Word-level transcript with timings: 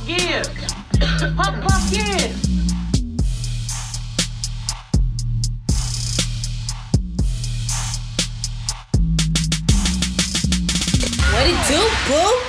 puff, 0.00 0.08
yeah. 0.08 0.42
Puff, 1.36 1.60
puff, 1.62 1.92
yeah. 1.92 2.32
What 11.32 11.46
it 11.46 11.56
do, 11.68 11.80
boo? 12.08 12.40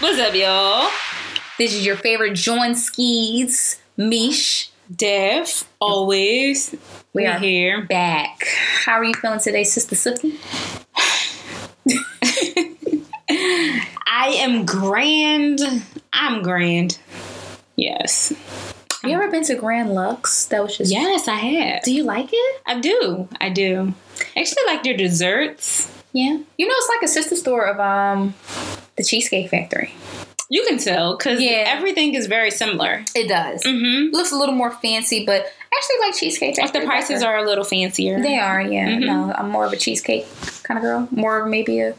What's 0.00 0.18
up, 0.20 0.34
y'all? 0.34 0.90
This 1.58 1.74
is 1.74 1.84
your 1.86 1.96
favorite 1.96 2.34
joint 2.34 2.76
skis, 2.76 3.80
Mish. 3.96 4.68
Dev, 4.94 5.64
always. 5.80 6.72
We 7.14 7.22
We 7.22 7.26
are 7.26 7.38
here. 7.38 7.82
back. 7.86 8.44
How 8.84 8.92
are 8.94 9.04
you 9.04 9.14
feeling 9.14 9.40
today, 9.40 9.64
Sister 9.64 9.94
Sifty? 9.94 10.38
I 14.06 14.34
am 14.38 14.66
grand. 14.66 15.60
I'm 16.12 16.42
grand. 16.42 16.98
Yes. 17.76 18.32
Have 19.02 19.10
you 19.10 19.16
ever 19.16 19.30
been 19.30 19.44
to 19.44 19.54
Grand 19.56 19.90
Lux? 19.94 20.46
That 20.46 20.62
was 20.62 20.76
just 20.78 20.92
Yes, 20.92 21.26
I 21.26 21.34
have. 21.36 21.82
Do 21.82 21.92
you 21.92 22.04
like 22.04 22.28
it? 22.32 22.62
I 22.66 22.78
do. 22.80 23.28
I 23.40 23.48
do. 23.48 23.94
I 24.36 24.40
actually 24.40 24.64
like 24.66 24.82
their 24.84 24.96
desserts. 24.96 25.90
Yeah. 26.12 26.38
You 26.58 26.68
know, 26.68 26.74
it's 26.76 26.88
like 26.88 27.02
a 27.02 27.08
sister 27.08 27.34
store 27.36 27.64
of 27.66 27.80
um 27.80 28.34
the 28.96 29.02
Cheesecake 29.02 29.50
Factory. 29.50 29.92
You 30.50 30.64
can 30.68 30.76
tell 30.78 31.16
because 31.16 31.40
Yeah. 31.40 31.64
everything 31.66 32.14
is 32.14 32.26
very 32.26 32.50
similar. 32.50 33.04
It 33.16 33.26
does. 33.26 33.62
Mm-hmm. 33.64 34.14
Looks 34.14 34.32
a 34.32 34.36
little 34.36 34.54
more 34.54 34.70
fancy, 34.70 35.24
but 35.24 35.46
I 35.46 35.76
actually 35.78 36.06
like 36.06 36.14
Cheesecake 36.14 36.58
Like 36.58 36.72
the 36.74 36.82
prices 36.82 37.22
better. 37.22 37.32
are 37.32 37.38
a 37.42 37.46
little 37.48 37.64
fancier. 37.64 38.20
They 38.22 38.38
are, 38.38 38.60
yeah. 38.60 38.86
Mhm. 38.88 39.06
No, 39.06 39.32
I'm 39.36 39.50
more 39.50 39.64
of 39.64 39.72
a 39.72 39.76
cheesecake 39.76 40.26
kind 40.62 40.76
of 40.78 40.82
girl. 40.82 41.08
More 41.10 41.40
of 41.40 41.48
maybe 41.48 41.80
a 41.80 41.94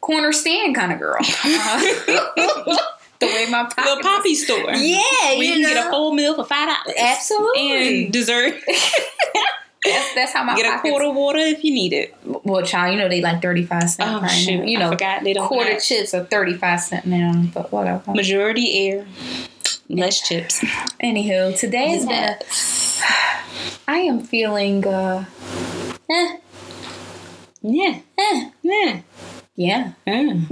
corner 0.00 0.30
stand 0.32 0.76
kind 0.76 0.92
of 0.92 1.00
girl. 1.00 1.18
Uh, 1.44 2.76
the 3.28 3.34
way 3.34 3.46
my 3.50 3.62
Little 3.78 4.02
poppy 4.02 4.34
store. 4.34 4.72
Yeah, 4.74 5.32
you 5.32 5.52
can 5.54 5.60
get 5.62 5.86
a 5.86 5.90
full 5.90 6.12
meal 6.12 6.34
for 6.34 6.44
five 6.44 6.68
dollars. 6.68 6.96
Absolutely. 6.98 8.04
And 8.04 8.12
dessert. 8.12 8.54
That's, 9.84 10.14
that's 10.16 10.32
how 10.32 10.42
my 10.42 10.56
get 10.56 10.66
a 10.66 10.70
pockets. 10.78 10.90
quarter 10.90 11.10
water 11.12 11.38
if 11.38 11.62
you 11.62 11.72
need 11.72 11.92
it. 11.92 12.12
Well, 12.24 12.64
child, 12.66 12.92
you 12.92 12.98
know 13.00 13.08
they 13.08 13.20
like 13.20 13.40
thirty 13.40 13.64
five 13.64 13.88
cents. 13.88 14.00
Oh 14.00 14.20
right 14.20 14.28
shoot! 14.28 14.58
now. 14.58 14.64
You 14.64 14.78
I 14.78 14.80
know, 14.80 14.90
forgot 14.90 15.22
they 15.22 15.32
don't. 15.32 15.46
quarter 15.46 15.74
have- 15.74 15.82
chips 15.82 16.12
are 16.12 16.24
thirty 16.24 16.54
five 16.54 16.80
cent 16.80 17.06
now. 17.06 17.44
But 17.54 17.70
whatever. 17.70 18.12
Majority 18.12 18.88
air, 18.88 19.06
less 19.88 20.20
chips. 20.26 20.58
Anywho, 21.00 21.56
today 21.56 21.92
is 21.92 22.04
been. 22.04 22.34
I 23.86 23.98
am 23.98 24.22
feeling. 24.22 24.84
uh 24.84 25.24
eh, 26.10 26.36
Yeah, 27.62 28.00
eh. 28.18 28.50
yeah. 28.62 29.00
Yeah, 29.56 29.92
yeah. 30.06 30.34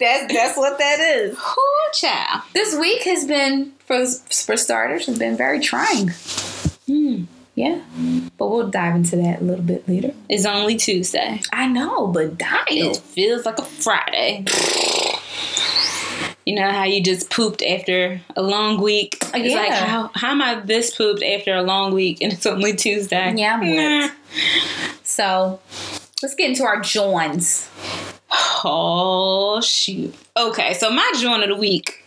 that's 0.00 0.32
that's 0.34 0.56
what 0.56 0.78
that 0.78 0.98
is. 1.00 1.38
Cool 1.38 1.64
child. 1.94 2.42
This 2.52 2.76
week 2.76 3.02
has 3.04 3.24
been 3.24 3.72
for 3.86 4.04
for 4.06 4.56
starters 4.56 5.06
has 5.06 5.18
been 5.18 5.36
very 5.36 5.60
trying. 5.60 6.08
Hmm. 6.86 7.24
Yeah, 7.54 7.82
but 8.38 8.48
we'll 8.48 8.68
dive 8.70 8.96
into 8.96 9.16
that 9.16 9.42
a 9.42 9.44
little 9.44 9.64
bit 9.64 9.86
later. 9.86 10.14
It's 10.28 10.46
only 10.46 10.76
Tuesday. 10.76 11.42
I 11.52 11.68
know, 11.68 12.06
but 12.06 12.38
It 12.70 12.96
feels 12.96 13.44
like 13.44 13.58
a 13.58 13.62
Friday. 13.62 14.46
You 16.46 16.56
know 16.56 16.70
how 16.70 16.84
you 16.84 17.02
just 17.02 17.30
pooped 17.30 17.62
after 17.62 18.20
a 18.34 18.42
long 18.42 18.80
week? 18.80 19.18
It's 19.34 19.54
like 19.54 19.72
how 19.72 20.10
how 20.14 20.30
am 20.30 20.42
I 20.42 20.56
this 20.60 20.96
pooped 20.96 21.22
after 21.22 21.54
a 21.54 21.62
long 21.62 21.94
week 21.94 22.18
and 22.20 22.32
it's 22.32 22.46
only 22.46 22.74
Tuesday? 22.74 23.34
Yeah, 23.36 23.60
Nah. 23.60 24.08
So 25.04 25.60
let's 26.22 26.34
get 26.34 26.50
into 26.50 26.64
our 26.64 26.80
joins. 26.80 27.68
Oh 28.64 29.60
shoot. 29.60 30.14
Okay, 30.36 30.74
so 30.74 30.90
my 30.90 31.12
joint 31.18 31.42
of 31.42 31.48
the 31.48 31.56
week. 31.56 32.04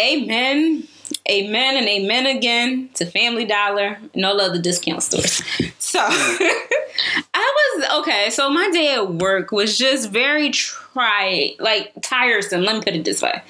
Amen. 0.00 0.86
Amen 1.28 1.76
and 1.76 1.88
amen 1.88 2.26
again 2.26 2.90
to 2.94 3.04
Family 3.04 3.44
Dollar 3.44 3.98
and 4.14 4.24
all 4.24 4.40
other 4.40 4.60
discount 4.60 5.02
stores. 5.02 5.42
So 5.88 6.00
I 6.02 7.24
was 7.34 8.00
okay, 8.00 8.28
so 8.28 8.50
my 8.50 8.68
day 8.68 8.92
at 8.92 9.14
work 9.14 9.52
was 9.52 9.78
just 9.78 10.10
very 10.10 10.50
try 10.50 11.56
like 11.58 11.94
tiresome. 12.02 12.60
Let 12.60 12.74
me 12.74 12.82
put 12.82 12.94
it 12.94 13.06
this 13.06 13.22
way. 13.22 13.42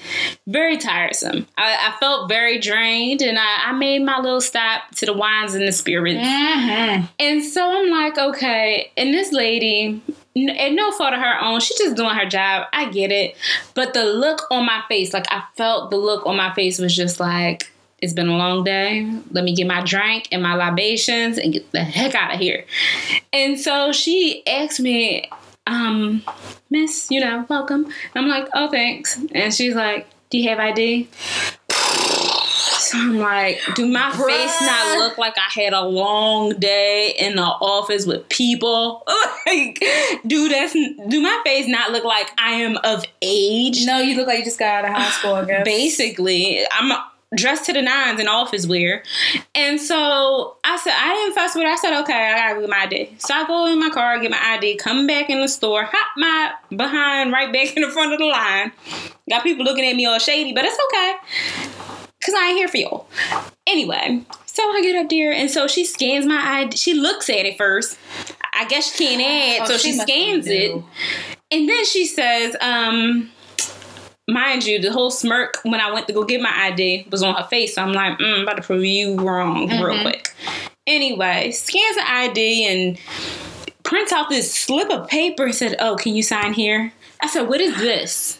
Very 0.47 0.77
tiresome. 0.77 1.47
I, 1.57 1.89
I 1.89 1.99
felt 1.99 2.29
very 2.29 2.57
drained 2.57 3.21
and 3.21 3.37
I, 3.37 3.65
I 3.65 3.71
made 3.73 4.03
my 4.03 4.19
little 4.19 4.39
stop 4.39 4.89
to 4.95 5.05
the 5.05 5.11
wines 5.11 5.53
and 5.53 5.67
the 5.67 5.73
spirits. 5.73 6.25
Mm-hmm. 6.25 7.07
And 7.19 7.43
so 7.43 7.77
I'm 7.77 7.89
like, 7.89 8.17
okay, 8.17 8.89
and 8.95 9.13
this 9.13 9.33
lady, 9.33 10.01
and 10.33 10.75
no 10.77 10.93
fault 10.93 11.13
of 11.13 11.19
her 11.19 11.43
own, 11.43 11.59
she's 11.59 11.77
just 11.77 11.97
doing 11.97 12.15
her 12.15 12.25
job. 12.25 12.67
I 12.71 12.89
get 12.89 13.11
it. 13.11 13.35
But 13.73 13.93
the 13.93 14.05
look 14.05 14.49
on 14.49 14.65
my 14.65 14.81
face, 14.87 15.13
like 15.13 15.27
I 15.29 15.43
felt 15.57 15.91
the 15.91 15.97
look 15.97 16.25
on 16.25 16.37
my 16.37 16.53
face 16.53 16.79
was 16.79 16.95
just 16.95 17.19
like, 17.19 17.69
it's 18.01 18.13
been 18.13 18.27
a 18.27 18.37
long 18.37 18.63
day. 18.63 19.09
Let 19.31 19.43
me 19.43 19.55
get 19.55 19.67
my 19.67 19.81
drink 19.81 20.27
and 20.31 20.41
my 20.41 20.55
libations 20.55 21.37
and 21.37 21.53
get 21.53 21.71
the 21.71 21.83
heck 21.83 22.15
out 22.15 22.33
of 22.33 22.39
here. 22.39 22.65
And 23.33 23.59
so 23.59 23.91
she 23.91 24.45
asked 24.47 24.79
me, 24.79 25.29
um, 25.67 26.23
Miss, 26.69 27.09
you 27.09 27.19
know, 27.19 27.45
welcome. 27.49 27.85
And 27.85 27.93
I'm 28.15 28.27
like, 28.27 28.47
oh, 28.53 28.69
thanks. 28.69 29.19
And 29.33 29.53
she's 29.53 29.75
like, 29.75 30.07
do 30.29 30.37
you 30.37 30.49
have 30.49 30.59
ID? 30.59 31.07
So 31.69 32.97
I'm 32.97 33.17
like, 33.17 33.61
do 33.75 33.87
my 33.87 34.09
face 34.11 34.61
not 34.61 34.97
look 34.97 35.17
like 35.19 35.35
I 35.37 35.61
had 35.61 35.73
a 35.73 35.81
long 35.81 36.57
day 36.57 37.13
in 37.19 37.35
the 37.35 37.43
office 37.43 38.07
with 38.07 38.27
people? 38.29 39.03
like, 39.45 39.83
do 40.25 40.49
that's 40.49 40.73
do 40.73 41.21
my 41.21 41.41
face 41.43 41.67
not 41.67 41.91
look 41.91 42.03
like 42.03 42.31
I 42.39 42.51
am 42.53 42.77
of 42.83 43.05
age? 43.21 43.85
No, 43.85 43.99
you 43.99 44.17
look 44.17 44.25
like 44.25 44.39
you 44.39 44.45
just 44.45 44.57
got 44.57 44.85
out 44.85 44.89
of 44.89 44.95
high 44.95 45.11
school. 45.11 45.35
I 45.35 45.45
guess. 45.45 45.65
Basically, 45.65 46.65
I'm 46.71 46.91
dressed 47.35 47.65
to 47.65 47.73
the 47.73 47.81
nines 47.81 48.19
in 48.19 48.27
office 48.27 48.65
wear. 48.65 49.03
And 49.53 49.79
so 49.79 50.57
I 50.63 50.77
said, 50.77 50.93
I 50.97 51.13
didn't 51.13 51.35
fuss 51.35 51.55
with 51.55 51.65
it. 51.65 51.67
I 51.67 51.75
said, 51.75 52.01
okay, 52.01 52.13
I 52.13 52.53
gotta 52.53 52.61
get 52.61 52.69
my 52.69 52.77
ID. 52.77 53.15
So 53.19 53.33
I 53.33 53.45
go 53.45 53.71
in 53.71 53.79
my 53.79 53.89
car, 53.89 54.19
get 54.19 54.31
my 54.31 54.39
ID, 54.41 54.77
come 54.77 55.05
back 55.05 55.29
in 55.29 55.39
the 55.41 55.47
store, 55.47 55.83
hop 55.83 56.07
my 56.17 56.53
behind 56.75 57.31
right 57.31 57.51
back 57.51 57.73
in 57.75 57.83
the 57.83 57.89
front 57.89 58.13
of 58.13 58.19
the 58.19 58.25
line. 58.25 58.71
Got 59.29 59.43
people 59.43 59.63
looking 59.63 59.85
at 59.85 59.95
me 59.95 60.05
all 60.05 60.19
shady, 60.19 60.53
but 60.53 60.65
it's 60.65 60.77
okay. 60.87 61.15
Cause 62.23 62.35
I 62.37 62.49
ain't 62.49 62.57
here 62.57 62.67
for 62.67 62.77
y'all. 62.77 63.07
Anyway, 63.65 64.21
so 64.45 64.63
I 64.63 64.81
get 64.81 64.95
up 65.01 65.09
there 65.09 65.31
and 65.31 65.49
so 65.49 65.67
she 65.67 65.85
scans 65.85 66.25
my 66.25 66.59
ID. 66.61 66.75
She 66.75 66.93
looks 66.93 67.29
at 67.29 67.45
it 67.45 67.57
first. 67.57 67.97
I 68.53 68.65
guess 68.65 68.93
she 68.93 69.05
can't 69.05 69.21
add, 69.21 69.61
Oh, 69.61 69.71
so 69.71 69.77
she, 69.77 69.95
must 69.95 70.07
scans 70.07 70.47
it. 70.47 70.71
And 71.49 71.69
then 71.69 71.85
she 71.85 72.05
says, 72.05 72.57
um, 72.59 73.31
mind 74.31 74.65
you, 74.65 74.79
the 74.79 74.91
whole 74.91 75.11
smirk 75.11 75.57
when 75.63 75.79
I 75.81 75.91
went 75.91 76.07
to 76.07 76.13
go 76.13 76.23
get 76.23 76.41
my 76.41 76.51
ID 76.67 77.07
was 77.11 77.23
on 77.23 77.35
her 77.35 77.43
face. 77.47 77.75
So 77.75 77.81
I'm 77.81 77.93
like, 77.93 78.17
mm, 78.19 78.35
I'm 78.37 78.41
about 78.43 78.57
to 78.57 78.63
prove 78.63 78.83
you 78.85 79.15
wrong 79.15 79.67
real 79.69 79.95
Mhm. 79.95 80.01
quick. 80.03 80.29
Anyway, 80.87 81.51
scans 81.51 81.95
the 81.97 82.09
ID 82.11 82.65
and 82.67 82.97
prints 83.83 84.11
out 84.11 84.29
this 84.29 84.53
slip 84.53 84.89
of 84.89 85.07
paper 85.07 85.45
and 85.45 85.55
said, 85.55 85.75
Oh, 85.79 85.95
can 85.95 86.15
you 86.15 86.23
sign 86.23 86.53
here? 86.53 86.91
I 87.21 87.27
said, 87.27 87.47
What 87.49 87.61
is 87.61 87.75
this? 87.77 88.37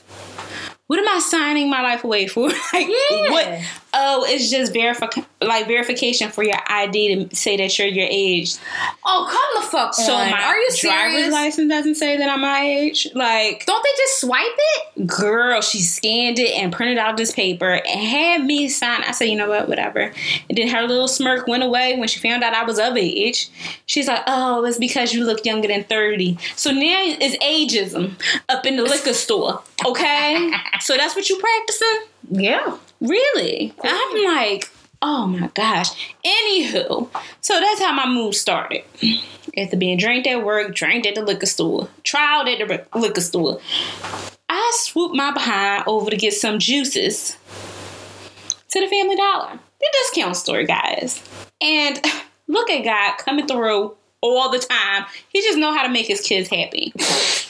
What 0.88 0.98
am 1.00 1.08
I 1.08 1.20
signing 1.20 1.70
my 1.70 1.82
life 1.82 2.04
away 2.04 2.26
for? 2.28 2.50
like, 2.74 2.88
Yeah. 2.88 3.32
what? 3.32 3.62
Oh, 3.94 4.24
it's 4.28 4.50
just 4.52 4.72
verifi- 4.74 5.26
like 5.42 5.68
verification 5.68 6.30
for 6.30 6.44
your 6.44 6.58
ID 6.68 7.28
to 7.30 7.36
say 7.36 7.58
that 7.58 7.78
you're 7.80 7.88
your 7.88 8.08
age. 8.10 8.54
Oh, 9.06 9.28
come 9.30 9.64
the 9.64 9.68
fuck 9.70 9.94
So 9.96 10.14
on. 10.14 10.30
my 10.30 10.42
Are 10.44 10.56
you 10.58 10.70
driver's 10.80 11.14
serious? 11.16 11.32
license 11.34 11.70
doesn't 11.70 11.96
say 11.96 12.18
that 12.18 12.30
I'm 12.30 12.42
my 12.42 12.62
age. 12.62 13.08
Like, 13.16 13.66
Don't 13.66 13.84
they 13.84 13.90
just 13.98 14.22
swipe 14.22 14.46
it? 14.46 15.08
girl, 15.08 15.62
she 15.62 15.82
scanned 15.82 16.38
it 16.40 16.52
and 16.58 16.72
printed 16.74 16.98
out 16.98 17.18
this 17.18 17.32
paper 17.32 17.82
and 17.86 18.00
had 18.08 18.44
me 18.46 18.68
sign. 18.70 19.02
I 19.04 19.12
said, 19.12 19.26
you 19.26 19.36
know 19.36 19.48
what, 19.50 19.68
whatever. 19.70 20.12
And 20.50 20.58
then 20.58 20.68
her 20.68 20.82
little 20.84 21.08
smirk 21.08 21.48
went 21.48 21.64
away 21.64 21.98
when 21.98 22.08
she 22.08 22.20
found 22.20 22.44
out 22.44 22.54
I 22.54 22.64
was 22.66 22.78
of 22.80 22.96
age. 22.98 23.50
She's 23.86 24.08
like, 24.08 24.22
oh, 24.28 24.64
it's 24.66 24.78
because 24.78 25.14
you 25.14 25.24
look 25.26 25.46
younger 25.46 25.68
than 25.68 25.84
30. 25.86 26.38
So 26.56 26.72
now 26.72 26.80
it's 27.20 27.38
ageism 27.44 28.14
up 28.50 28.66
in 28.66 28.76
the 28.76 28.84
liquor 28.84 29.14
store. 29.14 29.64
Okay? 29.86 30.52
so 30.82 30.96
that's 30.98 31.16
what 31.16 31.30
you 31.30 31.38
practicing? 31.40 32.00
Yeah. 32.30 32.78
Really? 33.02 33.74
I'm 33.84 34.24
like, 34.26 34.70
oh 35.02 35.28
my 35.28 35.50
gosh. 35.54 36.16
Anywho, 36.26 37.10
so 37.42 37.60
that's 37.60 37.82
how 37.82 37.94
my 37.94 38.08
mood 38.08 38.36
started. 38.36 38.84
After 39.58 39.78
being 39.78 39.98
drank 39.98 40.28
at 40.28 40.44
work, 40.44 40.76
drank 40.76 41.06
at 41.06 41.16
the 41.16 41.24
liquor 41.24 41.46
store, 41.46 41.90
tried 42.04 42.48
at 42.48 42.68
the 42.68 43.00
liquor 43.00 43.22
store. 43.22 43.60
I 44.48 44.72
swooped 44.76 45.16
my 45.16 45.32
behind 45.32 45.84
over 45.88 46.10
to 46.10 46.18
get 46.18 46.34
some 46.34 46.60
juices 46.60 47.38
to 48.70 48.80
the 48.80 48.88
Family 48.88 49.16
Dollar, 49.16 49.60
the 49.80 49.90
discount 49.94 50.36
store, 50.36 50.64
guys. 50.64 51.24
And 51.62 52.00
look 52.48 52.70
at 52.70 52.84
God 52.84 53.18
coming 53.18 53.48
through 53.48 53.96
all 54.22 54.52
the 54.52 54.60
time. 54.60 55.06
He 55.30 55.42
just 55.42 55.58
know 55.58 55.74
how 55.74 55.84
to 55.84 55.90
make 55.90 56.08
his 56.08 56.22
kids 56.22 56.50
happy. 56.50 56.94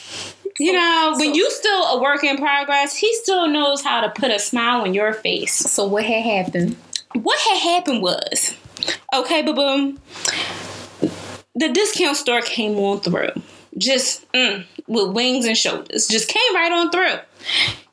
You 0.60 0.72
know, 0.74 1.14
when 1.18 1.34
you 1.34 1.50
still 1.50 1.84
a 1.84 2.00
work 2.02 2.22
in 2.22 2.36
progress, 2.36 2.94
he 2.96 3.12
still 3.16 3.48
knows 3.48 3.82
how 3.82 4.02
to 4.02 4.10
put 4.10 4.30
a 4.30 4.38
smile 4.38 4.82
on 4.82 4.92
your 4.94 5.12
face. 5.14 5.54
So 5.54 5.86
what 5.86 6.04
had 6.04 6.22
happened? 6.22 6.76
What 7.14 7.38
had 7.40 7.58
happened 7.58 8.02
was, 8.02 8.54
okay, 9.14 9.42
ba 9.42 9.52
boom, 9.54 9.98
the 11.54 11.68
discount 11.72 12.16
store 12.16 12.42
came 12.42 12.78
on 12.78 13.00
through. 13.00 13.30
just 13.78 14.30
mm, 14.32 14.64
with 14.86 15.12
wings 15.12 15.46
and 15.46 15.56
shoulders. 15.56 16.06
Just 16.06 16.28
came 16.28 16.54
right 16.54 16.72
on 16.72 16.90
through. 16.90 17.18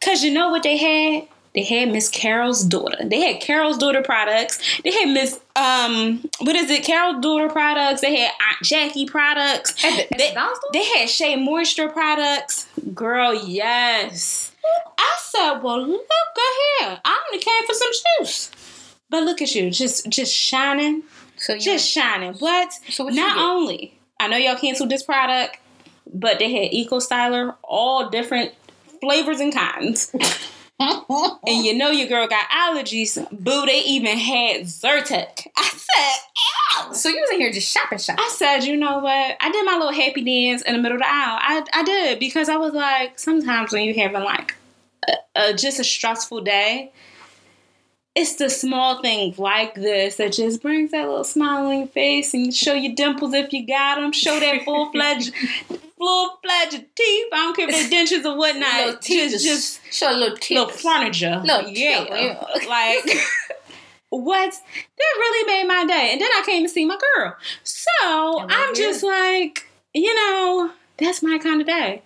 Cause 0.01 0.23
you 0.23 0.33
know 0.33 0.49
what 0.49 0.63
they 0.63 0.77
had? 0.77 1.27
They 1.57 1.63
had 1.63 1.91
Miss 1.91 2.07
Carol's 2.07 2.63
daughter. 2.63 3.03
They 3.03 3.19
had 3.19 3.41
Carol's 3.41 3.79
daughter 3.79 4.03
products. 4.03 4.59
They 4.83 4.91
had 4.91 5.09
Miss 5.09 5.39
um 5.55 6.23
what 6.37 6.55
is 6.55 6.69
it? 6.69 6.83
Carol's 6.83 7.19
daughter 7.19 7.49
products. 7.49 8.01
They 8.01 8.15
had 8.15 8.29
Aunt 8.29 8.63
Jackie 8.63 9.07
products. 9.07 9.73
The- 9.81 10.05
they, 10.15 10.35
the 10.35 10.59
they 10.71 10.83
had 10.85 11.09
Shea 11.09 11.35
Moisture 11.35 11.89
products. 11.89 12.67
Girl, 12.93 13.33
yes. 13.33 14.51
I 14.99 15.17
said, 15.19 15.61
well, 15.63 15.81
look 15.81 16.05
at 16.05 16.79
here. 16.85 16.99
I 17.03 17.23
only 17.27 17.43
came 17.43 17.65
for 17.65 17.73
some 17.73 17.91
shoes. 18.19 18.51
But 19.09 19.23
look 19.23 19.41
at 19.41 19.55
you, 19.55 19.71
just 19.71 20.07
just 20.09 20.31
shining, 20.31 21.01
So 21.37 21.53
you 21.53 21.59
just 21.59 21.89
shining. 21.89 22.33
What? 22.35 22.71
So 22.91 23.05
what 23.05 23.15
Not 23.15 23.35
only 23.39 23.97
I 24.19 24.27
know 24.27 24.37
y'all 24.37 24.57
canceled 24.57 24.91
this 24.91 25.01
product, 25.01 25.57
but 26.13 26.37
they 26.37 26.51
had 26.51 26.71
Eco 26.71 26.99
Styler, 26.99 27.55
all 27.63 28.11
different 28.11 28.51
flavors 29.01 29.39
and 29.39 29.51
kinds. 29.51 30.13
And 30.79 31.65
you 31.65 31.75
know 31.75 31.89
your 31.89 32.07
girl 32.07 32.27
got 32.27 32.47
allergies. 32.49 33.17
Boo, 33.31 33.65
they 33.65 33.81
even 33.81 34.17
had 34.17 34.61
Zyrtec. 34.61 35.47
I 35.55 35.71
said, 35.73 36.87
ew. 36.87 36.93
so 36.93 37.09
you 37.09 37.19
was 37.19 37.31
in 37.31 37.39
here 37.39 37.51
just 37.51 37.71
shopping, 37.71 37.97
shopping. 37.97 38.23
I 38.23 38.29
said, 38.35 38.59
you 38.63 38.77
know 38.77 38.99
what? 38.99 39.37
I 39.39 39.51
did 39.51 39.65
my 39.65 39.73
little 39.73 39.91
happy 39.91 40.23
dance 40.23 40.61
in 40.61 40.73
the 40.75 40.81
middle 40.81 40.97
of 40.97 41.01
the 41.01 41.07
aisle. 41.07 41.39
I, 41.41 41.63
I 41.73 41.83
did 41.83 42.19
because 42.19 42.49
I 42.49 42.57
was 42.57 42.73
like, 42.73 43.17
sometimes 43.17 43.73
when 43.73 43.85
you're 43.85 43.95
having 43.95 44.21
like 44.23 44.55
a, 45.07 45.13
a, 45.35 45.53
just 45.53 45.79
a 45.79 45.83
stressful 45.83 46.41
day, 46.41 46.91
it's 48.17 48.35
the 48.37 48.49
small 48.49 48.99
things 48.99 49.37
like 49.37 49.75
this 49.75 50.15
that 50.15 50.33
just 50.33 50.63
brings 50.63 50.89
that 50.89 51.07
little 51.07 51.23
smile 51.23 51.67
on 51.67 51.77
your 51.77 51.87
face 51.87 52.33
and 52.33 52.51
show 52.51 52.73
your 52.73 52.95
dimples 52.95 53.31
if 53.35 53.53
you 53.53 53.67
got 53.67 54.01
them. 54.01 54.11
Show 54.11 54.39
that 54.39 54.63
full 54.65 54.91
fledged, 54.91 55.31
full 55.99 56.39
fledged 56.43 56.83
teeth. 56.95 57.27
I 57.31 57.35
don't 57.35 57.55
care 57.55 57.69
if 57.69 57.89
they're 57.91 58.05
dentures 58.05 58.25
or 58.25 58.35
whatnot. 58.35 58.85
Little 58.85 58.99
teeth, 58.99 59.31
just, 59.33 59.45
just 59.45 59.81
show 59.91 60.11
a 60.11 60.17
little 60.17 60.35
teeth. 60.35 60.57
little 60.57 60.73
furniture. 60.73 61.43
Little 61.45 61.69
yeah. 61.69 62.43
like 62.67 63.05
what? 64.09 64.51
That 64.51 65.15
really 65.19 65.53
made 65.53 65.67
my 65.67 65.85
day. 65.85 66.09
And 66.13 66.19
then 66.19 66.29
I 66.35 66.41
came 66.43 66.63
to 66.63 66.69
see 66.69 66.85
my 66.85 66.97
girl. 67.15 67.35
So 67.63 67.91
I'm 68.01 68.73
just 68.73 69.03
like, 69.03 69.69
you 69.93 70.15
know, 70.15 70.71
that's 70.97 71.21
my 71.21 71.37
kind 71.37 71.61
of 71.61 71.67
day. 71.67 72.01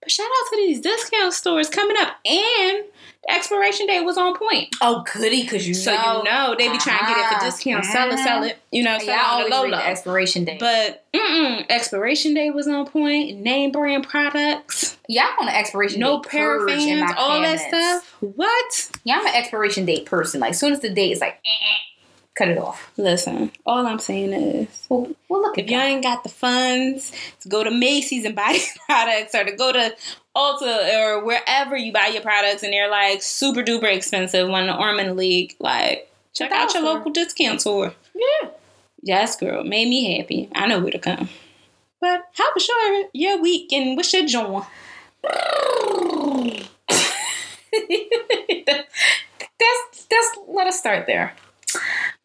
But 0.00 0.10
shout 0.10 0.24
out 0.24 0.50
to 0.52 0.56
these 0.56 0.80
discount 0.80 1.34
stores 1.34 1.68
coming 1.68 1.98
up 1.98 2.16
and 2.24 2.84
the 3.26 3.32
expiration 3.34 3.86
date 3.86 4.02
was 4.04 4.16
on 4.16 4.36
point. 4.36 4.74
Oh, 4.80 5.04
goody, 5.12 5.42
because 5.42 5.66
you 5.68 5.74
So 5.74 5.92
know. 5.94 6.18
you 6.18 6.24
know 6.24 6.54
they 6.56 6.68
be 6.70 6.78
trying 6.78 7.00
to 7.00 7.04
get 7.06 7.16
it 7.18 7.26
for 7.28 7.34
Ah, 7.34 7.44
discount, 7.44 7.84
sell 7.84 8.10
it, 8.10 8.18
sell 8.18 8.42
it, 8.44 8.58
you 8.72 8.82
know, 8.82 8.92
Yeah, 8.92 8.98
sell 8.98 9.14
I 9.14 9.40
it 9.40 9.44
on 9.44 9.50
the 9.50 9.56
low 9.56 9.62
read 9.64 9.70
low. 9.72 9.78
the 9.78 9.86
expiration 9.86 10.44
date. 10.44 10.58
But 10.60 11.04
mm-mm, 11.12 11.66
expiration 11.68 12.34
date 12.34 12.52
was 12.54 12.66
on 12.66 12.86
point. 12.86 13.38
Name 13.40 13.72
brand 13.72 14.08
products, 14.08 14.96
Y'all 15.08 15.26
on 15.40 15.46
the 15.46 15.56
expiration 15.56 16.00
no 16.00 16.20
date. 16.22 16.32
in 16.34 16.40
paraffins, 16.40 17.14
all 17.16 17.40
that 17.42 17.58
stuff. 17.60 18.16
What? 18.20 18.90
Yeah, 19.04 19.18
I'm 19.18 19.26
an 19.26 19.34
expiration 19.34 19.84
date 19.84 20.06
person. 20.06 20.40
Like, 20.40 20.50
as 20.52 20.58
soon 20.60 20.72
as 20.72 20.80
the 20.80 20.88
date 20.90 21.12
is 21.12 21.20
like, 21.20 21.34
eh, 21.44 21.48
eh, 21.48 22.02
cut 22.36 22.48
it 22.48 22.58
off. 22.58 22.92
Listen, 22.96 23.50
all 23.66 23.86
I'm 23.86 23.98
saying 23.98 24.32
is, 24.32 24.86
Well, 24.88 25.10
well 25.28 25.42
look 25.42 25.58
if 25.58 25.68
y'all 25.68 25.80
ain't 25.80 26.02
got 26.04 26.22
the 26.22 26.28
funds 26.28 27.12
to 27.40 27.48
go 27.48 27.64
to 27.64 27.70
Macy's 27.70 28.24
and 28.24 28.34
buy 28.36 28.50
these 28.52 28.78
products, 28.86 29.34
or 29.34 29.44
to 29.44 29.52
go 29.56 29.72
to 29.72 29.94
Ulta 30.36 30.94
or 30.94 31.24
wherever 31.24 31.76
you 31.76 31.92
buy 31.92 32.06
your 32.06 32.22
products, 32.22 32.62
and 32.62 32.72
they're 32.72 32.90
like 32.90 33.22
super 33.22 33.62
duper 33.62 33.92
expensive 33.92 34.48
when 34.48 34.66
the 34.66 34.76
Ormond 34.76 35.16
League, 35.16 35.56
like 35.58 36.10
check 36.34 36.52
out 36.52 36.72
your 36.74 36.84
local 36.84 37.10
discount 37.10 37.60
store. 37.60 37.92
Yeah. 38.14 38.50
Yes, 39.02 39.36
girl, 39.36 39.64
made 39.64 39.88
me 39.88 40.18
happy. 40.18 40.48
I 40.54 40.66
know 40.66 40.80
where 40.80 40.92
to 40.92 40.98
come. 40.98 41.28
But 42.00 42.22
how 42.34 42.46
was 42.54 42.68
your 42.68 43.04
your 43.12 43.42
week 43.42 43.72
and 43.72 43.96
what's 43.96 44.12
your 44.12 44.26
joy? 44.26 44.62
that's 49.58 50.06
that's 50.10 50.38
let 50.48 50.66
us 50.66 50.78
start 50.78 51.06
there. 51.06 51.34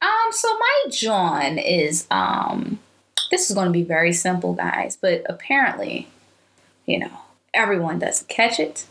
Um, 0.01 0.31
so 0.31 0.47
my 0.57 0.83
John 0.91 1.57
is 1.57 2.07
um 2.11 2.79
this 3.31 3.49
is 3.49 3.55
gonna 3.55 3.71
be 3.71 3.83
very 3.83 4.13
simple, 4.13 4.53
guys, 4.53 4.97
but 4.99 5.23
apparently, 5.27 6.07
you 6.85 6.99
know, 6.99 7.11
everyone 7.55 7.99
doesn't 7.99 8.27
catch 8.27 8.59
it. 8.59 8.85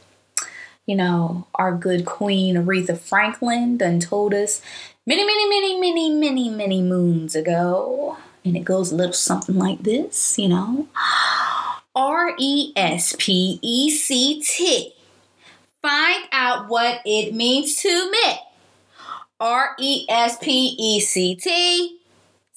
You 0.87 0.97
know, 0.97 1.47
our 1.55 1.75
good 1.75 2.05
queen 2.05 2.57
Aretha 2.57 2.99
Franklin 2.99 3.79
done 3.79 4.01
told 4.01 4.35
us 4.35 4.61
many, 5.07 5.25
many, 5.25 5.49
many, 5.49 5.81
many, 5.81 6.11
many, 6.11 6.51
many 6.51 6.83
moons 6.83 7.35
ago. 7.35 8.19
And 8.45 8.57
it 8.57 8.65
goes 8.65 8.93
a 8.93 8.97
little 8.97 9.15
something 9.15 9.59
like 9.59 9.83
this, 9.83 10.39
you 10.39 10.49
know. 10.49 10.89
R 11.95 12.35
E 12.39 12.73
S 12.77 13.15
P 13.19 13.59
E 13.63 13.91
C 13.91 14.43
T. 14.43 14.93
Find 15.81 16.25
out 16.33 16.69
what 16.69 17.01
it 17.05 17.35
means 17.35 17.77
to 17.77 18.11
me. 18.11 18.39
R 19.41 19.75
E 19.79 20.07
S 20.09 20.37
P 20.39 20.77
E 20.79 21.01
C 21.01 21.37
T. 21.37 21.99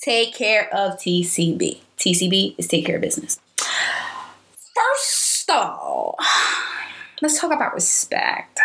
Take 0.02 0.36
care 0.36 0.74
of 0.74 0.98
TCB. 1.00 1.80
TCB 1.98 2.56
is 2.58 2.68
take 2.68 2.86
care 2.86 2.98
of 2.98 3.02
business. 3.02 3.40
First 3.58 5.27
all, 5.50 6.18
let's 7.22 7.40
talk 7.40 7.52
about 7.52 7.74
respect. 7.74 8.60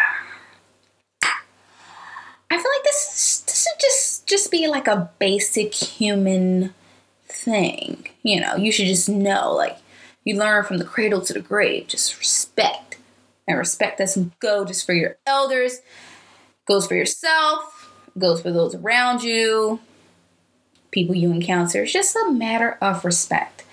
I 2.52 2.56
feel 2.56 2.70
like 2.76 2.84
this 2.84 3.40
this 3.46 3.62
should 3.62 3.80
just 3.80 4.26
just 4.26 4.50
be 4.50 4.66
like 4.66 4.86
a 4.86 5.10
basic 5.18 5.72
human 5.72 6.74
thing. 7.26 8.08
You 8.22 8.40
know, 8.40 8.56
you 8.56 8.70
should 8.70 8.86
just 8.86 9.08
know 9.08 9.54
like 9.54 9.78
you 10.24 10.36
learn 10.36 10.64
from 10.64 10.78
the 10.78 10.84
cradle 10.84 11.22
to 11.22 11.32
the 11.32 11.40
grave, 11.40 11.88
just 11.88 12.18
respect. 12.18 12.98
And 13.48 13.58
respect 13.58 13.98
doesn't 13.98 14.38
go 14.38 14.64
just 14.64 14.86
for 14.86 14.92
your 14.92 15.16
elders, 15.26 15.80
goes 16.66 16.86
for 16.86 16.94
yourself, 16.94 17.90
goes 18.18 18.40
for 18.40 18.52
those 18.52 18.74
around 18.74 19.22
you, 19.22 19.80
people 20.90 21.14
you 21.14 21.30
encounter. 21.32 21.82
It's 21.82 21.92
just 21.92 22.14
a 22.14 22.30
matter 22.30 22.78
of 22.80 23.04
respect. 23.04 23.64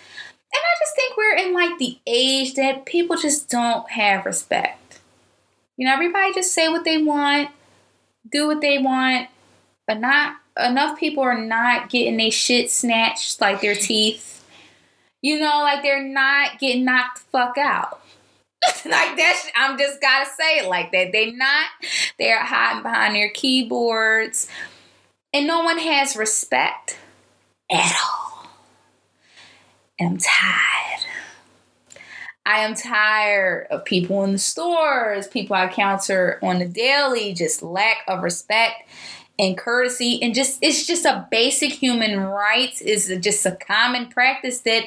And 0.52 0.62
I 0.62 0.80
just 0.80 0.96
think 0.96 1.16
we're 1.16 1.36
in 1.36 1.54
like 1.54 1.78
the 1.78 2.00
age 2.08 2.56
that 2.56 2.86
people 2.86 3.16
just 3.16 3.50
don't 3.50 3.90
have 3.92 4.26
respect. 4.26 5.00
You 5.78 5.86
know, 5.86 5.94
everybody 5.94 6.34
just 6.34 6.54
say 6.54 6.68
what 6.70 6.84
they 6.84 7.02
want, 7.02 7.50
do 8.32 8.48
what 8.48 8.62
they 8.62 8.80
want, 8.80 9.30
but 9.88 10.00
not 10.00 10.38
enough 10.58 11.00
people 11.00 11.24
are 11.24 11.38
not 11.38 11.90
getting 11.90 12.18
their 12.18 12.32
shit 12.32 12.70
snatched 12.70 13.40
like 13.40 13.62
their 13.62 13.76
teeth. 13.76 14.44
You 15.22 15.40
know, 15.40 15.62
like 15.62 15.84
they're 15.84 16.04
not 16.04 16.60
getting 16.60 16.86
knocked 16.86 17.20
the 17.20 17.24
fuck 17.32 17.58
out. 17.58 18.02
like 18.86 19.16
that, 19.16 19.52
I'm 19.56 19.78
just 19.78 20.02
gotta 20.02 20.30
say 20.30 20.60
it 20.60 20.68
like 20.68 20.92
that. 20.92 21.12
They 21.12 21.32
not. 21.32 21.68
They're 22.18 22.44
hiding 22.44 22.84
behind 22.84 23.16
their 23.16 23.30
keyboards, 23.30 24.48
and 25.34 25.48
no 25.48 25.64
one 25.64 25.78
has 25.78 26.18
respect 26.18 26.98
at 27.72 27.96
all. 28.04 28.39
I'm 30.00 30.18
tired. 30.18 31.06
I 32.46 32.60
am 32.60 32.74
tired 32.74 33.68
of 33.70 33.86
people 33.86 34.24
in 34.24 34.32
the 34.32 34.40
stores, 34.40 35.28
people 35.28 35.56
I 35.56 35.66
encounter 35.66 36.40
on 36.42 36.60
the 36.60 36.66
daily, 36.66 37.34
just 37.34 37.62
lack 37.62 37.98
of 38.08 38.24
respect 38.24 38.90
and 39.38 39.58
courtesy. 39.58 40.20
And 40.22 40.34
just 40.34 40.58
it's 40.62 40.88
just 40.88 41.06
a 41.06 41.28
basic 41.30 41.72
human 41.72 42.20
rights 42.20 42.82
is 42.82 43.14
just 43.22 43.46
a 43.46 43.52
common 43.52 44.08
practice 44.08 44.62
that 44.62 44.86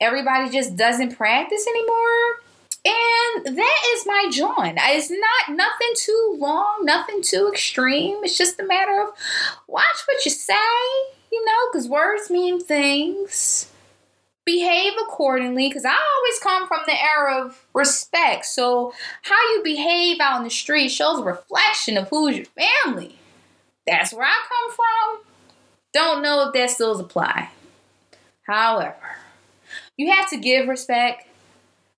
everybody 0.00 0.50
just 0.50 0.76
doesn't 0.76 1.16
practice 1.16 1.66
anymore. 1.66 2.40
And 2.84 3.56
that 3.56 3.82
is 3.94 4.06
my 4.06 4.26
joint. 4.30 4.76
It's 4.82 5.10
not 5.10 5.56
nothing 5.56 5.92
too 5.96 6.36
long 6.38 6.80
nothing 6.82 7.22
too 7.22 7.48
extreme. 7.50 8.18
It's 8.22 8.36
just 8.36 8.60
a 8.60 8.64
matter 8.66 9.00
of 9.02 9.10
watch 9.66 10.02
what 10.06 10.24
you 10.24 10.30
say 10.30 10.54
you 11.30 11.42
know 11.44 11.70
because 11.72 11.88
words 11.88 12.28
mean 12.28 12.60
things 12.60 13.71
behave 14.44 14.92
accordingly 15.02 15.68
because 15.68 15.84
i 15.84 15.90
always 15.90 16.38
come 16.42 16.66
from 16.66 16.80
the 16.86 17.02
era 17.16 17.44
of 17.44 17.64
respect 17.74 18.44
so 18.44 18.92
how 19.22 19.36
you 19.54 19.62
behave 19.62 20.18
out 20.20 20.38
in 20.38 20.44
the 20.44 20.50
street 20.50 20.88
shows 20.88 21.20
a 21.20 21.22
reflection 21.22 21.96
of 21.96 22.08
who's 22.08 22.36
your 22.36 22.46
family 22.46 23.16
that's 23.86 24.12
where 24.12 24.26
I 24.26 24.42
come 24.48 24.76
from. 24.76 25.32
Don't 25.92 26.22
know 26.22 26.46
if 26.46 26.54
that 26.54 26.70
still 26.70 26.98
apply. 26.98 27.50
However, 28.46 28.96
you 29.96 30.10
have 30.10 30.28
to 30.30 30.36
give 30.36 30.68
respect 30.68 31.26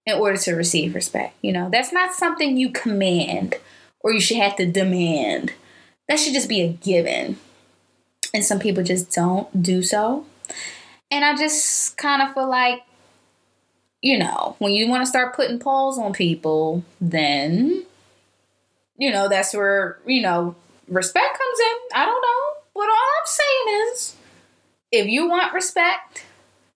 in 0.06 0.18
order 0.18 0.36
to 0.38 0.54
receive 0.54 0.94
respect. 0.94 1.36
You 1.42 1.52
know, 1.52 1.68
that's 1.70 1.92
not 1.92 2.14
something 2.14 2.56
you 2.56 2.70
command 2.70 3.56
or 4.00 4.12
you 4.12 4.20
should 4.20 4.36
have 4.38 4.56
to 4.56 4.66
demand. 4.66 5.52
That 6.08 6.18
should 6.18 6.34
just 6.34 6.48
be 6.48 6.60
a 6.60 6.68
given. 6.68 7.38
And 8.34 8.44
some 8.44 8.58
people 8.58 8.82
just 8.82 9.12
don't 9.12 9.62
do 9.62 9.82
so. 9.82 10.26
And 11.14 11.24
I 11.24 11.36
just 11.36 11.96
kind 11.96 12.22
of 12.22 12.34
feel 12.34 12.50
like, 12.50 12.82
you 14.02 14.18
know, 14.18 14.56
when 14.58 14.72
you 14.72 14.88
want 14.88 15.02
to 15.02 15.06
start 15.06 15.36
putting 15.36 15.60
polls 15.60 15.96
on 15.96 16.12
people, 16.12 16.82
then, 17.00 17.84
you 18.96 19.12
know, 19.12 19.28
that's 19.28 19.54
where, 19.54 20.00
you 20.04 20.20
know, 20.22 20.56
respect 20.88 21.38
comes 21.38 21.60
in. 21.60 21.76
I 22.00 22.04
don't 22.04 22.20
know. 22.20 22.60
But 22.74 22.88
all 22.88 22.88
I'm 22.90 23.26
saying 23.26 23.92
is 23.92 24.16
if 24.90 25.06
you 25.06 25.28
want 25.28 25.54
respect, 25.54 26.24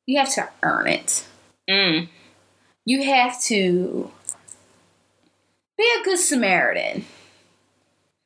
you 0.06 0.20
have 0.20 0.32
to 0.34 0.48
earn 0.62 0.86
it. 0.86 1.26
Mm. 1.68 2.08
you 2.84 3.02
have 3.02 3.42
to 3.42 4.08
be 5.76 5.92
a 6.00 6.04
good 6.04 6.18
Samaritan. 6.20 7.04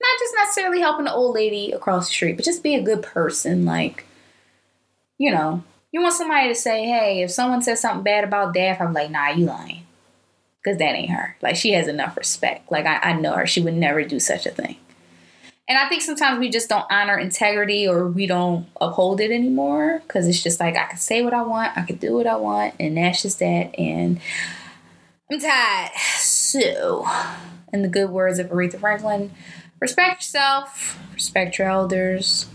Not 0.00 0.19
just 0.19 0.35
necessarily 0.37 0.81
helping 0.81 1.07
the 1.07 1.12
old 1.14 1.35
lady 1.35 1.73
across 1.73 2.07
the 2.07 2.12
street, 2.12 2.37
but 2.37 2.45
just 2.45 2.62
be 2.62 2.75
a 2.75 2.83
good 2.83 3.02
person. 3.02 3.64
Like, 3.64 4.04
you 5.16 5.33
know, 5.33 5.64
you 5.92 6.00
want 6.00 6.14
somebody 6.14 6.49
to 6.49 6.54
say, 6.54 6.84
hey, 6.87 7.22
if 7.22 7.30
someone 7.30 7.62
says 7.62 7.80
something 7.80 8.02
bad 8.02 8.25
about 8.25 8.54
Daph, 8.54 8.80
I'm 8.80 8.94
like, 8.94 9.11
nah, 9.11 9.28
you 9.28 9.46
lying. 9.46 9.87
Because 10.62 10.78
that 10.78 10.94
ain't 10.94 11.11
her. 11.11 11.37
Like, 11.42 11.56
she 11.56 11.72
has 11.72 11.87
enough 11.87 12.16
respect. 12.16 12.70
Like, 12.72 12.87
I, 12.87 12.96
I 12.99 13.12
know 13.12 13.32
her. 13.32 13.46
She 13.46 13.61
would 13.61 13.75
never 13.75 14.02
do 14.02 14.18
such 14.18 14.46
a 14.46 14.50
thing. 14.50 14.76
And 15.68 15.78
I 15.78 15.88
think 15.88 16.02
sometimes 16.02 16.38
we 16.38 16.50
just 16.50 16.68
don't 16.68 16.84
honor 16.90 17.18
integrity 17.18 17.87
or 17.87 18.06
we 18.08 18.26
don't 18.26 18.66
uphold 18.80 19.20
it 19.20 19.30
anymore 19.30 20.02
because 20.02 20.26
it's 20.26 20.42
just 20.42 20.61
like 20.61 20.76
I 20.76 20.84
can 20.87 20.99
say 20.99 21.22
what 21.22 21.34
I 21.34 21.42
want, 21.42 21.76
I 21.78 21.82
can 21.82 21.96
do 21.96 22.14
what 22.14 22.26
I 22.26 22.37
want, 22.37 22.75
and 22.80 22.96
that's 22.96 23.22
just 23.22 23.38
that. 23.38 23.78
And 23.78 24.20
I'm 25.30 25.40
tired. 25.40 25.92
So, 26.18 27.06
in 27.72 27.82
the 27.82 27.88
good 27.88 28.11
words 28.11 28.38
of 28.38 28.49
Aretha 28.49 28.78
Franklin, 28.78 29.32
respect 29.80 30.20
yourself, 30.20 30.99
respect 31.14 31.58
your 31.58 31.68
elders, 31.68 32.46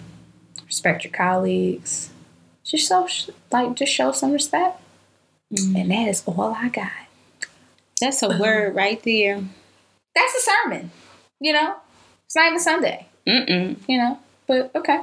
respect 0.67 1.03
your 1.03 1.13
colleagues. 1.13 2.12
Just 2.67 2.88
show, 2.89 3.07
like, 3.51 3.75
just 3.75 3.91
show 3.93 4.12
some 4.12 4.31
respect. 4.31 4.79
And 5.51 5.89
that 5.91 6.07
is 6.09 6.24
all 6.25 6.53
I 6.53 6.67
got. 6.69 6.91
That's 8.01 8.21
a 8.21 8.38
word 8.38 8.75
right 8.75 9.01
there. 9.03 9.41
That's 10.13 10.36
a 10.36 10.41
sermon, 10.41 10.91
you 11.39 11.53
know? 11.53 11.75
It's 12.25 12.36
not 12.36 12.47
even 12.47 12.59
Sunday, 12.59 13.07
Mm-mm. 13.25 13.77
you 13.88 13.97
know? 13.97 14.19
But 14.47 14.71
okay. 14.75 15.00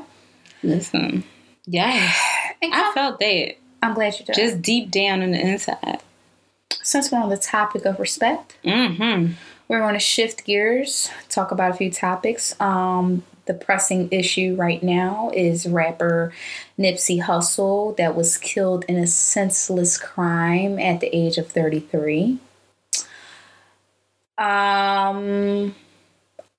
Listen. 0.63 1.25
Yes. 1.67 2.21
And 2.63 2.73
I 2.73 2.93
felt 2.95 3.19
that 3.21 3.55
I'm 3.83 3.93
glad 3.95 4.19
you 4.19 4.25
did. 4.25 4.35
just 4.37 4.63
deep 4.63 4.91
down 4.91 5.23
on 5.23 5.33
the 5.33 5.41
inside. 5.41 6.01
since 6.83 7.11
we're 7.13 7.19
on 7.21 7.29
the 7.29 7.37
topic 7.37 7.85
of 7.85 7.99
respect, 8.01 8.57
Mm-hmm. 8.65 9.33
we're 9.69 9.81
going 9.81 9.93
to 9.95 10.01
shift 10.01 10.45
gears, 10.47 11.11
talk 11.29 11.51
about 11.51 11.73
a 11.73 11.75
few 11.75 11.91
topics. 11.91 12.59
Um, 12.61 13.23
the 13.47 13.55
pressing 13.55 14.09
issue 14.11 14.55
right 14.59 14.83
now 14.83 15.31
is 15.35 15.67
rapper 15.67 16.33
Nipsey 16.79 17.23
Hussle 17.23 17.97
that 17.97 18.15
was 18.15 18.39
killed 18.39 18.85
in 18.89 18.97
a 18.97 19.07
senseless 19.07 19.99
crime 19.99 20.79
at 20.79 21.01
the 21.01 21.15
age 21.15 21.39
of 21.39 21.49
33. 21.51 22.39
Um, 24.37 25.75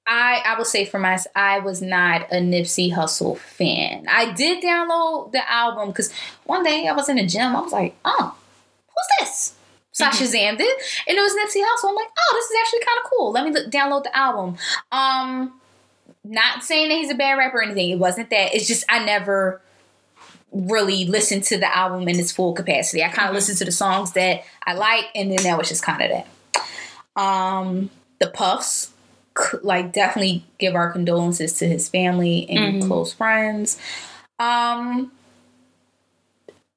I 0.08 0.42
I 0.46 0.56
will 0.58 0.66
say 0.66 0.86
for 0.86 1.00
myself, 1.00 1.34
I 1.36 1.60
was 1.60 1.82
not 1.82 2.32
a 2.32 2.36
Nipsey 2.36 2.94
Hussle 2.94 3.38
fan. 3.38 4.06
I 4.10 4.32
did 4.32 4.64
download 4.64 5.32
the 5.32 5.50
album 5.52 5.90
because 5.90 6.14
one 6.46 6.64
day 6.64 6.88
I 6.88 6.94
was 6.94 7.10
in 7.10 7.18
the 7.18 7.26
gym. 7.26 7.56
I 7.56 7.62
was 7.62 7.74
like, 7.74 7.96
oh, 8.06 8.36
who's 8.88 9.08
this? 9.20 9.56
So 9.92 10.06
I 10.06 10.10
Shazammed 10.10 10.60
it, 10.60 10.84
and 11.08 11.18
it 11.18 11.22
was 11.22 11.34
Nipsey 11.34 11.64
Hussle. 11.64 11.90
I'm 11.90 11.96
like, 11.96 12.10
oh, 12.18 12.32
this 12.34 12.46
is 12.46 12.58
actually 12.62 12.86
kind 12.86 13.00
of 13.04 13.12
cool. 13.12 13.32
Let 13.32 13.46
me 13.46 13.52
look, 13.52 13.72
download 13.72 14.04
the 14.04 14.16
album. 14.16 14.58
Um, 14.92 15.60
not 16.28 16.64
saying 16.64 16.90
that 16.90 16.96
he's 16.96 17.12
a 17.12 17.16
bad 17.16 17.34
rapper 17.38 17.58
or 17.60 17.64
anything. 17.64 17.90
It 17.92 18.00
wasn't 18.00 18.30
that. 18.32 18.54
It's 18.56 18.68
just 18.68 18.84
I 18.90 19.04
never 19.06 19.62
really 20.52 21.06
listened 21.06 21.44
to 21.44 21.58
the 21.58 21.76
album 21.76 22.08
in 22.08 22.20
its 22.20 22.32
full 22.32 22.54
capacity. 22.54 23.04
I 23.04 23.10
kind 23.10 23.28
of 23.30 23.36
listened 23.36 23.58
to 23.60 23.66
the 23.66 23.72
songs 23.72 24.14
that 24.14 24.44
I 24.66 24.74
like, 24.74 25.06
and 25.14 25.32
then 25.32 25.44
that 25.44 25.58
was 25.58 25.68
just 25.70 25.84
kind 25.84 26.02
of 26.02 26.10
that. 26.12 27.22
Um, 27.22 27.90
the 28.20 28.28
Puffs, 28.28 28.92
like 29.64 29.92
definitely 29.92 30.46
give 30.58 30.76
our 30.76 30.92
condolences 30.92 31.54
to 31.60 31.68
his 31.68 31.90
family 31.90 32.46
and 32.50 32.82
Mhm. 32.84 32.88
close 32.88 33.12
friends. 33.14 33.78
Um, 34.40 35.12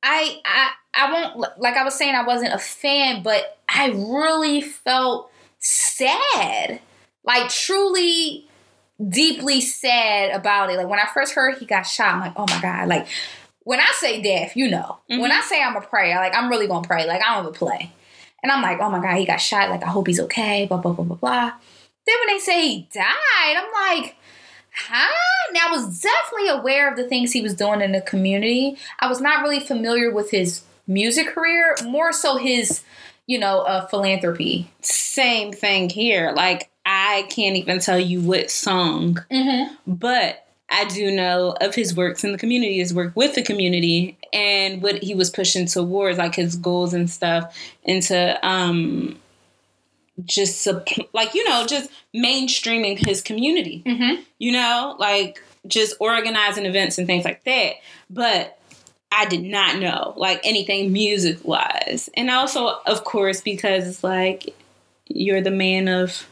I 0.02 0.40
I 0.44 0.70
I 0.94 1.12
won't 1.12 1.60
like 1.60 1.76
I 1.76 1.84
was 1.84 1.94
saying 1.96 2.14
I 2.14 2.24
wasn't 2.24 2.54
a 2.54 2.58
fan, 2.58 3.22
but 3.22 3.58
I 3.68 3.88
really 3.90 4.60
felt 4.60 5.30
sad, 5.60 6.80
like 7.24 7.48
truly 7.50 8.47
deeply 9.06 9.60
sad 9.60 10.30
about 10.30 10.70
it. 10.70 10.76
Like 10.76 10.88
when 10.88 10.98
I 10.98 11.08
first 11.12 11.34
heard 11.34 11.58
he 11.58 11.66
got 11.66 11.82
shot, 11.82 12.14
I'm 12.14 12.20
like, 12.20 12.34
oh 12.36 12.46
my 12.48 12.60
god, 12.60 12.88
like. 12.88 13.06
When 13.64 13.80
I 13.80 13.92
say 13.96 14.22
death, 14.22 14.56
you 14.56 14.70
know. 14.70 14.96
When 15.08 15.30
I 15.30 15.42
say 15.42 15.62
I'm 15.62 15.76
a 15.76 15.82
prayer, 15.82 16.16
like 16.16 16.34
I'm 16.34 16.48
really 16.48 16.66
gonna 16.66 16.88
pray. 16.88 17.06
Like 17.06 17.20
I 17.20 17.34
don't 17.34 17.44
even 17.44 17.52
play. 17.52 17.92
And 18.42 18.52
I'm 18.52 18.62
like, 18.62 18.78
oh 18.80 18.90
my 18.90 19.00
God, 19.00 19.16
he 19.16 19.26
got 19.26 19.40
shot. 19.40 19.70
Like, 19.70 19.82
I 19.82 19.88
hope 19.88 20.06
he's 20.06 20.20
okay. 20.20 20.66
Blah, 20.66 20.78
blah, 20.78 20.92
blah, 20.92 21.04
blah, 21.04 21.16
blah. 21.16 21.52
Then 22.06 22.16
when 22.20 22.34
they 22.34 22.38
say 22.38 22.68
he 22.68 22.88
died, 22.92 23.56
I'm 23.56 23.98
like, 24.00 24.16
huh? 24.72 25.14
Now, 25.52 25.68
I 25.68 25.70
was 25.72 26.00
definitely 26.00 26.48
aware 26.48 26.90
of 26.90 26.96
the 26.96 27.08
things 27.08 27.32
he 27.32 27.40
was 27.40 27.54
doing 27.54 27.80
in 27.80 27.92
the 27.92 28.00
community. 28.00 28.78
I 29.00 29.08
was 29.08 29.20
not 29.20 29.42
really 29.42 29.60
familiar 29.60 30.12
with 30.12 30.30
his 30.30 30.62
music 30.86 31.28
career, 31.28 31.76
more 31.84 32.12
so 32.12 32.36
his, 32.36 32.82
you 33.26 33.38
know, 33.38 33.60
uh, 33.60 33.86
philanthropy. 33.88 34.70
Same 34.82 35.52
thing 35.52 35.90
here. 35.90 36.32
Like 36.34 36.70
I 36.90 37.26
can't 37.28 37.56
even 37.56 37.80
tell 37.80 37.98
you 37.98 38.22
what 38.22 38.50
song, 38.50 39.18
Mm-hmm. 39.30 39.74
but 39.86 40.46
I 40.70 40.84
do 40.86 41.10
know 41.10 41.54
of 41.60 41.74
his 41.74 41.94
works 41.94 42.24
in 42.24 42.32
the 42.32 42.38
community, 42.38 42.78
his 42.78 42.94
work 42.94 43.12
with 43.14 43.34
the 43.34 43.42
community, 43.42 44.16
and 44.32 44.80
what 44.82 45.02
he 45.02 45.14
was 45.14 45.28
pushing 45.30 45.66
towards, 45.66 46.16
like 46.18 46.34
his 46.34 46.56
goals 46.56 46.94
and 46.94 47.10
stuff, 47.10 47.54
into 47.84 48.38
um, 48.46 49.18
just 50.24 50.66
like 51.12 51.34
you 51.34 51.48
know, 51.48 51.66
just 51.66 51.90
mainstreaming 52.14 52.98
his 52.98 53.22
community. 53.22 53.82
Mm-hmm. 53.86 54.22
You 54.38 54.52
know, 54.52 54.96
like 54.98 55.42
just 55.66 55.94
organizing 56.00 56.64
events 56.66 56.96
and 56.98 57.06
things 57.06 57.24
like 57.24 57.44
that. 57.44 57.74
But 58.08 58.58
I 59.12 59.26
did 59.26 59.42
not 59.42 59.78
know 59.78 60.14
like 60.16 60.40
anything 60.44 60.92
music 60.92 61.38
wise, 61.44 62.08
and 62.14 62.30
also, 62.30 62.78
of 62.86 63.04
course, 63.04 63.40
because 63.40 63.86
it's 63.86 64.04
like 64.04 64.54
you're 65.06 65.40
the 65.40 65.50
man 65.50 65.88
of 65.88 66.26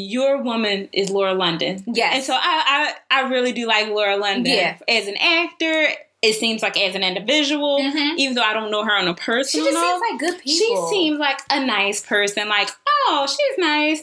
your 0.00 0.40
woman 0.42 0.88
is 0.92 1.10
Lauren 1.10 1.38
London. 1.38 1.82
Yes. 1.86 2.14
And 2.14 2.22
so 2.24 2.34
I, 2.34 2.94
I 3.10 3.20
I 3.22 3.28
really 3.30 3.52
do 3.52 3.66
like 3.66 3.88
Lauren 3.88 4.20
London. 4.20 4.52
Yeah. 4.54 4.78
As 4.88 5.08
an 5.08 5.16
actor, 5.16 5.88
it 6.22 6.34
seems 6.34 6.62
like 6.62 6.76
as 6.78 6.94
an 6.94 7.02
individual, 7.02 7.80
Mhm. 7.80 8.16
even 8.16 8.34
though 8.36 8.42
I 8.42 8.52
don't 8.54 8.70
know 8.70 8.84
her 8.84 8.96
on 8.96 9.08
a 9.08 9.14
personal. 9.14 9.66
She 9.66 9.72
just 9.72 9.82
note, 9.82 10.00
seems 10.00 10.02
like 10.10 10.20
good 10.20 10.42
people. 10.42 10.88
she 10.90 10.94
seems 10.94 11.18
like 11.18 11.40
a 11.50 11.64
nice 11.64 12.00
person. 12.00 12.48
Like, 12.48 12.70
oh, 13.08 13.26
she's 13.28 13.58
nice. 13.58 14.02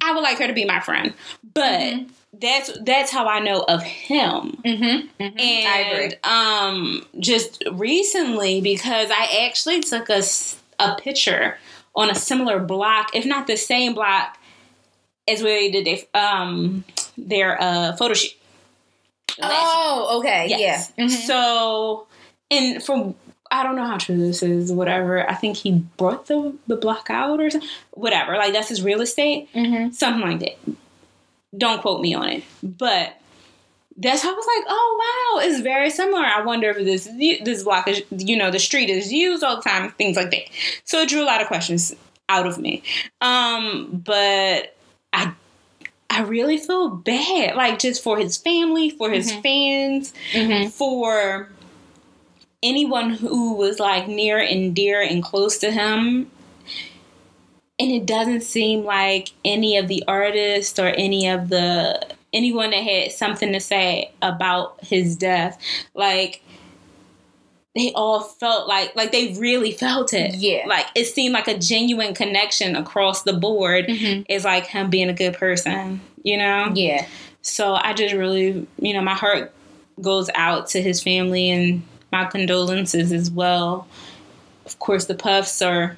I 0.00 0.12
would 0.14 0.20
like 0.22 0.38
her 0.38 0.46
to 0.46 0.52
be 0.52 0.64
my 0.64 0.78
friend. 0.80 1.12
But 1.54 1.80
Mhm. 1.80 2.08
that's 2.34 2.70
that's 2.82 3.10
how 3.10 3.26
I 3.26 3.40
know 3.40 3.62
of 3.62 3.82
him. 3.82 4.60
Mm-hmm. 4.64 5.06
And 5.20 5.38
I 5.68 5.78
agree. 5.90 6.16
um 6.24 7.04
just 7.18 7.62
recently 7.72 8.60
because 8.60 9.10
I 9.10 9.44
actually 9.46 9.80
took 9.80 10.08
a 10.08 10.94
picture 10.98 11.58
on 11.94 12.10
a 12.10 12.14
similar 12.14 12.58
block, 12.58 13.10
if 13.14 13.24
not 13.26 13.46
the 13.48 13.56
same 13.56 13.92
block 13.94 14.38
as 15.28 15.42
where 15.42 15.58
they 15.60 15.70
did 15.70 15.86
their 15.86 15.98
um 16.22 16.84
their 17.16 17.60
uh 17.60 17.96
photo 17.96 18.14
shoot. 18.14 18.32
Oh, 19.40 20.18
okay. 20.20 20.46
Yes. 20.48 20.92
Yeah. 20.96 21.04
Mhm. 21.06 21.10
So, 21.10 22.06
and 22.50 22.82
from 22.82 23.14
I 23.50 23.62
don't 23.62 23.76
know 23.76 23.84
how 23.86 23.98
true 23.98 24.16
this 24.16 24.42
is, 24.42 24.72
whatever. 24.72 25.28
I 25.28 25.34
think 25.34 25.56
he 25.56 25.72
brought 25.96 26.26
the 26.26 26.54
the 26.66 26.76
block 26.76 27.08
out 27.10 27.40
or 27.40 27.50
something. 27.50 27.68
Whatever. 27.92 28.36
Like 28.36 28.52
that's 28.52 28.68
his 28.68 28.82
real 28.82 29.00
estate, 29.00 29.48
Mhm. 29.54 29.94
something 29.94 30.22
like 30.28 30.40
that. 30.40 30.58
Don't 31.56 31.80
quote 31.82 32.00
me 32.00 32.14
on 32.14 32.28
it, 32.28 32.44
but 32.62 33.14
that's 33.98 34.22
how 34.22 34.30
I 34.32 34.34
was 34.34 34.46
like, 34.56 34.64
oh 34.68 35.34
wow, 35.36 35.46
it's 35.46 35.60
very 35.60 35.90
similar. 35.90 36.24
I 36.24 36.42
wonder 36.42 36.70
if 36.70 36.78
this 36.78 37.08
this 37.44 37.62
block 37.62 37.88
is, 37.88 38.02
you 38.10 38.36
know, 38.36 38.50
the 38.50 38.58
street 38.58 38.88
is 38.90 39.12
used 39.12 39.44
all 39.44 39.56
the 39.56 39.62
time, 39.62 39.90
things 39.92 40.16
like 40.16 40.30
that. 40.30 40.42
So 40.84 41.00
it 41.02 41.08
drew 41.10 41.22
a 41.22 41.24
lot 41.26 41.40
of 41.42 41.46
questions 41.46 41.94
out 42.30 42.46
of 42.46 42.58
me. 42.58 42.82
Um, 43.20 44.02
but 44.04 44.74
I 45.12 45.32
I 46.10 46.22
really 46.22 46.58
feel 46.58 46.90
bad, 46.90 47.56
like 47.56 47.78
just 47.78 48.02
for 48.02 48.18
his 48.18 48.36
family, 48.36 48.90
for 48.90 49.10
his 49.10 49.32
fans, 49.32 50.12
Mhm. 50.34 50.70
for 50.70 51.48
anyone 52.62 53.10
who 53.10 53.54
was 53.54 53.80
like 53.80 54.08
near 54.08 54.38
and 54.38 54.74
dear 54.74 55.00
and 55.00 55.22
close 55.22 55.58
to 55.58 55.70
him. 55.70 56.30
And 57.78 57.90
it 57.90 58.04
doesn't 58.06 58.42
seem 58.42 58.84
like 58.84 59.30
any 59.44 59.76
of 59.78 59.88
the 59.88 60.04
artists 60.06 60.78
or 60.78 60.88
any 60.88 61.26
of 61.28 61.48
the 61.48 62.06
anyone 62.34 62.70
that 62.70 62.82
had 62.82 63.12
something 63.12 63.52
to 63.52 63.60
say 63.60 64.10
about 64.22 64.76
his 64.84 65.16
death, 65.16 65.58
like 65.94 66.42
they 67.74 67.92
all 67.94 68.20
felt 68.20 68.68
like 68.68 68.94
like 68.94 69.12
they 69.12 69.32
really 69.34 69.72
felt 69.72 70.12
it. 70.12 70.34
Yeah. 70.34 70.64
Like 70.66 70.86
it 70.94 71.06
seemed 71.06 71.32
like 71.32 71.48
a 71.48 71.58
genuine 71.58 72.14
connection 72.14 72.76
across 72.76 73.22
the 73.22 73.32
board. 73.32 73.86
Mhm. 73.86 74.26
Is 74.28 74.44
like 74.44 74.66
him 74.66 74.90
being 74.90 75.08
a 75.08 75.14
good 75.14 75.34
person, 75.34 76.00
you 76.22 76.36
know? 76.36 76.70
Yeah. 76.74 77.06
So 77.40 77.74
I 77.74 77.92
just 77.94 78.14
really, 78.14 78.66
you 78.78 78.92
know, 78.92 79.00
my 79.02 79.14
heart 79.14 79.52
goes 80.00 80.28
out 80.34 80.68
to 80.68 80.82
his 80.82 81.02
family 81.02 81.50
and 81.50 81.82
my 82.12 82.24
condolences 82.26 83.10
as 83.12 83.30
well. 83.30 83.86
Of 84.66 84.78
course, 84.78 85.06
the 85.06 85.14
Puffs 85.14 85.60
are. 85.62 85.96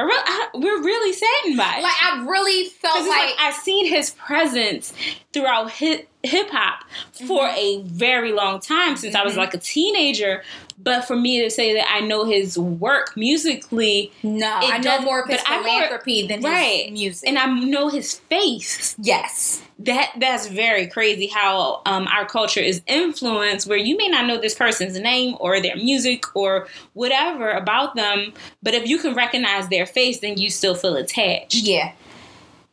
I, 0.00 0.48
we're 0.54 0.82
really 0.82 1.12
saddened 1.12 1.56
by 1.56 1.76
it. 1.78 1.82
Like 1.82 2.02
I 2.02 2.24
really 2.28 2.68
felt 2.68 3.00
like, 3.00 3.08
like 3.08 3.34
I've 3.40 3.54
seen 3.54 3.86
his 3.86 4.10
presence 4.12 4.92
throughout 5.32 5.70
hip 5.72 6.08
hop 6.24 6.84
for 7.26 7.48
a 7.48 7.82
very 7.84 8.32
long 8.32 8.60
time 8.60 8.96
since 8.96 9.14
I 9.14 9.24
was 9.24 9.34
Mhm. 9.34 9.38
like 9.38 9.54
a 9.54 9.58
teenager. 9.58 10.42
But 10.80 11.04
for 11.06 11.16
me 11.16 11.42
to 11.42 11.50
say 11.50 11.74
that 11.74 11.90
I 11.92 12.00
know 12.00 12.24
his 12.24 12.56
work 12.58 13.16
musically 13.16 14.12
No, 14.22 14.46
I 14.62 14.78
know 14.78 15.00
more 15.00 15.20
of 15.22 15.28
his 15.28 15.40
I 15.46 15.56
more- 15.56 15.64
philanthropy 15.64 16.26
than 16.26 16.40
Right. 16.40 16.84
his 16.84 16.92
music. 16.92 17.28
and 17.28 17.38
I 17.38 17.46
know 17.46 17.88
his 17.88 18.14
face, 18.14 18.94
yes, 18.98 19.60
that 19.80 20.10
that's 20.18 20.46
very 20.46 20.86
crazy 20.86 21.26
how 21.26 21.82
um, 21.84 22.06
our 22.08 22.24
culture 22.26 22.60
is 22.60 22.80
influenced 22.86 23.66
where 23.66 23.76
you 23.78 23.96
may 23.96 24.08
not 24.08 24.26
know 24.26 24.38
this 24.38 24.54
person's 24.54 24.98
name 24.98 25.36
or 25.40 25.60
their 25.60 25.76
music 25.76 26.24
or 26.34 26.66
whatever 26.94 27.50
about 27.50 27.94
them 27.94 28.32
but 28.62 28.74
if 28.74 28.88
you 28.88 28.98
can 28.98 29.14
recognize 29.14 29.68
their 29.68 29.86
face 29.86 30.18
then 30.18 30.36
you 30.36 30.50
still 30.50 30.74
feel 30.74 30.96
attached 30.96 31.54
yeah. 31.54 31.92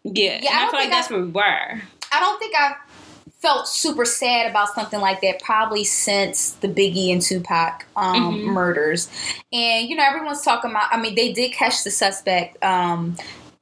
yeah, 0.03 0.39
Yeah, 0.41 0.49
and 0.49 0.59
I 0.59 0.67
i, 0.67 0.69
feel 0.71 0.73
like 0.73 0.79
think 0.81 0.91
that's 0.93 1.11
I- 1.11 1.13
where 1.13 1.23
we 1.25 1.31
were 1.31 1.81
I 2.11 2.19
don't 2.19 2.39
think 2.39 2.55
I 2.55 2.73
felt 3.45 3.67
super 3.67 4.05
sad 4.05 4.49
about 4.49 4.73
something 4.73 4.99
like 4.99 5.21
that 5.21 5.39
probably 5.39 5.83
since 5.83 6.51
the 6.61 6.67
Biggie 6.67 7.11
and 7.13 7.21
Tupac 7.21 7.85
um, 7.95 8.33
Mhm. 8.39 8.43
murders. 8.45 9.07
And 9.53 9.87
you 9.87 9.95
know, 9.95 10.03
everyone's 10.03 10.41
talking 10.41 10.71
about. 10.71 10.87
I 10.91 10.97
mean, 10.99 11.13
they 11.13 11.31
did 11.31 11.51
catch 11.53 11.83
the 11.83 11.91
suspect. 11.91 12.63
Um, 12.63 13.15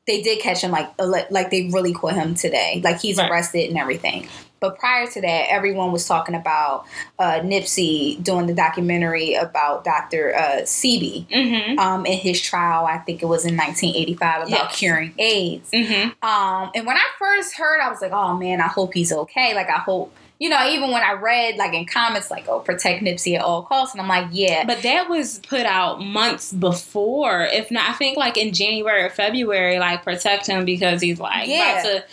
they 0.07 0.21
did 0.21 0.39
catch 0.39 0.61
him 0.61 0.71
like 0.71 0.89
like 0.99 1.29
like 1.31 1.49
they 1.51 1.69
really 1.73 1.93
caught 1.93 2.13
him 2.13 2.33
today. 2.33 2.79
Like 2.83 3.01
he's 3.01 3.17
Right. 3.17 3.29
arrested 3.29 3.69
and 3.69 3.77
everything. 3.77 4.27
But 4.63 4.79
prior 4.79 5.07
to 5.07 5.19
that, 5.19 5.47
everyone 5.49 5.91
was 5.91 6.07
talking 6.07 6.35
about 6.35 6.85
uh, 7.19 7.41
Nipsey 7.41 8.23
doing 8.23 8.47
the 8.47 8.53
documentary 8.53 9.33
about 9.33 9.83
Dr. 9.83 10.33
Uh, 10.33 10.61
Sebi 10.61 11.27
mm-hmm 11.27 11.77
um, 11.79 12.05
in 12.05 12.17
his 12.17 12.39
trial. 12.39 12.85
I 12.85 12.97
think 12.99 13.21
it 13.21 13.25
was 13.25 13.43
in 13.43 13.57
1985 13.57 14.47
about 14.47 14.49
Yes. 14.49 14.75
curing 14.77 15.13
AIDS. 15.19 15.69
mm-hmm 15.71 16.11
Um, 16.25 16.71
and 16.75 16.87
when 16.87 16.95
I 16.95 17.05
first 17.19 17.55
heard, 17.57 17.81
I 17.81 17.89
was 17.89 18.01
like, 18.01 18.13
oh 18.13 18.37
man, 18.37 18.61
I 18.61 18.67
hope 18.67 18.93
he's 18.93 19.11
okay. 19.11 19.53
Like, 19.53 19.67
I 19.69 19.79
hope, 19.79 20.15
you 20.43 20.49
know, 20.49 20.67
even 20.67 20.91
when 20.91 21.01
I 21.01 21.13
read, 21.13 21.55
like, 21.55 21.73
in 21.73 21.85
comments, 21.85 22.29
like, 22.29 22.49
oh, 22.49 22.59
protect 22.59 23.01
Nipsey 23.01 23.35
at 23.37 23.41
all 23.41 23.61
costs. 23.63 23.93
And 23.95 24.01
I'm 24.01 24.09
like, 24.09 24.27
yeah. 24.31 24.65
but 24.65 24.81
that 24.83 25.07
was 25.09 25.39
put 25.47 25.65
out 25.65 26.01
months 26.01 26.51
before 26.51 27.43
if 27.43 27.71
not 27.71 27.89
i 27.89 27.93
think 27.93 28.17
like 28.17 28.35
in 28.37 28.51
january 28.53 29.03
or 29.03 29.09
february 29.09 29.79
like 29.79 30.03
protect 30.03 30.47
him 30.47 30.65
because 30.65 31.01
he's 31.01 31.19
like 31.19 31.47
Yeah. 31.47 31.79
about 31.81 31.83
to 31.83 32.03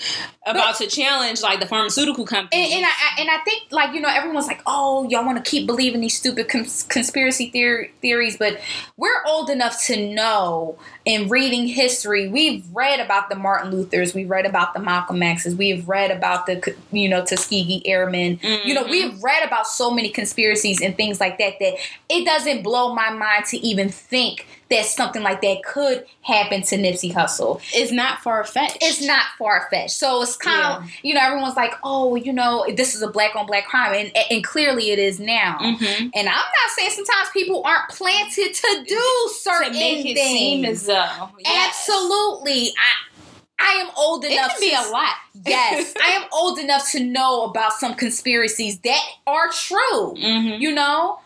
about 0.47 0.77
to 0.77 0.87
challenge 0.87 1.43
like 1.43 1.61
the 1.61 1.67
pharmaceutical 1.67 2.25
company 2.27 2.63
And, 2.63 2.73
and 2.75 2.85
I 2.85 2.89
I- 2.89 3.21
and 3.21 3.31
I 3.31 3.39
think 3.45 3.65
like 3.71 3.95
you 3.95 4.01
know 4.01 4.09
everyone's 4.09 4.47
like 4.47 4.63
oh 4.67 5.07
y'all 5.09 5.25
want 5.25 5.43
to 5.43 5.49
keep 5.51 5.67
believing 5.67 6.01
these 6.01 6.17
stupid 6.17 6.49
cons- 6.49 6.85
conspiracy 6.85 7.51
theory 7.51 7.93
theories 8.01 8.37
but 8.37 8.61
we're 8.97 9.23
old 9.27 9.51
enough 9.51 9.83
to 9.87 10.13
know 10.15 10.79
in 11.05 11.29
reading 11.29 11.67
history 11.67 12.29
we've 12.29 12.65
read 12.73 13.01
about 13.01 13.29
the 13.31 13.35
Martin 13.37 13.73
Luthers 13.73 14.15
we've 14.15 14.31
read 14.31 14.47
about 14.47 14.73
the 14.75 14.81
Malcolm 14.81 15.23
X's 15.23 15.55
we've 15.55 15.89
read 15.89 16.11
about 16.11 16.47
the 16.47 16.75
you 16.93 17.09
know 17.09 17.25
Tuskegee 17.25 17.83
Airmen 17.87 18.20
you 18.65 18.75
know 18.75 18.85
we've 18.85 19.23
read 19.23 19.47
about 19.47 19.67
so 19.67 19.91
many 19.91 20.11
conspiracies 20.11 20.81
and 20.81 20.97
things 20.97 21.21
like 21.21 21.39
that 21.39 21.55
that 21.61 21.75
it 22.09 22.25
doesn't 22.25 22.63
blow 22.63 22.95
my 22.95 23.11
mind 23.11 23.45
to 23.47 23.57
even 23.59 23.89
think 23.89 24.47
that 24.71 24.87
something 24.87 25.23
like 25.23 25.41
that 25.43 25.63
could 25.65 26.07
happen 26.23 26.63
to 26.63 26.77
Nipsey 26.77 27.13
Hussle 27.13 27.61
it's 27.75 27.91
not 27.91 28.21
far-fetched 28.21 28.79
it's 28.81 29.05
not 29.05 29.25
far 29.39 29.69
fetched. 29.71 29.93
So 29.93 30.23
it's 30.23 30.37
kind 30.37 30.65
of 30.85 30.91
you 31.03 31.15
know 31.15 31.21
everyone's 31.21 31.57
like, 31.57 31.75
oh, 31.83 32.15
you 32.17 32.33
know, 32.33 32.67
this 32.75 32.95
is 32.95 33.03
a 33.03 33.09
black 33.09 33.35
on 33.37 33.47
black 33.47 33.67
crime, 33.67 33.95
and 33.95 34.17
and 34.31 34.45
clearly 34.45 34.91
it 34.91 34.99
is 34.99 35.21
now. 35.21 35.59
mm-hmm. 35.61 36.09
And 36.15 36.29
I'm 36.29 36.35
not 36.35 36.71
saying 36.77 36.91
sometimes 36.91 37.31
people 37.33 37.63
aren't 37.65 37.89
planted 37.91 38.55
to 38.55 38.85
do 38.87 39.31
certain 39.41 39.73
to 39.73 40.03
things. 40.03 40.19
seem 40.19 40.65
as 40.65 40.87
though 40.87 41.31
Yes. 41.39 41.89
Absolutely, 41.89 42.69
I 42.69 43.10
I 43.61 43.73
am 43.83 43.91
old 43.97 44.25
enough. 44.25 44.53
It 44.57 44.61
can 44.61 44.61
be 44.61 44.71
to 44.71 44.89
a 44.89 44.91
lot. 44.91 45.15
yes, 45.47 45.95
I 46.03 46.11
am 46.13 46.25
old 46.33 46.59
enough 46.59 46.91
to 46.93 47.01
know 47.05 47.45
about 47.45 47.75
some 47.75 47.95
conspiracies 47.95 48.79
that 48.81 49.01
are 49.27 49.51
true. 49.51 50.15
hmm 50.19 50.55
You 50.61 50.73
know, 50.73 51.21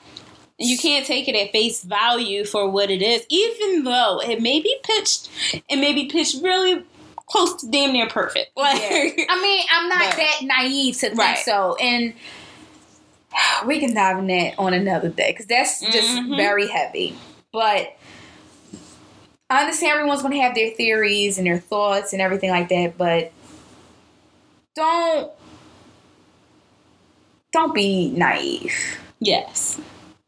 You 0.58 0.76
can't 0.78 1.06
take 1.06 1.28
it 1.28 1.34
at 1.36 1.52
face 1.52 1.82
value 1.84 2.44
for 2.44 2.68
what 2.70 2.90
it 2.90 3.02
is, 3.02 3.24
even 3.28 3.84
though 3.84 4.20
it 4.20 4.40
may 4.42 4.60
be 4.60 4.76
pitched, 4.82 5.28
it 5.68 5.76
may 5.78 5.92
be 5.92 6.06
pitched 6.06 6.42
really 6.42 6.84
close 7.26 7.54
to 7.60 7.70
damn 7.70 7.92
near 7.92 8.06
perfect. 8.08 8.56
Like, 8.56 8.80
I 8.82 9.40
mean, 9.42 9.66
I'm 9.72 9.88
not 9.88 10.00
But- 10.10 10.16
that 10.16 10.36
naive 10.42 10.94
to 10.98 11.08
think 11.08 11.18
Right. 11.18 11.38
so. 11.38 11.76
And 11.76 12.14
we 13.66 13.80
can 13.80 13.94
dive 13.94 14.18
in 14.18 14.26
that 14.28 14.54
on 14.58 14.74
another 14.74 15.08
day 15.08 15.30
because 15.32 15.46
that's 15.46 15.80
just 15.80 16.08
Mhm. 16.10 16.36
very 16.36 16.68
heavy. 16.68 17.16
But 17.52 17.96
I 19.50 19.60
understand 19.60 19.92
everyone's 19.92 20.22
going 20.22 20.34
to 20.34 20.40
have 20.40 20.54
their 20.54 20.70
theories 20.70 21.38
and 21.38 21.46
their 21.46 21.58
thoughts 21.58 22.12
and 22.12 22.22
everything 22.22 22.50
like 22.50 22.68
that. 22.70 22.96
But 22.96 23.32
don't 24.74 25.30
don't 27.52 27.74
be 27.74 28.10
naive. 28.10 28.74
yes, 29.20 29.80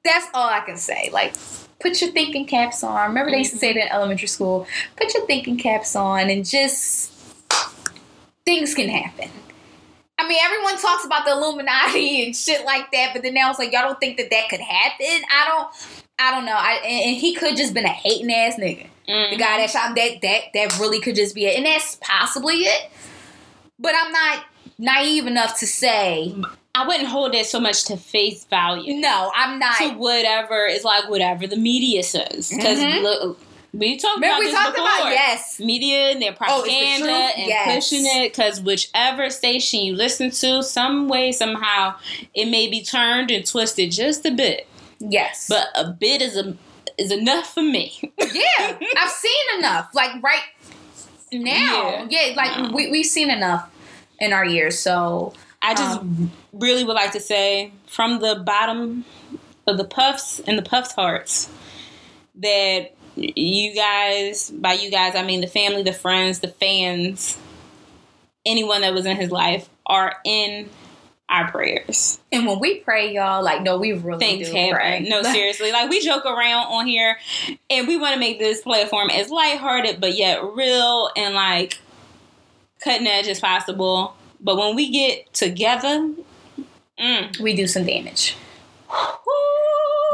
That's 0.05 0.29
all 0.33 0.49
I 0.49 0.61
can 0.61 0.77
say. 0.77 1.11
Like, 1.13 1.35
put 1.81 2.01
your 2.01 2.13
thinking 2.13 2.47
caps 2.47 2.85
on. 2.85 3.09
Remember 3.09 3.33
they 3.33 3.39
used 3.39 3.53
to 3.53 3.59
say 3.59 3.73
that 3.73 3.87
in 3.87 3.93
elementary 3.93 4.29
school. 4.29 4.67
Put 4.97 5.13
your 5.13 5.27
thinking 5.27 5.59
caps 5.59 5.97
on 5.97 6.31
and 6.31 6.45
just 6.47 7.11
things 8.45 8.75
can 8.75 8.89
happen. 8.89 9.29
I 10.19 10.29
mean, 10.29 10.39
everyone 10.43 10.79
talks 10.79 11.05
about 11.05 11.25
the 11.25 11.33
Illuminati 11.33 12.25
and 12.27 12.37
shit 12.37 12.65
like 12.65 12.93
that, 12.93 13.11
but 13.13 13.23
then 13.23 13.35
now 13.35 13.51
it's 13.51 13.59
like 13.59 13.73
y'all 13.73 13.83
don't 13.83 13.99
think 13.99 14.19
that 14.19 14.31
that 14.31 14.49
could 14.49 14.61
happen. 14.61 15.25
I 15.31 15.45
don't. 15.49 15.69
I 16.19 16.31
don't 16.31 16.47
know. 16.47 16.57
I 16.57 16.81
and, 16.83 17.11
and 17.11 17.17
he 17.17 17.35
could 17.35 17.57
just 17.57 17.75
been 17.75 17.85
a 17.85 17.89
hating 17.89 18.33
ass 18.33 18.57
nigga. 18.57 18.87
Mm-hmm. 19.09 19.31
The 19.33 19.37
guy 19.37 19.59
that 19.59 19.71
shot 19.71 19.89
him, 19.89 19.95
that 19.95 20.21
that 20.23 20.41
that 20.55 20.79
really 20.81 21.01
could 21.01 21.15
just 21.15 21.35
be 21.35 21.47
it, 21.47 21.57
and 21.57 21.67
that's 21.67 21.97
possibly 22.01 22.55
it. 22.57 22.91
But 23.79 23.95
I'm 23.97 24.11
not 24.13 24.45
naive 24.79 25.27
enough 25.27 25.59
to 25.61 25.67
say 25.67 26.35
I 26.75 26.87
wouldn't 26.87 27.09
hold 27.09 27.35
it 27.35 27.47
so 27.47 27.59
much 27.61 27.85
to 27.87 27.97
face 27.97 28.45
value. 28.45 28.95
no. 28.95 29.31
I'm 29.35 29.59
not. 29.59 29.79
To 29.79 29.91
whatever 29.91 30.67
is 30.67 30.85
like 30.85 31.09
whatever 31.09 31.47
the 31.47 31.57
media 31.57 32.03
says, 32.03 32.51
because 32.51 32.79
Mhm. 32.79 33.03
look, 33.03 33.41
we 33.73 33.97
talked 33.97 34.17
Remember 34.17 34.35
about 34.35 34.39
we 34.41 34.45
this 34.47 34.55
talked 34.55 34.75
before. 34.77 34.89
about 34.89 35.11
yes. 35.13 35.61
media 35.61 36.11
and 36.11 36.21
their 36.23 36.31
Oh, 36.31 36.63
the 36.63 36.69
propaganda 36.69 37.13
and 37.13 37.47
Yes. 37.49 37.75
pushing 37.89 38.07
it 38.07 38.31
because 38.33 38.61
whichever 38.61 39.31
station 39.31 39.81
you 39.81 39.95
listen 39.95 40.31
to, 40.33 40.63
some 40.63 41.09
way, 41.09 41.33
somehow, 41.33 41.95
it 42.35 42.47
may 42.47 42.67
be 42.69 42.83
turned 42.83 43.31
and 43.31 43.47
twisted 43.47 43.91
just 43.93 44.25
a 44.27 44.31
bit. 44.31 44.67
Yes. 44.99 45.47
But 45.49 45.69
a 45.75 45.85
bit 45.91 46.23
is 46.23 46.37
a 46.37 46.57
is 46.99 47.11
enough 47.13 47.53
for 47.55 47.63
me. 47.63 48.13
yeah, 48.19 48.79
I've 48.99 49.11
seen 49.11 49.59
enough. 49.59 49.91
Like 49.95 50.23
right 50.23 50.43
now. 51.33 52.07
Yeah, 52.09 52.33
like 52.37 52.57
Yeah. 52.57 52.73
we 52.73 52.91
we've 52.91 53.07
seen 53.07 53.31
enough 53.31 53.71
in 54.21 54.33
our 54.33 54.45
years. 54.45 54.79
So 54.79 55.33
I 55.63 55.75
just 55.75 55.99
Um, 56.01 56.31
really 56.53 56.85
would 56.85 56.95
like 56.95 57.13
to 57.13 57.21
say 57.21 57.73
from 57.87 58.21
the 58.21 58.37
bottom 58.37 59.05
of 59.67 59.77
the 59.79 59.85
puffs 59.85 60.41
and 60.47 60.57
the 60.59 60.63
puffs 60.63 60.93
hearts 60.93 61.49
that 62.37 62.93
you 63.17 63.75
guys, 63.75 64.51
by 64.51 64.75
you 64.75 64.91
guys, 64.91 65.15
I 65.17 65.23
mean 65.23 65.41
the 65.41 65.47
family, 65.47 65.83
the 65.83 65.93
friends, 65.93 66.41
the 66.41 66.49
fans, 66.49 67.37
anyone 68.45 68.83
that 68.83 68.93
was 68.95 69.07
in 69.07 69.17
his 69.17 69.31
life 69.31 69.69
are 69.87 70.15
in 70.25 70.69
our 71.29 71.51
prayers. 71.51 72.21
and 72.31 72.47
when 72.47 72.61
we 72.61 72.77
pray, 72.81 73.13
y'all, 73.13 73.43
like 73.43 73.63
no, 73.63 73.79
we 73.79 73.93
really 73.93 74.19
Things 74.21 74.49
do 74.49 74.55
happen. 74.57 74.75
pray. 74.77 75.01
No, 75.09 75.23
seriously. 75.33 75.73
Like 75.73 75.91
we 75.91 76.01
joke 76.01 76.25
around 76.25 76.67
on 76.69 76.87
here 76.87 77.19
and 77.71 77.89
we 77.89 77.97
want 77.97 78.15
to 78.15 78.21
make 78.21 78.39
this 78.39 78.61
platform 78.63 79.11
as 79.11 79.29
lighthearted 79.31 80.01
but 80.01 80.17
yet 80.17 80.41
real 80.45 81.11
and 81.17 81.35
like 81.35 81.79
cutting 82.81 83.07
edge 83.07 83.27
as 83.29 83.41
possible. 83.41 84.15
But 84.41 84.57
when 84.57 84.77
we 84.77 84.91
get 84.91 85.33
together, 85.35 86.11
mm, 86.99 87.41
we 87.41 87.55
do 87.57 87.67
some 87.67 87.85
damage. 87.85 88.37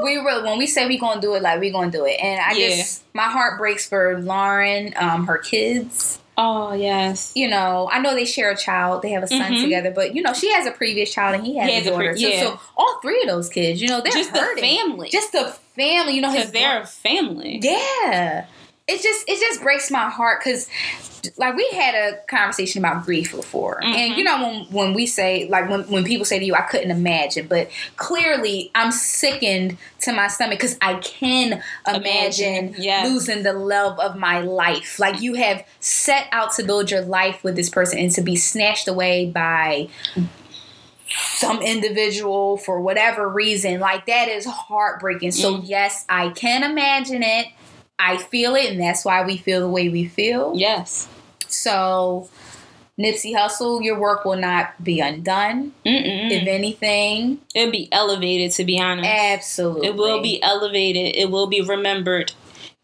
We 0.03 0.16
really 0.16 0.42
when 0.42 0.59
we 0.59 0.66
say 0.66 0.88
we 0.88 0.98
gonna 0.98 1.20
do 1.20 1.35
it, 1.35 1.42
like 1.42 1.61
we 1.61 1.70
gonna 1.70 1.90
do 1.90 2.07
it. 2.07 2.18
And 2.20 2.40
I 2.40 2.53
Yeah. 2.55 2.68
just 2.70 3.05
my 3.14 3.25
heart 3.25 3.59
breaks 3.59 3.87
for 3.87 4.18
Lauren, 4.20 4.94
um, 4.96 5.27
her 5.27 5.38
kids. 5.38 6.18
Oh 6.38 6.73
yes. 6.73 7.33
You 7.35 7.49
know, 7.49 7.88
I 7.92 7.99
know 8.01 8.14
they 8.14 8.25
share 8.25 8.51
a 8.51 8.57
child, 8.57 9.03
they 9.03 9.11
have 9.11 9.23
a 9.23 9.29
son 9.29 9.53
Mhm. 9.53 9.62
together, 9.62 9.90
but 9.90 10.14
you 10.14 10.23
know, 10.23 10.33
she 10.33 10.51
has 10.53 10.66
a 10.66 10.71
previous 10.71 11.12
child 11.12 11.35
and 11.35 11.45
he 11.47 11.57
has, 11.59 11.68
He 11.68 11.75
a 11.77 11.79
has 11.81 11.87
a 11.87 11.92
pre- 11.95 12.07
daughter. 12.07 12.16
so, 12.18 12.27
yeah. 12.29 12.40
so 12.42 12.61
all 12.77 12.99
three 13.03 13.21
of 13.23 13.29
those 13.29 13.49
kids, 13.51 13.83
you 13.83 13.88
know, 13.88 14.01
they're 14.01 14.12
Just 14.12 14.33
the 14.33 14.40
family. 14.59 15.09
Just 15.11 15.33
the 15.33 15.55
family, 15.77 16.14
you 16.14 16.23
know, 16.23 16.33
because 16.33 16.51
they're 16.53 16.81
a 16.83 16.87
family. 16.87 17.61
Yeah. 17.62 18.47
It 18.92 19.02
just 19.02 19.28
it 19.28 19.40
just 19.40 19.62
breaks 19.62 19.90
my 19.90 20.09
heart 20.11 20.40
because 20.44 20.68
like 21.37 21.55
we 21.55 21.68
had 21.72 21.94
a 21.94 22.18
conversation 22.26 22.85
about 22.85 23.05
grief 23.05 23.31
before. 23.31 23.81
And 23.83 23.94
Mhm. 24.12 24.16
you 24.18 24.24
know 24.24 24.42
when 24.42 24.64
when 24.70 24.92
we 24.94 25.07
say 25.07 25.46
like 25.48 25.70
when, 25.70 25.83
when 25.85 26.05
people 26.05 26.24
say 26.24 26.38
to 26.38 26.44
you, 26.44 26.55
I 26.55 26.62
couldn't 26.62 26.90
imagine, 26.90 27.46
but 27.46 27.70
clearly 27.96 28.70
I'm 28.74 28.90
sickened 28.92 29.78
to 30.00 30.12
my 30.12 30.26
stomach 30.28 30.59
because 30.59 30.76
I 30.83 30.94
can 30.94 31.62
imagine, 31.87 32.05
Imagine, 32.66 32.74
yes. 32.76 33.09
losing 33.09 33.44
the 33.44 33.52
love 33.52 33.98
of 34.00 34.16
my 34.16 34.40
life. 34.40 34.98
Like 34.98 35.20
you 35.22 35.35
have 35.35 35.64
set 35.81 36.26
out 36.33 36.52
to 36.55 36.64
build 36.64 36.90
your 36.90 37.02
life 37.02 37.42
with 37.44 37.55
this 37.57 37.70
person 37.70 37.98
and 37.98 38.11
to 38.12 38.20
be 38.20 38.35
snatched 38.37 38.88
away 38.88 39.26
by 39.26 39.88
some 41.37 41.61
individual 41.62 42.57
for 42.57 42.81
whatever 42.81 43.28
reason 43.28 43.78
like 43.81 44.07
that 44.07 44.28
is 44.28 44.46
heartbreaking 44.46 45.31
so 45.31 45.57
Mm. 45.57 45.62
yes 45.64 46.07
i 46.09 46.31
can 46.31 46.62
imagine 46.62 47.22
it 47.22 47.48
i 47.98 48.16
feel 48.16 48.55
it 48.55 48.70
and 48.70 48.81
that's 48.81 49.05
why 49.05 49.24
we 49.24 49.37
feel 49.37 49.61
the 49.61 49.68
way 49.68 49.88
we 49.88 50.07
feel 50.07 50.52
Yes. 50.55 51.09
so 51.48 52.28
Nipsey 52.98 53.35
Hussle, 53.35 53.83
your 53.83 53.98
work 53.98 54.26
will 54.26 54.37
not 54.37 54.85
be 54.85 55.00
undone. 55.00 55.72
Mm-mm. 55.85 56.31
If 56.31 56.46
anything, 56.46 57.38
It'll 57.55 57.72
be 57.72 57.88
elevated, 57.90 58.52
to 58.52 58.64
be 58.64 58.78
honest. 58.78 59.09
absolutely. 59.09 59.88
It 59.88 59.96
will 59.96 60.20
be 60.20 60.40
elevated. 60.42 61.16
It 61.16 61.31
will 61.31 61.46
be 61.46 61.62
remembered. 61.62 62.33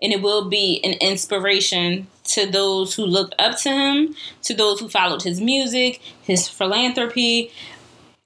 And 0.01 0.11
it 0.11 0.23
will 0.23 0.49
be 0.49 0.81
an 0.83 0.94
inspiration 0.94 2.07
to 2.25 2.47
those 2.47 2.94
who 2.94 3.05
looked 3.05 3.35
up 3.38 3.59
to 3.59 3.68
him, 3.71 4.14
to 4.44 4.55
those 4.55 4.81
who 4.81 4.88
followed 4.88 5.23
his 5.23 5.42
music, 5.42 6.01
his 6.23 6.49
philanthropy, 6.49 7.53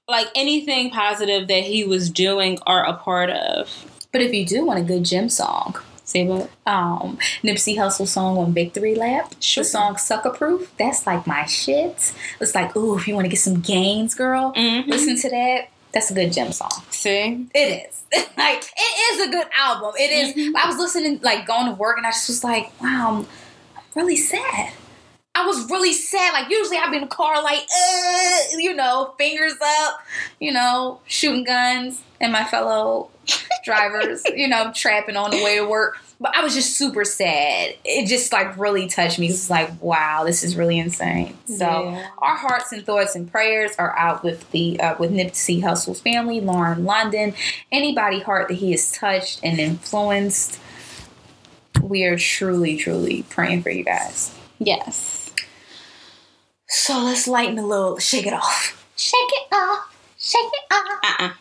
like 0.07 0.27
anything 0.35 0.89
positive 0.89 1.49
that 1.49 1.63
he 1.63 1.83
was 1.83 2.09
doing 2.09 2.59
or 2.65 2.83
a 2.83 2.93
part 2.93 3.29
of. 3.29 3.69
But 4.13 4.21
if 4.21 4.33
you 4.33 4.45
do 4.45 4.65
want 4.65 4.79
a 4.79 4.83
good 4.83 5.03
gym 5.03 5.27
song, 5.27 5.75
Say 6.13 6.27
what? 6.27 6.47
um, 6.67 7.17
Nipsey 7.43 7.75
Hussle 7.75 8.05
song 8.07 8.37
on 8.37 8.53
Victory 8.53 8.93
Lap, 8.93 9.33
Sure. 9.39 9.63
the 9.63 9.69
song 9.69 9.95
Succa 9.95 10.37
Proof, 10.37 10.71
that's 10.77 11.07
like 11.07 11.25
my 11.25 11.45
shit. 11.45 12.13
It's 12.39 12.53
like, 12.53 12.75
ooh, 12.77 12.95
if 12.99 13.07
you 13.07 13.15
want 13.15 13.25
to 13.25 13.29
get 13.29 13.39
some 13.39 13.61
gains, 13.61 14.13
girl, 14.13 14.53
Mhm. 14.55 14.85
listen 14.87 15.17
to 15.21 15.29
that. 15.31 15.69
That's 15.91 16.11
a 16.11 16.13
good 16.13 16.31
gym 16.31 16.51
song. 16.51 16.83
See? 16.91 17.47
It 17.55 17.87
is. 17.89 18.03
like 18.37 18.63
it 18.77 19.13
is 19.15 19.27
a 19.27 19.31
good 19.31 19.47
album. 19.59 19.93
It 19.99 20.11
is- 20.37 20.53
I 20.55 20.67
was 20.67 20.77
listening, 20.77 21.19
like 21.23 21.47
going 21.47 21.65
to 21.65 21.71
work, 21.73 21.97
and 21.97 22.05
I 22.05 22.11
just 22.11 22.29
was 22.29 22.43
like, 22.43 22.69
wow, 22.79 23.25
I'm 23.75 23.83
really 23.95 24.15
sad. 24.17 24.71
I 25.33 25.47
was 25.47 25.67
really 25.71 25.93
sad. 25.93 26.31
Like 26.33 26.47
usually 26.51 26.77
I'd 26.77 26.91
be 26.91 26.97
in 26.97 27.01
the 27.01 27.07
car, 27.07 27.41
like, 27.41 27.61
uh, 27.61 28.37
you 28.59 28.75
know, 28.75 29.15
fingers 29.17 29.55
up, 29.79 29.99
you 30.39 30.51
know, 30.51 30.99
shooting 31.07 31.43
guns 31.43 32.03
and 32.21 32.31
my 32.31 32.43
fellow 32.43 33.09
drivers, 33.65 34.21
you 34.35 34.47
know, 34.47 34.71
trapping 34.75 35.15
on 35.17 35.31
the 35.31 35.43
way 35.43 35.55
to 35.55 35.65
work. 35.65 35.97
But 36.23 36.33
I 36.37 36.41
was 36.41 36.53
just 36.55 36.77
super 36.77 37.03
sad. 37.03 37.75
It 37.83 38.07
just 38.07 38.31
like 38.31 38.57
really 38.57 38.87
touched 38.87 39.19
me. 39.19 39.27
It 39.27 39.31
was 39.31 39.49
like, 39.49 39.69
wow, 39.81 40.23
this 40.23 40.41
is 40.41 40.55
really 40.55 40.79
insane. 40.79 41.37
So 41.47 41.65
Yeah. 41.65 42.07
our 42.19 42.37
hearts 42.37 42.71
and 42.71 42.85
thoughts 42.85 43.13
and 43.13 43.29
prayers 43.29 43.75
are 43.77 43.93
out 43.99 44.23
with 44.23 44.49
the 44.51 44.79
uh, 44.79 44.95
with 44.97 45.11
Nipsey 45.11 45.61
Hussle's 45.61 45.99
family, 45.99 46.39
Lauren 46.39 46.85
London, 46.85 47.33
anybody 47.73 48.21
heart 48.21 48.47
that 48.47 48.53
he 48.55 48.71
has 48.71 48.89
touched 48.93 49.41
and 49.43 49.59
influenced. 49.59 50.59
We 51.81 52.05
are 52.05 52.17
truly, 52.17 52.77
truly 52.77 53.23
praying 53.23 53.63
for 53.63 53.69
you 53.71 53.83
guys. 53.83 54.33
Yes. 54.59 55.29
So 56.69 56.99
let's 57.03 57.27
lighten 57.27 57.59
a 57.59 57.67
little, 57.67 57.97
shake 57.99 58.25
it 58.25 58.33
off. 58.33 58.87
Shake 58.95 59.19
it 59.29 59.53
off. 59.53 59.93
Shake 60.17 60.39
it 60.45 60.73
off. 60.73 60.99
Uh 61.03 61.23
uh 61.25 61.33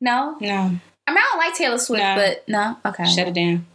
No? 0.00 0.36
No. 0.40 0.78
I 1.06 1.10
mean, 1.12 1.18
I 1.18 1.28
don't 1.32 1.38
like 1.38 1.54
Taylor 1.54 1.78
Swift, 1.78 2.02
No. 2.02 2.14
but 2.16 2.44
no? 2.48 2.76
Okay. 2.90 3.04
Shut 3.04 3.28
it 3.28 3.34
down. 3.34 3.66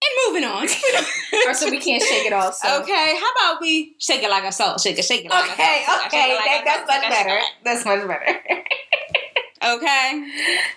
And 0.00 0.12
moving 0.28 0.44
on. 0.44 0.66
Or 1.46 1.54
so 1.54 1.70
we 1.70 1.78
can't 1.78 2.02
shake 2.02 2.26
it 2.26 2.32
off. 2.32 2.54
So. 2.54 2.80
Okay, 2.82 3.16
how 3.20 3.30
about 3.32 3.60
we 3.62 3.94
shake 3.98 4.22
it 4.22 4.28
like 4.30 4.44
a 4.44 4.52
salt? 4.52 4.80
Shake 4.80 4.98
it, 4.98 5.04
shake 5.04 5.24
it 5.24 5.30
like 5.30 5.50
Okay, 5.52 5.82
a 5.82 5.86
salt. 5.86 6.06
okay. 6.06 6.18
Shake 6.18 6.30
it 6.30 6.34
like 6.34 6.44
That, 6.44 6.60
a 6.62 6.64
that's 6.64 6.86
much 6.88 7.10
better. 7.10 7.40
That's 7.64 7.84
much 7.84 8.08
better. 8.08 8.40
it. 8.48 8.64
Okay. 9.64 10.30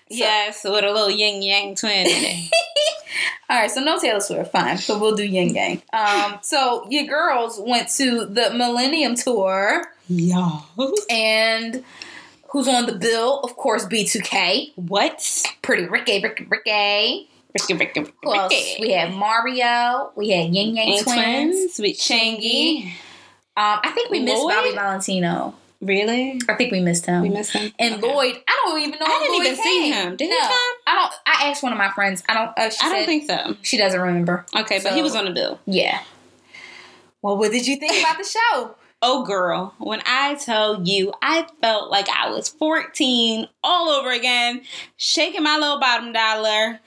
yes, 0.09 0.63
with 0.63 0.83
a 0.83 0.91
little 0.91 1.09
Ying 1.09 1.41
Yang 1.43 1.75
Twin 1.75 1.91
in 2.07 2.07
it. 2.07 2.51
All 3.49 3.59
right, 3.59 3.69
so 3.69 3.79
no 3.81 3.99
Taylor 3.99 4.19
Swift, 4.19 4.51
fine. 4.51 4.77
So 4.79 4.97
we'll 4.97 5.15
do 5.15 5.23
Ying 5.23 5.53
Yang. 5.55 5.83
Um, 5.93 6.39
so 6.41 6.87
your 6.89 7.05
girls 7.05 7.59
went 7.63 7.89
to 7.97 8.25
the 8.25 8.49
Millennium 8.51 9.13
Tour, 9.15 9.83
Yeah. 10.07 10.61
and 11.11 11.83
who's 12.51 12.67
on 12.67 12.85
the 12.85 12.93
bill? 12.95 13.39
Of 13.41 13.55
course, 13.55 13.85
B2K. 13.85 14.73
What? 14.75 15.43
Pretty 15.61 15.85
Ricky, 15.85 16.21
Ricky, 16.21 16.45
Ricky. 16.45 17.29
Ricky, 17.53 17.73
Ricky, 17.73 17.99
Ricky. 18.01 18.13
Who 18.23 18.33
else? 18.35 18.53
We 18.79 18.91
had 18.91 19.13
Mario. 19.13 20.11
We 20.15 20.29
had 20.29 20.53
Ying 20.53 20.77
Yang 20.77 21.03
Twins. 21.03 21.03
twins 21.03 21.79
with 21.79 21.97
Chingy. 21.97 22.85
Um, 23.57 23.79
I 23.83 23.91
think 23.93 24.09
we 24.09 24.21
missed 24.21 24.41
Lloyd? 24.41 24.53
Bobby 24.55 24.71
Valentino. 24.73 25.55
Really? 25.81 26.39
I 26.47 26.53
think 26.53 26.71
we 26.71 26.79
missed 26.79 27.05
him. 27.07 27.23
We 27.23 27.29
missed 27.29 27.51
him. 27.51 27.73
and 27.79 27.95
Okay. 27.95 28.13
Lloyd, 28.13 28.35
I 28.47 28.61
don't 28.65 28.79
even 28.79 28.91
know. 28.99 29.05
I 29.05 29.19
didn't 29.19 29.33
Lloyd 29.37 29.47
even 29.47 29.63
see 29.63 29.89
him. 29.91 30.15
Did 30.15 30.29
he 30.29 30.39
come? 30.39 30.51
I 30.87 30.95
don't. 30.95 31.13
I 31.25 31.49
asked 31.49 31.63
one 31.63 31.71
of 31.73 31.77
my 31.77 31.89
friends. 31.91 32.23
I 32.29 32.33
don't. 32.35 32.57
Uh, 32.57 32.69
she 32.69 32.77
I 32.85 32.89
don't 32.89 33.05
think 33.05 33.25
so. 33.29 33.57
she 33.63 33.77
doesn't 33.77 33.99
remember. 33.99 34.45
Okay, 34.55 34.79
but 34.81 34.93
he 34.93 35.01
was 35.01 35.15
on 35.15 35.25
the 35.25 35.31
bill. 35.31 35.59
Yeah. 35.65 35.99
Well, 37.21 37.37
what 37.37 37.51
did 37.51 37.67
you 37.67 37.75
think 37.77 37.99
about 38.03 38.17
the 38.17 38.23
show? 38.23 38.75
Oh, 39.01 39.23
girl, 39.25 39.73
when 39.79 40.01
I 40.05 40.35
tell 40.35 40.83
you, 40.83 41.11
I 41.21 41.47
felt 41.61 41.89
like 41.89 42.07
I 42.09 42.29
was 42.29 42.49
14 42.49 43.47
all 43.63 43.89
over 43.89 44.11
again, 44.11 44.61
shaking 44.97 45.43
my 45.43 45.57
little 45.57 45.79
bottom 45.79 46.13
dollar 46.13 46.79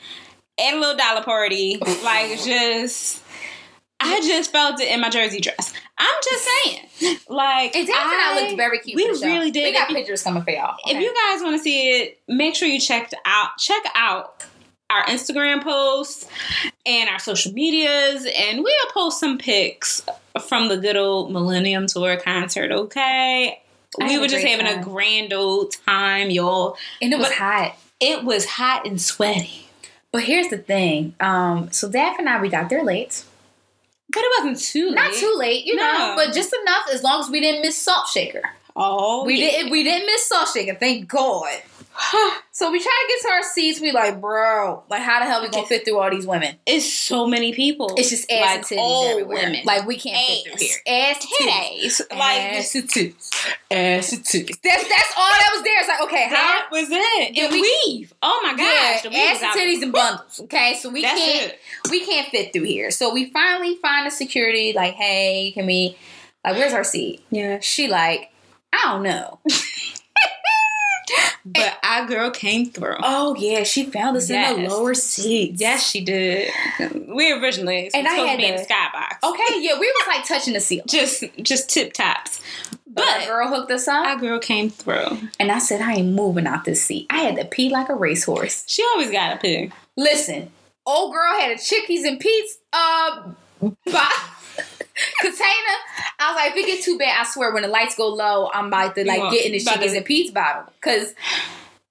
at 0.61 0.75
a 0.75 0.79
little 0.79 0.97
dollar 0.97 1.23
party. 1.23 1.77
like, 2.05 2.41
just, 2.41 3.21
I 3.99 4.21
just 4.21 4.53
felt 4.53 4.81
it 4.81 4.89
in 4.93 5.01
my 5.01 5.11
jersey 5.11 5.41
dress. 5.41 5.73
I'm 5.99 6.15
just 6.23 6.49
saying. 6.65 7.19
Like, 7.29 7.75
And 7.75 7.87
Daphne 7.87 8.13
and 8.15 8.23
I 8.23 8.43
looked 8.43 8.57
very 8.57 8.79
cute. 8.79 8.97
We 8.97 9.09
really 9.27 9.51
did. 9.51 9.65
We 9.65 9.73
got 9.73 9.91
If 9.91 9.97
pictures 9.97 10.23
coming 10.23 10.43
for 10.43 10.51
y'all. 10.51 10.77
If 10.87 11.01
you 11.01 11.13
guys 11.13 11.43
want 11.43 11.57
to 11.57 11.63
see 11.63 12.01
it, 12.01 12.21
make 12.29 12.55
sure 12.55 12.69
you 12.69 12.81
check 12.81 13.11
out 13.25 13.51
check 13.59 13.83
out 13.95 14.45
our 14.95 15.05
Instagram 15.07 15.63
posts 15.63 16.29
and 16.87 17.09
our 17.11 17.19
social 17.19 17.53
medias, 17.53 18.27
and 18.37 18.63
we'll 18.63 18.87
post 18.93 19.21
some 19.21 19.39
pics 19.39 20.03
from 20.49 20.69
the 20.69 20.77
good 20.77 20.97
old 20.97 21.33
Millennium 21.33 21.87
Tour 21.87 22.17
concert. 22.17 22.71
Okay, 22.73 23.61
I 24.01 24.07
we 24.07 24.19
were 24.19 24.29
just 24.29 24.45
having 24.45 24.67
time. 24.67 24.81
a 24.81 24.83
grand 24.85 25.33
old 25.33 25.75
time, 25.87 26.31
y'all. 26.31 26.77
and 27.03 27.13
it 27.13 27.19
was 27.19 27.29
but- 27.29 27.37
hot. 27.37 27.77
It 28.01 28.25
was 28.25 28.45
hot 28.45 28.87
and 28.87 29.01
sweaty, 29.01 29.69
But 30.13 30.25
here's 30.25 30.49
the 30.49 30.59
thing. 30.59 31.15
Um, 31.21 31.71
so 31.73 31.89
Daphne 31.89 32.27
and 32.27 32.29
I, 32.29 32.41
we 32.43 32.49
got 32.51 32.69
there 32.69 32.83
late. 32.85 33.25
but 34.13 34.19
it 34.23 34.33
wasn't 34.39 34.61
too 34.61 34.89
late. 34.89 34.95
Not 34.97 35.15
too 35.15 35.35
late, 35.39 35.65
you 35.65 35.77
know, 35.77 36.15
but 36.17 36.35
just 36.35 36.55
enough 36.63 36.87
as 36.93 37.03
long 37.03 37.21
as 37.21 37.31
we 37.31 37.41
didn't 37.41 37.63
miss 37.63 37.81
Salt 37.81 38.09
Shaker. 38.09 38.43
Oh, 38.77 39.25
We 39.25 39.37
yeah. 39.41 39.51
didn't. 39.53 39.71
We 39.71 39.85
didn't 39.85 40.07
miss 40.07 40.29
Salt 40.29 40.49
Shaker. 40.53 40.75
Thank 40.75 41.09
God. 41.09 41.63
So 42.57 42.71
we 42.71 42.81
try 42.81 42.93
to 42.93 43.13
get 43.13 43.23
to 43.23 43.29
our 43.35 43.43
seats. 43.43 43.81
We 43.81 43.91
like, 43.91 44.21
bro, 44.21 44.85
like, 44.89 45.03
how 45.03 45.19
the 45.19 45.27
hell 45.27 45.43
we 45.43 45.49
gonna 45.49 45.67
fit 45.67 45.85
through 45.85 45.99
all 45.99 46.09
these 46.09 46.25
women? 46.25 46.55
It's 46.67 46.91
so 46.91 47.27
many 47.27 47.53
people. 47.53 47.93
It's 47.97 48.11
just 48.11 48.31
ass 48.31 48.41
like 48.43 48.57
and 48.59 48.65
titties 48.65 48.79
old 48.79 49.11
everywhere. 49.11 49.43
women, 49.47 49.61
Like 49.65 49.87
we 49.89 49.97
can't 49.99 50.17
fit 50.45 50.57
through 50.57 50.65
here. 50.65 50.77
Ass 50.87 51.27
titties. 51.27 52.01
like 52.17 52.41
ass 52.41 52.75
and 52.77 52.89
titties. 52.89 53.31
Ass 53.73 54.13
and 54.13 54.23
titties. 54.25 54.61
That's 54.63 54.89
that's 54.89 55.15
all 55.17 55.31
that 55.33 55.51
was 55.53 55.65
there. 55.65 55.81
It's 55.81 55.89
like, 55.89 56.03
okay, 56.03 56.25
how 56.29 56.37
that 56.37 56.69
was 56.71 56.89
it. 56.93 57.37
And 57.37 57.53
we- 57.53 57.77
weave. 57.89 58.15
Oh 58.23 58.41
my 58.45 58.51
gosh, 58.57 59.05
yeah, 59.13 59.33
ass 59.33 59.43
and 59.43 59.61
titties 59.61 59.83
and 59.83 59.93
bundles. 59.93 60.39
Okay, 60.45 60.75
so 60.81 60.91
we 60.91 61.03
That's 61.03 61.19
can't 61.19 61.53
it. 61.55 61.59
we 61.91 62.07
can't 62.07 62.29
fit 62.29 62.53
through 62.53 62.67
here. 62.67 62.93
So 62.93 63.13
we 63.13 63.31
finally 63.33 63.75
find 63.83 64.07
a 64.07 64.13
security. 64.13 64.73
Like, 64.75 64.95
hey, 64.95 65.51
can 65.55 65.67
we? 65.67 65.97
Like, 66.45 66.55
where's 66.57 66.73
our 66.73 66.85
seat? 66.85 67.25
Yeah. 67.31 67.59
She 67.59 67.89
like, 67.89 68.31
I 68.73 68.93
don't 68.93 69.03
know. 69.03 69.41
But 71.47 71.79
our 71.83 72.07
girl 72.07 72.31
came 72.31 72.67
through. 72.71 72.97
Oh 73.03 73.35
yeah, 73.39 73.65
she 73.65 73.85
found 73.85 74.17
us 74.17 74.31
in 74.31 74.63
the 74.63 74.69
lower 74.71 74.95
seats. 74.95 75.61
Yes, 75.61 75.87
she 75.89 76.03
did. 76.03 76.51
We 77.07 77.33
originally 77.33 77.91
And 77.93 78.09
I 78.09 78.13
had 78.15 78.33
to 78.37 78.39
be 78.39 78.47
in 78.47 78.57
the 78.57 78.63
skybox. 78.63 79.23
Okay, 79.23 79.61
yeah, 79.61 79.79
we 79.79 79.87
was 79.87 80.07
like 80.09 80.27
touching 80.27 80.55
the 80.55 80.61
ceiling. 80.61 80.87
Just 80.89 81.25
just 81.43 81.69
tip 81.69 81.93
tops. 81.93 82.41
But 82.87 83.07
our 83.09 83.19
But 83.19 83.27
girl 83.27 83.49
hooked 83.49 83.73
us 83.73 83.89
up, 83.89 84.07
our 84.07 84.17
girl 84.17 84.39
came 84.39 84.71
through. 84.71 85.19
and 85.41 85.51
I 85.53 85.59
said, 85.59 85.81
I 85.83 85.95
ain't 85.95 86.15
moving 86.15 86.47
out 86.47 86.65
this 86.65 86.83
seat. 86.83 87.07
I 87.11 87.19
had 87.23 87.37
to 87.37 87.45
pee 87.45 87.69
like 87.69 87.89
a 87.89 87.95
racehorse. 87.95 88.65
She 88.67 88.83
always 88.95 89.11
got 89.11 89.35
a 89.37 89.39
pee. 89.39 89.71
Listen, 89.97 90.51
old 90.87 91.13
girl 91.13 91.33
had 91.41 91.51
a 91.51 91.59
Chickies 91.59 92.05
and 92.05 92.19
Pete's 92.21 92.57
uh 92.73 93.23
bo- 93.61 94.01
container. 95.21 95.77
I 96.19 96.31
was 96.31 96.37
like, 96.37 96.51
if 96.53 96.57
it 96.57 96.67
gets 96.67 96.85
too 96.85 96.99
bad, 96.99 97.21
I 97.21 97.25
swear, 97.29 97.53
when 97.53 97.63
the 97.63 97.69
lights 97.69 97.97
go 97.97 98.09
low, 98.09 98.51
I'm 98.53 98.67
about 98.67 98.95
to 98.95 99.05
like 99.07 99.33
get 99.33 99.47
in 99.47 99.53
the 99.53 99.61
Chickies 99.61 99.93
to- 99.93 99.97
and 99.99 100.07
Pete's 100.07 100.31
bottle 100.31 100.73
because 100.81 101.15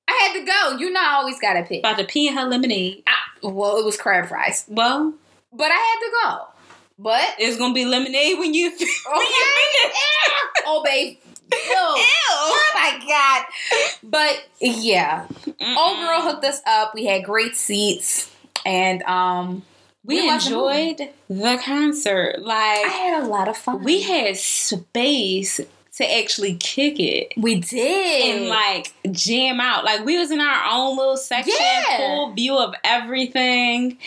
I 0.07 0.11
had 0.33 0.39
to 0.39 0.45
go. 0.45 0.77
You 0.79 0.91
know, 0.91 1.01
I 1.01 1.15
always 1.15 1.39
gotta 1.39 1.63
pee. 1.63 1.79
About 1.79 1.97
to 1.97 2.05
pee 2.05 2.27
in 2.27 2.35
her 2.35 2.45
lemonade. 2.45 3.03
I- 3.07 3.47
well, 3.47 3.77
it 3.77 3.83
was 3.85 3.97
crab 3.97 4.27
fries, 4.29 4.65
Well, 4.69 5.13
but 5.51 5.69
I 5.69 5.75
had 5.75 5.99
to 5.99 6.11
go. 6.23 6.47
But 6.99 7.35
it's 7.39 7.57
gonna 7.57 7.73
be 7.73 7.85
lemonade 7.85 8.39
when 8.39 8.53
you. 8.53 8.67
okay, 8.71 8.83
Ew. 8.83 10.31
oh 10.65 10.81
babe. 10.85 11.17
Ew. 11.51 11.59
Oh 11.75 12.71
my 12.75 12.99
god. 13.07 13.45
But 14.03 14.45
yeah, 14.61 15.25
old 15.77 15.97
girl 15.99 16.21
hooked 16.21 16.45
us 16.45 16.61
up. 16.65 16.93
We 16.95 17.05
had 17.05 17.23
great 17.25 17.55
seats, 17.55 18.31
and 18.65 19.01
um, 19.03 19.63
We 20.05 20.21
we 20.21 20.29
enjoyed 20.29 21.09
the 21.29 21.59
concert. 21.63 22.41
Like 22.41 22.85
I 22.85 22.89
had 22.89 23.23
a 23.23 23.27
lot 23.27 23.47
of 23.47 23.55
fun. 23.57 23.83
we 23.83 24.01
had 24.01 24.35
space 24.37 25.59
to 25.97 26.17
actually 26.17 26.55
kick 26.55 26.99
it. 26.99 27.33
we 27.37 27.55
did 27.59 28.35
and 28.35 28.49
like 28.49 28.93
jam 29.11 29.59
out. 29.59 29.83
Like 29.85 30.03
we 30.05 30.17
was 30.17 30.31
in 30.31 30.39
our 30.41 30.65
own 30.71 30.97
little 30.97 31.17
section, 31.17 31.53
Yeah. 31.59 31.97
full 31.97 32.33
view 32.33 32.57
of 32.57 32.73
everything. 32.83 33.97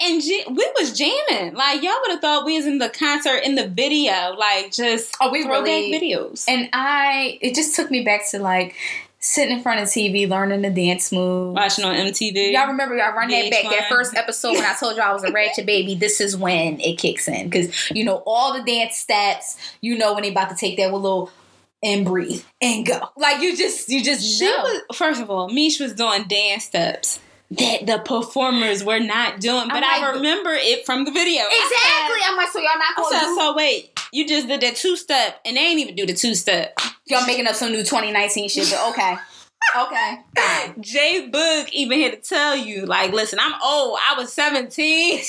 And 0.00 0.22
j- 0.22 0.44
we 0.48 0.70
was 0.78 0.96
jamming. 0.96 1.54
Like 1.54 1.82
y'all 1.82 1.94
would 2.02 2.10
have 2.12 2.20
thought 2.20 2.44
we 2.44 2.56
was 2.56 2.66
in 2.66 2.78
the 2.78 2.88
concert 2.88 3.38
in 3.44 3.54
the 3.54 3.66
video, 3.68 4.34
like 4.36 4.70
just 4.72 5.16
Oh, 5.20 5.30
we 5.30 5.42
throwback 5.44 5.64
really- 5.66 5.92
videos. 5.92 6.44
and 6.48 6.68
I 6.72 7.38
it 7.40 7.54
just 7.54 7.74
took 7.74 7.90
me 7.90 8.02
back 8.04 8.28
to 8.32 8.38
like 8.40 8.74
sitting 9.20 9.56
in 9.56 9.62
front 9.62 9.80
of 9.80 9.88
TV, 9.88 10.28
learning 10.28 10.62
the 10.62 10.70
dance 10.70 11.10
moves. 11.12 11.54
Watching 11.54 11.84
on 11.84 11.94
MTV. 11.94 12.52
Y'all 12.52 12.68
remember 12.68 12.96
y'all 12.96 13.14
run 13.14 13.28
that 13.28 13.50
back 13.50 13.64
that 13.64 13.88
first 13.88 14.16
episode 14.16 14.52
when 14.52 14.64
I 14.64 14.74
told 14.74 14.96
y'all 14.96 15.06
I 15.06 15.12
was 15.12 15.24
a 15.24 15.32
ratchet 15.32 15.66
baby. 15.66 15.94
This 15.94 16.20
is 16.20 16.36
when 16.36 16.80
it 16.80 16.98
kicks 16.98 17.26
in 17.28 17.48
because 17.48 17.90
you 17.90 18.04
know 18.04 18.22
all 18.26 18.52
the 18.52 18.62
dance 18.62 18.96
steps. 18.96 19.56
You 19.80 19.98
know 19.98 20.14
when 20.14 20.22
they 20.22 20.30
about 20.30 20.50
to 20.50 20.56
take 20.56 20.76
that 20.78 20.92
little 20.92 21.30
and 21.82 22.04
breathe 22.04 22.42
and 22.60 22.86
go. 22.86 23.00
Like 23.16 23.40
you 23.42 23.56
just 23.56 23.88
you 23.88 24.02
just 24.02 24.22
She 24.38 24.44
know. 24.46 24.56
was 24.62 24.96
first 24.96 25.20
of 25.20 25.30
all, 25.30 25.48
Mish 25.48 25.80
was 25.80 25.94
doing 25.94 26.24
dance 26.28 26.64
steps 26.64 27.20
that 27.50 27.86
the 27.86 27.98
performers 28.04 28.84
were 28.84 29.00
not 29.00 29.40
doing, 29.40 29.68
but 29.68 29.82
I'm 29.82 30.04
I 30.04 30.10
remember 30.12 30.50
it 30.52 30.84
from 30.84 31.04
the 31.04 31.10
video. 31.10 31.42
exactly. 31.44 32.20
I'm 32.26 32.36
like, 32.36 32.48
so 32.50 32.58
y'all 32.58 32.68
not 32.78 32.96
gonna 32.96 33.18
said, 33.18 33.34
so 33.34 33.54
wait, 33.56 33.97
you 34.12 34.26
just 34.26 34.48
did 34.48 34.60
that 34.62 34.76
two 34.76 34.96
step, 34.96 35.40
and 35.44 35.56
they 35.56 35.60
ain't 35.60 35.80
even 35.80 35.94
do 35.94 36.06
the 36.06 36.14
two 36.14 36.34
step. 36.34 36.78
Y'all 37.06 37.26
making 37.26 37.46
up 37.46 37.54
some 37.54 37.70
new 37.72 37.78
2019 37.84 38.48
shit, 38.48 38.70
but 38.70 38.90
okay, 38.90 39.16
okay, 39.76 40.18
fine. 40.36 40.74
J-Boog 40.82 41.68
even 41.70 42.00
had 42.00 42.12
to 42.12 42.28
tell 42.28 42.56
you, 42.56 42.86
like, 42.86 43.12
listen, 43.12 43.38
I'm 43.40 43.54
old. 43.62 43.98
I 44.08 44.14
was 44.18 44.32
17. 44.32 45.20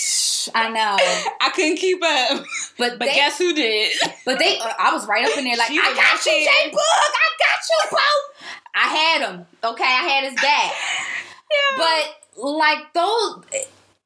I 0.56 0.70
know, 0.70 0.98
I 1.42 1.50
couldn't 1.52 1.78
keep 1.78 2.02
up. 2.04 2.44
but 2.78 2.98
But 2.98 3.00
they, 3.00 3.16
guess 3.16 3.38
who 3.38 3.54
did? 3.54 3.92
but 4.26 4.40
they, 4.40 4.58
uh, 4.60 4.74
I 4.80 4.94
was 4.94 5.08
right 5.08 5.26
up 5.26 5.38
in 5.38 5.44
there, 5.46 5.58
like, 5.58 5.68
She 5.70 5.80
I 5.80 5.94
got 5.94 6.26
you, 6.26 6.32
Jay. 6.32 6.70
Book, 6.72 6.80
I 6.82 7.30
got 7.40 7.60
you, 7.70 7.90
bro. 7.90 8.00
I 8.76 8.88
had 8.88 9.30
him, 9.30 9.46
okay, 9.64 9.84
I 9.84 10.04
had 10.08 10.24
his 10.32 10.36
back. 10.42 10.72
yeah. 11.52 11.78
But 12.38 12.44
like 12.44 12.94
those, 12.94 13.44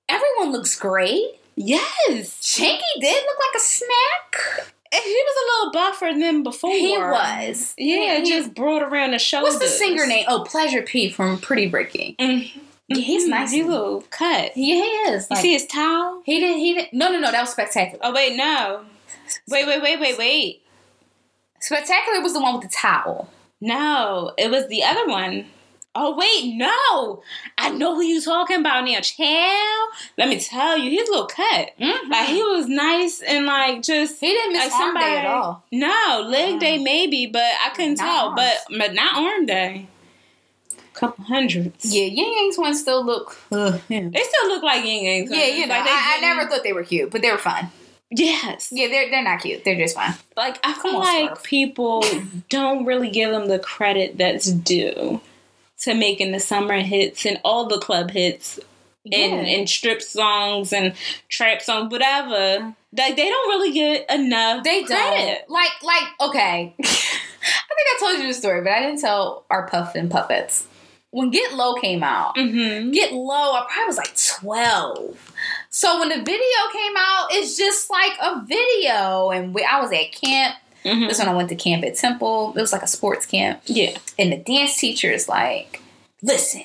everyone 0.09 0.51
looks 0.51 0.77
great. 0.79 1.39
Yes. 1.55 2.39
Chingy 2.41 2.79
did 2.99 3.23
look 3.25 3.37
like 3.39 3.55
a 3.55 3.59
snack. 3.59 4.67
He 4.93 4.99
was 4.99 5.35
a 5.37 5.45
little 5.57 5.71
buffer 5.73 6.19
than 6.19 6.43
before. 6.43 6.71
He 6.71 6.97
was. 6.97 7.73
Yeah, 7.77 8.19
He- 8.19 8.29
just 8.29 8.53
brought 8.53 8.83
around 8.83 9.11
the 9.11 9.19
shoulders. 9.19 9.55
What's 9.55 9.63
the 9.65 9.69
singer 9.69 10.05
name? 10.05 10.25
Oh, 10.27 10.43
Pleasure 10.43 10.83
P 10.83 11.09
from 11.09 11.39
Pretty 11.39 11.67
Breaking. 11.67 12.15
Mm. 12.19 12.49
Yeah, 12.89 12.97
he's 12.97 13.27
nice. 13.27 13.51
He's 13.51 13.65
a 13.65 13.69
little 13.69 14.01
cut. 14.11 14.55
Yeah, 14.55 14.75
he 14.75 14.81
is. 15.11 15.27
You 15.31 15.37
see 15.37 15.53
his 15.53 15.65
towel? 15.65 16.21
he 16.25 16.39
didn't. 16.39 16.59
He 16.59 16.73
didn't. 16.75 16.93
No, 16.93 17.11
no, 17.11 17.19
no. 17.19 17.31
That 17.31 17.41
was 17.41 17.49
spectacular. 17.51 17.99
Oh 18.05 18.13
wait, 18.13 18.35
no. 18.35 18.81
Wait, 19.47 19.65
wait, 19.65 19.81
wait, 19.81 19.99
wait, 19.99 20.17
wait. 20.17 20.61
Spectacular 21.59 22.21
was 22.21 22.33
the 22.33 22.41
one 22.41 22.53
with 22.55 22.63
the 22.63 22.75
towel. 22.75 23.29
No, 23.61 24.33
it 24.37 24.51
was 24.51 24.67
the 24.67 24.83
other 24.83 25.07
one. 25.07 25.45
Oh 25.95 26.15
wait, 26.17 26.55
no. 26.55 27.21
I 27.57 27.69
know 27.69 27.93
who 27.95 28.01
you 28.01 28.19
talking 28.19 28.59
about 28.59 28.83
now. 28.83 28.99
Chow. 29.01 29.87
Let 30.17 30.27
me 30.27 30.39
tell 30.39 30.75
you, 30.77 30.89
he's 30.89 31.07
a 31.07 31.11
little 31.11 31.27
cut. 31.27 31.69
Mm-hmm. 31.79 32.09
Like 32.11 32.29
he 32.29 32.41
was 32.41 32.67
nice 32.67 33.21
and 33.21 33.45
like 33.45 33.83
just 33.83 34.19
He 34.19 34.27
didn't 34.31 34.53
miss 34.53 34.71
like 34.71 34.81
arm 34.81 34.95
day 34.95 35.17
at 35.19 35.25
all. 35.27 35.63
No, 35.71 36.25
leg 36.27 36.55
Mm. 36.55 36.59
day 36.59 36.77
maybe, 36.79 37.27
but 37.27 37.43
I 37.43 37.69
couldn't 37.75 37.99
Not 37.99 38.05
tell. 38.05 38.25
arms. 38.29 38.35
But 38.69 38.77
but 38.79 38.93
not 38.95 39.15
arm 39.17 39.45
day. 39.45 39.87
Couple 40.93 41.25
hundreds. 41.25 41.93
Yeah, 41.95 42.05
Yang 42.05 42.33
Yang's 42.37 42.57
one 42.57 42.75
still 42.75 43.03
look. 43.03 43.35
Uh, 43.51 43.79
yeah. 43.89 44.09
They 44.11 44.21
still 44.21 44.47
look 44.49 44.61
like 44.63 44.85
yin 44.85 45.03
yang. 45.03 45.27
Yeah, 45.31 45.45
you 45.47 45.65
know, 45.67 45.73
Like 45.73 45.85
they 45.85 45.89
I, 45.91 46.17
I 46.17 46.21
never 46.21 46.47
thought 46.49 46.63
they 46.63 46.73
were 46.73 46.83
cute, 46.83 47.09
but 47.11 47.21
they 47.23 47.31
were 47.31 47.37
fun. 47.39 47.69
Yes. 48.11 48.69
Yeah, 48.71 48.87
they're 48.89 49.09
they're 49.09 49.23
not 49.23 49.41
cute. 49.41 49.63
They're 49.63 49.75
just 49.77 49.95
fun. 49.95 50.13
Like 50.37 50.59
I 50.63 50.73
feel 50.73 50.91
Come 50.91 50.95
like 50.95 51.29
Swerve. 51.29 51.43
people 51.43 52.03
don't 52.49 52.85
really 52.85 53.09
give 53.09 53.31
them 53.31 53.47
the 53.47 53.57
credit 53.59 54.17
that's 54.19 54.51
due 54.51 55.19
to 55.83 55.93
making 55.93 56.31
the 56.31 56.39
summer 56.39 56.79
hits 56.79 57.25
and 57.25 57.39
all 57.43 57.67
the 57.67 57.79
club 57.79 58.11
hits 58.11 58.59
and, 59.05 59.13
Yeah. 59.13 59.55
and 59.57 59.69
strip 59.69 60.01
songs 60.01 60.71
and 60.73 60.93
trap 61.29 61.61
songs, 61.61 61.91
whatever. 61.91 62.73
Like 62.95 63.15
they 63.15 63.27
don't 63.29 63.49
really 63.49 63.71
get 63.71 64.09
enough 64.09 64.63
They 64.63 64.83
credit. 64.83 65.39
don't 65.39 65.49
like 65.49 65.71
like 65.83 66.03
okay. 66.21 66.73
I 66.83 66.83
think 66.85 67.87
I 67.87 67.97
told 67.99 68.19
you 68.21 68.27
the 68.27 68.33
story, 68.33 68.61
but 68.61 68.71
I 68.71 68.81
didn't 68.81 69.01
tell 69.01 69.43
our 69.49 69.67
Puff 69.67 69.95
and 69.95 70.09
Puppets. 70.09 70.67
When 71.09 71.29
Get 71.29 71.53
Low 71.53 71.75
came 71.75 72.01
out, 72.03 72.35
Mm-hmm. 72.35 72.91
Get 72.91 73.11
Low, 73.13 73.53
I 73.53 73.65
probably 73.69 73.87
was 73.87 73.97
like 73.97 74.15
twelve. 74.39 75.31
So 75.69 75.99
when 75.99 76.09
the 76.09 76.15
video 76.17 76.59
came 76.71 76.93
out, 76.97 77.27
it's 77.31 77.57
just 77.57 77.89
like 77.89 78.13
a 78.21 78.41
video, 78.45 79.31
and 79.31 79.53
we, 79.53 79.63
I 79.63 79.81
was 79.81 79.91
at 79.91 80.11
camp. 80.11 80.55
Mm-hmm. 80.83 81.07
This 81.07 81.19
when 81.19 81.29
I 81.29 81.33
went 81.35 81.49
to 81.49 81.55
camp 81.55 81.83
at 81.83 81.95
Temple. 81.95 82.53
It 82.55 82.61
was 82.61 82.73
like 82.73 82.83
a 82.83 82.87
sports 82.87 83.25
camp, 83.25 83.61
Yeah. 83.65 83.97
and 84.19 84.31
the 84.31 84.37
dance 84.37 84.77
teacher 84.77 85.11
is 85.11 85.27
like, 85.29 85.81
"Listen, 86.21 86.63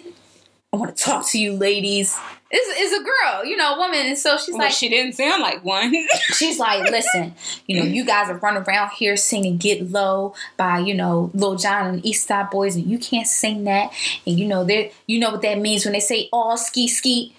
I 0.72 0.76
want 0.76 0.96
to 0.96 1.02
talk 1.02 1.26
to 1.31 1.38
you, 1.38 1.52
ladies." 1.54 2.16
It's, 2.50 2.81
it's 2.81 2.98
a 2.98 3.04
girl, 3.04 3.44
you 3.44 3.59
know, 3.59 3.74
a 3.74 3.78
woman, 3.78 4.07
and 4.07 4.16
so 4.18 4.38
she's 4.38 4.54
Well, 4.54 4.62
like, 4.64 4.72
she 4.72 4.88
didn't 4.88 5.12
sound 5.12 5.42
like 5.42 5.62
one. 5.66 5.94
She's 6.33 6.59
like, 6.59 6.90
listen, 6.90 7.35
you 7.66 7.78
know, 7.78 7.85
you 7.85 8.07
guys 8.07 8.31
are 8.31 8.38
running 8.38 8.62
around 8.62 8.92
here 8.92 9.18
singing 9.18 9.59
Get 9.59 9.90
Low 9.90 10.35
by, 10.57 10.78
you 10.78 10.94
know, 10.94 11.31
Lil 11.35 11.57
Jon 11.57 11.87
and 11.88 12.07
East 12.07 12.26
Side 12.26 12.46
Boyz, 12.50 12.74
and 12.76 12.87
you 12.87 12.98
can't 12.98 13.26
sing 13.26 13.64
that. 13.64 13.92
And 14.26 14.38
you 14.40 14.46
know, 14.48 14.64
they 14.64 14.92
you 15.07 15.18
know 15.18 15.31
what 15.31 15.42
that 15.42 15.59
means 15.59 15.85
when 15.85 15.92
they 15.92 16.00
say 16.00 16.31
all 16.33 16.57
ski 16.57 16.88
ski. 16.88 17.35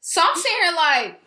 So 0.00 0.20
I'm 0.24 0.36
sitting 0.36 0.56
here 0.62 0.72
like, 0.76 1.20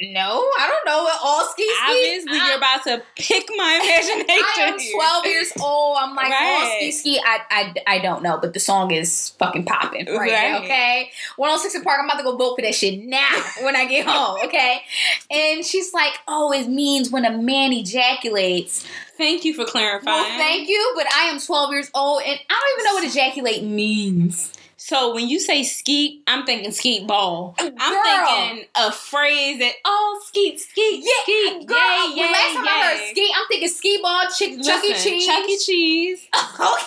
no, 0.00 0.44
I 0.58 0.68
don't 0.68 0.86
know 0.86 1.02
what 1.02 1.18
all 1.22 1.44
ski 1.50 1.64
ski. 1.64 1.76
Obviously, 1.88 2.38
I- 2.40 2.46
you're 2.48 2.56
about 2.58 2.84
to 2.84 3.02
pick 3.16 3.48
my 3.56 3.80
imagination. 3.82 4.26
I 4.30 4.62
am 4.68 4.78
12 5.22 5.26
years 5.26 5.52
old. 5.60 5.96
I'm 6.00 6.14
like, 6.14 6.26
all 6.26 6.30
Right. 6.30 6.76
ski 6.78 6.92
ski. 6.92 7.20
I, 7.24 7.40
I, 7.50 7.74
I 7.96 7.98
don't 7.98 8.22
know, 8.22 8.38
but 8.40 8.54
the 8.54 8.60
song 8.60 8.90
is 8.92 9.30
fucking 9.38 9.64
popping 9.64 10.06
right, 10.06 10.30
now, 10.30 10.58
Right. 10.58 10.62
okay? 10.64 11.10
106 11.36 11.74
in 11.74 11.82
Park, 11.82 11.98
I'm 12.00 12.06
about 12.06 12.18
to 12.18 12.22
go 12.24 12.36
vote 12.36 12.56
for 12.56 12.62
that 12.62 12.74
shit 12.74 13.04
now 13.04 13.28
when 13.62 13.74
I 13.76 13.86
get 13.86 14.06
home, 14.06 14.38
okay? 14.44 14.82
And 15.30 15.64
she's 15.64 15.92
like, 15.92 16.12
oh, 16.28 16.52
it 16.52 16.68
means 16.68 17.10
when 17.10 17.24
a 17.24 17.36
man 17.36 17.72
ejaculates. 17.72 18.86
Thank 19.16 19.44
you 19.44 19.52
for 19.52 19.64
clarifying. 19.64 20.04
Well, 20.22 20.38
thank 20.38 20.68
you, 20.68 20.92
but 20.96 21.06
I 21.12 21.24
am 21.24 21.40
12 21.40 21.72
years 21.72 21.90
old 21.94 22.22
and 22.24 22.38
I 22.48 22.54
don't 22.54 22.80
even 22.80 22.84
know 22.84 22.94
what 22.94 23.04
ejaculate 23.16 23.64
means. 23.64 24.52
So 24.80 25.12
when 25.12 25.28
you 25.28 25.40
say 25.40 25.64
skeet, 25.64 26.22
I'm 26.28 26.46
thinking 26.46 26.70
skeet 26.70 27.04
ball. 27.06 27.56
I'm 27.58 27.72
thinking 27.76 28.64
a 28.76 28.92
phrase 28.92 29.58
that 29.58 29.72
oh 29.84 30.20
skeet 30.26 30.60
skeet 30.60 31.04
Yeah, 31.04 31.22
skeet 31.24 31.66
girl, 31.66 31.76
yay 31.76 32.14
yay 32.14 32.22
last 32.32 32.54
time 32.54 32.64
I 32.68 32.82
heard 32.94 33.00
yay. 33.00 33.10
ski, 33.10 33.32
I'm 33.36 33.46
thinking 33.48 33.68
ski 33.68 33.98
ball, 34.00 34.22
chick, 34.36 34.62
Chuck 34.62 34.84
E. 34.84 34.94
Cheese. 34.94 35.26
Chuck 35.26 35.48
E. 35.48 35.58
Cheese. 35.58 36.28
Okay. 36.60 36.84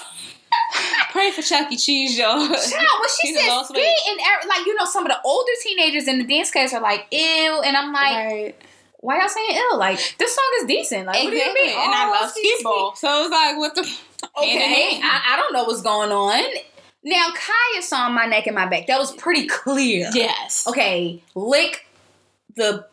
Pray 1.11 1.31
for 1.31 1.41
Chuck 1.41 1.69
E. 1.71 1.75
Cheese, 1.77 2.17
y'all. 2.17 2.39
Child, 2.39 2.49
when 2.49 3.09
she 3.21 3.33
said 3.35 3.47
lost 3.49 3.69
ski, 3.69 3.79
weight. 3.81 3.95
and 4.09 4.19
every- 4.21 4.49
like 4.49 4.65
you 4.65 4.75
know, 4.75 4.85
some 4.85 5.05
of 5.05 5.11
the 5.11 5.19
older 5.25 5.51
teenagers 5.61 6.07
in 6.07 6.17
the 6.17 6.23
dance 6.25 6.49
class 6.51 6.73
are 6.73 6.81
like, 6.81 7.07
"Ew," 7.11 7.61
and 7.65 7.75
I'm 7.75 7.91
like, 7.91 8.15
Right. 8.15 8.55
"Why 9.01 9.19
y'all 9.19 9.27
saying 9.29 9.49
ill? 9.71 9.77
Like 9.77 9.97
this 10.17 10.33
song 10.33 10.49
is 10.61 10.67
decent. 10.67 11.07
Like 11.07 11.23
what 11.23 11.29
do 11.31 11.35
you 11.35 11.41
Exactly. 11.41 11.67
mean? 11.67 11.75
And 11.77 11.93
I 11.93 12.07
Oh, 12.07 12.21
love 12.21 12.31
ski, 12.31 12.39
skeet 12.53 12.63
ball. 12.63 12.95
So 12.95 13.23
it's 13.23 13.31
like 13.31 13.57
what 13.57 13.75
the 13.75 13.81
Okay. 14.37 14.99
I, 15.03 15.33
I 15.33 15.35
don't 15.37 15.51
know 15.53 15.63
what's 15.65 15.81
going 15.81 16.11
on. 16.11 16.43
Now 17.03 17.27
Kaya 17.29 17.81
saw 17.81 18.09
my 18.09 18.25
neck 18.27 18.45
and 18.47 18.55
my 18.55 18.67
back. 18.67 18.87
That 18.87 18.99
was 18.99 19.11
pretty 19.13 19.47
clear. 19.47 20.09
Yes. 20.13 20.65
Okay, 20.67 21.21
lick 21.35 21.85
the 22.55 22.85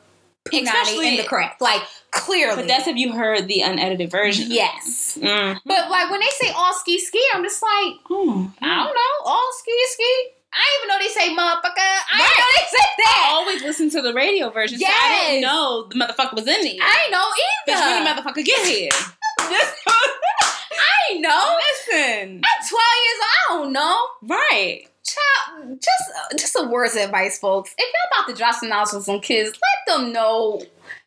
punani 0.49 0.63
Especially- 0.63 1.09
in 1.09 1.17
the 1.17 1.25
crack, 1.25 1.59
like 1.61 1.83
clearly. 2.11 2.57
But 2.57 2.69
that's 2.69 2.87
if 2.87 2.97
you 2.97 3.13
heard 3.13 3.49
the 3.49 3.61
unedited 3.61 4.11
version. 4.11 4.47
yes. 4.51 5.19
Mm. 5.21 5.59
But 5.67 5.91
like 5.91 6.11
when 6.11 6.21
they 6.21 6.27
say 6.41 6.51
all 6.57 6.73
ski 6.75 6.99
ski, 6.99 7.21
I'm 7.35 7.43
just 7.43 7.63
like, 7.63 7.95
Oh, 8.11 8.51
I 8.63 8.77
don't 8.85 8.95
know, 8.95 9.31
all 9.31 9.49
ski 9.59 9.73
ski. 9.89 10.31
I 10.51 10.65
even 10.79 10.89
know 10.89 10.99
they 10.99 11.09
say 11.09 11.29
motherfucker. 11.37 11.77
I 11.77 12.19
Right. 12.19 12.39
know 12.39 12.45
they 12.57 12.67
said 12.71 12.89
that. 12.97 13.29
I 13.31 13.35
always 13.35 13.63
listen 13.63 13.91
to 13.91 14.01
the 14.01 14.15
radio 14.15 14.49
version, 14.49 14.79
so 14.79 14.87
I 14.87 14.89
Yes. 14.89 15.29
didn't 15.29 15.43
know 15.43 15.87
the 15.91 15.95
motherfucker 15.97 16.33
was 16.35 16.47
in 16.47 16.63
there. 16.63 16.77
I 16.81 17.09
know 17.11 17.27
Bitch, 17.69 17.79
when 17.79 18.05
the 18.05 18.11
either. 18.11 18.23
motherfucker 18.23 18.45
get 18.47 18.67
here? 18.67 18.91
I 20.79 21.13
ain't 21.13 21.21
know. 21.21 21.57
Listen. 21.89 22.41
I'm 22.45 22.69
12 22.69 22.83
years 23.05 23.21
old. 23.21 23.33
I 23.39 23.49
don't 23.51 23.73
know. 23.73 23.97
Right. 24.23 24.85
Child, 25.05 25.81
just 25.81 26.41
just 26.41 26.53
some 26.53 26.71
words 26.71 26.95
of 26.95 27.03
advice, 27.03 27.39
folks. 27.39 27.75
If 27.79 27.87
y'all 27.93 28.23
about 28.23 28.31
to 28.31 28.39
drop 28.39 28.55
some 28.57 28.69
knowledge 28.69 28.93
on 28.93 29.03
some 29.03 29.21
kids, 29.21 29.51
let 29.51 29.97
them 29.97 30.13
know. 30.13 30.61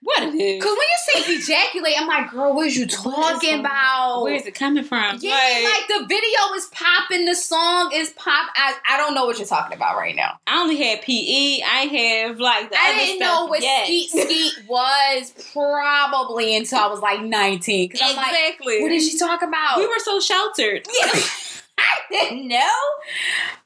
What 0.03 0.23
it 0.23 0.33
is. 0.33 0.63
Cause 0.63 0.71
when 0.71 1.23
you 1.23 1.23
say 1.23 1.33
ejaculate, 1.35 1.93
I'm 1.99 2.07
like, 2.07 2.31
girl, 2.31 2.55
what 2.55 2.65
is 2.65 2.75
you 2.75 2.87
talking 2.87 3.59
about? 3.59 4.23
Where's 4.23 4.45
it 4.47 4.55
coming 4.55 4.83
from? 4.83 5.17
yeah, 5.21 5.35
like, 5.63 5.87
the 5.87 6.07
video 6.07 6.39
is 6.55 6.65
popping, 6.71 7.25
the 7.25 7.35
song 7.35 7.91
is 7.93 8.09
pop. 8.11 8.49
I, 8.55 8.73
I 8.89 8.97
don't 8.97 9.13
know 9.13 9.25
what 9.25 9.37
you're 9.37 9.45
talking 9.47 9.77
about 9.77 9.97
right 9.97 10.15
now. 10.15 10.39
I 10.47 10.59
only 10.59 10.77
had 10.77 11.03
PE. 11.03 11.61
I 11.61 11.85
have 12.25 12.39
like 12.39 12.71
the 12.71 12.77
I 12.79 12.95
didn't 12.95 13.19
know 13.19 13.45
what 13.45 13.61
yet. 13.61 13.85
skeet 13.85 14.09
skeet 14.09 14.53
was 14.67 15.33
probably 15.53 16.55
until 16.55 16.79
I 16.79 16.87
was 16.87 16.99
like 17.01 17.21
19. 17.21 17.89
Cause 17.91 17.99
I'm 18.03 18.15
like, 18.15 18.27
Exactly. 18.31 18.81
what 18.81 18.89
did 18.89 19.03
she 19.03 19.17
talk 19.19 19.43
about? 19.43 19.77
we 19.77 19.85
were 19.87 19.99
so 19.99 20.19
sheltered. 20.19 20.87
Yeah. 21.01 21.11
I 21.77 21.97
didn't 22.11 22.47
know. 22.47 22.77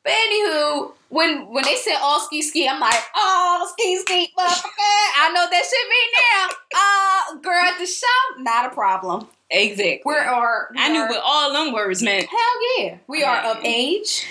But 0.03 0.13
anywho, 0.13 0.91
when 1.15 1.47
when 1.53 1.63
they 1.63 1.75
said 1.75 1.97
all 2.01 2.19
ski 2.19 2.41
ski, 2.41 2.67
I'm 2.67 2.79
like, 2.79 3.01
oh 3.15 3.67
ski 3.73 3.97
ski, 3.97 4.31
motherfucker. 4.37 5.03
I 5.17 5.31
know 5.33 5.45
that 5.49 5.63
shit 5.69 5.89
mean 5.93 6.09
now. 6.31 6.47
Uh 6.75 7.39
girl 7.41 7.63
at 7.71 7.79
the 7.79 7.85
show, 7.85 8.41
not 8.41 8.71
a 8.71 8.73
problem. 8.73 9.27
Exactly. 9.49 10.01
We 10.05 10.15
are 10.15 10.69
we 10.75 10.81
I 10.81 10.89
knew 10.89 10.99
are- 11.01 11.09
what 11.09 11.21
all 11.23 11.53
them 11.53 11.73
words 11.73 12.01
meant. 12.03 12.27
hell 12.27 12.77
yeah. 12.79 12.97
We 13.07 13.23
are 13.23 13.37
of 13.45 13.57
age. 13.63 14.25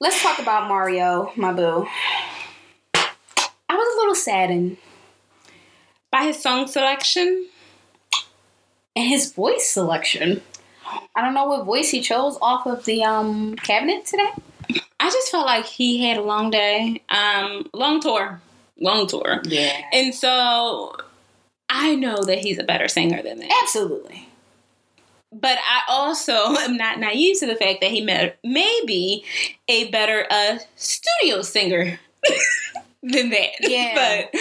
Let's 0.00 0.22
talk 0.22 0.38
about 0.38 0.68
Mario, 0.68 1.32
my 1.36 1.52
boo. 1.52 1.86
I 2.94 3.76
was 3.76 3.94
a 3.94 3.98
little 4.00 4.14
saddened. 4.14 4.76
By 6.10 6.24
his 6.24 6.40
song 6.40 6.66
selection. 6.68 7.48
And 8.96 9.08
his 9.08 9.32
voice 9.32 9.66
selection. 9.68 10.42
I 11.16 11.20
don't 11.22 11.34
know 11.34 11.46
what 11.46 11.64
voice 11.64 11.90
he 11.90 12.00
chose 12.00 12.38
off 12.40 12.66
of 12.66 12.84
the 12.84 13.02
um 13.02 13.56
cabinet 13.56 14.06
today. 14.06 14.30
I 15.14 15.18
just 15.18 15.30
felt 15.30 15.46
like 15.46 15.64
he 15.66 16.02
had 16.04 16.16
a 16.16 16.22
long 16.22 16.50
day, 16.50 17.00
um, 17.08 17.68
long 17.72 18.00
tour, 18.00 18.40
long 18.80 19.06
tour, 19.06 19.40
Yeah. 19.44 19.72
and 19.92 20.12
so 20.14 20.96
I 21.70 21.94
know 21.94 22.22
that 22.24 22.38
he's 22.38 22.58
a 22.58 22.64
better 22.64 22.88
singer 22.88 23.22
than 23.22 23.38
that. 23.38 23.50
Absolutely. 23.62 24.28
But 25.32 25.58
I 25.58 25.82
also 25.88 26.32
am 26.58 26.76
not 26.76 26.98
naive 26.98 27.38
to 27.40 27.46
the 27.46 27.54
fact 27.56 27.80
that 27.80 27.90
he 27.90 28.00
may, 28.00 28.32
may 28.42 28.80
be 28.86 29.24
a 29.68 29.88
better 29.90 30.26
uh, 30.30 30.58
studio 30.76 31.42
singer 31.42 32.00
than 33.02 33.30
that. 33.30 33.50
Yeah. 33.60 34.28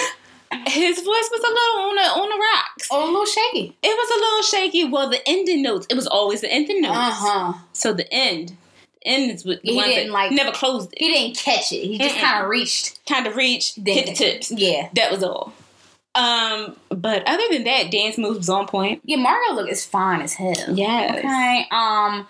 But 0.53 0.69
his 0.71 0.97
voice 0.97 1.05
was 1.31 1.39
a 1.39 1.51
little 1.51 1.89
on 1.89 1.95
the 1.95 2.01
on 2.21 2.29
the 2.29 2.35
rocks. 2.35 2.87
Oh, 2.91 3.03
a 3.03 3.09
little 3.09 3.25
shaky. 3.25 3.75
It 3.81 3.87
was 3.87 4.09
a 4.11 4.19
little 4.19 4.41
shaky. 4.43 4.83
Well, 4.87 5.09
the 5.09 5.19
ending 5.27 5.63
notes. 5.63 5.87
It 5.89 5.95
was 5.95 6.05
always 6.05 6.41
the 6.41 6.51
ending 6.51 6.81
notes. 6.81 6.95
Uh 6.95 7.11
huh. 7.11 7.53
So 7.73 7.91
the 7.91 8.11
end, 8.13 8.55
the 9.03 9.07
end 9.09 9.31
is 9.31 9.45
what 9.45 9.61
the 9.61 9.71
He 9.71 9.81
didn't, 9.81 10.11
like- 10.11 10.31
never 10.31 10.51
closed 10.51 10.91
it. 10.93 10.99
He 10.99 11.07
didn't 11.11 11.37
catch 11.37 11.71
it. 11.71 11.85
He 11.85 11.97
just 11.97 12.17
kind 12.17 12.43
of 12.43 12.49
reached. 12.49 13.05
Kind 13.07 13.27
of 13.27 13.35
reached, 13.35 13.75
hit 13.85 14.05
the 14.07 14.13
tips. 14.13 14.51
Yeah. 14.51 14.89
That 14.93 15.11
was 15.11 15.23
all. 15.23 15.53
Um, 16.15 16.75
but 16.89 17.23
other 17.27 17.43
than 17.51 17.63
that, 17.63 17.89
dance 17.91 18.17
moves 18.17 18.37
was 18.37 18.49
on 18.49 18.67
point. 18.67 19.01
Yeah, 19.03 19.17
Mario 19.17 19.53
look 19.55 19.69
is 19.69 19.83
fine 19.85 20.21
as 20.21 20.33
hell. 20.33 20.53
Yes. 20.73 21.17
Okay. 21.19 21.65
Um. 21.71 22.27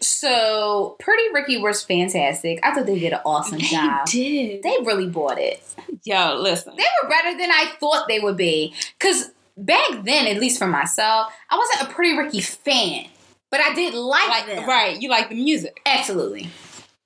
So, 0.00 0.96
Pretty 1.00 1.22
Ricky 1.32 1.56
was 1.58 1.82
fantastic. 1.82 2.60
I 2.62 2.74
thought 2.74 2.86
they 2.86 2.98
did 2.98 3.12
an 3.14 3.20
awesome 3.24 3.58
job. 3.58 4.06
did. 4.06 4.62
They 4.62 4.76
really 4.84 5.06
bought 5.08 5.38
it. 5.38 5.62
Yo, 6.04 6.36
listen. 6.36 6.74
They 6.76 6.84
were 7.02 7.08
better 7.08 7.36
than 7.38 7.50
I 7.50 7.72
thought 7.80 8.06
they 8.06 8.20
would 8.20 8.36
be. 8.36 8.74
Cause 9.00 9.30
back 9.56 10.04
then, 10.04 10.26
at 10.26 10.38
least 10.38 10.58
for 10.58 10.66
myself, 10.66 11.32
I 11.50 11.56
wasn't 11.56 11.88
a 11.90 11.94
Pretty 11.94 12.16
Ricky 12.18 12.40
fan, 12.42 13.06
but 13.54 13.60
I 13.64 13.72
did 13.72 13.94
like, 13.94 14.28
Like, 14.28 14.46
them. 14.46 14.68
right, 14.68 15.00
you 15.00 15.08
like 15.08 15.28
the 15.28 15.36
music. 15.36 15.80
Absolutely. 15.86 16.50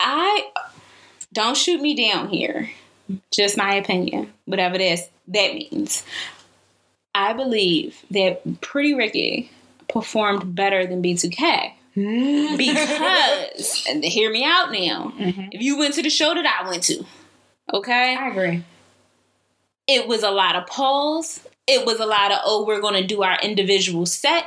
I 0.00 0.48
don't 1.34 1.56
shoot 1.58 1.78
me 1.82 1.94
down 1.94 2.28
here. 2.30 2.70
Just 3.30 3.58
my 3.58 3.74
opinion, 3.74 4.32
whatever 4.46 4.78
this 4.78 5.06
that 5.28 5.52
means. 5.54 6.04
I 7.14 7.34
believe 7.34 8.00
that 8.12 8.60
Pretty 8.62 8.94
Ricky 8.94 9.50
performed 9.88 10.54
better 10.54 10.86
than 10.86 11.02
B2K 11.02 11.72
because, 12.56 13.84
and 13.88 14.02
hear 14.02 14.30
me 14.30 14.42
out 14.44 14.72
now. 14.72 15.12
Mhm. 15.18 15.48
If 15.52 15.60
you 15.60 15.76
went 15.78 15.94
to 15.94 16.02
the 16.02 16.08
show 16.10 16.32
that 16.34 16.46
I 16.46 16.66
went 16.68 16.82
to, 16.84 17.04
okay, 17.74 18.16
I 18.16 18.28
agree. 18.28 18.62
it 19.86 20.08
was 20.08 20.22
a 20.22 20.30
lot 20.30 20.56
of 20.56 20.66
pause. 20.66 21.40
It 21.66 21.84
was 21.84 22.00
a 22.00 22.06
lot 22.06 22.32
of 22.32 22.38
oh, 22.44 22.64
we're 22.66 22.80
going 22.80 22.94
to 22.94 23.06
do 23.06 23.22
our 23.22 23.38
individual 23.42 24.06
set. 24.06 24.44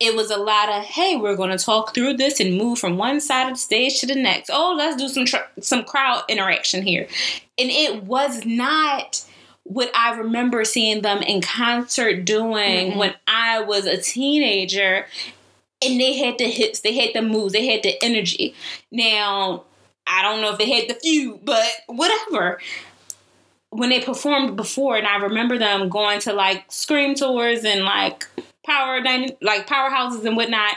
It 0.00 0.14
was 0.14 0.30
a 0.30 0.36
lot 0.36 0.68
of 0.68 0.84
hey, 0.84 1.16
we're 1.16 1.36
going 1.36 1.56
to 1.56 1.62
talk 1.62 1.94
through 1.94 2.14
this 2.14 2.40
and 2.40 2.56
move 2.56 2.78
from 2.78 2.96
one 2.96 3.20
side 3.20 3.48
of 3.48 3.54
the 3.54 3.60
stage 3.60 4.00
to 4.00 4.06
the 4.06 4.14
next. 4.14 4.50
Oh, 4.52 4.74
let's 4.76 4.96
do 4.96 5.08
some 5.08 5.24
tr- 5.24 5.60
some 5.60 5.84
crowd 5.84 6.24
interaction 6.28 6.82
here, 6.82 7.06
and 7.58 7.70
it 7.70 8.04
was 8.04 8.44
not 8.44 9.24
what 9.64 9.90
I 9.94 10.16
remember 10.16 10.64
seeing 10.64 11.02
them 11.02 11.22
in 11.22 11.40
concert 11.40 12.24
doing 12.24 12.92
Mm-mm. 12.92 12.96
when 12.96 13.14
I 13.26 13.60
was 13.60 13.86
a 13.86 13.96
teenager. 13.96 15.06
And 15.84 16.00
they 16.00 16.16
had 16.16 16.38
the 16.38 16.48
hits, 16.48 16.80
they 16.80 16.96
had 16.96 17.10
the 17.12 17.20
moves, 17.20 17.52
they 17.52 17.66
had 17.66 17.82
the 17.82 18.02
energy. 18.02 18.54
Now, 18.90 19.64
I 20.06 20.22
don't 20.22 20.40
know 20.40 20.52
if 20.52 20.58
they 20.58 20.70
had 20.70 20.88
the 20.88 20.94
few, 20.94 21.38
but 21.44 21.68
whatever 21.86 22.58
when 23.70 23.90
they 23.90 24.00
performed 24.00 24.56
before, 24.56 24.96
and 24.96 25.06
I 25.06 25.16
remember 25.16 25.58
them 25.58 25.88
going 25.88 26.20
to 26.20 26.32
like 26.32 26.64
scream 26.70 27.14
tours 27.14 27.64
and 27.64 27.84
like 27.84 28.26
power 28.66 29.00
like 29.40 29.66
powerhouses 29.66 30.24
and 30.24 30.36
whatnot, 30.36 30.74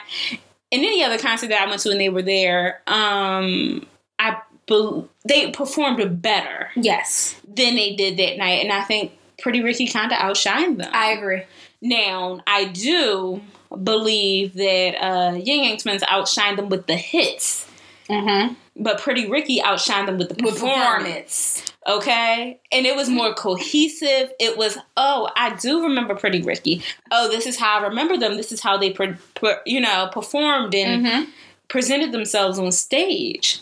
and 0.72 0.82
any 0.84 1.04
other 1.04 1.18
concert 1.18 1.48
that 1.50 1.62
I 1.62 1.68
went 1.68 1.82
to 1.82 1.90
and 1.92 2.00
they 2.00 2.10
were 2.10 2.22
there. 2.22 2.82
Um, 2.88 3.86
I 4.20 4.38
bel 4.68 5.10
they 5.28 5.52
performed 5.52 6.22
better 6.22 6.70
Yes, 6.76 7.36
than 7.48 7.76
they 7.76 7.96
did 7.96 8.18
that 8.18 8.38
night, 8.38 8.64
and 8.64 8.72
I 8.72 8.84
think 8.84 9.12
Pretty 9.42 9.62
Ricky 9.64 9.88
kind 9.88 10.12
of 10.12 10.18
outshined 10.18 10.78
them. 10.78 10.90
I 10.94 11.12
agree. 11.12 11.44
now 11.82 12.42
I 12.46 12.66
do 12.66 13.42
believe 13.84 14.54
that 14.56 14.96
uh, 15.02 15.36
Ying 15.36 15.64
Yang 15.66 15.78
Twins 15.78 16.02
outshined 16.04 16.58
them 16.58 16.70
with 16.70 16.88
the 16.88 16.96
hits. 16.98 17.68
Mm-hmm. 18.10 18.56
But 18.82 19.00
Pretty 19.02 19.30
Ricky 19.30 19.60
outshined 19.60 20.06
them 20.06 20.18
with 20.18 20.30
the 20.30 20.36
performance. 20.36 21.64
Okay? 21.86 22.60
And 22.72 22.86
it 22.86 22.96
was 22.96 23.10
more 23.10 23.34
cohesive. 23.34 24.32
It 24.40 24.58
was 24.58 24.78
oh 24.96 25.30
i 25.36 25.56
do 25.56 25.84
remember 25.84 26.16
pretty 26.16 26.42
ricky. 26.42 26.82
Oh 27.12 27.28
this 27.30 27.46
is 27.46 27.58
how 27.58 27.80
i 27.80 27.84
remember 27.88 28.16
them. 28.18 28.38
This 28.38 28.52
is 28.52 28.62
how 28.62 28.78
they 28.78 28.92
per, 28.92 29.18
per- 29.36 29.62
you 29.66 29.82
know 29.82 30.10
performed 30.14 30.74
and 30.76 31.06
Mm-hmm. 31.06 31.30
presented 31.68 32.12
themselves 32.12 32.58
on 32.60 32.72
stage. 32.72 33.60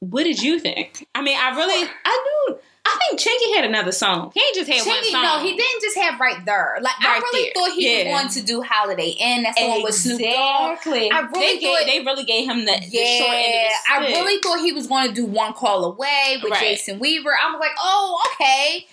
What 0.00 0.24
did 0.24 0.40
you 0.42 0.58
think? 0.60 1.06
I 1.14 1.22
mean 1.22 1.36
i 1.38 1.50
really 1.56 1.88
i 2.04 2.44
knew 2.48 2.58
i 2.88 2.98
think 3.08 3.20
Chingy 3.20 3.54
had 3.56 3.64
another 3.64 3.92
song 3.92 4.30
he 4.34 4.40
ain't 4.40 4.54
just 4.54 4.70
had 4.70 4.86
one 4.86 5.04
song 5.04 5.22
no, 5.22 5.38
he 5.40 5.56
didn't 5.56 5.82
just 5.82 5.96
have 5.98 6.18
right 6.20 6.44
there. 6.44 6.78
Like 6.80 6.94
I 7.00 7.18
really 7.18 7.44
there. 7.44 7.52
thought 7.54 7.72
he 7.76 8.02
Yeah. 8.04 8.12
was 8.12 8.20
going 8.22 8.32
to 8.34 8.42
do 8.46 8.62
Holidae 8.62 9.16
In. 9.20 9.42
That's 9.42 9.58
the 9.60 9.66
one 9.68 9.82
with 9.82 9.94
Snoop 9.94 10.20
Dogg. 10.20 10.72
exactly 10.72 11.10
I 11.10 11.20
really 11.20 11.38
they, 11.40 11.58
gave, 11.58 11.76
thought- 11.78 11.86
they 11.86 12.00
really 12.04 12.24
gave 12.24 12.48
him 12.48 12.64
the, 12.64 12.72
the 12.80 12.88
Yeah, 12.90 13.18
short 13.18 13.34
end 13.34 13.70
the 13.70 13.92
I 13.92 13.98
really 14.20 14.40
thought 14.42 14.60
he 14.60 14.72
was 14.72 14.86
going 14.86 15.08
to 15.08 15.14
do 15.14 15.26
One 15.26 15.52
Call 15.52 15.84
Away 15.84 16.38
with 16.42 16.52
Right. 16.52 16.60
Jason 16.60 16.98
Weaver. 16.98 17.30
I 17.30 17.50
was 17.50 17.60
like, 17.60 17.72
oh, 17.78 18.22
okay. 18.34 18.86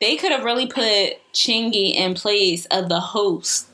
they 0.00 0.16
could 0.16 0.32
have 0.32 0.44
really 0.44 0.66
put 0.66 1.14
chingy 1.32 1.94
in 1.94 2.14
place 2.14 2.66
of 2.66 2.88
the 2.88 3.00
host 3.00 3.67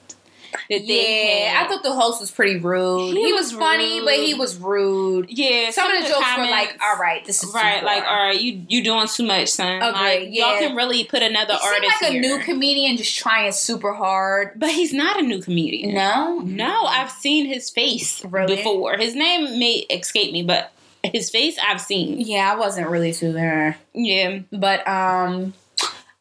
Yeah. 0.68 1.62
I 1.64 1.68
thought 1.68 1.82
the 1.82 1.92
host 1.92 2.20
was 2.20 2.30
pretty 2.30 2.58
rude. 2.58 3.16
He 3.16 3.24
He, 3.26 3.32
was, 3.32 3.52
was 3.52 3.58
funny, 3.60 4.00
but 4.04 4.14
he 4.14 4.34
was 4.34 4.56
rude. 4.58 5.26
Yeah, 5.28 5.70
Some, 5.70 5.90
of 5.90 6.02
the 6.02 6.08
jokes 6.08 6.26
were 6.36 6.44
like, 6.44 6.78
all 6.82 6.96
right, 6.98 7.24
this 7.24 7.42
is 7.44 7.52
right, 7.54 7.82
like, 7.84 8.04
all 8.04 8.16
right, 8.28 8.40
you 8.40 8.64
you 8.68 8.82
doing 8.82 9.06
too 9.08 9.24
much, 9.24 9.48
son. 9.50 9.82
Agreed, 9.82 9.92
Like, 9.92 10.28
y'all 10.30 10.58
can 10.58 10.76
really 10.76 11.04
put 11.04 11.22
another 11.22 11.54
He 11.54 11.66
artist 11.68 12.02
like 12.02 12.12
a 12.14 12.18
new 12.20 12.38
comedian 12.40 12.96
just 12.96 13.16
trying 13.16 13.52
super 13.52 13.92
hard. 13.94 14.52
but 14.58 14.70
he's 14.70 14.92
not 14.92 15.18
a 15.18 15.22
new 15.22 15.40
comedian. 15.42 15.94
No, 15.94 16.40
No, 16.40 16.84
I've 16.84 17.10
seen 17.10 17.46
his 17.46 17.70
face 17.70 18.24
Really? 18.24 18.56
before. 18.56 18.96
His 18.96 19.14
name 19.14 19.58
may 19.58 19.84
escape 19.90 20.32
me, 20.32 20.42
but 20.42 20.72
his 21.02 21.30
face 21.30 21.56
I've 21.62 21.80
seen. 21.80 22.20
Yeah, 22.20 22.50
I 22.52 22.56
wasn't 22.56 22.88
really 22.88 23.12
too 23.12 23.32
there. 23.32 23.76
Yeah, 23.92 24.40
But 24.52 24.86
um, 24.88 25.52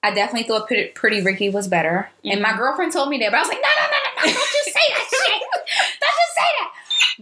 I 0.03 0.11
definitely 0.13 0.47
thought 0.47 0.67
Pretty, 0.67 0.89
Pretty 0.91 1.21
Ricky 1.21 1.49
was 1.49 1.67
better. 1.67 2.09
And 2.25 2.41
my 2.41 2.49
Mhm. 2.49 2.57
girlfriend 2.57 2.91
told 2.91 3.09
me 3.09 3.17
that, 3.19 3.31
but 3.31 3.37
I 3.37 3.41
was 3.41 3.47
like, 3.49 3.61
no, 3.61 3.69
no, 3.75 3.83
no, 3.83 3.97
no, 3.97 4.11
no, 4.17 4.33
don't 4.33 4.53
you 4.53 4.63
say 4.71 4.81
that 4.89 5.07
shit. 5.09 5.41
Don't 6.01 6.11
you 6.19 6.29
say 6.35 6.49
that. 6.59 6.71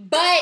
But 0.10 0.42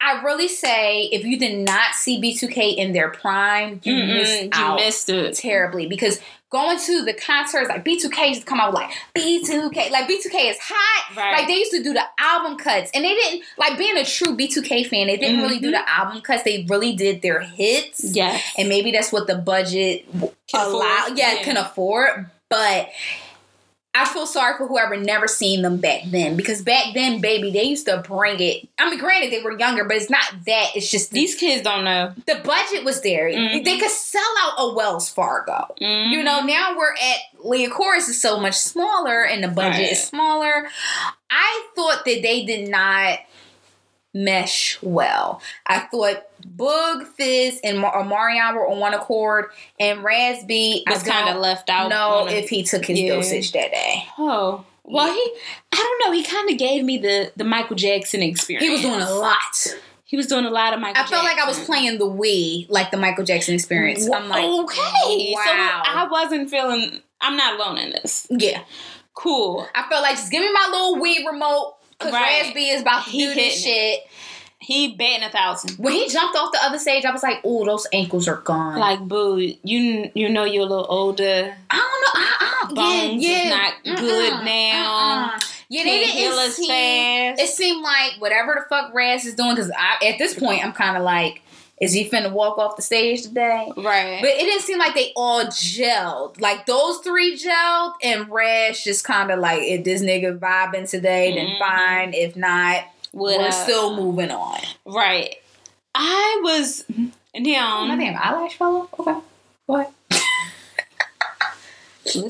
I 0.00 0.22
really 0.22 0.48
say 0.48 1.04
if 1.12 1.24
you 1.24 1.38
did 1.38 1.58
not 1.58 1.94
see 1.94 2.20
B2K 2.20 2.76
in 2.76 2.92
their 2.92 3.10
prime, 3.10 3.80
you 3.82 3.94
Mm-mm, 3.94 4.14
missed 4.14 4.42
you 4.42 4.48
out 4.52 4.76
missed 4.76 5.08
it. 5.08 5.34
terribly 5.34 5.86
because 5.86 6.20
going 6.54 6.78
to 6.78 7.04
the 7.04 7.12
concerts 7.12 7.68
like 7.68 7.84
B2K 7.84 8.28
used 8.28 8.40
to 8.42 8.46
come 8.46 8.60
out 8.60 8.72
with 8.72 8.80
like 8.82 8.90
B2K 9.16 9.90
like 9.90 10.06
B2K 10.08 10.50
is 10.50 10.58
hot 10.60 11.16
Right. 11.16 11.32
like 11.38 11.48
they 11.48 11.54
used 11.56 11.72
to 11.72 11.82
do 11.82 11.92
the 11.92 12.04
album 12.18 12.56
cuts 12.56 12.90
and 12.94 13.04
they 13.04 13.12
didn't 13.14 13.42
like 13.58 13.76
being 13.76 13.96
a 13.96 14.04
true 14.04 14.36
B2K 14.36 14.86
fan 14.86 15.08
they 15.08 15.16
didn't 15.16 15.40
really 15.42 15.58
do 15.58 15.68
Mhm. 15.68 15.72
the 15.72 15.90
album 15.90 16.20
cuts 16.22 16.44
they 16.44 16.64
really 16.68 16.94
did 16.94 17.22
their 17.22 17.40
hits 17.40 18.04
Yeah, 18.16 18.38
and 18.56 18.68
maybe 18.68 18.92
that's 18.92 19.10
what 19.12 19.26
the 19.26 19.34
budget 19.36 20.06
Can 20.12 20.30
allow 20.60 21.08
yeah. 21.14 21.42
can 21.42 21.56
afford 21.56 22.30
but 22.48 22.88
I 23.96 24.06
feel 24.06 24.26
sorry 24.26 24.56
for 24.58 24.66
whoever 24.66 24.96
never 24.96 25.28
seen 25.28 25.62
them 25.62 25.76
back 25.76 26.02
then 26.06 26.36
because 26.36 26.62
back 26.62 26.94
then, 26.94 27.20
baby, 27.20 27.52
they 27.52 27.62
used 27.62 27.86
to 27.86 27.98
bring 28.06 28.40
it. 28.40 28.68
I 28.78 28.90
mean, 28.90 28.98
granted, 28.98 29.32
they 29.32 29.40
were 29.40 29.56
younger, 29.56 29.84
but 29.84 29.96
it's 29.96 30.10
not 30.10 30.24
that. 30.46 30.70
It's 30.74 30.90
just 30.90 31.10
the, 31.12 31.20
these 31.20 31.36
kids 31.36 31.62
don't 31.62 31.84
know. 31.84 32.12
the 32.26 32.34
budget 32.44 32.84
was 32.84 33.02
there. 33.02 33.28
Mhm. 33.30 33.64
They 33.64 33.78
could 33.78 33.90
sell 33.90 34.22
out 34.42 34.54
a 34.58 34.74
Wells 34.74 35.08
Fargo. 35.08 35.74
Mhm. 35.80 36.10
You 36.10 36.22
know, 36.24 36.40
now 36.40 36.76
we're 36.76 36.92
at 36.92 37.18
Liacouras 37.44 38.08
is 38.08 38.20
so 38.20 38.40
much 38.40 38.54
smaller 38.54 39.22
and 39.24 39.44
the 39.44 39.48
budget 39.48 39.80
Right. 39.82 39.92
is 39.92 40.02
smaller. 40.02 40.68
I 41.30 41.66
thought 41.76 42.04
that 42.04 42.22
they 42.22 42.44
did 42.44 42.68
not 42.68 43.18
mesh 44.14 44.78
well. 44.82 45.42
I 45.66 45.80
thought 45.80 46.24
Boog, 46.56 47.06
Fizz, 47.08 47.60
and 47.64 47.80
Mar- 47.80 47.94
or 47.94 48.02
uh, 48.02 48.04
Marion 48.04 48.54
were 48.54 48.68
on 48.68 48.78
one 48.78 48.94
accord, 48.94 49.46
and 49.80 50.02
Raz 50.04 50.44
B 50.44 50.84
was 50.88 51.02
kind 51.02 51.28
of 51.28 51.40
left 51.40 51.68
out. 51.68 51.88
No, 51.90 52.26
if 52.28 52.48
he 52.48 52.62
took 52.62 52.84
his 52.86 53.00
Yeah. 53.00 53.14
dosage 53.16 53.52
that 53.52 53.70
day. 53.72 54.06
Oh. 54.18 54.64
Well, 54.86 55.12
he, 55.12 55.32
I 55.72 55.76
don't 55.76 56.02
know. 56.10 56.12
He 56.16 56.22
kind 56.22 56.50
of 56.50 56.58
gave 56.58 56.84
me 56.84 56.98
the 56.98 57.32
the 57.36 57.44
Michael 57.44 57.76
Jackson 57.76 58.22
experience. 58.22 58.66
He 58.66 58.70
was 58.70 58.82
doing 58.82 59.00
a 59.00 59.14
lot. 59.14 59.74
He 60.04 60.16
was 60.18 60.26
doing 60.26 60.44
a 60.44 60.50
lot 60.50 60.74
of 60.74 60.80
Michael. 60.80 61.02
I 61.02 61.06
felt 61.06 61.24
like 61.24 61.38
I 61.38 61.46
was 61.46 61.58
playing 61.64 61.98
the 61.98 62.04
Wii, 62.06 62.68
like 62.68 62.90
the 62.90 62.98
Michael 62.98 63.24
Jackson 63.24 63.54
experience. 63.54 64.08
I'm 64.08 64.28
like, 64.28 64.44
okay. 64.44 65.32
wow. 65.34 65.82
So 65.84 65.90
I 65.90 66.06
wasn't 66.10 66.50
feeling. 66.50 67.00
I'm 67.22 67.36
not 67.38 67.58
alone 67.58 67.78
in 67.78 67.90
this. 67.90 68.26
yeah. 68.30 68.62
Cool. 69.14 69.66
I 69.74 69.88
felt 69.88 70.02
like 70.02 70.16
just 70.16 70.30
give 70.30 70.42
me 70.42 70.52
my 70.52 70.68
little 70.70 70.96
Wii 70.96 71.24
remote 71.32 71.76
because 71.98 72.12
Right. 72.12 72.42
Raz 72.44 72.54
B 72.54 72.68
is 72.70 72.82
about 72.82 73.04
to 73.04 73.10
He 73.10 73.26
do 73.26 73.34
this 73.34 73.62
shit. 73.62 74.00
He 74.58 74.94
betting 74.96 75.22
a 75.24 75.30
thousand. 75.30 75.76
When 75.76 75.92
he 75.92 76.08
jumped 76.08 76.36
off 76.38 76.50
the 76.52 76.58
other 76.62 76.78
stage, 76.78 77.04
I 77.04 77.10
was 77.12 77.22
like, 77.22 77.40
"Oh, 77.44 77.66
those 77.66 77.86
ankles 77.92 78.26
are 78.28 78.36
gone." 78.38 78.78
Like, 78.78 79.00
boo, 79.00 79.36
you 79.62 80.10
you 80.14 80.28
know 80.30 80.44
you're 80.44 80.62
a 80.62 80.66
little 80.66 80.86
older. 80.88 81.54
I 81.70 81.76
don't 81.76 82.00
know. 82.00 82.20
I, 82.20 82.36
I 82.40 82.64
don't, 82.66 82.74
Bones 82.74 83.22
yeah, 83.22 83.30
is 83.30 83.44
yeah. 83.44 83.50
not 83.50 83.72
Mm-mm, 83.84 84.00
good 84.00 84.44
now. 84.44 85.30
mm-mm. 85.34 85.50
Yeah, 85.68 85.82
they 85.84 86.04
didn't 86.04 86.38
as 86.38 86.56
seem. 86.56 86.68
fast. 86.68 87.42
It 87.42 87.48
seemed 87.48 87.82
like 87.82 88.12
whatever 88.20 88.54
the 88.54 88.74
fuck 88.74 88.94
Raz 88.94 89.24
is 89.26 89.34
doing. 89.34 89.54
Because 89.54 89.70
at 89.70 90.16
this 90.18 90.32
point, 90.38 90.64
I'm 90.64 90.72
kind 90.72 90.96
of 90.96 91.02
like, 91.02 91.42
is 91.84 91.92
he 91.92 92.08
finna 92.08 92.32
walk 92.32 92.58
off 92.58 92.76
the 92.76 92.82
stage 92.82 93.22
today? 93.22 93.70
right. 93.76 94.18
But 94.20 94.30
it 94.30 94.40
didn't 94.40 94.62
seem 94.62 94.78
like 94.78 94.94
they 94.94 95.12
all 95.16 95.44
gelled. 95.46 96.40
Like 96.40 96.66
those 96.66 96.98
three 96.98 97.36
gelled, 97.38 97.94
and 98.02 98.28
Rash 98.30 98.84
just 98.84 99.04
kind 99.04 99.30
of 99.30 99.38
like, 99.38 99.62
if 99.62 99.84
this 99.84 100.02
nigga 100.02 100.38
vibing 100.38 100.88
today, 100.88 101.32
then 101.34 101.46
Mhm. 101.48 101.58
fine. 101.58 102.14
If 102.14 102.36
not, 102.36 102.84
What 103.12 103.38
we're 103.38 103.46
up? 103.48 103.52
still 103.52 103.96
moving 103.96 104.30
on. 104.30 104.60
right. 104.84 105.36
I 105.94 106.40
was 106.42 106.84
now. 107.36 107.84
My 107.84 107.96
damn 107.96 108.16
eyelash 108.16 108.56
fell 108.56 108.88
off. 108.92 109.00
Okay, 109.00 109.18
what? 109.66 109.92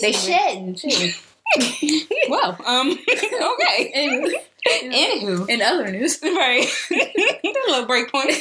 They 0.01 0.13
shedding 0.13 0.75
too. 0.77 1.11
Well, 2.29 2.59
um, 2.67 2.91
okay. 3.13 3.91
Anyway, 3.95 4.33
Anywho, 4.67 5.49
in 5.49 5.61
other 5.61 5.91
news, 5.91 6.19
right, 6.23 6.67
a 6.91 7.45
little 7.69 7.87
break 7.87 8.11
point. 8.11 8.33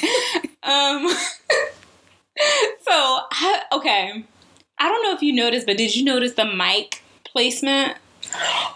Um, 0.64 1.10
so 2.82 2.91
I, 2.91 3.62
okay, 3.74 4.24
I 4.80 4.88
don't 4.89 5.04
know 5.04 5.14
if 5.14 5.22
you 5.22 5.34
noticed, 5.34 5.66
but 5.68 5.78
did 5.78 5.95
you 5.95 6.06
notice 6.06 6.34
the 6.34 6.45
mic 6.45 7.04
placement? 7.26 7.97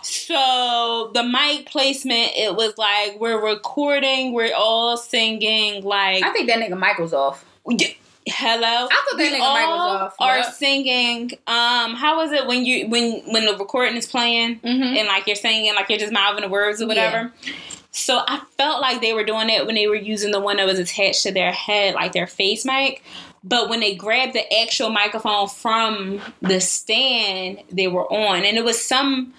So 0.04 1.12
the 1.14 1.24
mic 1.24 1.68
placement, 1.68 2.32
it 2.36 2.56
was 2.56 2.78
like 2.78 3.20
we're 3.20 3.42
recording, 3.44 4.34
we're 4.34 4.54
all 4.54 4.98
singing, 4.98 5.84
like 5.84 6.24
I 6.24 6.32
think 6.34 6.48
that 6.50 6.60
nigga 6.60 6.78
Michael's 6.78 7.14
off. 7.14 7.46
Y- 7.64 7.96
Hello. 8.30 8.88
I 8.92 9.06
thought 9.10 9.18
that 9.18 9.32
We 9.32 9.40
all 9.40 9.54
was 9.78 10.02
off. 10.02 10.16
Are 10.20 10.38
Yep. 10.38 10.54
singing. 10.54 11.32
Um, 11.48 11.96
how 11.96 12.22
is 12.22 12.32
it 12.32 12.46
when 12.46 12.66
you 12.66 12.88
when 12.88 13.22
when 13.32 13.46
the 13.46 13.56
recording 13.58 13.96
is 13.96 14.06
playing 14.06 14.60
Mm-hmm. 14.60 14.98
and 14.98 15.08
like 15.08 15.28
you're 15.28 15.36
singing 15.36 15.74
like 15.76 15.90
you're 15.90 16.00
just 16.00 16.14
mouthing 16.14 16.42
the 16.44 16.50
words 16.50 16.82
or 16.82 16.88
whatever? 16.88 17.32
So 17.92 18.20
I 18.28 18.42
felt 18.58 18.82
like 18.82 19.02
they 19.02 19.14
were 19.14 19.24
doing 19.24 19.50
it 19.50 19.66
when 19.66 19.76
they 19.76 19.88
were 19.88 19.96
using 19.96 20.32
the 20.32 20.40
one 20.40 20.58
that 20.58 20.68
was 20.68 20.78
attached 20.78 21.24
to 21.24 21.32
their 21.32 21.52
head, 21.52 21.96
like 21.96 22.12
their 22.12 22.28
face 22.28 22.64
mic. 22.66 23.02
But 23.44 23.70
when 23.70 23.80
they 23.80 23.96
grabbed 23.96 24.34
the 24.34 24.60
actual 24.62 24.90
microphone 24.90 25.48
from 25.48 26.22
the 26.42 26.60
stand, 26.60 27.64
they 27.72 27.88
were 27.88 28.06
on, 28.12 28.44
and 28.44 28.58
it 28.58 28.64
was 28.66 28.80
some 28.82 29.34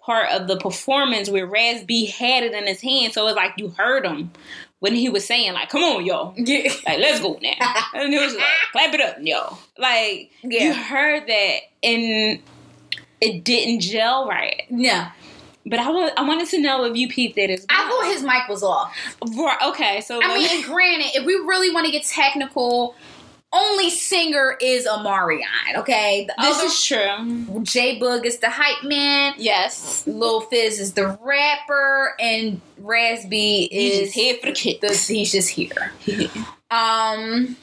part 0.00 0.30
of 0.30 0.48
the 0.48 0.56
performance 0.56 1.28
where 1.28 1.46
Raz 1.46 1.84
B 1.84 2.06
had 2.06 2.42
it 2.42 2.52
in 2.54 2.66
his 2.66 2.80
hand, 2.80 3.12
so 3.12 3.22
it 3.22 3.26
was 3.26 3.34
like 3.36 3.52
you 3.58 3.68
heard 3.68 4.06
him 4.06 4.30
when 4.80 4.94
he 4.94 5.08
was 5.08 5.24
saying 5.26 5.52
like, 5.52 5.68
"Come 5.70 5.82
on, 5.82 6.04
y'all." 6.04 6.34
Yeah. 6.36 6.72
like 6.86 6.98
let's 6.98 7.20
go 7.20 7.38
now 7.42 7.74
and 7.94 8.12
it 8.12 8.20
was 8.20 8.34
like 8.34 8.44
clap 8.72 8.92
it 8.94 9.00
up 9.00 9.16
y'all." 9.20 9.58
like 9.78 10.30
you 10.42 10.74
heard 10.74 11.26
that 11.28 11.58
and 11.82 12.40
it 13.20 13.44
didn't 13.44 13.80
gel 13.80 14.26
right 14.28 14.62
No. 14.70 15.06
but 15.66 15.78
I 15.78 15.90
wa- 15.90 16.10
I 16.16 16.22
wanted 16.26 16.48
to 16.48 16.60
know 16.60 16.84
if 16.84 16.96
you 16.96 17.08
peeped 17.08 17.36
it 17.38 17.50
as 17.50 17.66
well 17.70 17.78
I 17.86 17.88
thought 17.88 18.12
his 18.12 18.22
mic 18.22 18.48
was 18.48 18.62
off. 18.62 18.94
Right, 19.36 19.58
okay 19.68 20.00
so 20.00 20.20
I 20.22 20.34
mean, 20.34 20.64
granted, 20.64 21.10
if 21.14 21.24
we 21.26 21.34
really 21.34 21.72
want 21.72 21.86
to 21.86 21.92
get 21.92 22.04
technical, 22.04 22.94
only 23.52 23.90
singer 23.90 24.56
is 24.60 24.86
Omarion, 24.86 25.76
okay? 25.76 26.26
The 26.26 26.34
this 26.38 26.56
other 26.56 26.66
is 26.66 26.84
true 26.84 27.62
J-Boog 27.64 28.24
is 28.24 28.38
the 28.38 28.50
hype 28.50 28.84
man, 28.84 29.34
yes 29.38 30.06
Lil 30.06 30.42
Fizz 30.42 30.78
is 30.78 30.92
the 30.94 31.18
rapper, 31.22 32.14
and 32.20 32.60
Raz 32.78 33.26
B 33.26 33.68
he's 33.70 33.94
is 33.94 34.00
just 34.00 34.14
here 34.14 34.36
for 34.36 34.46
the 34.46 34.78
the, 34.80 35.14
he's 35.14 35.32
just 35.32 35.48
here. 35.48 35.92
Um 36.70 37.56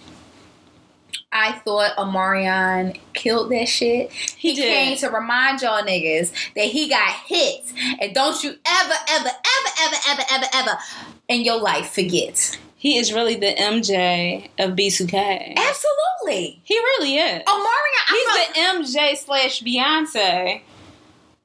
I 1.31 1.51
thought 1.51 1.95
Omarion 1.97 2.99
killed 3.13 3.51
that 3.51 3.67
shit. 3.67 4.11
he, 4.11 4.53
He 4.53 4.61
came 4.61 4.97
to 4.97 5.09
remind 5.09 5.61
y'all 5.61 5.83
niggas 5.83 6.31
that 6.55 6.65
he 6.65 6.87
got 6.89 7.09
hits. 7.25 7.73
And 7.99 8.15
don't 8.15 8.41
you 8.43 8.55
ever, 8.65 8.93
ever, 9.09 9.29
ever, 9.29 9.69
ever, 9.83 9.95
ever, 10.09 10.23
ever, 10.31 10.45
ever 10.53 10.77
in 11.27 11.43
your 11.43 11.59
life 11.59 11.89
forget. 11.89 12.57
He 12.79 12.97
is 12.97 13.11
really 13.11 13.35
the 13.35 13.53
MJ 13.55 14.49
of 14.59 14.71
B2K 14.71 15.55
Absolutely. 15.57 16.61
he 16.63 16.77
really 16.77 17.15
is 17.17 17.41
Omarion, 17.43 18.03
I 18.07 18.45
he's 18.53 18.53
the 18.85 18.93
MJ 18.99 19.17
slash 19.17 19.61
Beyonce 19.63 20.61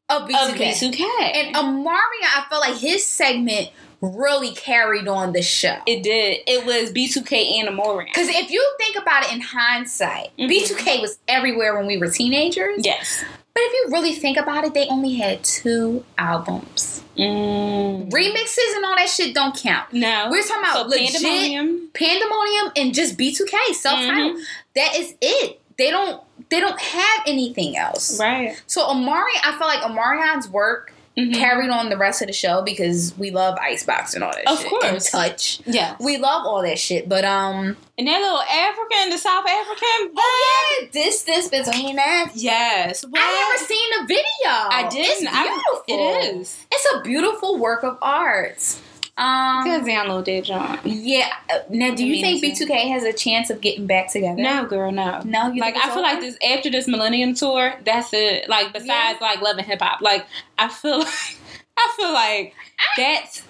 of 0.09 0.23
of 0.23 0.29
B2K. 0.29 0.57
B2K 0.57 1.01
And 1.35 1.55
Omarion, 1.57 1.89
I 2.37 2.45
felt 2.51 2.61
like 2.61 2.77
his 2.79 3.07
segment 3.07 3.71
really 4.03 4.51
carried 4.53 5.07
on 5.09 5.33
the 5.33 5.41
show. 5.43 5.77
it 5.87 6.03
did 6.03 6.41
it 6.47 6.67
was 6.67 6.91
B2K 6.93 7.61
and 7.61 7.69
Omarion 7.69 8.07
Because 8.07 8.29
if 8.29 8.51
you 8.51 8.75
think 8.79 8.97
about 8.97 9.25
it 9.25 9.33
in 9.33 9.41
hindsight, 9.41 10.31
Mhm. 10.39 10.49
B2K 10.51 11.01
was 11.01 11.19
everywhere 11.29 11.77
when 11.79 11.87
we 11.87 11.97
were 11.97 12.11
teenagers. 12.11 12.81
yes 12.85 13.25
But 13.55 13.63
if 13.65 13.73
you 13.73 13.93
really 13.93 14.15
think 14.15 14.39
about 14.39 14.65
it, 14.65 14.73
they 14.75 14.87
only 14.89 15.15
had 15.17 15.45
two 15.45 16.05
albums. 16.17 17.03
mm. 17.19 18.11
Remixes 18.11 18.77
and 18.77 18.85
all 18.85 18.97
that 18.97 19.09
shit 19.09 19.35
don't 19.35 19.55
count. 19.57 19.93
no 19.93 20.29
We're 20.31 20.43
talking 20.43 20.63
about 20.63 20.75
so 20.75 20.83
legit 20.89 21.13
Pandemonium 21.23 21.89
Pandemonium 21.93 22.73
and 22.77 22.95
just 22.95 23.19
B2K 23.19 23.75
self-titled. 23.75 24.37
Mhm. 24.39 24.43
That 24.75 24.97
is 24.97 25.15
it. 25.21 25.61
They 25.77 25.91
don't 25.91 26.23
they 26.49 26.61
don't 26.61 26.81
have 26.81 27.21
anything 27.27 27.77
else. 27.77 28.19
Right. 28.21 28.61
So 28.67 28.87
Amari, 28.87 29.33
I 29.45 29.57
feel 29.59 29.67
like 29.69 29.81
Omarion's 29.81 30.49
work 30.49 30.93
Mhm. 31.17 31.35
carried 31.35 31.69
on 31.71 31.91
the 31.91 31.97
rest 31.99 32.23
of 32.23 32.27
the 32.29 32.33
show 32.33 32.63
because 32.63 33.13
we 33.19 33.31
love 33.31 33.59
Icebox 33.61 34.15
and 34.15 34.25
all 34.25 34.33
that 34.33 34.49
Of 34.49 34.61
shit. 34.61 34.69
course. 34.71 34.85
And 34.85 35.05
touch. 35.05 35.61
Yeah. 35.67 35.95
We 36.01 36.17
love 36.17 36.47
all 36.47 36.63
that 36.63 36.79
shit. 36.79 37.09
But 37.09 37.25
um 37.25 37.77
And 37.99 38.09
that 38.09 38.21
little 38.21 38.41
African, 38.41 39.11
the 39.11 39.19
South 39.19 39.45
African. 39.47 40.13
Oh 40.17 40.79
yeah, 40.81 40.89
distance 40.91 41.49
between 41.49 41.99
us. 41.99 42.31
Yes. 42.35 43.05
What? 43.05 43.21
I 43.23 43.33
never 43.35 43.65
seen 43.67 43.91
the 44.01 44.07
video. 44.07 44.25
I 44.47 44.89
didn't. 44.91 45.27
It's 45.29 45.37
I- 45.37 45.43
beautiful. 45.43 45.83
It 45.89 46.35
is. 46.41 46.57
It's 46.71 46.89
a 46.95 47.01
beautiful 47.03 47.59
work 47.59 47.83
of 47.85 47.99
art. 48.01 48.77
Um 49.17 49.65
Good 49.65 49.83
download 49.83 50.25
that, 50.25 50.45
John. 50.45 50.79
Yeah. 50.85 51.31
uh, 51.53 51.59
Now 51.69 51.95
do 51.95 52.07
you 52.07 52.23
think 52.23 52.43
B2K 52.43 52.89
has 52.93 53.03
a 53.05 53.13
chance 53.13 53.51
of 53.51 53.61
getting 53.61 53.87
back 53.87 54.11
together? 54.11 54.41
No, 54.41 54.65
girl, 54.65 54.91
no. 54.91 55.21
No, 55.25 55.53
you 55.53 55.61
like 55.61 55.77
I 55.77 55.83
feel 55.83 55.93
over? 55.93 56.01
like 56.01 56.21
this 56.21 56.39
after 56.43 56.71
this 56.71 56.89
Millennium 56.89 57.35
tour, 57.35 57.75
that's 57.85 58.13
it. 58.15 58.49
Like 58.49 58.73
besides 58.73 59.21
like 59.21 59.43
Love 59.43 59.59
and 59.59 59.67
Hip 59.67 59.81
Hop, 59.83 60.01
like 60.01 60.27
I 60.59 60.69
feel 60.69 60.99
like 61.01 61.37
I 61.77 61.93
feel 61.97 62.13
like 62.13 62.55
that's 62.97 63.43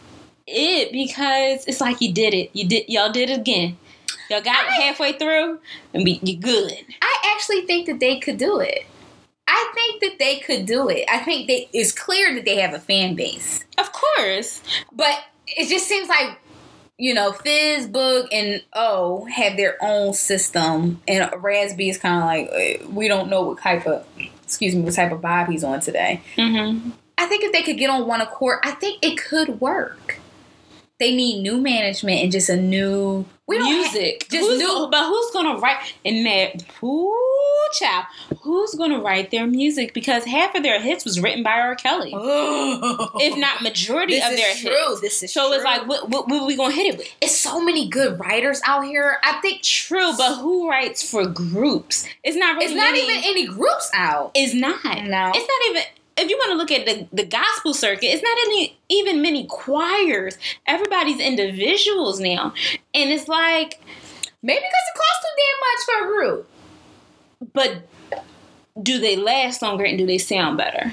it 0.49 0.91
because 0.91 1.65
it's 1.67 1.81
like 1.81 2.01
you 2.01 2.13
did 2.13 2.35
it. 2.35 2.51
You 2.55 2.67
did 2.69 2.89
y'all 2.89 3.13
did 3.13 3.31
it 3.31 3.39
again. 3.39 3.79
Y'all 4.31 4.41
got 4.43 4.67
I- 4.67 4.73
halfway 4.75 5.13
through 5.13 5.61
and 5.95 6.05
be 6.05 6.19
you 6.25 6.39
good. 6.39 6.73
I 7.03 7.35
actually 7.37 7.67
think 7.67 7.87
that 7.87 8.01
they 8.01 8.19
could 8.19 8.37
do 8.37 8.59
it. 8.59 8.85
I 9.47 9.71
think 9.75 10.01
that 10.03 10.19
they 10.19 10.39
could 10.41 10.67
do 10.67 10.89
it. 10.89 11.05
I 11.09 11.19
think 11.19 11.47
that 11.49 11.67
it's 11.73 11.93
clear 11.93 12.35
that 12.35 12.45
they 12.45 12.57
have 12.57 12.75
a 12.75 12.79
fan 12.81 13.15
base. 13.15 13.65
Of 13.79 13.93
course. 13.93 14.63
But 14.93 15.23
it 15.57 15.69
just 15.69 15.87
seems 15.87 16.09
like, 16.09 16.39
you 16.99 17.15
know, 17.15 17.33
Fizz, 17.33 17.89
Boog, 17.89 18.29
and 18.33 18.63
O 18.75 19.25
have 19.27 19.57
their 19.57 19.77
own 19.81 20.15
system, 20.15 21.01
and 21.09 21.31
Raz 21.39 21.75
B 21.75 21.89
is 21.89 21.99
kind 21.99 22.17
of 22.17 22.25
like, 22.25 22.51
eh, 22.53 22.85
we 22.91 23.09
don't 23.09 23.29
know 23.29 23.43
what 23.43 23.61
type 23.61 23.87
of, 23.87 24.07
excuse 24.43 24.75
me, 24.75 24.83
what 24.83 24.95
type 24.95 25.13
of 25.13 25.21
vibe 25.21 25.49
he's 25.49 25.65
on 25.65 25.81
today. 25.81 26.21
Mm-hmm. 26.37 26.91
I 27.19 27.27
think 27.27 27.45
if 27.45 27.53
they 27.53 27.63
could 27.63 27.79
get 27.79 27.91
on 27.91 28.07
one 28.07 28.21
accord, 28.21 28.61
I 28.65 28.73
think 28.73 28.99
it 29.03 29.17
could 29.17 29.61
work. 29.61 30.19
They 31.03 31.13
need 31.17 31.43
new 31.43 31.57
management 31.61 32.21
and 32.23 32.31
just 32.31 32.49
a 32.49 32.57
new 32.57 33.25
we 33.49 33.59
don't 33.59 33.69
music. 33.69 34.29
just 34.31 34.49
Who's- 34.49 34.59
new- 34.61 34.89
but 34.89 35.05
who's 35.07 35.31
gonna 35.33 35.59
write 35.59 35.79
in 36.05 36.23
that? 36.23 36.63
Ooh, 36.81 37.19
child. 37.73 38.05
Who's 38.43 38.73
gonna 38.77 39.01
write 39.01 39.33
their 39.33 39.49
music? 39.49 39.95
Because 39.95 40.25
half 40.25 40.55
of 40.55 40.63
their 40.63 40.81
hits 40.81 41.05
was 41.05 41.19
written 41.19 41.43
by 41.43 41.51
R. 41.59 41.75
Kelly, 41.75 42.13
if 42.17 43.37
not 43.37 43.63
majority 43.63 44.19
of 44.21 44.31
their 44.31 44.55
true. 44.55 44.71
hits. 44.71 45.01
This 45.01 45.23
is 45.25 45.33
So 45.33 45.49
true. 45.49 45.57
it's 45.57 45.65
like, 45.65 45.89
what, 45.89 46.09
what, 46.09 46.29
what 46.29 46.47
we 46.47 46.55
gonna 46.57 46.73
hit 46.73 46.87
it 46.95 46.99
with? 46.99 47.09
it's 47.21 47.37
so 47.37 47.61
many 47.61 47.89
good 47.89 48.21
writers 48.21 48.61
out 48.65 48.85
here. 48.85 49.19
I 49.25 49.41
think 49.41 49.63
True, 49.63 50.13
but 50.17 50.37
who 50.37 50.71
writes 50.71 51.09
for 51.09 51.27
groups? 51.27 52.07
It's 52.23 52.37
not 52.37 52.55
really. 52.55 52.67
it's 52.67 52.75
not 52.75 52.93
many- 52.93 53.03
even 53.03 53.25
any 53.25 53.47
groups 53.49 53.91
out. 53.93 54.31
It's 54.37 54.55
not. 54.55 54.85
No. 54.85 55.33
It's 55.35 55.49
not 55.49 55.71
even. 55.71 55.83
If 56.17 56.29
you 56.31 56.37
want 56.37 56.51
to 56.53 56.57
look 56.57 56.71
at 56.71 56.87
the, 56.87 57.09
the 57.13 57.25
gospel 57.27 57.73
circuit, 57.75 58.07
it's 58.07 58.23
not 58.23 58.37
any 58.47 58.77
even 58.89 59.23
many 59.23 59.47
choirs. 59.47 60.37
Everybody's 60.67 61.21
individuals 61.21 62.21
now, 62.21 62.53
and 62.95 63.11
it's 63.11 63.29
like, 63.29 63.81
Maybe 64.43 64.59
because 64.59 64.73
it 64.95 64.99
costs 64.99 65.25
too 65.25 65.35
damn 65.39 65.61
much 65.69 65.85
for 65.87 66.05
a 66.05 66.09
group. 66.09 66.49
but 67.53 68.83
do 68.83 68.99
they 68.99 69.17
last 69.17 69.63
longer 69.63 69.85
and 69.85 69.97
do 69.99 70.07
they 70.07 70.19
sound 70.19 70.57
better? 70.59 70.93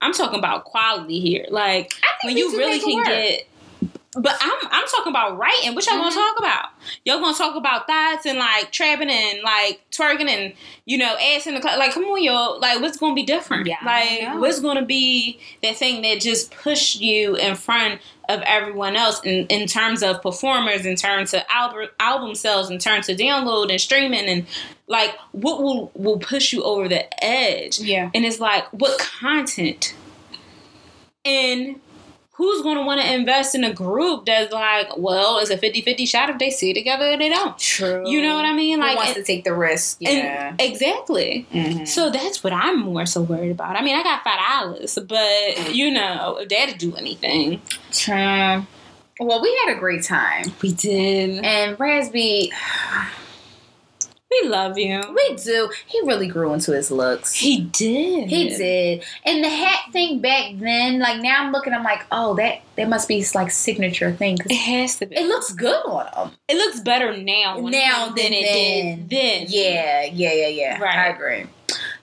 I'm 0.00 0.12
talking 0.12 0.38
about 0.38 0.64
quality 0.64 1.18
here. 1.20 1.46
Like 1.50 1.92
I 2.02 2.26
when 2.26 2.36
you 2.36 2.56
really 2.56 2.78
can 2.78 2.96
work. 2.96 3.06
get. 3.06 3.46
But 4.16 4.36
I'm 4.40 4.58
I'm 4.70 4.86
talking 4.88 5.10
about 5.10 5.36
writing. 5.38 5.74
What 5.74 5.86
y'all 5.86 5.96
gonna 5.96 6.10
Mhm. 6.10 6.14
talk 6.14 6.38
about? 6.38 6.64
Y'all 7.04 7.20
gonna 7.20 7.36
talk 7.36 7.56
about 7.56 7.86
thoughts 7.86 8.26
and 8.26 8.38
like 8.38 8.70
trapping 8.70 9.10
and 9.10 9.40
like 9.42 9.80
twerking 9.90 10.28
and 10.28 10.52
you 10.84 10.98
know 10.98 11.16
ass 11.16 11.46
in 11.46 11.54
the 11.54 11.60
club. 11.60 11.78
Like 11.78 11.92
come 11.92 12.04
on, 12.04 12.22
yo. 12.22 12.58
Like 12.58 12.80
what's 12.80 12.96
gonna 12.96 13.14
be 13.14 13.24
different? 13.24 13.66
Yeah, 13.66 13.76
like 13.84 14.40
what's 14.40 14.60
gonna 14.60 14.84
be 14.84 15.40
that 15.62 15.76
thing 15.76 16.02
that 16.02 16.20
just 16.20 16.50
pushed 16.52 17.00
you 17.00 17.36
in 17.36 17.56
front 17.56 18.00
of 18.28 18.40
everyone 18.42 18.96
else 18.96 19.20
in, 19.22 19.46
in 19.48 19.66
terms 19.66 20.02
of 20.02 20.22
performers, 20.22 20.86
in 20.86 20.96
terms 20.96 21.34
of 21.34 21.42
album 21.50 21.88
album 22.00 22.34
sales, 22.34 22.70
in 22.70 22.78
terms 22.78 23.08
of 23.08 23.16
download 23.16 23.70
and 23.70 23.80
streaming 23.80 24.26
and 24.26 24.46
like 24.86 25.14
what 25.32 25.62
will 25.62 25.90
will 25.94 26.18
push 26.18 26.52
you 26.52 26.62
over 26.62 26.88
the 26.88 27.24
edge? 27.24 27.78
Yeah. 27.80 28.10
And 28.14 28.24
it's 28.24 28.38
like 28.40 28.64
what 28.72 28.98
content 28.98 29.94
And 31.24 31.80
who's 32.36 32.62
going 32.62 32.76
to 32.76 32.82
want 32.82 33.00
to 33.00 33.12
invest 33.14 33.54
in 33.54 33.62
a 33.64 33.72
group 33.72 34.26
that's 34.26 34.52
like, 34.52 34.96
well, 34.96 35.38
it's 35.38 35.50
a 35.50 35.56
50-50 35.56 36.06
shot 36.08 36.30
if 36.30 36.38
they 36.38 36.50
see 36.50 36.74
together 36.74 37.12
or 37.12 37.16
they 37.16 37.28
don't. 37.28 37.56
True. 37.58 38.02
You 38.10 38.22
know 38.22 38.34
what 38.34 38.44
I 38.44 38.52
mean? 38.52 38.80
Who 38.80 38.84
Like 38.84 38.96
wants 38.96 39.12
and- 39.16 39.24
to 39.24 39.32
take 39.32 39.44
the 39.44 39.54
risk? 39.54 39.98
Yeah. 40.00 40.54
exactly. 40.58 41.46
Mhm. 41.52 41.86
So 41.86 42.10
that's 42.10 42.42
what 42.42 42.52
I'm 42.52 42.80
more 42.80 43.06
so 43.06 43.22
worried 43.22 43.52
about. 43.52 43.76
I 43.76 43.82
mean, 43.82 43.94
I 43.96 44.02
got 44.02 44.24
five 44.24 44.38
dollars, 44.62 44.98
but 45.06 45.74
you 45.74 45.90
know, 45.92 46.38
if 46.40 46.48
that'd 46.48 46.78
do 46.78 46.94
anything. 46.96 47.62
True. 47.92 48.66
Well, 49.20 49.40
we 49.40 49.56
had 49.64 49.76
a 49.76 49.78
great 49.78 50.02
time, 50.02 50.46
We 50.60 50.72
did. 50.72 51.44
and 51.44 51.78
Raz 51.78 52.10
B, 52.10 52.52
We 54.42 54.48
love 54.48 54.76
you. 54.78 55.00
we 55.14 55.36
do. 55.36 55.70
He 55.86 56.00
really 56.02 56.26
grew 56.28 56.52
into 56.52 56.72
his 56.72 56.90
looks. 56.90 57.32
He 57.32 57.60
did. 57.62 58.28
He 58.28 58.48
did. 58.48 59.04
And 59.24 59.44
the 59.44 59.48
hat 59.48 59.92
thing 59.92 60.20
back 60.20 60.52
then, 60.56 60.98
like 60.98 61.20
now 61.22 61.42
I'm 61.44 61.52
looking, 61.52 61.72
I'm 61.72 61.84
like, 61.84 62.04
oh, 62.10 62.34
that 62.36 62.60
that 62.76 62.88
must 62.88 63.06
be 63.08 63.18
his 63.18 63.34
like 63.34 63.50
signature 63.50 64.12
thing 64.12 64.38
It 64.46 64.54
has 64.56 64.96
to 64.96 65.06
be. 65.06 65.16
it 65.16 65.26
looks 65.26 65.52
good 65.52 65.84
on 65.86 66.28
him. 66.28 66.36
It 66.48 66.56
looks 66.56 66.80
better 66.80 67.16
now. 67.16 67.58
Now 67.58 68.06
him 68.08 68.14
than 68.16 68.32
it 68.32 69.08
did 69.08 69.10
then. 69.10 69.46
Yeah, 69.48 70.04
yeah, 70.04 70.32
yeah, 70.32 70.48
yeah. 70.48 70.78
Right. 70.80 70.98
I 70.98 71.06
agree. 71.08 71.46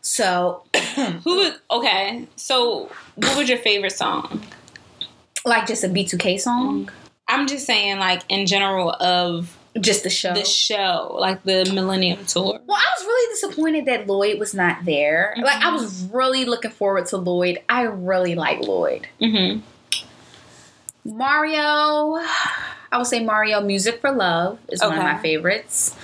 So, 0.02 0.64
Who 0.96 1.36
was 1.38 1.60
okay? 1.70 2.28
So, 2.36 2.90
what 3.16 3.38
was 3.38 3.50
your 3.50 3.60
favorite 3.60 3.92
song? 3.94 4.42
like 5.44 5.66
just 5.66 5.84
a 5.84 5.88
B2K 5.88 6.40
song, 6.40 6.90
I'm 7.28 7.48
just 7.48 7.66
saying, 7.66 7.98
like 7.98 8.22
in 8.30 8.46
general 8.46 8.92
of 8.92 9.58
just 9.80 10.04
the 10.04 10.10
show. 10.10 10.34
the 10.34 10.46
show, 10.46 11.16
like 11.20 11.44
the 11.44 11.72
Millennium 11.74 12.26
Tour. 12.26 12.60
Well, 12.66 12.78
I 12.78 12.86
was 12.98 13.06
really 13.06 13.34
disappointed 13.34 13.86
that 13.86 14.08
Lloyd 14.08 14.40
was 14.40 14.54
not 14.54 14.84
there. 14.84 15.34
Like, 15.42 15.64
I 15.64 15.72
was 15.72 16.04
really 16.12 16.46
looking 16.46 16.72
forward 16.72 17.06
to 17.08 17.18
Lloyd. 17.18 17.60
I 17.70 17.84
really 17.84 18.36
like 18.36 18.60
Lloyd. 18.60 19.08
Mm-hmm. 19.22 19.62
Mario, 21.04 22.20
I 22.92 22.98
would 22.98 23.08
say 23.08 23.24
Mario 23.24 23.62
Music 23.62 24.02
for 24.02 24.12
Love 24.12 24.60
is 24.70 24.82
one 24.82 24.98
of 24.98 25.04
my 25.04 25.18
favorites. 25.20 25.96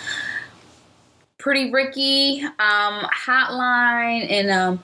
Pretty 1.38 1.72
Ricky, 1.72 2.42
um, 2.42 3.08
Hotline, 3.26 4.30
and 4.30 4.50
um, 4.50 4.84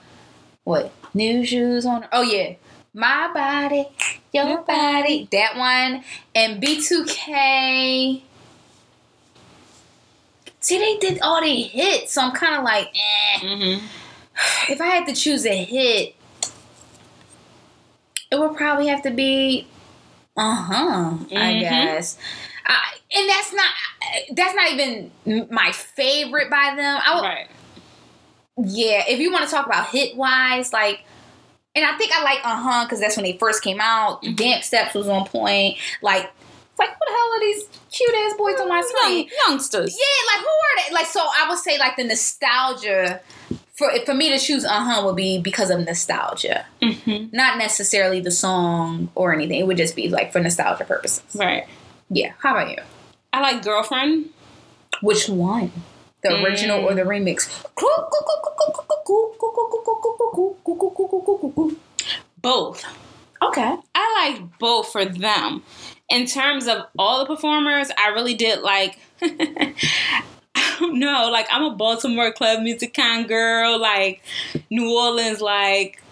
what? 0.64 0.92
New 1.14 1.44
Shoes 1.44 1.86
on. 1.86 2.06
Oh, 2.12 2.22
yeah. 2.22 2.54
My 2.92 3.30
Body, 3.32 3.88
Your 4.32 4.46
Your 4.46 4.62
Body. 4.62 5.28
That 5.32 5.56
one. 5.56 6.04
And 6.34 6.62
B2K. 6.62 8.22
See, 10.64 10.78
they 10.78 10.96
did 10.96 11.20
all 11.20 11.42
the 11.42 11.62
hits, 11.62 12.12
so 12.14 12.22
I'm 12.22 12.32
kind 12.32 12.54
of 12.54 12.64
like, 12.64 12.86
eh. 12.88 13.38
Mm-hmm. 13.40 13.86
If 14.72 14.80
I 14.80 14.86
had 14.86 15.06
to 15.08 15.14
choose 15.14 15.44
a 15.44 15.54
hit, 15.62 16.14
it 18.30 18.38
would 18.38 18.56
probably 18.56 18.86
have 18.88 19.02
to 19.02 19.10
be, 19.10 19.66
uh 20.36 20.54
huh. 20.54 21.10
I 21.30 21.52
Mhm. 21.52 21.60
guess, 21.60 22.16
I, 22.66 22.94
and 23.14 23.28
that's 23.28 23.52
not 23.52 23.70
that's 24.32 24.54
not 24.54 24.72
even 24.72 25.12
my 25.50 25.70
favorite 25.72 26.48
by 26.50 26.72
them. 26.76 27.00
I 27.06 27.14
would, 27.14 27.22
Right. 27.24 27.46
yeah. 28.56 29.04
If 29.06 29.20
you 29.20 29.30
want 29.30 29.44
to 29.44 29.50
talk 29.54 29.66
about 29.66 29.88
hit 29.90 30.16
wise, 30.16 30.72
like, 30.72 31.04
and 31.76 31.84
I 31.84 31.96
think 31.98 32.10
I 32.16 32.22
like 32.22 32.38
uh 32.42 32.56
huh 32.56 32.84
because 32.86 33.00
that's 33.00 33.16
when 33.16 33.24
they 33.24 33.36
first 33.36 33.62
came 33.62 33.80
out. 33.80 34.22
Mhm. 34.22 34.34
Damp 34.36 34.64
Steps 34.64 34.94
was 34.94 35.08
on 35.08 35.26
point. 35.26 35.76
Like, 36.02 36.32
it's 36.74 36.78
like 36.78 36.90
what 36.90 37.06
the 37.08 37.14
hell 37.14 37.30
are 37.36 37.40
these 37.40 37.64
cute 37.90 38.14
ass 38.14 38.36
boys 38.36 38.60
on 38.60 38.68
my 38.68 38.80
screen? 38.82 39.18
Young, 39.18 39.28
youngsters. 39.50 39.96
Yeah, 39.96 40.34
like 40.34 40.40
who 40.44 40.48
are 40.48 40.88
they? 40.88 40.94
Like 40.94 41.06
so, 41.06 41.20
I 41.20 41.46
would 41.48 41.58
say 41.58 41.78
like 41.78 41.96
the 41.96 42.04
nostalgia 42.04 43.20
for 43.74 43.90
for 44.04 44.14
me 44.14 44.28
to 44.30 44.38
choose 44.38 44.64
uh 44.64 44.80
huh 44.80 45.02
would 45.06 45.16
be 45.16 45.38
because 45.38 45.70
of 45.70 45.80
nostalgia, 45.80 46.66
Mm-hmm. 46.82 47.34
not 47.36 47.58
necessarily 47.58 48.20
the 48.20 48.30
song 48.30 49.10
or 49.14 49.32
anything. 49.32 49.60
It 49.60 49.66
would 49.66 49.76
just 49.76 49.94
be 49.96 50.08
like 50.08 50.32
for 50.32 50.40
nostalgia 50.40 50.84
purposes. 50.84 51.22
Right. 51.34 51.66
Yeah. 52.10 52.32
How 52.38 52.52
about 52.56 52.70
you? 52.70 52.82
I 53.32 53.40
like 53.40 53.62
Girlfriend. 53.64 54.30
Which 55.02 55.28
one? 55.28 55.72
The 56.22 56.42
original 56.42 56.84
or 56.84 56.94
the 56.94 57.02
remix? 57.02 57.48
Both. 62.40 62.84
Okay. 63.42 63.76
I 63.94 64.30
like 64.32 64.58
both 64.58 64.90
for 64.90 65.04
them. 65.04 65.62
In 66.08 66.26
terms 66.26 66.66
of 66.66 66.86
all 66.98 67.20
the 67.20 67.26
performers, 67.26 67.90
I 67.98 68.08
really 68.08 68.34
did 68.34 68.60
like. 68.60 68.98
I 70.56 70.76
don't 70.78 70.98
know. 70.98 71.30
Like 71.30 71.46
I'm 71.50 71.64
a 71.64 71.74
Baltimore 71.74 72.32
club 72.32 72.62
music 72.62 72.94
kind 72.94 73.22
of 73.22 73.28
girl. 73.28 73.78
Like 73.78 74.22
New 74.70 74.92
Orleans, 74.92 75.40
like 75.40 76.02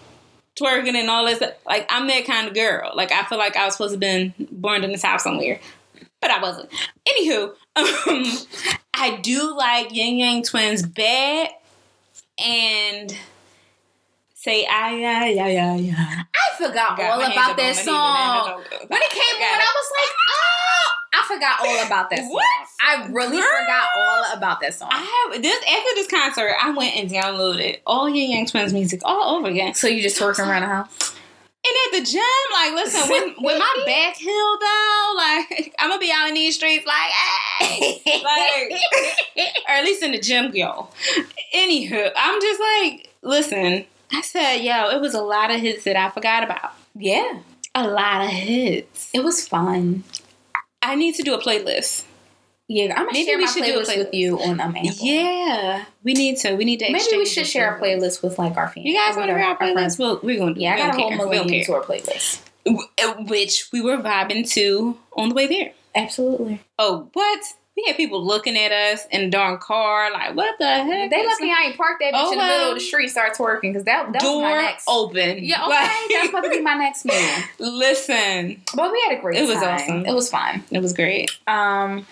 twerking 0.58 0.94
and 0.94 1.10
all 1.10 1.26
this. 1.26 1.42
Like 1.66 1.86
I'm 1.90 2.06
that 2.08 2.24
kind 2.26 2.48
of 2.48 2.54
girl. 2.54 2.92
Like 2.94 3.12
I 3.12 3.24
feel 3.24 3.38
like 3.38 3.56
I 3.56 3.64
was 3.64 3.74
supposed 3.74 3.94
to 3.94 3.98
been 3.98 4.34
born 4.50 4.84
in 4.84 4.92
the 4.92 4.98
South 4.98 5.20
somewhere, 5.20 5.60
but 6.20 6.30
I 6.30 6.40
wasn't. 6.40 6.70
Anywho, 7.08 7.54
um, 7.76 8.24
I 8.94 9.16
do 9.20 9.56
like 9.56 9.92
Ying 9.94 10.18
Yang 10.18 10.44
Twins 10.44 10.82
bad 10.86 11.50
and 12.38 13.16
say 14.42 14.66
ay 14.66 14.98
ay 15.04 15.38
ay 15.38 15.54
ay 15.56 15.94
ay. 15.94 16.24
I 16.34 16.56
forgot 16.58 16.98
Got 16.98 17.12
all 17.12 17.20
about 17.20 17.34
that 17.34 17.50
on 17.50 17.56
my 17.56 17.62
knees 17.62 17.84
song. 17.84 18.62
When 18.88 19.00
it 19.00 19.10
came 19.10 19.36
on, 19.36 19.54
it. 19.54 19.62
I 19.62 19.72
was 19.78 19.90
like, 19.94 20.12
oh, 20.34 20.88
I 21.14 21.34
forgot 21.34 21.60
all 21.60 21.86
about 21.86 22.10
that 22.10 22.18
song. 22.18 22.32
What? 22.32 22.66
I 22.80 23.06
really 23.12 23.38
Girl. 23.38 23.46
forgot 23.60 23.84
all 23.96 24.36
about 24.36 24.60
that 24.62 24.74
song. 24.74 24.88
I 24.90 25.30
have 25.30 25.42
this 25.42 25.62
after 25.62 25.94
this 25.94 26.08
concert. 26.08 26.54
I 26.60 26.70
went 26.70 26.96
and 26.96 27.08
downloaded 27.08 27.78
all 27.86 28.08
Ying 28.08 28.32
Yang 28.32 28.46
Twins 28.46 28.72
music 28.72 29.00
all 29.04 29.36
over 29.36 29.46
again. 29.46 29.74
so 29.74 29.86
you 29.86 30.02
just 30.02 30.18
twerking 30.20 30.48
around 30.48 30.62
the 30.62 30.68
house? 30.68 31.14
And 31.64 31.94
at 31.94 32.00
the 32.00 32.10
gym, 32.10 32.22
like, 32.52 32.72
listen, 32.74 33.08
when, 33.08 33.34
when 33.38 33.58
my 33.60 33.82
back 33.86 34.16
healed 34.16 34.60
down, 34.60 35.16
like, 35.16 35.72
I'm 35.78 35.90
gonna 35.90 36.00
be 36.00 36.10
out 36.12 36.26
in 36.26 36.34
these 36.34 36.56
streets, 36.56 36.84
like, 36.84 37.10
hey, 37.60 38.02
like, 38.24 39.48
or 39.68 39.74
at 39.76 39.84
least 39.84 40.02
in 40.02 40.10
the 40.10 40.18
gym, 40.18 40.50
yo. 40.52 40.88
Anywho, 41.54 42.10
I'm 42.16 42.40
just 42.40 42.60
like, 42.60 43.10
listen, 43.22 43.84
I 44.12 44.20
said, 44.20 44.56
yo, 44.58 44.90
it 44.90 45.00
was 45.00 45.14
a 45.14 45.22
lot 45.22 45.50
of 45.50 45.60
hits 45.60 45.84
that 45.84 45.96
I 45.96 46.10
forgot 46.10 46.44
about. 46.44 46.72
yeah, 46.94 47.40
A 47.74 47.86
lot 47.88 48.24
of 48.24 48.30
hits. 48.30 49.10
it 49.12 49.24
was 49.24 49.46
fun. 49.46 50.04
I 50.82 50.94
need 50.96 51.14
to 51.16 51.22
do 51.22 51.34
a 51.34 51.38
playlist. 51.40 52.04
Yeah, 52.68 52.92
I'm 52.92 53.04
gonna 53.06 53.12
Maybe 53.12 53.26
share 53.26 53.36
we 53.38 53.44
my 53.44 53.50
should 53.50 53.64
do 53.64 53.78
a 53.78 53.82
playlist 53.82 53.98
with 53.98 54.14
you 54.14 54.40
on 54.40 54.60
um, 54.60 54.74
Apple. 54.76 54.90
Yeah, 55.00 55.84
we 56.04 56.14
need 56.14 56.38
to. 56.38 56.54
We 56.54 56.64
need 56.64 56.78
to. 56.78 56.90
Maybe 56.90 57.16
we 57.18 57.26
should 57.26 57.46
share 57.46 57.76
a 57.76 57.80
playlist 57.80 58.22
with 58.22 58.38
like 58.38 58.56
our 58.56 58.68
family. 58.68 58.90
You 58.90 58.96
guys 58.96 59.16
want 59.16 59.28
to 59.28 59.36
hear 59.36 59.44
our- 59.46 59.58
playlist? 59.58 59.98
Well, 59.98 60.20
we're 60.22 60.38
going 60.38 60.54
to. 60.54 60.60
Yeah, 60.60 60.74
I 60.74 60.78
got 60.78 60.94
a 60.94 60.98
whole. 60.98 61.10
Millennium. 61.16 61.64
Tour 61.64 61.82
playlist. 61.82 62.40
Which 63.28 63.68
we 63.72 63.80
were 63.80 63.98
vibing 63.98 64.48
to 64.52 64.96
on 65.16 65.30
the 65.30 65.34
way 65.34 65.46
there. 65.48 65.72
Absolutely. 65.94 66.60
Oh, 66.78 67.08
what? 67.12 67.40
We 67.84 67.88
had 67.88 67.96
people 67.96 68.24
looking 68.24 68.56
at 68.56 68.70
us 68.70 69.06
in 69.10 69.22
the 69.22 69.30
darn 69.30 69.58
car, 69.58 70.12
like, 70.12 70.36
what 70.36 70.54
the 70.60 70.66
heck? 70.66 71.10
They 71.10 71.16
is 71.16 71.26
lucky 71.26 71.50
I 71.50 71.64
ain't 71.66 71.76
parked 71.76 72.00
that 72.00 72.14
bitch 72.14 72.20
Oh, 72.22 72.32
in 72.32 72.38
the 72.38 72.44
middle 72.44 72.68
of 72.68 72.74
the 72.76 72.80
street, 72.80 73.08
start 73.08 73.34
twerking 73.36 73.60
because 73.62 73.84
that, 73.84 74.12
that 74.12 74.22
door 74.22 74.42
was 74.42 74.42
my 74.52 74.62
next. 74.62 74.84
open. 74.86 75.44
Yeah, 75.44 75.64
okay, 75.64 75.70
Like, 75.74 75.88
that's 76.12 76.26
supposed 76.26 76.44
to 76.44 76.50
be 76.50 76.60
my 76.60 76.74
next 76.74 77.04
move. 77.04 77.44
listen, 77.58 78.62
But 78.76 78.92
we 78.92 79.02
had 79.08 79.18
a 79.18 79.20
great 79.20 79.38
It 79.40 79.48
was 79.48 79.56
time. 79.58 79.74
awesome. 79.74 80.06
It 80.06 80.14
was 80.14 80.30
fun. 80.30 80.62
it 80.70 80.78
was 80.80 80.92
great. 80.92 81.32
Um, 81.48 82.06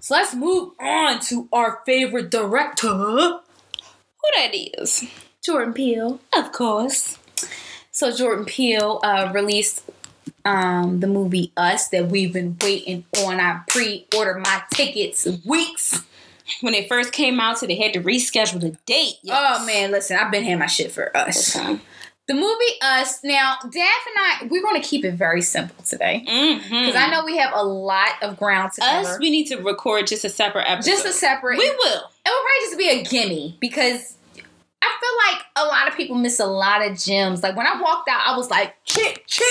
so 0.00 0.14
let's 0.14 0.34
move 0.34 0.72
on 0.80 1.20
to 1.20 1.48
our 1.52 1.80
favorite 1.84 2.30
director, 2.30 2.88
Who 2.88 3.40
that 4.36 4.52
is? 4.54 5.04
Jordan 5.44 5.74
Peele. 5.74 6.18
Of 6.34 6.52
course. 6.52 7.18
So 7.90 8.10
Jordan 8.14 8.46
Peele 8.46 9.00
uh, 9.02 9.30
released 9.34 9.82
um, 10.44 11.00
the 11.00 11.06
movie 11.06 11.52
Us 11.56 11.88
that 11.88 12.08
we've 12.08 12.32
been 12.32 12.56
waiting 12.62 13.04
on. 13.24 13.40
I 13.40 13.60
pre-ordered 13.68 14.38
my 14.40 14.62
tickets 14.72 15.26
weeks. 15.46 16.04
When 16.62 16.74
it 16.74 16.88
first 16.88 17.12
came 17.12 17.38
out, 17.38 17.58
so 17.58 17.66
they 17.68 17.76
had 17.76 17.92
to 17.92 18.00
reschedule 18.00 18.60
the 18.60 18.76
date. 18.84 19.14
Oh 19.28 19.64
man, 19.66 19.92
listen, 19.92 20.16
I've 20.16 20.32
been 20.32 20.42
having 20.42 20.58
my 20.58 20.66
shit 20.66 20.90
for 20.90 21.16
Us. 21.16 21.54
Okay. 21.56 21.78
The 22.26 22.34
movie 22.34 22.64
Us. 22.82 23.20
Now, 23.22 23.56
Daff 23.62 23.72
and 23.72 24.16
I, 24.16 24.48
we're 24.50 24.62
going 24.62 24.80
to 24.80 24.86
keep 24.86 25.04
it 25.04 25.12
very 25.14 25.42
simple 25.42 25.84
today 25.84 26.24
Mm-hmm. 26.26 26.62
because 26.86 26.96
I 26.96 27.08
know 27.08 27.24
we 27.24 27.36
have 27.38 27.52
a 27.54 27.62
lot 27.62 28.10
of 28.22 28.36
ground 28.36 28.72
to 28.72 28.80
cover. 28.80 29.08
Us, 29.10 29.18
we 29.20 29.30
need 29.30 29.46
to 29.46 29.58
record 29.58 30.08
just 30.08 30.24
a 30.24 30.28
separate 30.28 30.68
episode. 30.68 30.90
just 30.90 31.06
a 31.06 31.12
separate. 31.12 31.58
We 31.58 31.70
will. 31.70 31.76
it 31.86 32.02
will. 32.26 32.32
probably 32.32 32.60
just 32.62 32.78
be 32.78 32.88
a 32.88 33.02
gimme 33.04 33.56
because 33.60 34.16
I 34.82 34.98
feel 35.00 35.34
like 35.36 35.44
a 35.56 35.64
lot 35.68 35.86
of 35.88 35.96
people 35.96 36.16
miss 36.16 36.40
a 36.40 36.46
lot 36.46 36.84
of 36.84 36.98
gems. 36.98 37.44
Like 37.44 37.56
when 37.56 37.66
I 37.68 37.80
walked 37.80 38.08
out, 38.08 38.22
I 38.26 38.36
was 38.36 38.50
like, 38.50 38.74
chip, 38.84 39.24
chip. 39.26 39.44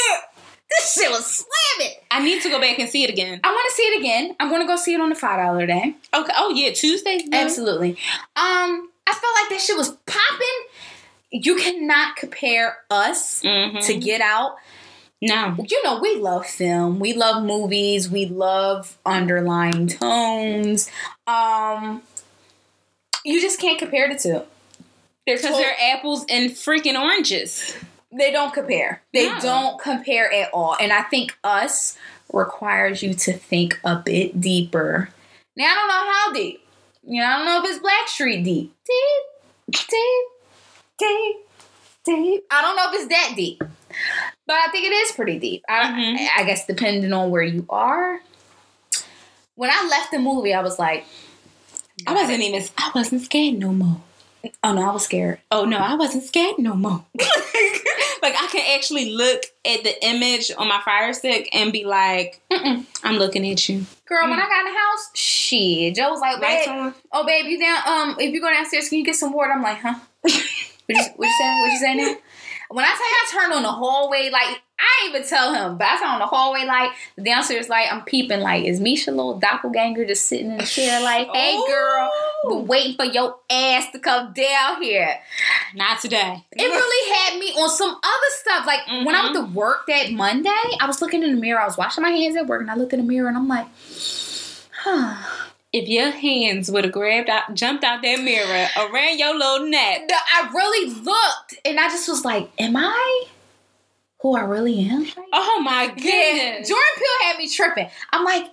This 0.71 0.93
shit 0.93 1.09
was 1.09 1.25
slamming. 1.25 1.95
I 2.11 2.23
need 2.23 2.41
to 2.43 2.49
go 2.49 2.59
back 2.61 2.77
and 2.79 2.87
see 2.89 3.03
it 3.03 3.09
again. 3.09 3.39
I 3.43 3.51
want 3.51 3.65
to 3.69 3.75
see 3.75 3.83
it 3.83 3.99
again. 3.99 4.35
I'm 4.39 4.49
going 4.49 4.61
to 4.61 4.67
go 4.67 4.75
see 4.75 4.93
it 4.93 5.01
on 5.01 5.09
the 5.09 5.15
five 5.15 5.37
dollar 5.39 5.65
day. 5.65 5.95
Okay. 6.13 6.31
Oh 6.37 6.51
yeah, 6.55 6.71
Tuesday. 6.73 7.25
Absolutely. 7.31 7.91
Um, 8.35 8.89
I 9.07 9.11
felt 9.13 9.35
like 9.41 9.49
that 9.49 9.61
shit 9.61 9.77
was 9.77 9.89
popping. 10.05 10.47
You 11.31 11.55
cannot 11.57 12.15
compare 12.17 12.77
us 12.89 13.41
Mm-hmm. 13.41 13.79
to 13.79 13.93
Get 13.97 14.21
Out. 14.21 14.55
no. 15.21 15.55
You 15.67 15.83
know, 15.83 15.99
we 15.99 16.15
love 16.17 16.45
film. 16.45 16.99
We 16.99 17.13
love 17.13 17.43
movies. 17.43 18.09
We 18.09 18.25
love 18.27 18.97
underlying 19.05 19.87
tones. 19.87 20.89
Um, 21.27 22.03
you 23.25 23.41
just 23.41 23.59
can't 23.59 23.77
compare 23.79 24.07
the 24.11 24.19
two. 24.19 24.41
Because 25.25 25.41
they're 25.57 25.75
apples 25.93 26.25
and 26.29 26.51
freaking 26.51 26.99
oranges. 26.99 27.75
They 28.11 28.31
don't 28.31 28.53
compare. 28.53 29.03
They 29.13 29.29
No. 29.29 29.39
don't 29.39 29.79
compare 29.81 30.31
at 30.33 30.51
all. 30.53 30.75
And 30.79 30.91
I 30.91 31.03
think 31.03 31.37
us 31.43 31.97
requires 32.33 33.03
you 33.03 33.13
to 33.13 33.33
think 33.33 33.79
a 33.83 33.95
bit 33.97 34.39
deeper. 34.41 35.09
Now 35.55 35.71
I 35.71 35.75
don't 35.75 35.87
know 35.87 36.13
how 36.13 36.33
deep. 36.33 36.65
You 37.03 37.21
know, 37.21 37.27
I 37.27 37.37
don't 37.37 37.45
know 37.45 37.63
if 37.63 37.69
it's 37.69 37.79
Blackstreet 37.83 38.43
deep. 38.43 38.73
Deep, 38.85 39.77
deep, 39.89 40.25
deep, 40.97 41.35
deep. 42.05 42.45
I 42.51 42.61
don't 42.61 42.75
know 42.75 42.91
if 42.91 42.99
it's 43.01 43.07
that 43.09 43.33
deep. 43.35 43.63
But 44.45 44.55
I 44.55 44.69
think 44.71 44.85
it 44.85 44.91
is 44.93 45.11
pretty 45.11 45.39
deep. 45.39 45.63
I, 45.69 45.83
Mhm. 45.91 46.27
I 46.37 46.43
guess 46.43 46.65
depending 46.65 47.11
on 47.13 47.29
where 47.31 47.43
you 47.43 47.65
are. 47.69 48.21
When 49.55 49.69
I 49.69 49.87
left 49.89 50.11
the 50.11 50.19
movie, 50.19 50.53
I 50.53 50.61
was 50.61 50.79
like, 50.79 51.05
I 52.07 52.13
wasn't 52.13 52.41
even. 52.41 52.63
I 52.77 52.91
wasn't 52.95 53.21
scared 53.23 53.55
no 53.59 53.71
more. 53.71 54.01
Oh 54.63 54.73
no, 54.73 54.89
I 54.89 54.91
was 54.91 55.03
scared. 55.03 55.39
Oh 55.51 55.65
no, 55.65 55.77
I 55.77 55.95
wasn't 55.95 56.23
scared 56.23 56.59
no 56.59 56.75
more. 56.75 57.03
like 58.21 58.35
I 58.35 58.47
can 58.51 58.75
actually 58.75 59.11
look 59.11 59.43
at 59.65 59.83
the 59.83 60.05
image 60.05 60.51
on 60.57 60.67
my 60.67 60.81
fire 60.83 61.13
stick 61.13 61.49
and 61.53 61.71
be 61.71 61.85
like. 61.85 62.41
I'm 63.03 63.15
looking 63.17 63.49
at 63.49 63.69
you. 63.69 63.85
Girl, 64.05 64.29
when 64.29 64.39
I 64.39 64.47
got 64.47 64.67
in 64.67 64.73
the 64.73 64.79
house, 64.79 65.09
shit. 65.13 65.95
Joe 65.95 66.09
was 66.09 66.19
like, 66.19 66.41
babe, 66.41 66.93
oh 67.11 67.25
babe, 67.25 67.45
you 67.45 67.59
down? 67.59 67.87
Um, 67.87 68.15
if 68.19 68.33
you 68.33 68.41
go 68.41 68.51
downstairs, 68.51 68.89
can 68.89 68.99
you 68.99 69.05
get 69.05 69.15
some 69.15 69.33
water? 69.33 69.51
I'm 69.51 69.61
like, 69.61 69.77
huh? 69.77 69.95
what 70.21 70.33
you, 70.33 71.03
what 71.15 71.25
you 71.25 71.37
say? 71.39 71.61
What 71.61 71.71
you 71.71 71.79
say 71.79 71.95
now? 71.95 72.15
When 72.71 72.85
I 72.85 72.89
say 72.89 73.03
I 73.03 73.25
turned 73.31 73.53
on 73.53 73.63
the 73.63 73.71
hallway, 73.71 74.29
like 74.29 74.61
I 74.79 75.05
ain't 75.05 75.15
even 75.15 75.27
tell 75.27 75.53
him, 75.53 75.77
but 75.77 75.87
I 75.87 75.97
turned 75.97 76.11
on 76.11 76.19
the 76.19 76.27
hallway 76.27 76.65
light, 76.65 76.91
the 77.15 77.23
downstairs 77.23 77.69
light. 77.69 77.91
I'm 77.91 78.03
peeping, 78.03 78.41
like, 78.41 78.65
is 78.65 78.79
Misha 78.79 79.11
little 79.11 79.39
doppelganger 79.39 80.05
just 80.05 80.25
sitting 80.25 80.51
in 80.51 80.57
the 80.57 80.65
chair, 80.65 81.01
like, 81.01 81.27
hey 81.33 81.59
girl. 81.67 82.11
Been 82.47 82.67
waiting 82.67 82.95
for 82.95 83.05
your 83.05 83.37
ass 83.49 83.91
to 83.91 83.99
come 83.99 84.33
down 84.33 84.81
here. 84.81 85.19
Not 85.75 85.99
today. 86.01 86.45
It 86.51 86.63
really 86.63 87.13
had 87.13 87.39
me 87.39 87.51
on 87.61 87.69
some 87.69 87.89
other 87.89 88.29
stuff. 88.39 88.65
Like 88.65 88.87
when 88.87 89.15
I 89.15 89.23
went 89.23 89.35
to 89.35 89.41
mm-hmm. 89.41 89.53
work 89.53 89.87
that 89.87 90.11
Monday, 90.11 90.49
I 90.79 90.85
was 90.87 91.01
looking 91.01 91.23
in 91.23 91.35
the 91.35 91.41
mirror. 91.41 91.59
I 91.59 91.65
was 91.65 91.77
washing 91.77 92.01
my 92.01 92.11
hands 92.11 92.35
at 92.35 92.47
work, 92.47 92.61
and 92.61 92.71
I 92.71 92.75
looked 92.75 92.93
in 92.93 92.99
the 92.99 93.05
mirror, 93.05 93.27
and 93.27 93.37
I'm 93.37 93.47
like, 93.47 93.67
huh. 94.71 95.17
If 95.71 95.87
your 95.87 96.09
hands 96.09 96.71
would 96.71 96.83
have 96.83 96.93
grabbed 96.93 97.29
out, 97.29 97.53
jumped 97.53 97.83
out 97.83 98.01
that 98.01 98.23
mirror 98.23 98.67
around 98.75 99.19
your 99.19 99.37
little 99.37 99.69
neck. 99.69 100.01
I 100.11 100.49
really 100.51 100.95
looked, 100.95 101.59
and 101.63 101.79
I 101.79 101.89
just 101.89 102.09
was 102.09 102.25
like, 102.25 102.49
"Am 102.57 102.75
I 102.75 103.25
who 104.21 104.35
I 104.35 104.41
really 104.41 104.79
am?" 104.89 105.05
Oh 105.31 105.61
my 105.63 105.83
Yeah, 105.83 105.93
goodness. 105.93 106.69
Jordan 106.69 106.93
Peele 106.97 107.27
had 107.27 107.37
me 107.37 107.47
tripping. 107.47 107.87
I'm 108.11 108.25
like, 108.25 108.47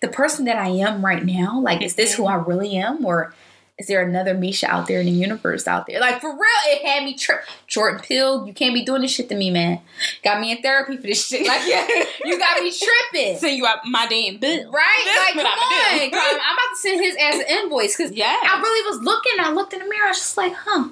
the 0.00 0.08
person 0.08 0.44
that 0.46 0.56
I 0.56 0.68
am 0.68 1.04
right 1.04 1.24
now. 1.24 1.60
Like, 1.60 1.82
is 1.82 1.94
this 1.94 2.14
who 2.14 2.24
mm-hmm. 2.24 2.40
I 2.40 2.44
really 2.44 2.76
am, 2.76 3.04
or 3.04 3.34
is 3.78 3.86
there 3.86 4.02
another 4.02 4.34
Misha 4.34 4.68
out 4.68 4.88
there 4.88 4.98
in 4.98 5.06
the 5.06 5.12
universe 5.12 5.68
out 5.68 5.86
there? 5.86 6.00
Like 6.00 6.20
for 6.20 6.30
real, 6.30 6.42
it 6.66 6.84
had 6.84 7.04
me 7.04 7.14
trip. 7.14 7.44
Jordan 7.68 8.00
Peele, 8.00 8.44
you 8.44 8.52
can't 8.52 8.74
be 8.74 8.84
doing 8.84 9.02
this 9.02 9.12
shit 9.12 9.28
to 9.28 9.36
me, 9.36 9.50
man. 9.52 9.80
Got 10.24 10.40
me 10.40 10.50
in 10.50 10.60
therapy 10.62 10.96
for 10.96 11.02
this 11.04 11.28
shit. 11.28 11.46
Like, 11.46 11.62
yeah, 11.64 11.86
you 12.24 12.38
got 12.38 12.60
me 12.60 12.72
tripping. 12.72 13.38
Send 13.38 13.56
you 13.56 13.66
out 13.66 13.78
my 13.84 14.06
damn 14.08 14.38
bill. 14.38 14.70
Right? 14.72 15.02
That's 15.04 15.36
like, 15.36 15.44
come 15.44 15.46
I'ma 15.46 16.02
on. 16.04 16.10
Come 16.10 16.18
on. 16.18 16.40
I'm 16.44 16.54
about 16.54 16.70
to 16.70 16.76
send 16.76 17.00
his 17.04 17.16
ass 17.16 17.34
an 17.36 17.58
invoice 17.58 17.96
because 17.96 18.12
Yeah. 18.12 18.36
I 18.42 18.60
really 18.60 18.90
was 18.90 19.04
looking. 19.04 19.32
I 19.38 19.52
looked 19.52 19.72
in 19.72 19.78
the 19.78 19.84
mirror. 19.84 20.06
I 20.06 20.08
was 20.08 20.18
just 20.18 20.36
like, 20.36 20.54
huh, 20.54 20.88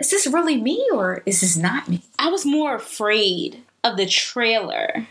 is 0.00 0.10
this 0.10 0.26
really 0.26 0.60
me 0.60 0.88
or 0.92 1.22
is 1.24 1.40
this 1.40 1.56
not 1.56 1.88
me? 1.88 2.02
I 2.18 2.30
was 2.30 2.44
more 2.44 2.74
afraid 2.74 3.62
of 3.84 3.96
the 3.96 4.06
trailer 4.06 5.06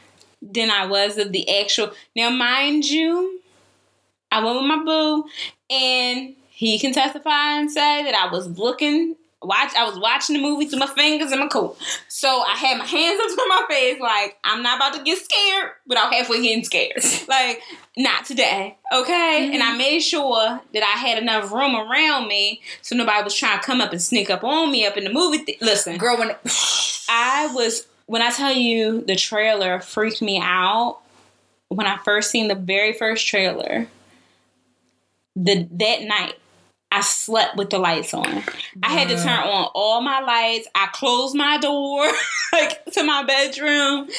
than 0.54 0.72
I 0.72 0.86
was 0.86 1.18
of 1.18 1.32
the 1.32 1.60
actual. 1.60 1.92
Now, 2.16 2.30
mind 2.30 2.86
you, 2.86 3.42
I 4.32 4.44
went 4.44 4.58
with 4.58 4.66
my 4.66 4.84
boo, 4.84 5.26
and 5.70 6.36
he 6.50 6.80
can 6.80 6.94
testify 6.94 7.60
and 7.60 7.72
say 7.72 8.04
that 8.04 8.16
I 8.16 8.32
was 8.32 8.48
looking. 8.58 9.16
Watch, 9.44 9.72
I 9.78 9.86
was 9.86 10.00
watching 10.00 10.36
the 10.36 10.42
movie 10.42 10.66
through 10.66 10.80
my 10.80 10.88
fingers 10.88 11.32
and 11.32 11.40
my 11.40 11.48
coat. 11.48 11.78
So 12.08 12.28
I 12.28 12.56
had 12.56 12.80
my 12.80 12.86
hands 12.86 13.22
up 13.24 13.30
to 13.30 13.46
my 13.48 13.66
face, 13.70 14.00
like 14.00 14.36
I'm 14.44 14.64
not 14.64 14.78
about 14.78 14.96
to 14.96 15.04
get 15.04 15.20
scared 15.20 15.74
without 15.86 16.12
halfway 16.12 16.42
getting 16.42 16.64
scared. 16.64 16.98
like 17.28 17.62
not 17.96 18.26
today, 18.26 18.76
okay? 18.92 19.42
Mm-hmm. 19.44 19.54
And 19.54 19.64
I 19.64 19.78
made 19.78 20.00
sure 20.00 20.60
that 20.74 20.84
I 20.84 20.98
had 20.98 21.22
enough 21.22 21.52
room 21.52 21.76
around 21.76 22.28
me 22.28 22.62
so 22.82 22.96
nobody 22.96 23.24
was 23.24 23.36
trying 23.36 23.60
to 23.60 23.64
come 23.64 23.80
up 23.80 23.92
and 23.92 24.02
sneak 24.02 24.32
up 24.32 24.44
on 24.44 24.72
me 24.72 24.88
up 24.88 24.98
in 24.98 25.04
the 25.04 25.14
movie. 25.14 25.44
Th- 25.46 25.62
Listen, 25.62 25.98
Girl, 25.98 26.18
when 26.18 26.32
I 27.08 27.52
was 27.54 27.86
when 28.08 28.22
I 28.22 28.32
tell 28.32 28.52
you 28.52 29.02
the 29.02 29.16
trailer 29.16 29.80
freaked 29.80 30.22
me 30.22 30.40
out 30.42 31.00
when 31.70 31.86
I 31.86 31.98
first 31.98 32.32
seen 32.32 32.48
the 32.48 32.56
very 32.56 32.94
first 32.94 33.28
trailer. 33.28 33.88
The 35.36 35.68
that 35.72 36.02
night 36.02 36.34
I 36.92 37.02
slept 37.02 37.58
with 37.58 37.70
the 37.70 37.80
lights 37.80 38.14
on. 38.14 38.44
I 38.82 38.94
had 38.94 39.10
to 39.10 39.18
turn 39.18 39.40
on 39.40 39.70
all 39.76 40.02
my 40.02 40.22
lights. 40.22 40.68
I 40.74 40.88
closed 40.88 41.36
my 41.36 41.58
door 41.58 42.08
like 42.54 42.86
to 42.94 43.04
my 43.04 43.24
bedroom. 43.24 44.10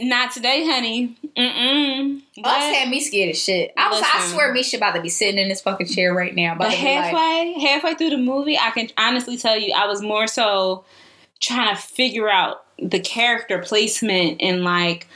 Not 0.00 0.32
today, 0.32 0.64
honey. 0.66 1.16
Mm-mm. 1.36 2.22
But, 2.42 2.48
had 2.48 2.88
me 2.88 3.00
scared 3.00 3.30
as 3.30 3.42
shit. 3.42 3.72
I 3.76 3.90
was, 3.90 4.02
I 4.02 4.26
swear, 4.32 4.52
Misha 4.52 4.76
about 4.76 4.94
to 4.94 5.00
be 5.00 5.08
sitting 5.08 5.38
in 5.38 5.48
this 5.48 5.60
fucking 5.60 5.86
chair 5.86 6.12
right 6.12 6.34
now. 6.34 6.56
But 6.56 6.70
be 6.70 6.74
like, 6.74 6.78
halfway, 6.78 7.54
halfway 7.60 7.94
through 7.94 8.10
the 8.10 8.16
movie, 8.16 8.58
I 8.58 8.70
can 8.70 8.88
honestly 8.98 9.36
tell 9.36 9.56
you, 9.56 9.72
I 9.76 9.86
was 9.86 10.02
more 10.02 10.26
so 10.26 10.84
trying 11.40 11.74
to 11.74 11.80
figure 11.80 12.28
out 12.28 12.63
the 12.78 13.00
character 13.00 13.58
placement 13.58 14.40
and 14.40 14.64
like 14.64 15.06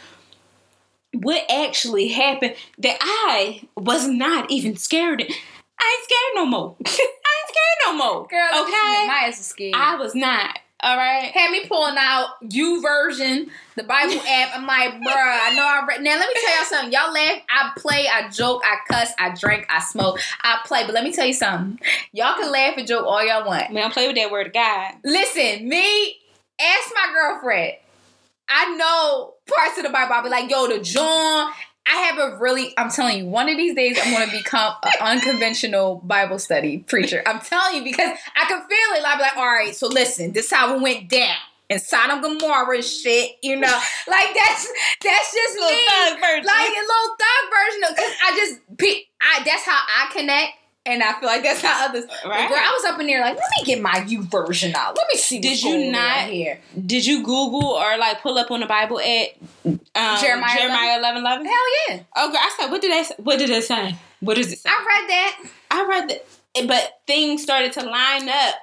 what 1.12 1.44
actually 1.50 2.09
happened 2.09 2.54
that 2.78 2.98
I 3.00 3.62
was 3.76 4.06
not 4.06 4.50
even 4.50 4.76
scared. 4.76 5.22
I 5.22 5.24
ain't 5.24 6.04
scared 6.04 6.34
no 6.34 6.46
more. 6.46 6.76
I 6.86 6.90
ain't 6.90 7.48
scared 7.48 7.86
no 7.86 7.94
more. 7.96 8.26
girl, 8.26 8.62
okay. 8.62 9.06
my 9.06 9.24
ass 9.26 9.40
is 9.40 9.46
scared. 9.46 9.74
I 9.74 9.96
was 9.96 10.14
not. 10.14 10.59
All 10.80 10.96
right. 10.96 11.32
had 11.32 11.50
me 11.50 11.66
pulling 11.66 11.96
out 11.98 12.36
YouVersion, 12.44 13.48
the 13.74 13.82
Bible 13.82 14.20
app. 14.28 14.56
I'm 14.56 14.64
like, 14.64 14.92
bruh, 14.94 15.02
I 15.06 15.52
know 15.56 15.66
I 15.66 15.84
read. 15.88 16.02
Now 16.02 16.16
let 16.16 16.28
me 16.28 16.34
tell 16.40 16.56
y'all 16.56 16.64
something. 16.66 16.92
Y'all 16.92 17.12
laugh, 17.12 17.42
I 17.50 17.72
play, 17.76 18.06
I 18.06 18.28
joke, 18.28 18.62
I 18.64 18.76
cuss, 18.88 19.12
I 19.18 19.34
drink, 19.34 19.66
I 19.68 19.80
smoke, 19.80 20.20
I 20.42 20.61
play. 20.64 20.84
But 20.84 20.94
let 20.94 21.02
me 21.02 21.12
tell 21.12 21.26
you 21.26 21.32
something. 21.32 21.80
Y'all 22.12 22.36
can 22.36 22.52
laugh 22.52 22.74
and 22.76 22.86
joke 22.86 23.04
all 23.06 23.26
y'all 23.26 23.44
want. 23.44 23.64
I 23.64 23.72
mean, 23.72 23.82
I 23.82 23.90
play 23.90 24.06
with 24.06 24.16
that 24.16 24.30
word 24.30 24.48
of 24.48 24.52
God. 24.52 24.94
Listen, 25.04 25.68
me, 25.68 26.18
ask 26.61 26.90
my 26.94 27.12
girlfriend. 27.12 27.74
I 28.48 28.74
know 28.76 29.34
parts 29.46 29.76
of 29.78 29.84
the 29.84 29.90
Bible. 29.90 30.14
I'll 30.14 30.22
be 30.22 30.28
like, 30.30 30.50
yo, 30.50 30.66
the 30.68 30.80
John. 30.82 31.52
I 31.90 31.96
have 32.02 32.18
a 32.18 32.38
really, 32.38 32.74
I'm 32.76 32.90
telling 32.90 33.18
you, 33.18 33.26
one 33.26 33.48
of 33.48 33.56
these 33.56 33.74
days 33.74 33.98
I'm 34.02 34.12
going 34.12 34.28
to 34.28 34.36
become 34.36 34.74
an 34.84 34.92
unconventional 35.00 36.02
Bible 36.04 36.38
study 36.38 36.78
preacher. 36.80 37.22
I'm 37.24 37.40
telling 37.40 37.76
you 37.76 37.84
because 37.84 38.11
I 38.36 38.44
can 38.46 38.59
feel 38.61 38.96
it. 38.98 39.04
I'll 39.06 39.16
be 39.16 39.22
like, 39.22 39.36
all 39.38 39.46
right, 39.46 39.74
so 39.74 39.88
listen, 39.88 40.32
this 40.32 40.50
how 40.50 40.76
it 40.76 40.82
went 40.82 41.09
down. 41.09 41.34
And 41.70 41.80
Sodom 41.80 42.20
Gomorrah 42.22 42.74
and 42.76 42.84
shit, 42.84 43.32
you 43.42 43.56
know, 43.56 43.66
like 44.09 44.34
that's 44.34 44.72
that's 45.02 45.32
just 45.34 45.54
Little 45.54 45.70
me, 45.70 45.82
thug 45.88 46.20
version. 46.20 46.44
like 46.44 46.68
a 46.68 46.80
little 46.80 47.16
thug 47.16 47.44
version 47.52 47.82
of. 47.90 47.96
Cause 47.96 48.14
I 48.22 48.36
just, 48.36 48.61
I 49.20 49.42
that's 49.44 49.64
how 49.64 49.78
I 49.78 50.11
connect, 50.12 50.52
and 50.89 51.03
I 51.03 51.12
feel 51.20 51.28
like 51.28 51.43
that's 51.43 51.61
how 51.62 51.86
others. 51.89 52.05
Right. 52.24 52.49
girl, 52.49 52.59
I 52.59 52.78
was 52.82 52.93
up 52.93 53.01
in 53.01 53.07
there 53.07 53.20
like, 53.20 53.36
let 53.36 53.45
me 53.59 53.64
get 53.64 53.80
my 53.80 53.91
YouVersion 53.93 54.74
out. 54.74 54.97
Let 54.97 55.07
me 55.12 55.18
see. 55.18 55.39
Did 55.41 55.62
you 55.62 55.91
not- 55.93 56.26
here? 56.28 56.61
Did 56.86 57.07
you 57.07 57.18
Google 57.22 57.64
or 57.64 57.97
like 57.99 58.20
pull 58.22 58.39
up 58.39 58.51
on 58.51 58.61
the 58.61 58.66
Bible 58.66 58.99
at 59.01 59.28
um, 59.64 59.78
Jeremiah 60.20 60.57
Jeremiah 60.57 60.99
eleven 60.99 61.22
eleven? 61.22 61.47
Hell 61.47 61.55
yeah, 61.89 62.01
Oh, 62.16 62.28
girl, 62.30 62.41
I 62.41 62.57
said, 62.59 62.70
what 62.70 62.80
did 62.80 62.93
I? 62.93 63.14
What 63.22 63.39
did 63.39 63.51
it 63.51 63.64
say? 63.64 63.97
What 64.20 64.36
does 64.36 64.53
it 64.53 64.59
say? 64.59 64.68
I 64.70 64.84
read 64.86 65.09
that. 65.11 65.45
I 65.70 65.86
read 65.86 66.09
that, 66.11 66.66
but 66.66 67.01
things 67.07 67.43
started 67.43 67.72
to 67.74 67.82
line 67.84 68.28
up 68.28 68.55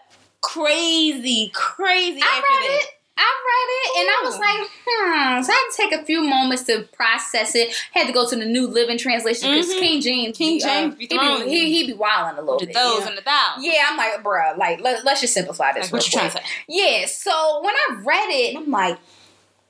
crazy, 0.42 1.50
crazy. 1.54 2.20
I 2.22 2.26
after 2.26 2.42
read 2.42 2.70
that. 2.70 2.80
it. 2.84 2.90
I 3.18 3.22
read 3.48 3.70
it 3.72 4.00
and 4.02 4.10
I 4.10 4.22
was 4.26 4.40
like, 4.40 4.70
hmm. 4.86 5.44
So 5.44 5.52
I 5.52 5.56
had 5.56 5.70
to 5.72 5.78
take 5.90 6.02
a 6.02 6.06
few 6.06 6.22
moments 6.22 6.64
to 6.64 6.84
process 6.94 7.56
it. 7.56 7.74
Had 7.94 8.08
to 8.08 8.14
go 8.14 8.28
to 8.30 8.36
the 8.36 8.46
New 8.46 8.68
Living 8.68 8.98
Translation 8.98 9.52
because 9.52 9.68
Mhm. 9.74 9.80
King 9.80 10.02
James, 10.02 10.38
King 10.38 10.58
be, 10.58 10.64
uh, 10.64 10.68
James 10.68 10.96
be 10.96 11.08
he, 11.08 11.18
be, 11.18 11.50
he, 11.50 11.72
he 11.82 11.88
be 11.88 11.94
wilding 11.94 12.38
a 12.38 12.42
little 12.42 12.60
The 12.60 12.66
bit. 12.68 12.76
those 12.76 12.94
you 12.96 13.00
know? 13.02 13.08
and 13.08 13.18
the 13.18 13.22
thou. 13.22 13.56
Yeah, 13.60 13.86
I'm 13.90 13.98
like, 13.98 14.22
bruh, 14.24 14.58
like 14.58 14.82
let, 14.82 15.06
let's 15.06 15.22
just 15.22 15.34
simplify 15.34 15.72
this. 15.74 15.86
Like, 15.86 15.94
what 15.94 16.06
you 16.06 16.12
trying 16.12 16.30
to 16.32 16.38
say? 16.38 16.44
Yeah, 16.68 17.06
so 17.06 17.62
when 17.64 17.74
I 17.74 18.02
read 18.04 18.30
it, 18.30 18.58
I'm 18.58 18.70
like, 18.70 18.98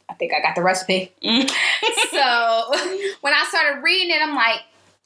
I 0.10 0.14
think 0.16 0.34
I 0.34 0.42
got 0.42 0.56
the 0.56 0.62
recipe. 0.64 1.12
Mm. 1.24 1.48
so 2.10 2.72
when 3.22 3.34
I 3.34 3.46
started 3.50 3.82
reading 3.84 4.10
it, 4.10 4.22
I'm 4.22 4.36
like, 4.36 4.62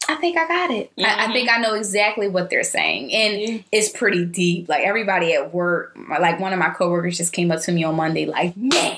I 0.09 0.15
think 0.15 0.37
I 0.37 0.47
got 0.47 0.71
it. 0.71 0.91
I, 0.97 1.25
I 1.25 1.27
Mhm. 1.27 1.33
think 1.33 1.49
I 1.49 1.57
know 1.59 1.75
exactly 1.75 2.27
what 2.27 2.49
they're 2.49 2.63
saying, 2.63 3.13
and 3.13 3.41
Yeah. 3.41 3.57
it's 3.71 3.89
pretty 3.89 4.25
deep. 4.25 4.67
Like 4.67 4.83
everybody 4.85 5.33
at 5.33 5.53
work, 5.53 5.95
like 6.19 6.39
one 6.39 6.51
of 6.53 6.59
my 6.59 6.69
coworkers 6.69 7.17
just 7.17 7.31
came 7.33 7.51
up 7.51 7.61
to 7.61 7.71
me 7.71 7.83
on 7.83 7.95
Monday, 7.95 8.25
like, 8.25 8.57
man. 8.57 8.97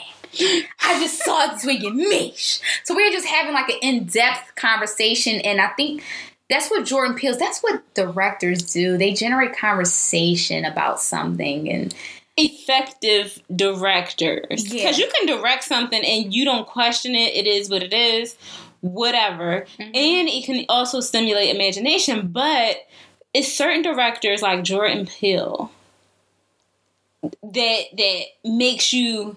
I 0.81 0.97
just 1.01 1.23
saw 1.23 1.43
it 1.45 1.51
this 1.55 1.65
weekend, 1.65 1.97
Mish. 1.97 2.59
So 2.85 2.95
we 2.95 3.03
were 3.03 3.11
just 3.11 3.27
having 3.27 3.53
like 3.53 3.67
an 3.69 3.75
in-depth 3.81 4.55
conversation, 4.55 5.41
and 5.41 5.59
I 5.59 5.67
think 5.69 6.01
that's 6.49 6.69
what 6.71 6.85
Jordan 6.85 7.15
Peele's. 7.15 7.37
That's 7.37 7.59
what 7.59 7.81
directors 7.93 8.71
do. 8.71 8.97
They 8.97 9.11
generate 9.13 9.55
conversation 9.57 10.63
about 10.65 11.01
something, 11.01 11.69
and 11.69 11.93
Effective 12.37 13.39
directors, 13.53 14.63
because 14.63 14.97
Yeah. 14.97 15.05
you 15.05 15.11
can 15.13 15.25
direct 15.27 15.65
something 15.65 16.01
and 16.03 16.33
you 16.33 16.45
don't 16.45 16.65
question 16.65 17.13
it. 17.13 17.35
It 17.35 17.45
is 17.45 17.69
what 17.69 17.83
it 17.83 17.93
is, 17.93 18.35
whatever, 18.81 19.65
Mhm. 19.79 19.95
and 19.95 20.27
it 20.29 20.43
can 20.45 20.65
also 20.69 20.99
stimulate 20.99 21.55
imagination. 21.55 22.27
But 22.27 22.87
it's 23.33 23.51
certain 23.51 23.81
directors 23.81 24.41
like 24.41 24.63
Jordan 24.63 25.07
Peele 25.07 25.71
that 27.21 27.81
that 27.97 28.21
makes 28.43 28.91
you 28.93 29.35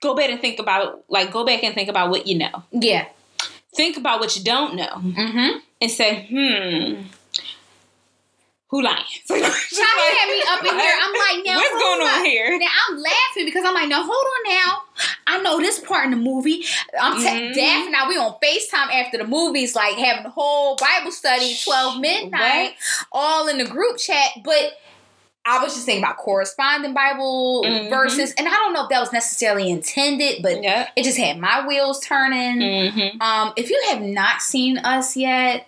go 0.00 0.14
back 0.14 0.30
and 0.30 0.40
think 0.40 0.58
about 0.60 1.04
like 1.08 1.32
go 1.32 1.44
back 1.44 1.62
and 1.64 1.74
think 1.74 1.88
about 1.88 2.10
what 2.10 2.26
you 2.26 2.38
know. 2.38 2.62
Yeah. 2.72 3.06
Think 3.74 3.96
about 3.96 4.20
what 4.20 4.36
you 4.36 4.42
don't 4.42 4.74
know 4.74 4.88
Mm-hmm. 4.88 5.58
and 5.80 5.90
say, 5.90 6.26
hmm, 6.30 7.02
who 8.68 8.82
lying? 8.82 8.96
Trying 9.26 9.42
to 9.42 9.48
had 9.48 10.28
me 10.28 10.42
up 10.48 10.60
in 10.64 10.78
here. 10.78 10.94
I'm 11.02 11.12
like, 11.12 11.46
now 11.46 11.56
what's 11.56 11.70
going 11.82 12.00
on 12.08 12.24
here? 12.24 12.58
Now 12.58 12.66
I'm 12.88 12.96
laughing 12.98 13.44
because 13.46 13.64
I'm 13.66 13.74
like, 13.74 13.88
now 13.88 14.02
hold 14.02 14.10
on 14.10 14.54
now. 14.54 14.82
I 15.26 15.38
know 15.42 15.58
this 15.58 15.78
part 15.80 16.04
in 16.04 16.10
the 16.10 16.16
movie. 16.18 16.64
I'm 17.00 17.16
te- 17.16 17.28
Mhm. 17.28 17.54
Daff 17.54 17.86
and 17.86 17.96
I 17.96 18.08
we 18.08 18.16
on 18.18 18.36
FaceTime 18.42 18.92
after 18.92 19.18
the 19.18 19.24
movies, 19.24 19.74
like 19.74 19.94
having 19.96 20.26
a 20.26 20.30
whole 20.30 20.76
Bible 20.76 21.12
study, 21.12 21.56
12 21.64 21.98
midnight, 22.00 22.74
all 23.12 23.48
in 23.48 23.58
the 23.58 23.64
group 23.64 23.96
chat. 23.98 24.30
But 24.44 24.72
I 25.46 25.62
was 25.62 25.72
just 25.72 25.86
thinking 25.86 26.04
about 26.04 26.18
corresponding 26.18 26.92
Bible 26.92 27.64
Mhm. 27.64 27.88
verses, 27.88 28.34
and 28.36 28.46
I 28.46 28.50
don't 28.50 28.74
know 28.74 28.82
if 28.82 28.90
that 28.90 29.00
was 29.00 29.12
necessarily 29.14 29.70
intended, 29.70 30.42
but 30.42 30.62
Yeah. 30.62 30.88
it 30.94 31.04
just 31.04 31.16
had 31.16 31.38
my 31.38 31.66
wheels 31.66 32.00
turning. 32.00 32.58
Mm-hmm. 32.58 33.22
Um, 33.22 33.54
if 33.56 33.70
you 33.70 33.80
have 33.88 34.02
not 34.02 34.42
seen 34.42 34.76
us 34.78 35.16
yet, 35.16 35.66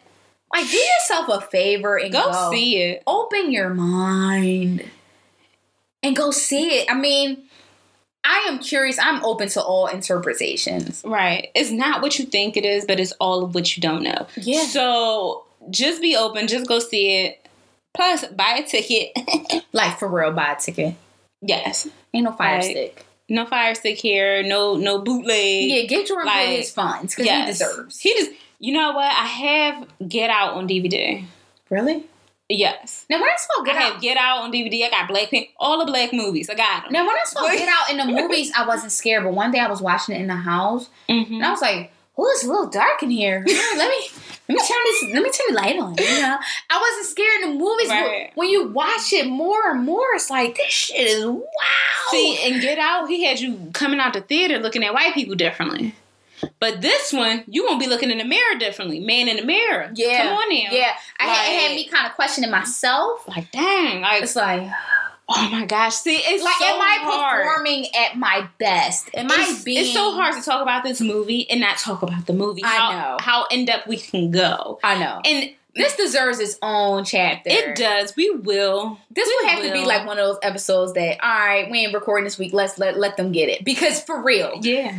like 0.52 0.68
do 0.70 0.76
yourself 0.76 1.28
a 1.28 1.40
favor 1.46 1.96
and 1.98 2.12
Go, 2.12 2.30
go 2.32 2.50
see 2.50 2.78
it. 2.78 3.02
open 3.06 3.52
your 3.52 3.70
mind 3.70 4.84
and 6.02 6.16
go 6.16 6.30
see 6.30 6.78
it. 6.80 6.90
I 6.90 6.94
mean, 6.94 7.44
I 8.24 8.46
am 8.48 8.58
curious. 8.58 8.98
I'm 9.00 9.24
open 9.24 9.48
to 9.50 9.62
all 9.62 9.86
interpretations. 9.86 11.02
Right. 11.06 11.48
It's 11.54 11.70
not 11.70 12.02
what 12.02 12.18
you 12.18 12.24
think 12.24 12.56
it 12.56 12.64
is, 12.64 12.84
but 12.84 12.98
it's 13.00 13.12
all 13.20 13.44
of 13.44 13.54
what 13.54 13.76
you 13.76 13.80
don't 13.80 14.02
know. 14.02 14.26
Yeah. 14.36 14.64
So 14.64 15.44
just 15.70 16.00
be 16.02 16.16
open. 16.16 16.46
Just 16.48 16.66
go 16.66 16.78
see 16.78 17.24
it. 17.24 17.46
Plus, 17.94 18.24
buy 18.26 18.62
a 18.64 18.66
ticket. 18.66 19.12
Like 19.72 19.98
for 20.00 20.08
real, 20.08 20.32
buy 20.32 20.52
a 20.52 20.60
ticket. 20.60 20.96
yes. 21.40 21.86
Ain't 22.12 22.24
no 22.24 22.32
fire 22.32 22.56
Like, 22.60 22.70
stick. 22.70 23.06
No 23.28 23.46
fire 23.46 23.74
stick 23.76 23.98
here. 23.98 24.42
No 24.42 24.76
no 24.76 25.00
bootleg. 25.00 25.70
Yeah, 25.70 25.82
get 25.84 26.08
your 26.08 26.24
like, 26.26 26.48
his 26.48 26.72
funds 26.72 27.14
because 27.14 27.26
Yes. 27.26 27.46
he 27.46 27.64
deserves. 27.64 28.00
He 28.00 28.12
just. 28.14 28.30
You 28.60 28.72
know 28.74 28.92
what? 28.92 29.10
I 29.10 29.24
have 29.26 29.88
Get 30.08 30.30
Out 30.30 30.54
on 30.54 30.68
DVD. 30.68 31.24
really? 31.68 32.04
Yes. 32.48 33.06
Now 33.08 33.20
when 33.20 33.28
I 33.30 33.36
saw 33.36 33.62
Get 33.62 33.76
I 33.76 33.78
Out, 33.86 33.92
have 33.94 34.02
Get 34.02 34.16
Out 34.16 34.38
on 34.42 34.52
DVD. 34.52 34.84
I 34.86 34.90
got 34.90 35.08
Black 35.08 35.30
Panther. 35.30 35.48
All 35.56 35.78
the 35.78 35.84
black 35.90 36.12
movies. 36.12 36.50
I 36.50 36.54
got 36.54 36.82
them. 36.84 36.92
now 36.92 37.06
when 37.06 37.14
I 37.16 37.22
saw 37.24 37.42
What? 37.42 37.56
Get 37.56 37.68
Out 37.68 37.90
in 37.90 37.96
the 37.96 38.06
movies, 38.22 38.52
I 38.56 38.66
wasn't 38.66 38.92
scared. 38.92 39.24
But 39.24 39.32
one 39.34 39.50
day 39.52 39.60
I 39.60 39.68
was 39.68 39.80
watching 39.80 40.14
it 40.16 40.20
in 40.20 40.26
the 40.28 40.34
house, 40.36 40.88
Mm-hmm. 41.08 41.34
and 41.34 41.44
I 41.44 41.50
was 41.50 41.60
like, 41.62 41.92
"Oh, 42.18 42.28
it's 42.32 42.44
a 42.44 42.48
little 42.48 42.68
dark 42.68 43.02
in 43.02 43.10
here. 43.10 43.42
Yeah, 43.46 43.62
let 43.76 43.88
me." 43.88 44.08
Let 44.48 44.56
me 44.56 44.66
turn 44.66 44.78
this. 44.84 45.02
Let 45.14 45.22
me 45.22 45.30
turn 45.30 45.46
the 45.50 45.54
light 45.54 45.78
on. 45.78 45.94
You 45.96 46.22
know, 46.22 46.36
I 46.70 46.80
wasn't 46.80 47.06
scared 47.06 47.42
in 47.44 47.50
the 47.52 47.56
movies. 47.64 47.86
but 47.86 47.94
Right. 47.94 48.32
When 48.34 48.48
you 48.48 48.66
watch 48.66 49.12
it 49.12 49.28
more 49.28 49.70
and 49.70 49.84
more, 49.84 50.04
it's 50.14 50.28
like 50.28 50.56
this 50.56 50.72
shit 50.72 51.06
is 51.06 51.24
wow. 51.24 51.40
See, 52.10 52.36
and 52.42 52.60
Get 52.60 52.76
Out, 52.76 53.08
he 53.08 53.22
had 53.22 53.38
you 53.38 53.70
coming 53.74 54.00
out 54.00 54.12
the 54.12 54.22
theater 54.22 54.58
looking 54.58 54.82
at 54.82 54.92
white 54.92 55.14
people 55.14 55.36
differently. 55.36 55.94
But 56.58 56.80
this 56.80 57.12
one, 57.12 57.44
you 57.46 57.64
won't 57.64 57.80
be 57.80 57.86
looking 57.86 58.10
in 58.10 58.18
the 58.18 58.24
mirror 58.24 58.58
differently. 58.58 59.00
Man 59.00 59.28
in 59.28 59.36
the 59.36 59.44
mirror. 59.44 59.90
Yeah. 59.94 60.24
Come 60.24 60.34
on 60.34 60.48
now. 60.48 60.70
Yeah, 60.70 60.92
I 61.18 61.24
had, 61.26 61.52
it 61.52 61.68
had 61.68 61.74
me 61.76 61.86
kind 61.88 62.06
of 62.06 62.12
questioning 62.14 62.50
myself. 62.50 63.26
Like, 63.28 63.50
dang. 63.52 64.02
Like, 64.02 64.22
It's 64.22 64.36
like, 64.36 64.68
oh 65.28 65.48
my 65.50 65.64
gosh. 65.66 65.94
See, 65.96 66.16
it's 66.16 66.42
like, 66.44 66.54
so 66.58 66.64
am 66.66 66.80
I 66.80 66.98
hard. 67.00 67.42
performing 67.46 67.86
at 67.94 68.16
my 68.16 68.48
best? 68.58 69.10
Am 69.14 69.26
It's, 69.26 69.60
I 69.60 69.64
being? 69.64 69.82
it's 69.84 69.92
so 69.92 70.12
hard 70.12 70.34
to 70.34 70.42
talk 70.42 70.62
about 70.62 70.82
this 70.84 71.00
movie 71.00 71.48
and 71.50 71.60
not 71.60 71.78
talk 71.78 72.02
about 72.02 72.26
the 72.26 72.32
movie. 72.32 72.62
I 72.64 72.68
how, 72.68 72.90
know. 72.92 73.16
How 73.20 73.46
in 73.50 73.64
depth 73.64 73.86
we 73.86 73.96
can 73.98 74.30
go. 74.30 74.78
I 74.82 74.98
know. 74.98 75.20
And 75.24 75.50
This 75.76 75.94
deserves 75.96 76.40
its 76.40 76.58
own 76.62 77.04
chapter. 77.04 77.48
it 77.50 77.76
does. 77.76 78.14
We 78.16 78.30
will. 78.30 78.98
This 79.10 79.28
We 79.28 79.36
would 79.46 79.50
have 79.52 79.62
to 79.64 79.72
be 79.72 79.84
like 79.86 80.06
one 80.06 80.18
of 80.18 80.26
those 80.26 80.38
episodes 80.42 80.94
that, 80.94 81.22
all 81.22 81.28
right, 81.46 81.70
we 81.70 81.84
ain't 81.84 81.94
recording 81.94 82.24
this 82.24 82.38
week. 82.38 82.52
Let's 82.52 82.76
let 82.78 82.98
let 82.98 83.16
them 83.16 83.30
get 83.30 83.48
it 83.48 83.64
because 83.64 84.02
for 84.02 84.20
real, 84.22 84.58
Yeah. 84.62 84.96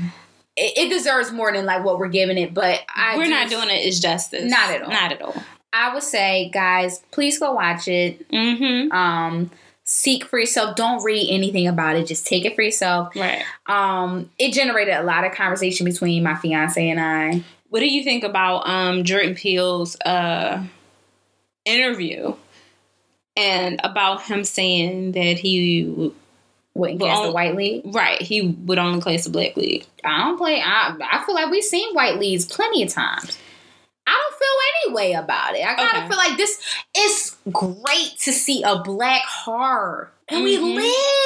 It, 0.58 0.78
it 0.78 0.89
deserves 0.89 1.32
more 1.32 1.52
than 1.52 1.66
like 1.66 1.84
what 1.84 1.99
we're 1.99 2.10
giving 2.10 2.38
it. 2.38 2.54
But 2.54 2.82
I 2.93 3.18
We're 3.18 3.26
do- 3.26 3.30
not 3.30 3.49
doing 3.49 3.70
it 3.70 3.88
as 3.88 3.99
justice. 3.99 4.49
Not 4.49 4.70
at 4.72 4.82
all. 4.84 4.89
Not 4.89 5.12
at 5.12 5.22
all. 5.22 5.36
I 5.74 5.93
would 5.93 6.04
say, 6.04 6.49
guys, 6.54 7.02
please 7.12 7.39
go 7.39 7.54
watch 7.54 7.88
it. 7.88 8.30
Mm-hmm. 8.30 8.91
Um, 8.91 9.52
seek 9.86 10.26
for 10.26 10.38
yourself. 10.38 10.76
Don't 10.76 11.02
read 11.04 11.30
anything 11.30 11.68
about 11.68 11.95
it. 11.95 12.08
Just 12.08 12.28
take 12.28 12.43
it 12.43 12.56
for 12.56 12.62
yourself. 12.62 13.16
Right. 13.16 13.43
Um, 13.68 14.30
it 14.38 14.52
generated 14.54 14.95
a 14.95 15.04
lot 15.04 15.24
of 15.24 15.32
conversation 15.32 15.86
between 15.86 16.24
my 16.24 16.36
fiance 16.36 16.89
and 16.89 16.99
I. 16.99 17.43
What 17.70 17.80
do 17.80 17.88
you 17.88 18.04
think 18.04 18.26
about 18.26 18.68
um 18.68 19.06
Jordan 19.06 19.34
Peele's 19.34 19.95
uh 20.02 20.62
interview 21.64 22.36
and 23.38 23.80
about 23.84 24.24
him 24.24 24.43
saying 24.43 25.14
that 25.14 25.39
he 25.39 26.14
Wouldn't 26.74 27.02
Well, 27.02 27.10
cast 27.12 27.24
the 27.24 27.32
white 27.32 27.56
lead. 27.56 27.82
right 27.86 28.22
he 28.22 28.42
would 28.42 28.78
only 28.80 29.02
place 29.02 29.26
the 29.26 29.30
black 29.30 29.58
league. 29.58 29.86
I 30.06 30.20
don't 30.20 30.38
play. 30.38 30.62
I 30.62 30.96
I 31.12 31.24
feel 31.26 31.36
like 31.36 31.52
we've 31.52 31.64
seen 31.64 31.94
white 31.94 32.18
leads 32.18 32.46
plenty 32.46 32.84
of 32.84 32.90
times. 32.90 33.38
I 34.08 34.12
don't 34.12 34.40
feel 34.40 34.94
any 34.94 34.96
way 34.96 35.14
about 35.14 35.56
it. 35.56 35.62
I 35.66 35.74
kind 35.76 35.90
of 35.92 35.98
Okay. 36.04 36.08
feel 36.08 36.18
like 36.18 36.38
this 36.38 36.60
is 36.98 37.38
great 37.52 38.14
to 38.22 38.32
see 38.32 38.64
a 38.64 38.78
black 38.80 39.22
horror, 39.24 40.12
and 40.30 40.44
we 40.44 40.58
Mhm. 40.58 40.76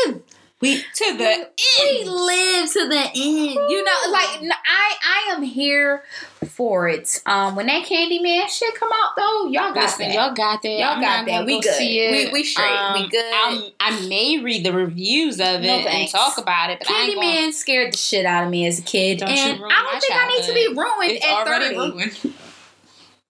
live. 0.06 0.22
We 0.66 0.82
to 0.82 1.18
the 1.18 1.49
we 1.82 2.03
live 2.05 2.72
to 2.74 2.89
the 2.89 3.01
end. 3.01 3.70
You 3.72 3.84
know, 3.84 4.11
like 4.11 4.41
I 4.66 4.95
I 5.03 5.34
am 5.36 5.43
here 5.43 6.03
for 6.47 6.88
it. 6.88 7.22
Um, 7.26 7.55
when 7.55 7.68
that 7.68 7.86
Candyman 7.86 8.47
shit 8.49 8.74
come 8.76 8.89
out 8.93 9.11
though, 9.16 9.47
y'all 9.47 9.74
got 9.74 9.76
Listen, 9.84 10.07
that. 10.09 10.13
y'all 10.16 10.34
got 10.34 10.61
that. 10.61 10.70
Y'all 10.70 10.84
I'm 10.95 11.01
got 11.01 11.26
that. 11.26 11.45
We 11.45 11.55
go 11.55 11.61
good. 11.61 11.74
See 11.76 11.99
it. 11.99 12.28
Um, 12.28 12.32
We- 12.32 12.39
we 12.39 12.43
straight. 12.43 12.93
We 12.95 13.07
good. 13.09 13.34
I'm, 13.43 13.63
I 13.80 14.07
may 14.07 14.39
read 14.43 14.66
the 14.66 14.74
reviews 14.74 15.39
of 15.39 15.63
it 15.63 15.68
No 15.68 15.74
and 15.88 16.09
talk 16.09 16.38
about 16.38 16.70
it, 16.72 16.80
but 16.80 16.89
I 16.89 17.03
ain't 17.03 17.18
Candyman 17.20 17.39
gonna, 17.41 17.53
scared 17.53 17.93
the 17.93 17.97
shit 17.97 18.26
out 18.26 18.43
of 18.45 18.49
me 18.49 18.66
as 18.68 18.80
a 18.80 18.82
kid, 18.84 19.20
Don't 19.20 19.30
you 19.30 19.36
and 19.36 19.61
I 19.66 19.82
don't 19.91 20.01
think 20.01 20.13
I 20.13 20.28
need 20.28 20.43
to 20.47 20.53
be 20.53 20.68
ruined 20.80 21.11
it's 21.11 21.26
at 21.26 21.32
already 21.32 21.76
thirty. 21.76 21.78
ruined. 21.91 22.34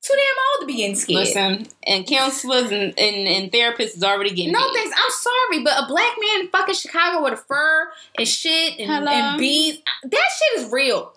Too 0.06 0.14
damn 0.14 0.36
old 0.62 0.62
to 0.62 0.66
be 0.68 0.78
getting 0.78 0.96
scared. 0.96 1.20
Listen, 1.22 1.68
and 1.88 2.06
counselors 2.06 2.72
and, 2.72 2.94
and, 3.00 3.28
and 3.28 3.52
therapists 3.52 3.96
is 3.98 4.04
already 4.04 4.30
getting 4.32 4.52
No 4.52 4.60
paid. 4.68 4.74
thanks. 4.76 4.96
I'm 4.96 5.12
sorry, 5.12 5.64
but 5.64 5.74
a 5.84 5.88
black 5.88 6.12
man 6.20 6.42
in 6.42 6.48
fucking 6.50 6.76
Chicago 6.76 7.24
with 7.24 7.34
a 7.34 7.38
fur 7.38 7.90
and 8.18 8.28
shit 8.28 8.80
and, 8.80 8.90
Hello? 8.92 9.08
and 9.12 9.40
beads, 9.40 9.80
that 10.04 10.28
shit 10.38 10.64
is 10.66 10.72
real. 10.72 11.14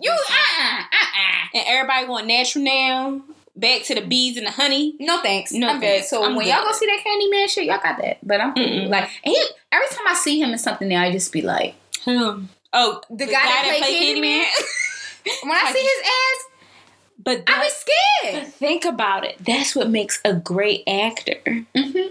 You 0.00 0.10
uh 0.10 0.14
uh 0.14 0.80
uh 0.80 1.46
And 1.54 1.64
everybody 1.68 2.06
going 2.06 2.26
natural 2.26 2.64
now. 2.64 3.22
Back 3.56 3.82
to 3.84 3.94
the 3.94 4.00
bees 4.00 4.36
and 4.36 4.46
the 4.48 4.50
honey. 4.50 4.96
No 4.98 5.20
thanks. 5.22 5.52
No 5.52 5.68
I'm 5.68 5.76
good. 5.78 5.86
thanks. 5.86 6.10
So 6.10 6.24
I'm 6.24 6.34
when 6.34 6.46
good. 6.46 6.52
y'all 6.52 6.64
go 6.64 6.72
see 6.72 6.86
that 6.86 7.04
Candyman 7.06 7.48
shit, 7.48 7.64
y'all 7.66 7.78
got 7.80 7.98
that. 7.98 8.18
But 8.26 8.40
I'm. 8.40 8.52
Mm-mm. 8.54 8.88
like 8.88 9.04
and 9.24 9.32
he, 9.32 9.44
every 9.70 9.86
time 9.90 10.06
I 10.08 10.14
see 10.14 10.40
him 10.40 10.50
in 10.50 10.58
something 10.58 10.88
now, 10.88 11.00
I 11.02 11.12
just 11.12 11.32
be 11.32 11.42
like, 11.42 11.76
Hmm. 12.04 12.46
Oh, 12.72 13.00
The 13.10 13.26
guy 13.26 13.30
that 13.32 13.76
played 13.78 14.16
Candyman? 14.16 14.44
when 15.44 15.52
I 15.52 15.72
see 15.72 15.78
his 15.80 16.02
ass, 16.02 16.46
But 17.24 17.42
I 17.48 17.64
was 17.64 17.72
scared. 17.72 18.44
but 18.44 18.52
think 18.54 18.84
about 18.84 19.24
it. 19.24 19.36
That's 19.44 19.74
what 19.74 19.90
makes 19.90 20.20
a 20.24 20.34
great 20.34 20.82
actor 20.86 21.40
Mm-hmm. 21.74 22.08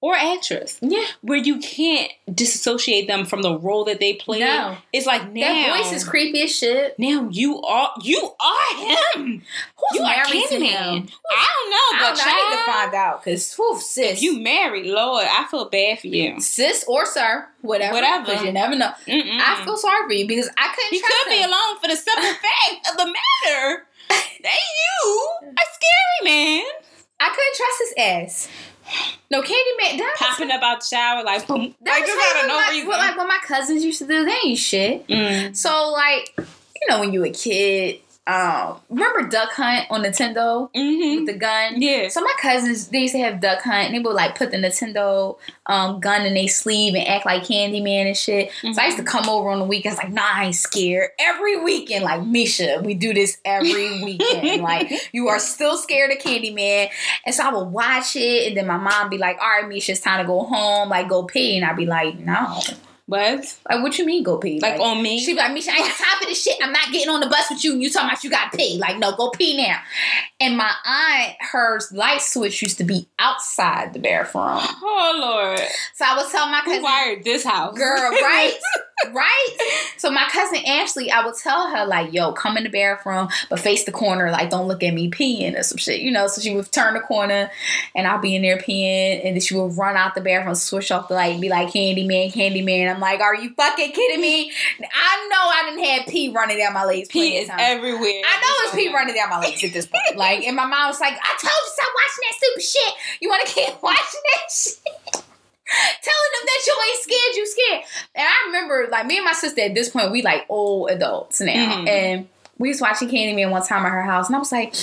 or 0.00 0.14
actress, 0.14 0.78
Yeah, 0.82 1.04
where 1.22 1.38
you 1.38 1.58
can't 1.58 2.10
disassociate 2.32 3.06
them 3.08 3.24
from 3.24 3.42
the 3.42 3.58
role 3.58 3.84
that 3.84 3.98
they 4.00 4.14
play. 4.14 4.40
No. 4.40 4.76
It's 4.92 5.06
like 5.06 5.32
now. 5.32 5.40
that 5.40 5.78
voice 5.78 5.92
is 5.92 6.04
creepy 6.06 6.42
as 6.42 6.54
shit. 6.56 6.98
Now 6.98 7.28
you 7.30 7.60
are 7.62 7.92
you 8.02 8.18
are 8.40 8.76
him. 8.76 9.42
Who's 9.76 9.98
You 9.98 10.02
are 10.02 10.16
married 10.16 10.44
Candyman. 10.44 10.60
him? 10.60 11.08
I 11.30 11.46
don't 11.56 11.70
know, 11.70 11.86
I, 11.92 11.98
but 12.00 12.06
don't 12.08 12.18
know, 12.18 12.24
I 12.26 12.50
need 12.50 12.56
to 12.56 12.72
find 12.72 12.94
out 12.94 13.24
because 13.24 13.54
whew, 13.54 13.78
sis, 13.80 14.12
if 14.14 14.22
you 14.22 14.38
married, 14.40 14.86
Lord, 14.86 15.26
I 15.30 15.46
feel 15.50 15.68
bad 15.68 16.00
for 16.00 16.08
you. 16.08 16.40
sis 16.40 16.84
or 16.86 17.06
sir, 17.06 17.46
whatever, 17.62 17.94
Whatever. 17.94 18.24
because 18.26 18.42
you 18.44 18.52
never 18.52 18.76
know. 18.76 18.90
Mm-mm. 19.06 19.40
I 19.40 19.62
feel 19.64 19.76
sorry 19.76 20.06
for 20.06 20.12
you 20.12 20.26
because 20.28 20.48
I 20.58 20.74
couldn't. 20.74 20.90
He 20.92 21.00
could 21.00 21.30
be 21.30 21.42
alone 21.42 21.78
for 21.80 21.88
the 21.88 21.96
simple 21.96 22.22
fact 22.30 22.88
of 22.90 22.96
the 22.98 23.06
matter. 23.06 23.86
That 24.08 24.58
you 24.78 25.28
a 25.42 25.62
scary 25.62 26.24
man. 26.24 26.64
I 27.18 27.28
couldn't 27.28 27.56
trust 27.56 27.78
his 27.80 27.94
ass. 27.98 28.48
No, 29.30 29.42
Candyman. 29.42 29.98
That 29.98 30.16
was, 30.20 30.28
Popping 30.28 30.50
up 30.52 30.62
out 30.62 30.80
the 30.80 30.86
shower 30.86 31.24
like 31.24 31.46
boom. 31.46 31.74
that 31.82 31.90
like 31.90 32.00
was 32.02 32.10
just 32.10 32.36
out 32.36 32.42
of 32.42 32.48
no 32.48 32.54
what, 32.54 32.70
reason. 32.70 32.88
what, 32.88 32.98
like 32.98 33.16
what 33.16 33.26
my 33.28 33.38
cousins 33.44 33.84
used 33.84 33.98
to 33.98 34.06
do. 34.06 34.24
They 34.24 34.36
ain't 34.44 34.58
shit. 34.58 35.06
Mm. 35.08 35.56
So 35.56 35.90
like, 35.92 36.32
you 36.38 36.88
know, 36.88 37.00
when 37.00 37.12
you 37.12 37.20
were 37.20 37.26
a 37.26 37.30
kid, 37.30 38.00
um, 38.26 38.80
remember 38.88 39.28
Duck 39.28 39.52
Hunt 39.52 39.86
on 39.88 40.02
Nintendo 40.02 40.68
hmm 40.74 41.16
with 41.16 41.26
the 41.26 41.38
gun? 41.38 41.80
Yeah. 41.80 42.08
So 42.08 42.20
my 42.20 42.34
cousins, 42.40 42.88
they 42.88 43.02
used 43.02 43.14
to 43.14 43.20
have 43.20 43.40
Duck 43.40 43.62
Hunt, 43.62 43.86
and 43.86 43.94
they 43.94 44.00
would 44.00 44.14
like 44.14 44.36
put 44.36 44.50
the 44.50 44.56
Nintendo 44.56 45.38
um, 45.66 46.00
gun 46.00 46.26
in 46.26 46.34
their 46.34 46.48
sleeve 46.48 46.94
and 46.94 47.06
act 47.06 47.24
like 47.24 47.44
Candyman 47.44 48.06
and 48.06 48.16
shit. 48.16 48.50
So 48.60 48.82
I 48.82 48.86
used 48.86 48.98
to 48.98 49.04
come 49.04 49.28
over 49.28 49.50
on 49.50 49.60
the 49.60 49.64
weekends, 49.64 49.98
like, 49.98 50.10
nah, 50.10 50.22
I 50.24 50.46
ain't 50.46 50.54
scared. 50.56 51.10
Every 51.20 51.62
weekend, 51.62 52.04
like 52.04 52.24
Misha, 52.24 52.80
we 52.84 52.94
do 52.94 53.14
this 53.14 53.38
every 53.44 54.02
weekend. 54.04 54.62
like, 54.62 54.90
you 55.12 55.28
are 55.28 55.38
still 55.38 55.76
scared 55.76 56.10
of 56.10 56.18
Candyman, 56.18 56.88
and 57.24 57.34
so 57.34 57.44
I 57.44 57.52
would 57.52 57.68
watch 57.68 58.16
it, 58.16 58.48
and 58.48 58.56
then 58.56 58.66
my 58.66 58.76
mom 58.76 59.08
be 59.08 59.18
like, 59.18 59.38
all 59.40 59.48
right, 59.48 59.68
Misha, 59.68 59.92
it's 59.92 60.00
time 60.00 60.20
to 60.20 60.26
go 60.26 60.42
home, 60.42 60.88
like 60.88 61.08
go 61.08 61.22
pee, 61.22 61.56
and 61.56 61.64
I'd 61.64 61.76
be 61.76 61.86
like, 61.86 62.18
no. 62.18 62.60
What? 63.06 63.56
Like, 63.70 63.82
what 63.84 63.96
you 63.98 64.04
mean 64.04 64.24
go 64.24 64.36
pee? 64.36 64.58
Like, 64.58 64.80
on 64.80 65.00
me? 65.00 65.20
She 65.20 65.32
be 65.32 65.38
like, 65.38 65.52
Misha, 65.52 65.70
I 65.70 65.76
ain't 65.76 65.86
time 65.94 66.18
for 66.20 66.26
this 66.26 66.42
shit. 66.42 66.56
I'm 66.60 66.72
not 66.72 66.90
getting 66.92 67.08
on 67.08 67.20
the 67.20 67.28
bus 67.28 67.48
with 67.50 67.62
you. 67.62 67.72
And 67.74 67.82
you 67.82 67.88
talking 67.88 68.08
about 68.08 68.24
you 68.24 68.30
got 68.30 68.52
pee. 68.52 68.78
Like, 68.78 68.98
no, 68.98 69.14
go 69.14 69.30
pee 69.30 69.56
now. 69.56 69.78
And 70.40 70.56
my 70.56 70.72
aunt, 70.84 71.36
her 71.52 71.80
light 71.92 72.20
switch 72.20 72.62
used 72.62 72.78
to 72.78 72.84
be 72.84 73.06
outside 73.20 73.92
the 73.92 74.00
bathroom. 74.00 74.58
Oh 74.58 75.18
Lord. 75.20 75.60
So 75.94 76.04
I 76.04 76.16
was 76.16 76.30
telling 76.32 76.50
my 76.50 76.60
Who 76.64 76.70
cousin, 76.70 76.82
wired 76.82 77.24
this 77.24 77.44
house? 77.44 77.78
girl, 77.78 78.10
right? 78.10 78.54
right? 79.12 79.56
So 79.96 80.10
my 80.10 80.26
cousin 80.30 80.58
Ashley, 80.66 81.10
I 81.10 81.24
would 81.24 81.36
tell 81.36 81.68
her 81.68 81.86
like, 81.86 82.12
"Yo, 82.12 82.32
come 82.32 82.56
in 82.56 82.64
the 82.64 82.70
bathroom, 82.70 83.28
but 83.50 83.60
face 83.60 83.84
the 83.84 83.92
corner. 83.92 84.30
Like, 84.30 84.50
don't 84.50 84.68
look 84.68 84.82
at 84.82 84.94
me 84.94 85.10
peeing 85.10 85.58
or 85.58 85.62
some 85.62 85.78
shit, 85.78 86.00
you 86.00 86.10
know." 86.10 86.26
So 86.26 86.40
she 86.40 86.54
would 86.54 86.70
turn 86.72 86.94
the 86.94 87.00
corner, 87.00 87.50
and 87.94 88.06
I'll 88.06 88.20
be 88.20 88.34
in 88.34 88.42
there 88.42 88.58
peeing, 88.58 89.24
and 89.24 89.36
then 89.36 89.40
she 89.40 89.54
would 89.54 89.76
run 89.76 89.96
out 89.96 90.14
the 90.14 90.20
bathroom, 90.20 90.54
switch 90.54 90.90
off 90.90 91.08
the 91.08 91.14
light, 91.14 91.32
and 91.32 91.40
be 91.40 91.48
like, 91.48 91.68
"Candyman, 91.68 92.32
Candyman." 92.32 92.92
I'm 92.92 93.00
like, 93.00 93.20
"Are 93.20 93.34
you 93.34 93.52
fucking 93.54 93.92
kidding 93.92 94.20
me?" 94.20 94.52
I 94.80 95.28
know 95.30 95.36
I 95.36 95.70
didn't 95.70 95.84
have 95.84 96.06
pee 96.06 96.32
running 96.32 96.58
down 96.58 96.72
my 96.72 96.84
legs. 96.84 97.08
Pee 97.08 97.36
is 97.36 97.48
everywhere. 97.58 98.22
I 98.24 98.40
know 98.40 98.66
it's 98.66 98.74
pee 98.74 98.92
running 98.92 99.14
down 99.14 99.30
my 99.30 99.38
legs 99.38 99.62
at 99.64 99.72
this 99.72 99.86
point. 99.86 100.16
Like, 100.16 100.44
and 100.44 100.56
my 100.56 100.66
mom 100.66 100.88
was 100.88 101.00
like, 101.00 101.14
I 101.14 101.36
told 101.40 101.52
you 101.52 101.72
stop 101.72 101.88
watching 101.94 102.22
that 102.22 102.34
stupid 102.36 102.62
shit. 102.62 102.94
You 103.20 103.28
want 103.28 103.46
to 103.46 103.52
keep 103.52 103.74
watching 103.82 104.20
that 104.34 104.50
shit? 104.50 105.25
Telling 105.68 106.32
them 106.32 106.46
that 106.46 106.66
you 106.66 106.76
ain't 106.88 107.02
scared, 107.02 107.36
you 107.36 107.46
scared. 107.46 107.84
And 108.14 108.26
I 108.26 108.46
remember, 108.46 108.88
like, 108.90 109.06
me 109.06 109.16
and 109.16 109.24
my 109.24 109.32
sister 109.32 109.62
at 109.62 109.74
this 109.74 109.88
point, 109.88 110.12
we 110.12 110.22
like 110.22 110.46
old 110.48 110.90
adults 110.90 111.40
now. 111.40 111.52
Mhm. 111.52 111.88
And 111.88 112.28
we 112.58 112.68
was 112.68 112.80
watching 112.80 113.08
Candyman 113.08 113.50
one 113.50 113.66
time 113.66 113.84
at 113.84 113.90
her 113.90 114.02
house, 114.02 114.28
and 114.28 114.36
I 114.36 114.38
was 114.38 114.52
like, 114.52 114.74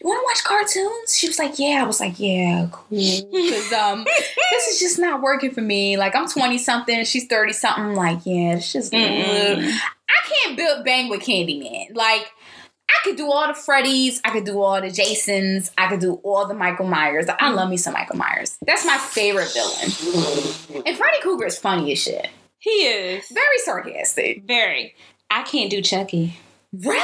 you 0.00 0.06
want 0.06 0.20
to 0.20 0.24
watch 0.24 0.44
cartoons? 0.44 1.16
She 1.18 1.26
was 1.26 1.38
like, 1.40 1.58
yeah. 1.58 1.82
I 1.82 1.84
was 1.84 1.98
like, 1.98 2.20
yeah, 2.20 2.68
cool. 2.70 2.86
Because 3.32 3.72
um, 3.72 4.04
this 4.50 4.68
is 4.68 4.78
just 4.78 4.98
not 4.98 5.20
working 5.20 5.50
for 5.50 5.60
me. 5.60 5.96
Like, 5.96 6.14
I'm 6.14 6.28
20 6.28 6.56
something, 6.58 7.04
she's 7.04 7.26
30 7.26 7.52
something. 7.52 7.94
Like, 7.94 8.20
yeah, 8.24 8.54
it's 8.56 8.72
just. 8.72 8.92
Mm-mm. 8.92 9.76
I 10.10 10.28
can't 10.28 10.56
build 10.56 10.84
bang 10.84 11.08
with 11.08 11.20
Candyman. 11.20 11.94
Like, 11.96 12.30
I 12.98 13.04
could 13.08 13.16
do 13.16 13.30
all 13.30 13.46
the 13.46 13.52
Freddys, 13.52 14.20
I 14.24 14.30
could 14.30 14.44
do 14.44 14.60
all 14.60 14.80
the 14.80 14.90
Jasons, 14.90 15.70
I 15.78 15.88
could 15.88 16.00
do 16.00 16.14
all 16.24 16.46
the 16.46 16.54
Michael 16.54 16.86
Myers. 16.86 17.26
I 17.38 17.50
love 17.50 17.68
me 17.70 17.76
some 17.76 17.92
Michael 17.92 18.16
Myers. 18.16 18.56
That's 18.66 18.84
my 18.84 18.98
favorite 18.98 19.52
villain. 19.52 20.82
And 20.86 20.96
Freddy 20.96 21.20
Krueger 21.22 21.46
is 21.46 21.58
funny 21.58 21.92
as 21.92 22.02
shit. 22.02 22.28
He 22.58 22.70
is 22.70 23.24
Very 23.32 23.58
sarcastic. 23.64 24.42
very. 24.44 24.94
I 25.30 25.42
can't 25.44 25.70
do 25.70 25.80
Chucky. 25.82 26.36
Really? 26.72 27.00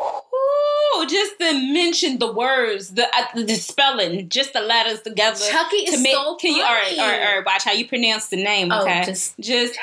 Ooh, 0.00 1.06
just 1.08 1.38
to 1.40 1.52
mention 1.72 2.18
the 2.18 2.32
words, 2.32 2.90
the 2.94 3.04
uh, 3.04 3.42
the 3.42 3.54
spelling, 3.56 4.28
just 4.28 4.52
the 4.52 4.60
letters 4.60 5.02
together. 5.02 5.38
Chucky 5.50 5.76
is 5.78 5.94
to 5.96 6.00
make, 6.02 6.14
so 6.14 6.36
Can 6.36 6.54
you 6.54 6.62
all 6.62 6.72
right, 6.72 6.92
all 6.98 7.06
right, 7.08 7.20
all 7.26 7.36
right, 7.36 7.44
Watch 7.44 7.64
how 7.64 7.72
you 7.72 7.86
pronounce 7.88 8.28
the 8.28 8.36
name. 8.42 8.70
Oh, 8.72 8.82
Okay, 8.82 9.02
just- 9.04 9.38
just 9.40 9.76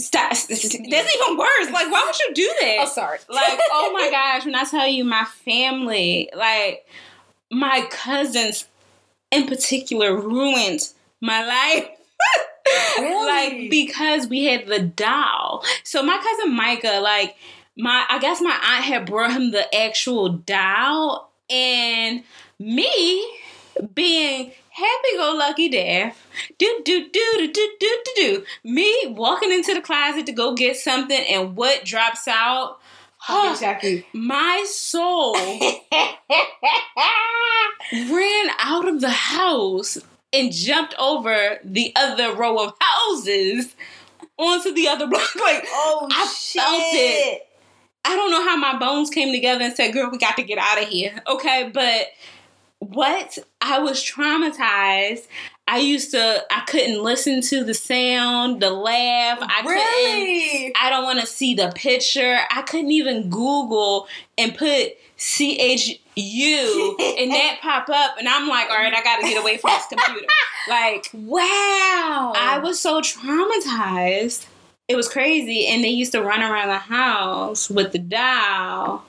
stop. 0.00 0.32
There's 0.48 0.74
even 0.74 1.36
worse. 1.36 1.70
Like, 1.70 1.90
why 1.90 2.02
would 2.06 2.18
you 2.18 2.34
do 2.34 2.54
that? 2.60 2.76
Oh, 2.80 2.86
sorry. 2.86 3.18
like 3.28 3.60
oh 3.72 3.92
my 3.92 4.10
gosh 4.10 4.44
when 4.44 4.54
i 4.54 4.64
tell 4.64 4.86
you 4.86 5.04
my 5.04 5.24
family 5.44 6.28
like 6.36 6.86
my 7.50 7.86
cousins 7.90 8.66
in 9.30 9.46
particular 9.46 10.16
ruined 10.16 10.88
my 11.20 11.44
life 11.44 11.88
Really? 12.98 13.26
like 13.26 13.70
because 13.70 14.28
we 14.28 14.44
had 14.44 14.66
the 14.66 14.78
doll 14.80 15.64
so 15.82 16.02
my 16.02 16.18
cousin 16.18 16.54
micah 16.54 17.00
like 17.02 17.36
my 17.76 18.04
i 18.08 18.18
guess 18.18 18.40
my 18.40 18.50
aunt 18.52 18.84
had 18.84 19.06
brought 19.06 19.32
him 19.32 19.50
the 19.50 19.74
actual 19.74 20.28
doll 20.28 21.32
and 21.48 22.22
me 22.58 23.38
being 23.94 24.52
happy 24.80 25.16
go 25.16 25.34
lucky 25.36 25.68
day. 25.68 26.12
Do, 26.58 26.80
do, 26.84 27.08
do, 27.10 27.32
do, 27.36 27.52
do, 27.52 27.70
do, 27.78 27.98
do, 28.04 28.12
do. 28.16 28.44
Me 28.64 28.92
walking 29.08 29.52
into 29.52 29.74
the 29.74 29.80
closet 29.80 30.26
to 30.26 30.32
go 30.32 30.54
get 30.54 30.76
something, 30.76 31.24
and 31.28 31.56
what 31.56 31.84
drops 31.84 32.26
out? 32.28 32.78
Huh, 33.18 33.50
exactly. 33.52 34.06
My 34.12 34.64
soul 34.68 35.34
ran 37.92 38.50
out 38.58 38.88
of 38.88 39.00
the 39.00 39.10
house 39.10 39.98
and 40.32 40.52
jumped 40.52 40.94
over 40.98 41.58
the 41.64 41.92
other 41.96 42.34
row 42.34 42.64
of 42.64 42.72
houses 42.80 43.74
onto 44.36 44.72
the 44.72 44.88
other 44.88 45.06
block. 45.06 45.20
Like, 45.40 45.64
oh, 45.68 46.08
I 46.10 46.26
shit. 46.26 46.62
felt 46.62 46.80
it. 46.82 47.46
I 48.04 48.16
don't 48.16 48.30
know 48.30 48.42
how 48.42 48.56
my 48.56 48.78
bones 48.78 49.10
came 49.10 49.32
together 49.32 49.64
and 49.64 49.76
said, 49.76 49.92
"Girl, 49.92 50.10
we 50.10 50.18
got 50.18 50.36
to 50.36 50.42
get 50.42 50.58
out 50.58 50.82
of 50.82 50.88
here." 50.88 51.22
Okay, 51.26 51.70
but 51.72 52.06
what 52.80 53.38
I 53.60 53.78
was 53.78 54.02
traumatized. 54.02 55.26
I 55.68 55.78
used 55.78 56.10
to. 56.10 56.44
I 56.50 56.62
couldn't 56.62 57.00
listen 57.00 57.42
to 57.42 57.62
the 57.62 57.74
sound, 57.74 58.60
the 58.60 58.70
laugh. 58.70 59.38
I 59.40 59.62
couldn't. 59.62 59.76
Really? 59.76 60.72
I 60.74 60.90
don't 60.90 61.04
want 61.04 61.20
to 61.20 61.26
see 61.26 61.54
the 61.54 61.70
picture. 61.76 62.40
I 62.50 62.62
couldn't 62.62 62.90
even 62.90 63.30
Google 63.30 64.08
and 64.36 64.56
put 64.56 64.94
C 65.16 65.56
H 65.60 66.00
U 66.16 66.96
and 66.98 67.30
that 67.30 67.58
pop 67.62 67.88
up, 67.88 68.16
and 68.18 68.28
I'm 68.28 68.48
like, 68.48 68.68
all 68.68 68.78
right, 68.78 68.92
I 68.92 69.02
got 69.04 69.20
to 69.20 69.22
get 69.22 69.40
away 69.40 69.58
from 69.58 69.70
this 69.70 69.86
computer. 69.86 70.26
Like, 70.68 71.08
Wow. 71.14 72.32
I 72.36 72.60
was 72.62 72.78
so 72.78 73.00
traumatized. 73.00 74.46
It 74.88 74.96
was 74.96 75.08
crazy, 75.08 75.66
and 75.68 75.82
they 75.82 75.88
used 75.88 76.12
to 76.12 76.20
run 76.22 76.42
around 76.42 76.68
the 76.68 76.78
house 76.78 77.70
with 77.70 77.92
the 77.92 77.98
doll. 77.98 79.04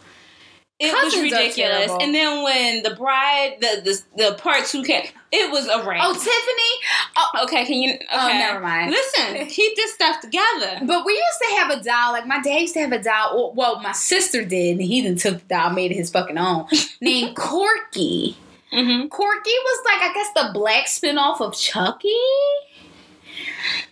It 0.81 0.91
Cousins 0.91 1.21
was 1.21 1.31
ridiculous. 1.31 1.91
And 2.01 2.15
then 2.15 2.43
when 2.43 2.81
the 2.81 2.95
bride, 2.95 3.57
the 3.59 3.81
the, 3.83 4.01
the 4.23 4.33
part 4.33 4.65
two 4.65 4.81
came, 4.83 5.05
it 5.31 5.51
was 5.51 5.67
a 5.67 5.87
wrap. 5.87 6.01
Oh, 6.03 6.13
Tiffany. 6.13 7.13
Oh, 7.15 7.43
okay. 7.43 7.65
Can 7.65 7.83
you? 7.83 7.91
Okay. 7.93 8.05
Oh, 8.11 8.27
never 8.29 8.59
mind. 8.59 8.89
Listen, 8.89 9.45
keep 9.47 9.75
this 9.75 9.93
stuff 9.93 10.21
together. 10.21 10.79
But 10.83 11.05
we 11.05 11.13
used 11.13 11.39
to 11.49 11.55
have 11.57 11.69
a 11.69 11.83
doll. 11.83 12.13
Like 12.13 12.25
my 12.25 12.41
dad 12.41 12.61
used 12.61 12.73
to 12.73 12.79
have 12.79 12.91
a 12.91 13.01
doll. 13.01 13.53
Well, 13.55 13.79
my 13.81 13.91
sister 13.91 14.43
did, 14.43 14.77
and 14.77 14.81
he 14.81 15.01
then 15.01 15.17
took 15.17 15.47
the 15.47 15.55
doll, 15.55 15.69
made 15.69 15.91
it 15.91 15.95
his 15.95 16.09
fucking 16.09 16.39
own. 16.39 16.65
named 17.01 17.35
Corky. 17.35 18.35
Mm-hmm. 18.73 19.09
Corky 19.09 19.51
was 19.51 19.85
like 19.85 20.01
I 20.01 20.13
guess 20.13 20.31
the 20.33 20.49
black 20.51 20.87
spinoff 20.87 21.41
of 21.41 21.53
Chucky. 21.53 22.09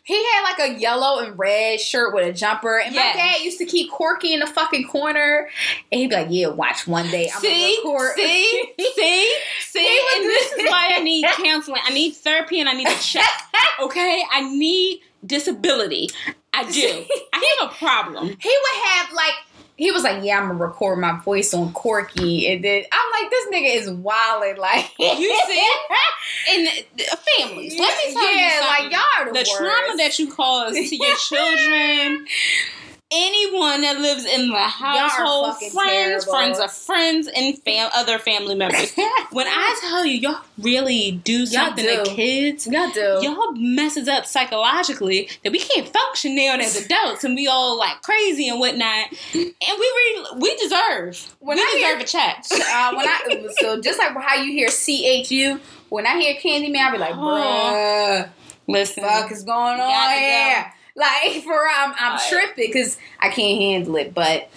He 0.03 0.15
had 0.15 0.41
like 0.43 0.59
a 0.71 0.79
yellow 0.79 1.19
and 1.19 1.37
red 1.37 1.79
shirt 1.79 2.13
with 2.15 2.25
a 2.27 2.33
jumper, 2.33 2.79
and 2.79 2.93
Yes. 2.95 3.15
my 3.15 3.21
dad 3.21 3.41
used 3.41 3.57
to 3.59 3.65
keep 3.65 3.91
Corky 3.91 4.33
in 4.33 4.39
the 4.39 4.47
fucking 4.47 4.87
corner, 4.87 5.49
and 5.91 6.01
he'd 6.01 6.09
be 6.09 6.15
like, 6.15 6.27
"Yeah, 6.29 6.47
watch 6.47 6.87
one 6.87 7.09
day 7.11 7.29
I'm 7.33 7.39
See, 7.41 7.79
gonna 7.83 7.93
record." 7.95 8.15
see, 8.15 8.73
see, 8.79 9.35
see, 9.61 9.99
and 10.15 10.25
this 10.25 10.51
is 10.53 10.69
why 10.69 10.93
I 10.95 10.99
need 11.03 11.25
counseling. 11.43 11.81
I 11.85 11.93
need 11.93 12.15
therapy, 12.15 12.59
and 12.59 12.67
I 12.69 12.73
need 12.73 12.87
a 12.87 12.95
check. 12.99 13.25
Okay, 13.81 14.23
I 14.31 14.41
need 14.57 15.01
disability. 15.25 16.09
I 16.53 16.69
do. 16.69 17.05
I 17.33 17.57
have 17.61 17.69
a 17.71 17.73
problem. 17.75 18.27
he 18.27 18.49
would 18.49 18.83
have 18.89 19.13
like 19.13 19.33
he 19.80 19.91
was 19.91 20.03
like, 20.03 20.21
"Yeah, 20.25 20.39
I'm 20.41 20.49
gonna 20.49 20.59
record 20.59 20.99
my 20.99 21.17
voice 21.21 21.53
on 21.53 21.71
Corky," 21.71 22.51
and 22.51 22.61
then 22.61 22.84
I'm 22.91 23.11
like, 23.21 23.32
"This 23.32 23.47
nigga 23.47 23.75
is 23.77 23.89
wilding." 23.89 24.57
Like 24.57 24.91
You 24.99 25.41
see? 25.47 25.71
And 26.49 26.67
uh, 26.67 27.15
families, 27.38 27.80
let 27.80 27.97
me 27.97 28.13
tell 28.13 28.36
yeah, 28.36 28.45
you 28.45 28.61
something. 28.61 28.84
like 28.84 28.91
y'all 28.91 29.01
are 29.17 29.25
the, 29.34 29.39
the 29.39 29.49
trauma 29.57 29.97
that 29.97 30.19
you 30.19 30.32
cause 30.32 30.73
to 30.73 30.95
your 30.95 31.15
children, 31.15 32.27
anyone 33.12 33.82
that 33.82 33.99
lives 33.99 34.24
in 34.26 34.49
the 34.49 34.57
household, 34.57 35.57
friends, 35.72 36.26
terrible. 36.26 36.32
friends 36.32 36.60
of 36.60 36.72
friends, 36.72 37.28
and 37.28 37.57
fam- 37.64 37.89
other 37.93 38.20
family 38.20 38.55
members. 38.55 38.93
when 39.32 39.47
I 39.47 39.78
tell 39.82 40.05
you, 40.05 40.20
y'all 40.20 40.41
really 40.60 41.12
do 41.24 41.45
something 41.45 41.84
do. 41.86 42.03
to 42.03 42.12
kids. 42.12 42.68
y'all 42.68 42.91
do. 42.91 43.20
Y'all 43.22 43.51
messes 43.53 44.07
up 44.07 44.26
psychologically 44.26 45.30
that 45.43 45.51
we 45.51 45.60
can't 45.60 45.88
function 45.88 46.36
now 46.36 46.55
as 46.57 46.76
adults 46.86 47.24
and 47.24 47.36
we 47.36 47.47
all 47.47 47.78
like 47.78 48.01
crazy 48.01 48.47
and 48.47 48.60
whatnot. 48.60 49.07
And 49.34 49.43
we 49.53 49.53
really, 49.78 50.39
we 50.39 50.55
deserve. 50.57 51.36
When 51.39 51.57
we 51.57 51.64
I 51.64 51.72
deserve 51.74 51.97
hear- 51.97 51.99
a 51.99 52.03
check. 52.03 52.45
uh, 52.51 52.93
when 52.95 53.07
I 53.07 53.47
so 53.60 53.82
just 53.82 53.97
like 53.99 54.16
how 54.18 54.36
you 54.36 54.51
hear 54.51 54.70
C 54.70 55.05
H 55.07 55.32
U, 55.32 55.60
when 55.89 56.05
I 56.05 56.20
hear 56.20 56.36
Candyman, 56.36 56.78
I 56.80 56.91
be 56.91 56.97
like, 56.99 57.14
bruh, 57.14 58.30
Listen, 58.68 59.03
fuck 59.03 59.32
is 59.32 59.43
going 59.43 59.80
on 59.80 59.89
Gotta 59.89 60.20
go. 60.66 60.72
Like 60.99 61.43
for 61.43 61.51
real, 61.51 61.71
I'm, 61.75 61.93
I'm 61.97 62.11
Right. 62.13 62.25
tripping 62.29 62.67
because 62.67 62.97
I 63.19 63.29
can't 63.29 63.59
handle 63.61 63.95
it. 63.95 64.13
But 64.13 64.49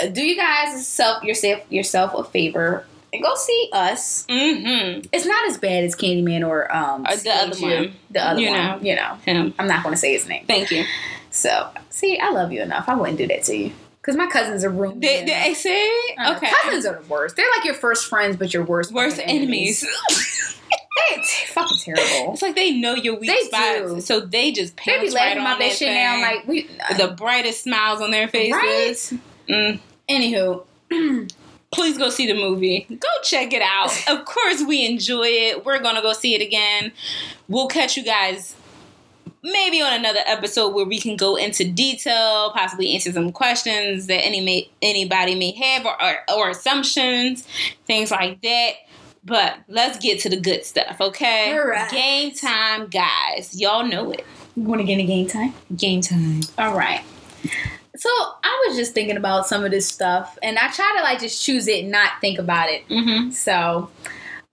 uh, 0.00 0.08
do 0.08 0.22
you 0.22 0.36
guys 0.36 0.86
self 0.86 1.22
yourself 1.22 1.60
yourself 1.70 2.14
a 2.14 2.24
favor 2.24 2.84
and 3.12 3.22
go 3.22 3.34
see 3.36 3.70
us? 3.72 4.26
Mm-hmm. 4.26 5.06
It's 5.12 5.24
not 5.26 5.46
as 5.48 5.56
bad 5.58 5.84
as 5.84 5.94
Candyman 5.94 6.46
or 6.46 6.74
um 6.74 7.06
Or 7.06 7.16
the 7.16 7.30
other 7.30 7.60
one. 7.60 7.92
The 8.10 8.26
other 8.28 8.40
You 8.40 8.50
one, 8.50 8.58
know. 8.58 8.78
you 8.82 8.96
know. 8.96 9.14
Him. 9.24 9.54
I'm 9.58 9.66
not 9.68 9.82
going 9.84 9.94
to 9.94 9.98
say 10.00 10.12
his 10.12 10.26
name. 10.28 10.44
Thank 10.46 10.70
you. 10.70 10.84
So 11.30 11.68
see, 11.90 12.18
I 12.18 12.30
love 12.30 12.52
you 12.52 12.60
enough. 12.62 12.88
I 12.88 12.94
wouldn't 12.94 13.18
do 13.18 13.26
that 13.28 13.42
to 13.44 13.56
you 13.56 13.72
because 14.00 14.16
my 14.16 14.26
cousins 14.26 14.64
are 14.64 14.70
ruined. 14.70 15.00
They, 15.02 15.24
they 15.24 15.54
say 15.54 15.88
okay. 16.28 16.50
Cousins 16.62 16.86
are 16.86 17.00
the 17.00 17.08
worst. 17.08 17.36
They're 17.36 17.46
like 17.56 17.64
your 17.64 17.74
first 17.74 18.06
friends, 18.06 18.36
but 18.36 18.52
your 18.52 18.64
worst 18.64 18.92
Worst 18.92 19.16
fucking 19.16 19.34
enemies. 19.36 19.84
They're 20.96 21.24
fucking 21.48 21.78
terrible. 21.78 22.32
It's 22.34 22.42
like 22.42 22.54
they 22.54 22.70
know 22.72 22.94
your 22.94 23.16
weak 23.18 23.30
They 23.30 23.48
spots, 23.48 23.94
do. 23.94 24.00
so 24.00 24.20
they 24.20 24.52
just 24.52 24.76
They 24.76 25.00
be 25.00 25.10
laughing 25.10 25.14
right 25.14 25.36
about 25.38 25.52
on 25.54 25.58
that 25.58 25.72
shit 25.72 25.92
now. 25.92 26.20
Like 26.20 26.46
we, 26.46 26.68
the 26.96 27.08
brightest 27.16 27.64
smiles 27.64 28.00
on 28.00 28.10
their 28.10 28.28
faces. 28.28 29.18
Mm. 29.48 29.80
anywho, 30.08 30.64
Please 31.74 31.98
go 31.98 32.08
see 32.08 32.28
the 32.28 32.34
movie. 32.34 32.86
Go 32.88 33.08
check 33.24 33.52
it 33.52 33.60
out. 33.60 33.90
of 34.08 34.24
course, 34.24 34.62
we 34.62 34.86
enjoy 34.86 35.26
it. 35.26 35.64
We're 35.64 35.80
gonna 35.80 36.02
go 36.02 36.12
see 36.12 36.34
it 36.36 36.40
again. 36.40 36.92
We'll 37.48 37.66
catch 37.66 37.96
you 37.96 38.04
guys 38.04 38.54
maybe 39.42 39.82
on 39.82 39.92
another 39.92 40.20
episode 40.24 40.70
where 40.74 40.86
we 40.86 40.98
can 40.98 41.16
go 41.16 41.36
into 41.36 41.70
detail, 41.70 42.50
possibly 42.54 42.94
answer 42.94 43.12
some 43.12 43.30
questions 43.30 44.06
that 44.06 44.24
any 44.24 44.40
may, 44.40 44.70
anybody 44.80 45.34
may 45.34 45.50
have 45.50 45.84
or, 45.84 46.02
or, 46.02 46.16
or 46.34 46.50
assumptions, 46.50 47.46
things 47.86 48.10
like 48.10 48.40
that. 48.40 48.70
But 49.24 49.56
let's 49.68 49.98
get 49.98 50.20
to 50.20 50.28
the 50.28 50.36
good 50.36 50.64
stuff, 50.64 50.96
okay? 51.00 51.52
All 51.58 51.66
right. 51.66 51.90
Game 51.90 52.32
time, 52.32 52.88
guys. 52.88 53.58
Y'all 53.58 53.86
know 53.86 54.10
it. 54.10 54.24
You 54.54 54.64
want 54.64 54.80
to 54.80 54.86
get 54.86 54.98
in 54.98 55.06
game 55.06 55.26
time? 55.26 55.54
Game 55.74 56.00
time. 56.02 56.42
All 56.58 56.76
right. 56.76 57.02
So 57.96 58.08
I 58.10 58.64
was 58.68 58.76
just 58.76 58.92
thinking 58.92 59.16
about 59.16 59.46
some 59.46 59.64
of 59.64 59.70
this 59.70 59.88
stuff, 59.88 60.38
and 60.42 60.58
I 60.58 60.70
try 60.72 60.94
to 60.98 61.02
like 61.02 61.20
just 61.20 61.42
choose 61.44 61.68
it 61.68 61.82
and 61.84 61.90
not 61.90 62.12
think 62.20 62.38
about 62.38 62.68
it. 62.68 62.86
Mm-hmm. 62.88 63.30
So, 63.30 63.52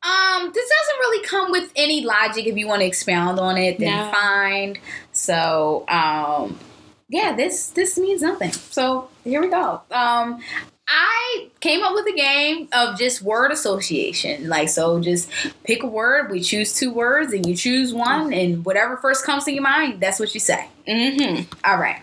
um, 0.03 0.51
this 0.53 0.69
doesn't 0.69 0.99
really 0.99 1.25
come 1.27 1.51
with 1.51 1.71
any 1.75 2.01
logic. 2.05 2.45
If 2.47 2.55
you 2.57 2.67
want 2.67 2.81
to 2.81 2.85
expound 2.85 3.39
on 3.39 3.57
it, 3.57 3.77
then 3.79 4.05
No. 4.05 4.11
fine. 4.11 4.77
So, 5.11 5.85
um, 5.89 6.57
yeah, 7.09 7.35
this 7.35 7.67
this 7.67 7.97
means 7.97 8.21
nothing. 8.21 8.51
So 8.51 9.09
here 9.23 9.41
we 9.41 9.49
go. 9.49 9.81
Um, 9.91 10.39
I 10.87 11.49
came 11.59 11.83
up 11.83 11.93
with 11.93 12.05
a 12.07 12.15
game 12.15 12.67
of 12.73 12.97
just 12.97 13.21
word 13.21 13.51
association. 13.51 14.49
Like, 14.49 14.69
so 14.69 14.99
just 14.99 15.29
pick 15.63 15.83
a 15.83 15.87
word. 15.87 16.31
We 16.31 16.41
choose 16.41 16.73
two 16.75 16.91
words, 16.93 17.33
and 17.33 17.45
you 17.45 17.55
choose 17.55 17.93
one, 17.93 18.33
and 18.33 18.65
whatever 18.65 18.97
first 18.97 19.25
comes 19.25 19.45
to 19.45 19.53
your 19.53 19.63
mind, 19.63 20.01
that's 20.01 20.19
what 20.19 20.33
you 20.33 20.39
say. 20.39 20.67
Mm-hmm. 20.87 21.43
All 21.63 21.77
right. 21.77 22.01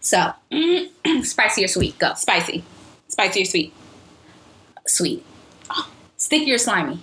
So, 0.00 0.32
mm 0.52 0.88
spicy 1.24 1.64
or 1.64 1.68
sweet? 1.68 1.98
Go. 1.98 2.14
Spicy. 2.14 2.62
Spicy 3.08 3.42
or 3.42 3.44
sweet? 3.46 3.72
Sweet. 4.86 5.24
Sticky 6.16 6.52
or 6.52 6.58
slimy? 6.58 7.00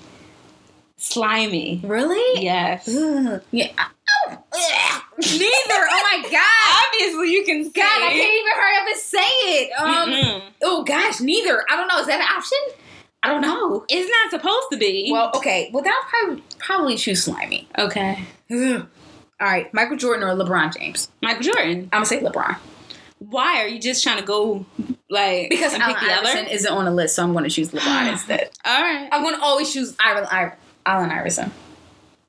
Slimy. 0.97 1.82
Really? 1.84 2.43
Yes. 2.43 2.88
Ugh. 2.88 3.41
Yeah. 3.51 3.71
Neither. 5.17 5.81
Oh 5.89 6.03
my 6.11 6.29
god. 6.29 6.86
Obviously, 6.88 7.31
you 7.31 7.43
can 7.45 7.63
God, 7.63 7.84
I 7.84 8.09
can't 8.09 8.34
even 8.34 8.53
hurry 8.55 8.77
up 8.77 8.88
and 8.88 8.97
say 8.97 9.19
it. 9.19 9.71
Um. 9.79 10.09
Mm-mm. 10.09 10.41
Oh 10.63 10.84
gosh, 10.84 11.19
neither. 11.19 11.63
I 11.69 11.75
don't 11.75 11.88
know. 11.88 11.99
Is 11.99 12.07
that 12.07 12.19
an 12.19 12.27
option? 12.36 12.57
I 13.21 13.29
don't 13.29 13.41
know. 13.41 13.86
It's 13.89 14.09
not 14.09 14.41
supposed 14.41 14.67
to 14.71 14.77
be. 14.77 15.09
Well, 15.11 15.31
okay. 15.36 15.69
Well, 15.71 15.84
that'll 15.84 16.01
probably 16.09 16.43
probably 16.59 16.97
choose 16.97 17.23
slimy. 17.23 17.67
okay. 17.77 18.23
Ugh. 18.51 18.88
All 19.39 19.47
right, 19.47 19.73
Michael 19.73 19.97
Jordan 19.97 20.23
or 20.27 20.36
LeBron 20.36 20.77
James? 20.77 21.09
Michael 21.21 21.43
Jordan. 21.43 21.89
I'm 21.91 22.03
gonna 22.03 22.05
say 22.05 22.19
LeBron 22.21 22.55
Why 23.19 23.61
are 23.61 23.67
you 23.67 23.79
just 23.79 24.03
trying 24.03 24.19
to 24.19 24.23
go 24.25 24.65
like 25.09 25.49
because 25.49 25.73
Allen 25.73 25.95
pick 25.95 26.03
the 26.07 26.13
other? 26.13 26.27
Iverson 26.29 26.47
isn't 26.47 26.71
on 26.71 26.86
the 26.86 26.91
list, 26.91 27.15
so 27.15 27.23
I'm 27.23 27.34
gonna 27.34 27.49
choose 27.49 27.69
LeBron 27.71 28.11
instead. 28.11 28.49
All 28.65 28.81
right. 28.81 29.09
I'm 29.11 29.23
gonna 29.23 29.43
always 29.43 29.71
choose 29.73 29.95
Allen 30.01 30.25
Iverson. 30.86 31.51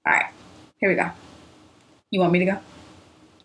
All 0.07 0.12
right, 0.12 0.26
here 0.78 0.90
we 0.90 0.96
go. 0.96 1.11
You 2.15 2.21
want 2.21 2.33
me 2.33 2.39
to 2.39 2.45
go? 2.45 2.59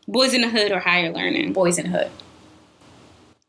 Boys 0.07 0.35
in 0.35 0.41
the 0.41 0.47
Hood 0.47 0.71
or 0.71 0.79
Higher 0.79 1.11
Learning? 1.11 1.53
Boys 1.53 1.79
in 1.79 1.91
the 1.91 1.97
Hood. 1.97 2.11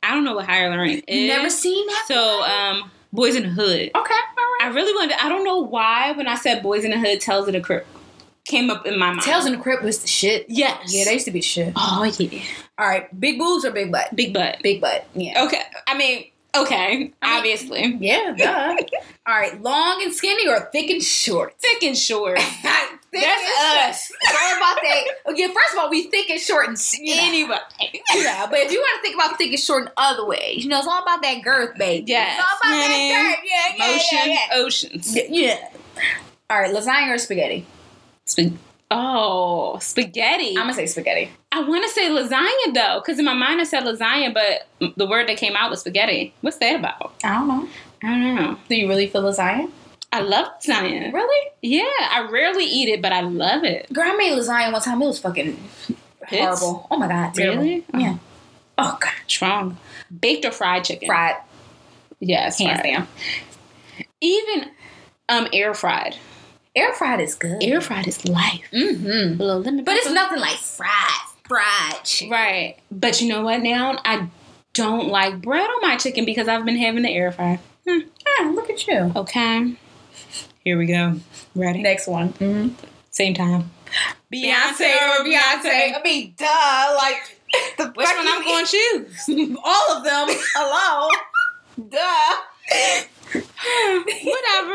I 0.03 0.14
don't 0.14 0.25
know 0.25 0.35
what 0.35 0.47
Higher 0.47 0.71
Learning 0.71 1.03
is. 1.07 1.29
Never 1.29 1.51
seen 1.51 1.87
that. 1.89 2.05
So, 2.09 2.43
um, 2.43 2.91
Boys 3.12 3.37
in 3.37 3.43
the 3.43 3.51
Hood. 3.51 3.91
okay, 3.95 3.95
all 3.95 4.01
right. 4.03 4.59
I 4.62 4.71
really 4.75 4.95
wanted. 4.95 5.23
I 5.23 5.29
don't 5.29 5.45
know 5.45 5.59
why 5.59 6.12
when 6.12 6.27
I 6.27 6.37
said 6.37 6.62
Boys 6.62 6.87
in 6.87 6.91
the 6.93 6.99
Hood, 6.99 7.21
Tales 7.21 7.47
of 7.49 7.53
the 7.53 7.61
Crypt 7.61 7.87
came 8.47 8.71
up 8.71 8.87
in 8.87 8.99
my 8.99 9.11
mind. 9.11 9.21
Tales 9.21 9.45
in 9.45 9.53
the 9.53 9.59
Crypt 9.59 9.83
was 9.83 9.99
the 9.99 10.09
shit. 10.09 10.47
Yes. 10.49 10.91
Yeah, 10.91 11.05
they 11.05 11.12
used 11.12 11.27
to 11.27 11.33
be 11.33 11.43
shit. 11.43 11.75
Oh 11.77 12.03
yeah. 12.18 12.41
All 12.79 12.89
right, 12.89 13.21
big 13.21 13.39
boobs 13.39 13.66
or 13.66 13.73
big 13.73 13.93
butt? 13.93 14.16
Big 14.16 14.33
butt. 14.33 14.57
Big 14.62 14.81
butt. 14.81 15.07
Yeah. 15.12 15.45
Okay. 15.45 15.61
I 15.87 15.99
mean, 15.99 16.30
okay. 16.57 17.12
obviously. 17.22 17.96
Yeah, 18.01 18.34
duh. 18.36 18.76
All 19.26 19.34
right, 19.34 19.61
long 19.62 20.03
and 20.03 20.12
skinny 20.12 20.48
or 20.48 20.61
thick 20.72 20.90
and 20.90 21.03
short? 21.03 21.55
Thick 21.61 21.82
and 21.82 21.96
short. 21.96 22.38
Thick 23.12 23.22
That's 23.22 24.09
us. 24.09 24.12
all 24.28 24.57
about 24.57 24.78
that. 24.82 25.05
Okay, 25.30 25.48
first 25.48 25.72
of 25.72 25.80
all, 25.80 25.90
we 25.90 26.05
thick 26.11 26.30
and 26.30 26.38
short 26.40 26.68
and 26.68 26.78
skinny. 26.78 27.18
Anyway. 27.18 27.57
you 27.80 28.22
know, 28.22 28.46
but 28.48 28.61
if 28.61 28.70
you 28.70 28.78
want 28.78 28.98
to 28.98 29.03
think 29.03 29.16
about 29.16 29.36
thick 29.36 29.51
and 29.51 29.59
short 29.59 29.82
in 29.86 29.90
other 29.96 30.24
ways, 30.24 30.62
you 30.62 30.70
know, 30.70 30.78
it's 30.78 30.86
all 30.86 31.03
about 31.03 31.20
that 31.22 31.42
girth, 31.42 31.76
baby. 31.76 32.05
Yes, 32.07 32.38
It's 32.38 32.46
all 32.64 32.70
about 32.70 32.86
that 32.86 33.34
girth. 33.34 33.44
Yeah, 33.44 33.76
yeah, 33.76 33.92
Motion, 33.92 34.18
yeah, 34.18 34.26
yeah. 34.26 34.62
oceans. 34.62 35.16
Yeah, 35.16 35.22
yeah. 35.28 35.68
All 36.51 36.61
right, 36.61 36.72
lasagna 36.72 37.12
or 37.12 37.18
spaghetti? 37.18 37.66
Sp- 38.30 38.55
oh, 38.91 39.78
spaghetti. 39.80 40.51
I'm 40.51 40.64
gonna 40.64 40.74
say 40.74 40.86
spaghetti. 40.86 41.30
I 41.53 41.62
want 41.62 41.84
to 41.84 41.91
say 41.91 42.09
lasagna 42.09 42.74
though, 42.74 43.01
because 43.01 43.18
in 43.18 43.24
my 43.24 43.34
mind 43.34 43.61
I 43.61 43.64
said 43.64 43.82
lasagna, 43.84 44.32
but 44.34 44.95
the 44.97 45.07
word 45.07 45.28
that 45.28 45.36
came 45.36 45.55
out 45.57 45.70
was 45.70 45.80
spaghetti. 45.80 46.32
What's 46.41 46.59
that 46.59 46.76
about? 46.76 47.14
I 47.24 47.34
don't 47.34 47.49
know. 47.49 47.68
I 48.03 48.07
don't 48.09 48.34
know. 48.36 48.59
Do 48.68 48.76
you 48.76 48.88
really 48.88 49.07
feel 49.09 49.22
lasagna? 49.22 49.70
I 50.12 50.20
love 50.22 50.47
lasagna. 50.61 51.12
Really? 51.12 51.51
Yeah, 51.62 51.84
I 52.12 52.26
rarely 52.30 52.64
eat 52.64 52.88
it, 52.88 53.01
but 53.03 53.12
I 53.12 53.20
love 53.20 53.64
it. 53.64 53.93
Girl, 53.93 54.11
I 54.11 54.16
made 54.16 54.32
lasagna 54.38 54.72
one 54.72 54.80
time. 54.82 55.01
It 55.03 55.07
was 55.07 55.18
fucking 55.20 55.57
horrible. 56.28 56.86
Oh 56.91 56.97
my 56.99 57.09
god, 57.09 57.34
terrible. 57.34 57.62
Really? 57.62 57.84
Yeah. 57.95 58.16
Oh 58.78 58.97
god, 59.01 59.12
Strong. 59.26 59.76
Baked 60.20 60.45
or 60.45 60.51
fried 60.53 60.84
chicken? 60.84 61.07
fried, 61.07 61.36
Yes, 62.18 62.59
hands 62.59 62.80
fried. 62.80 62.95
down. 62.95 63.09
Even 64.20 64.70
um 65.28 65.49
air 65.53 65.74
fried. 65.74 66.16
Air 66.77 66.93
fried 66.95 67.21
is 67.21 67.35
good. 67.35 67.62
Air 67.62 67.81
fried 67.81 68.07
is 68.07 68.25
life. 68.29 68.62
Mm-hmm. 68.73 69.41
A 69.41 69.45
little 69.45 69.61
lemon 69.62 69.85
But 69.85 69.97
it's 69.97 70.11
nothing 70.11 70.39
like 70.39 70.57
fried, 70.57 70.89
fried 71.49 72.05
chicken. 72.05 72.31
right. 72.33 72.77
But 72.91 73.21
you 73.21 73.29
know 73.29 73.43
what? 73.43 73.61
Now 73.62 73.99
I 74.05 74.29
don't 74.73 75.09
like 75.09 75.43
bread 75.43 75.68
on 75.68 75.81
my 75.83 75.97
chicken 75.97 76.25
because 76.25 76.47
I've 76.49 76.64
been 76.64 76.77
having 76.77 77.03
the 77.03 77.11
air 77.11 77.33
fryer. 77.33 77.59
Hmm. 77.89 77.99
Ah, 78.39 78.51
look 78.55 78.71
at 78.71 78.87
you. 78.87 79.12
Okay. 79.16 79.75
Here 80.64 80.79
we 80.79 80.87
go. 80.87 81.16
Ready? 81.57 81.83
Next 81.83 82.07
one. 82.07 82.33
Mm-hmm. 82.35 82.75
Same 83.11 83.35
time. 83.35 83.71
Beyonce 84.33 84.95
or 84.95 85.25
Beyonce? 85.25 85.97
I 85.97 86.01
mean, 86.05 86.35
duh. 86.37 86.95
Like 86.97 87.41
the 87.79 87.87
Which 87.97 88.07
one 88.07 88.29
I'm 88.29 88.45
going 88.45 88.64
to 88.64 88.71
choose? 88.71 89.57
All 89.64 89.97
of 89.97 90.05
them. 90.05 90.29
Hello. 90.55 91.09
duh. 91.89 92.37
Whatever. 93.35 94.74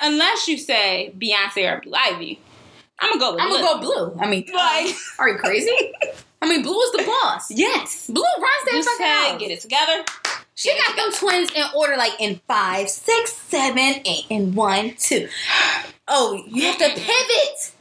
Unless 0.00 0.48
you 0.48 0.58
say 0.58 1.12
Beyonce 1.18 1.70
or 1.76 1.80
Blue 1.80 1.92
Ivy. 1.94 2.40
I'm 3.00 3.18
gonna 3.18 3.20
go 3.20 3.32
with 3.34 3.42
I'm 3.42 3.48
Blue. 3.48 3.58
gonna 3.62 3.80
go 3.84 4.10
blue. 4.14 4.20
I 4.20 4.26
mean, 4.28 4.46
Like- 4.52 4.94
are 5.18 5.28
you 5.28 5.38
crazy? 5.38 5.70
I 6.40 6.48
mean, 6.48 6.62
blue 6.62 6.80
is 6.80 6.92
the 6.92 7.04
boss. 7.04 7.50
Yes. 7.50 8.06
Blue 8.08 8.22
runs 8.22 8.64
that 8.66 8.84
fucking 8.84 9.06
house. 9.32 9.40
get 9.40 9.50
it 9.50 9.60
together. 9.60 10.04
She 10.54 10.72
got 10.76 10.96
them 10.96 11.10
twins 11.12 11.50
in 11.52 11.64
order, 11.74 11.96
like 11.96 12.20
in 12.20 12.40
five, 12.46 12.88
six, 12.90 13.32
seven, 13.32 14.02
eight, 14.04 14.26
and 14.30 14.54
one, 14.54 14.94
two. 14.98 15.28
Oh, 16.08 16.42
you 16.48 16.64
have 16.64 16.78
to 16.78 16.88
pivot. 16.88 17.72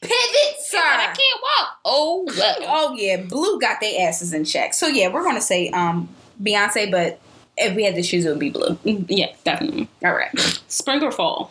pivot, 0.00 0.56
sir. 0.60 0.78
I 0.78 1.06
can't 1.06 1.40
walk. 1.42 1.78
Oh 1.84 2.24
well. 2.36 2.56
Oh 2.62 2.94
yeah, 2.96 3.22
blue 3.22 3.58
got 3.60 3.80
their 3.80 4.08
asses 4.08 4.32
in 4.32 4.44
check. 4.44 4.74
So 4.74 4.86
yeah, 4.86 5.08
we're 5.08 5.24
gonna 5.24 5.40
say 5.40 5.70
um 5.70 6.08
Beyonce, 6.42 6.90
but 6.90 7.20
if 7.58 7.74
we 7.76 7.84
had 7.84 7.94
the 7.94 8.02
shoes, 8.02 8.24
it 8.24 8.30
would 8.30 8.38
be 8.38 8.50
blue. 8.50 8.78
Yeah, 8.84 9.32
definitely. 9.44 9.88
All 10.04 10.12
right, 10.14 10.30
Spring 10.68 11.02
or 11.02 11.12
fall? 11.12 11.50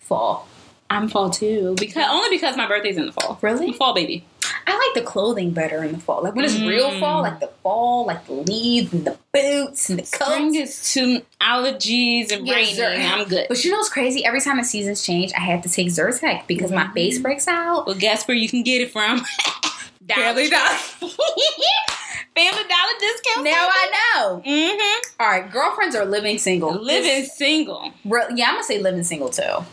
fall. 0.00 0.48
I'm 0.90 1.08
fall 1.08 1.30
too. 1.30 1.74
Because 1.78 2.06
only 2.10 2.28
because 2.28 2.54
my 2.56 2.66
birthday's 2.68 2.98
in 2.98 3.06
the 3.06 3.12
fall. 3.12 3.38
Really? 3.40 3.68
I'm 3.68 3.72
fall 3.72 3.94
baby. 3.94 4.24
I 4.66 4.72
like 4.72 5.02
the 5.02 5.08
clothing 5.08 5.52
better 5.52 5.82
in 5.82 5.92
the 5.92 5.98
fall. 5.98 6.22
Like 6.22 6.34
when 6.34 6.44
it's 6.44 6.54
Mm. 6.54 6.68
real 6.68 6.90
fall, 7.00 7.22
like 7.22 7.40
the 7.40 7.46
fall, 7.62 8.04
like 8.04 8.26
the 8.26 8.34
leaves 8.34 8.92
and 8.92 9.06
the 9.06 9.16
boots 9.32 9.88
and 9.88 9.98
the 10.00 10.04
Spring 10.04 10.54
coats. 10.54 10.56
is 10.56 10.92
too 10.92 11.22
allergies 11.40 12.30
and 12.30 12.46
Yes, 12.46 12.56
rainy. 12.56 12.72
sir. 12.74 12.94
I'm 12.94 13.26
good. 13.26 13.46
But 13.48 13.64
you 13.64 13.70
know 13.70 13.78
what's 13.78 13.88
crazy? 13.88 14.22
Every 14.24 14.40
time 14.42 14.58
the 14.58 14.64
seasons 14.64 15.02
change, 15.02 15.32
I 15.34 15.40
have 15.40 15.62
to 15.62 15.68
take 15.70 15.88
Zyrtec 15.88 16.46
because 16.46 16.70
my 16.70 16.84
Mhm. 16.84 16.92
face 16.94 17.18
breaks 17.18 17.48
out. 17.48 17.86
Well, 17.86 17.96
guess 17.96 18.28
where 18.28 18.36
you 18.36 18.48
can 18.50 18.62
get 18.62 18.82
it 18.82 18.92
from? 18.92 19.24
Family 20.08 20.48
Dollar. 20.48 20.68
Family 22.34 22.62
Dollar 22.64 22.92
discount. 22.98 23.44
Now 23.44 23.68
I 23.70 23.90
know. 24.16 24.42
Mm-hmm. 24.46 25.20
All 25.20 25.28
right, 25.28 25.50
girlfriends 25.52 25.94
are 25.94 26.04
living 26.06 26.38
single. 26.38 26.72
Living 26.72 27.24
single. 27.24 27.92
Re- 28.04 28.24
yeah, 28.34 28.46
I'm 28.48 28.54
gonna 28.54 28.64
say 28.64 28.78
living 28.80 29.04
single 29.04 29.28
too. 29.28 29.64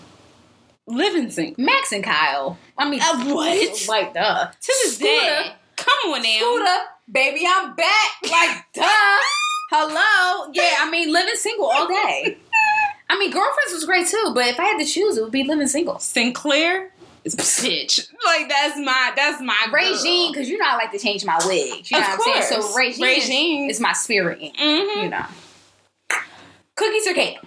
Living 0.88 1.30
single. 1.32 1.64
Max 1.64 1.92
and 1.92 2.04
Kyle. 2.04 2.58
I 2.78 2.90
mean, 2.90 3.00
Uh, 3.02 3.34
what? 3.34 3.88
Like, 3.88 4.14
duh. 4.14 4.48
To 4.48 4.54
this 4.68 4.96
Scooter. 4.96 5.08
day. 5.10 5.52
Come 5.78 6.12
on 6.14 6.22
now. 6.22 6.38
Scooter, 6.38 6.78
baby, 7.12 7.46
I'm 7.48 7.76
back. 7.76 8.10
Like, 8.24 8.66
duh. 8.74 8.84
Hello. 9.72 10.52
Yeah, 10.54 10.78
I 10.82 10.90
mean, 10.90 11.14
living 11.14 11.36
single 11.36 11.68
all 11.68 11.88
day. 11.88 12.38
I 13.12 13.18
mean, 13.18 13.32
girlfriends 13.32 13.72
was 13.74 13.86
great 13.86 14.08
too, 14.08 14.32
but 14.36 14.46
if 14.48 14.60
I 14.60 14.66
had 14.66 14.80
to 14.80 14.86
choose, 14.86 15.18
it 15.18 15.24
would 15.24 15.32
be 15.32 15.44
living 15.44 15.68
single. 15.68 15.96
Synclaire 15.96 16.90
bitch. 17.26 18.10
Like 18.26 18.50
that's 18.50 18.78
my 18.80 19.12
that's 19.16 19.42
my 19.42 19.68
Regine 19.72 20.32
because 20.32 20.50
you 20.50 20.58
know 20.58 20.66
I 20.68 20.76
like 20.76 20.92
to 20.92 21.00
change 21.00 21.26
my 21.26 21.38
wigs. 21.46 21.90
You 21.92 22.00
know 22.00 22.06
Of 22.14 22.18
what 22.20 22.38
I'm 22.38 22.44
saying? 22.44 22.62
So 22.62 22.74
Regine, 22.76 23.04
Regine. 23.06 23.70
Is, 23.70 23.78
is 23.78 23.82
my 23.82 23.94
spirit. 23.94 24.40
Mm-hmm. 24.40 25.04
You 25.04 25.10
know. 25.10 25.26
Cookies 26.76 27.08
or 27.08 27.14
cake? 27.14 27.38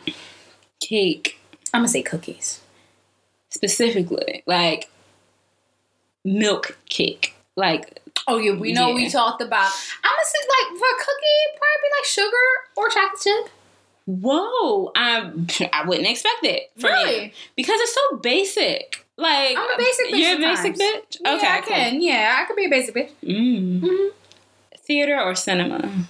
Cake 0.81 1.39
I'm 1.73 1.81
gonna 1.81 1.89
say 1.89 2.03
cookies. 2.03 2.61
specifically, 3.51 4.43
like 4.47 4.91
milk 6.25 6.77
cake. 6.89 7.35
Like 7.57 8.01
Oh 8.29 8.39
yeah, 8.39 8.53
we 8.53 8.73
know 8.73 8.89
Yeah. 8.89 8.95
we 8.95 9.09
talked 9.11 9.41
about. 9.43 9.71
I'm 10.05 10.13
gonna 10.13 10.25
say 10.25 10.39
like 10.49 10.79
for 10.79 10.87
a 10.87 10.99
cookie, 10.99 11.59
probably 11.59 11.91
like 11.99 12.05
sugar 12.05 12.49
or 12.77 12.89
chocolate 12.89 13.21
chip. 13.23 13.53
whoa, 14.07 14.93
I 14.95 15.31
I 15.73 15.87
wouldn't 15.87 16.07
expect 16.09 16.45
it. 16.45 16.71
from 16.79 16.91
Really? 16.91 17.25
you 17.27 17.31
because 17.57 17.81
it's 17.81 17.95
so 17.95 18.17
basic. 18.19 19.07
Like 19.23 19.57
I'm 19.57 19.71
a 19.71 19.79
basic 19.79 20.07
bitch 20.09 20.19
You're 20.19 20.35
a 20.35 20.39
basic 20.39 20.77
sometimes. 20.77 21.05
bitch. 21.07 21.17
Yeah, 21.25 21.35
Okay, 21.37 21.47
I 21.49 21.61
cool. 21.61 21.75
can. 21.77 22.03
Yeah, 22.03 22.39
I 22.41 22.45
could 22.47 22.57
be 22.57 22.67
a 22.67 22.69
basic 22.71 22.95
bitch. 22.95 23.11
Mm. 23.25 23.81
Mhm. 23.81 24.09
Theater 24.79 25.21
or 25.21 25.35
cinema? 25.35 26.07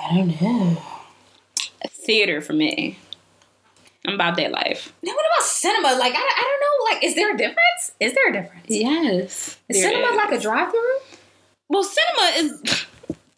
I 0.00 0.14
don't 0.16 0.40
know. 0.40 0.82
Theater 1.88 2.40
for 2.40 2.52
me. 2.54 2.98
I'm 4.06 4.14
about 4.14 4.36
that 4.38 4.50
life. 4.50 4.92
Now, 5.02 5.12
what 5.12 5.26
about 5.36 5.46
cinema? 5.46 5.88
Like, 5.98 6.14
I, 6.14 6.18
I 6.18 6.42
don't 6.42 6.60
know. 6.60 6.94
Like, 6.94 7.04
is 7.04 7.14
there 7.14 7.34
a 7.34 7.36
difference? 7.36 7.92
Is 8.00 8.14
there 8.14 8.30
a 8.30 8.32
difference? 8.32 8.64
Yes. 8.68 9.58
Is 9.68 9.82
cinema 9.82 10.16
like 10.16 10.32
a 10.32 10.40
drive-through? 10.40 10.98
well, 11.68 11.84
cinema 11.84 12.30
is 12.38 12.86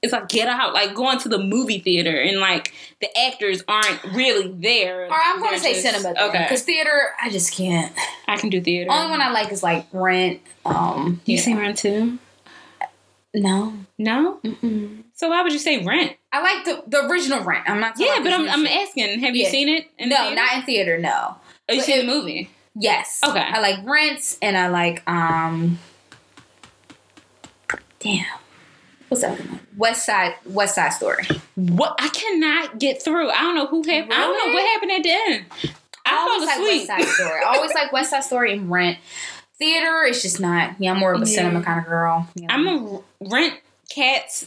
it's 0.03 0.13
like 0.13 0.29
get 0.29 0.49
out, 0.49 0.75
like 0.75 0.95
going 0.95 1.19
to 1.21 1.29
the 1.29 1.39
movie 1.39 1.79
theater 1.79 2.11
and 2.21 2.39
like 2.41 2.73
the 3.01 3.09
actors 3.19 3.63
aren't 3.69 4.03
really 4.13 4.49
there. 4.53 5.07
Or 5.07 5.15
I'm 5.17 5.39
going 5.41 5.55
to 5.55 5.61
say 5.61 5.81
just- 5.81 5.87
cinema. 6.03 6.21
Okay, 6.29 6.43
Because 6.43 6.63
theater, 6.63 7.11
I 7.23 7.31
just 7.31 7.55
can't. 7.55 7.93
I 8.29 8.37
can 8.37 8.51
do 8.51 8.61
theater. 8.61 8.91
Only 8.91 9.11
one 9.11 9.21
I 9.23 9.31
like 9.31 9.53
is 9.53 9.63
like 9.63 9.87
Rent. 9.93 10.41
Um, 10.65 11.21
you 11.25 11.37
yeah. 11.37 11.43
see 11.43 11.55
Rent 11.55 11.79
too? 11.79 12.19
No. 13.35 13.75
No. 13.97 14.41
Mm-mm. 14.45 15.05
So 15.15 15.29
why 15.31 15.43
would 15.43 15.53
you 15.53 15.59
say 15.61 15.85
Rent? 15.85 16.17
I 16.33 16.43
like 16.43 16.65
the 16.65 16.83
the 16.87 17.07
original 17.07 17.43
Rent. 17.45 17.69
I'm 17.71 17.79
not. 17.81 17.95
Yeah, 17.99 18.19
but 18.23 18.33
I'm 18.33 18.49
I'm 18.49 18.67
asking. 18.67 19.21
Have 19.21 19.37
you 19.37 19.47
seen 19.47 19.69
it? 19.69 19.89
In 19.99 20.09
No, 20.09 20.17
theater? 20.17 20.35
not 20.35 20.55
in 20.57 20.63
theater. 20.63 20.99
No. 20.99 21.37
Oh, 21.69 21.73
you 21.73 21.79
but 21.79 21.85
seen 21.87 21.99
it- 22.01 22.07
the 22.07 22.13
movie? 22.13 22.51
Yes. 22.75 23.21
Okay. 23.27 23.39
I 23.41 23.61
like 23.61 23.87
Rent, 23.87 24.39
and 24.43 24.57
I 24.57 24.67
like 24.69 25.03
um. 25.09 25.79
Damn. 28.01 28.25
What's 29.13 29.23
that 29.23 29.39
other 29.39 29.49
one? 29.49 29.61
West 29.77 30.07
Side 30.07 30.35
West 30.47 30.75
Side 30.77 30.91
Story. 30.91 31.25
What? 31.55 31.95
I 31.99 32.09
cannot 32.09 32.79
get 32.79 33.03
through. 33.03 33.31
I 33.31 33.41
don't 33.43 33.55
know 33.55 33.67
who 33.67 33.83
happened. 33.83 34.13
I 34.15 34.21
don't 34.21 34.49
know 34.49 34.55
what 34.55 34.65
happened 34.67 34.93
at 34.93 35.03
the 35.03 35.11
end. 35.11 35.45
I, 36.07 36.17
always 36.17 36.47
like. 36.47 36.59
West 36.59 36.87
Side 36.87 37.15
Story. 37.15 37.41
I 37.45 37.55
always 37.57 37.75
like 37.75 37.93
West 37.93 38.11
Side 38.11 38.25
Story 38.25 38.53
and 38.55 38.71
Rent. 38.71 38.97
Theater, 39.59 40.05
it's 40.05 40.23
just 40.23 40.41
not. 40.41 40.77
Yeah, 40.79 40.93
I'm 40.93 40.99
more 40.99 41.13
of 41.13 41.21
a 41.21 41.27
Yeah. 41.27 41.35
cinema 41.37 41.63
kind 41.63 41.79
of 41.79 41.85
girl. 41.87 42.27
Yeah. 42.35 42.47
I'm 42.51 42.67
a 42.67 43.01
rent 43.21 43.61
cats 43.95 44.47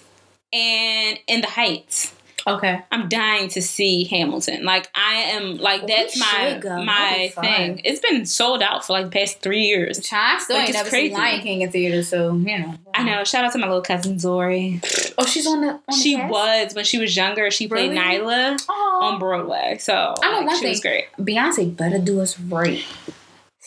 and 0.52 1.20
in 1.28 1.42
the 1.42 1.48
heights. 1.48 2.15
Okay. 2.48 2.80
I'm 2.92 3.10
dying 3.10 3.50
to 3.50 3.62
see 3.62 4.04
Hamilton. 4.04 4.66
Like 4.66 4.90
I 4.94 5.16
am 5.32 5.58
like 5.58 5.82
Well, 5.82 5.88
that's 5.98 6.20
my 6.20 6.60
go. 6.62 6.84
My 6.84 7.32
thing. 7.42 7.82
It's 7.84 8.00
been 8.00 8.26
sold 8.28 8.62
out 8.62 8.86
for 8.86 8.94
like 8.94 9.06
the 9.06 9.12
past 9.12 9.42
three 9.42 9.64
years. 9.64 10.00
Child, 10.00 10.40
I 10.40 10.44
still 10.44 10.56
Like, 10.56 10.62
ain't 10.62 10.70
it's 10.70 10.78
never 10.78 10.90
crazy. 10.90 11.08
seen 11.10 11.18
Lion 11.18 11.42
King 11.42 11.62
in 11.62 11.72
theater, 11.72 12.04
so 12.04 12.34
you 12.36 12.60
know. 12.60 12.76
I 12.94 13.04
know. 13.04 13.24
Shout 13.24 13.46
out 13.46 13.52
to 13.54 13.58
my 13.58 13.66
little 13.68 13.82
cousin 13.82 14.20
Zori. 14.20 14.80
Oh, 15.18 15.26
she's 15.26 15.48
on 15.48 15.62
the. 15.62 15.70
On 15.70 15.80
the 15.88 15.94
She 15.96 16.16
cast? 16.16 16.32
was 16.32 16.76
when 16.76 16.86
she 16.86 17.00
was 17.00 17.16
younger. 17.16 17.50
She 17.50 17.68
played 17.68 17.90
Really? 17.92 18.20
Nala 18.20 18.58
Aw. 18.70 19.00
on 19.14 19.20
Broadway. 19.20 19.78
So 19.80 19.94
I 20.22 20.32
know 20.32 20.38
like, 20.40 20.48
one 20.48 20.60
she 20.60 20.68
was 20.70 20.80
thing. 20.82 21.06
great. 21.18 21.26
Beyonce 21.28 21.76
better 21.76 21.98
do 21.98 22.22
us 22.22 22.40
right. 22.40 22.84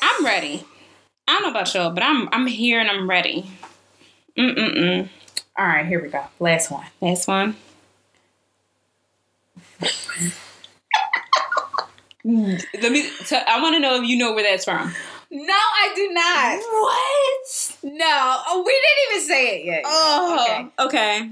I'm 0.01 0.25
ready. 0.25 0.65
I 1.27 1.33
don't 1.35 1.43
know 1.43 1.51
about 1.51 1.75
y'all, 1.75 1.91
but 1.91 2.05
I'm 2.05 2.29
I'm 2.33 2.47
here 2.47 2.79
and 2.79 2.89
I'm 2.89 3.11
ready. 3.11 3.51
Mm 4.39 4.55
mm 4.57 4.75
mm. 4.77 5.09
All 5.59 5.67
right, 5.67 5.85
here 5.85 6.01
we 6.01 6.09
go. 6.11 6.23
Last 6.39 6.71
one. 6.71 6.87
Last 7.01 7.27
one. 7.27 7.57
Mm. 12.29 12.63
Let 12.83 12.93
me. 12.93 13.09
T- 13.27 13.37
I 13.37 13.61
want 13.63 13.75
to 13.75 13.81
know 13.81 14.03
if 14.03 14.09
you 14.09 14.19
know 14.19 14.35
where 14.35 14.45
that's 14.45 14.65
from. 14.65 14.93
No, 15.31 15.55
I 15.55 15.93
do 15.95 16.13
not. 16.13 16.59
What? 16.59 17.77
No, 17.99 18.43
oh, 18.49 18.63
we 18.65 18.73
didn't 18.73 19.17
even 19.17 19.29
say 19.29 19.61
it 19.61 19.65
yet. 19.67 19.83
Oh, 19.87 20.71
okay. 20.81 21.31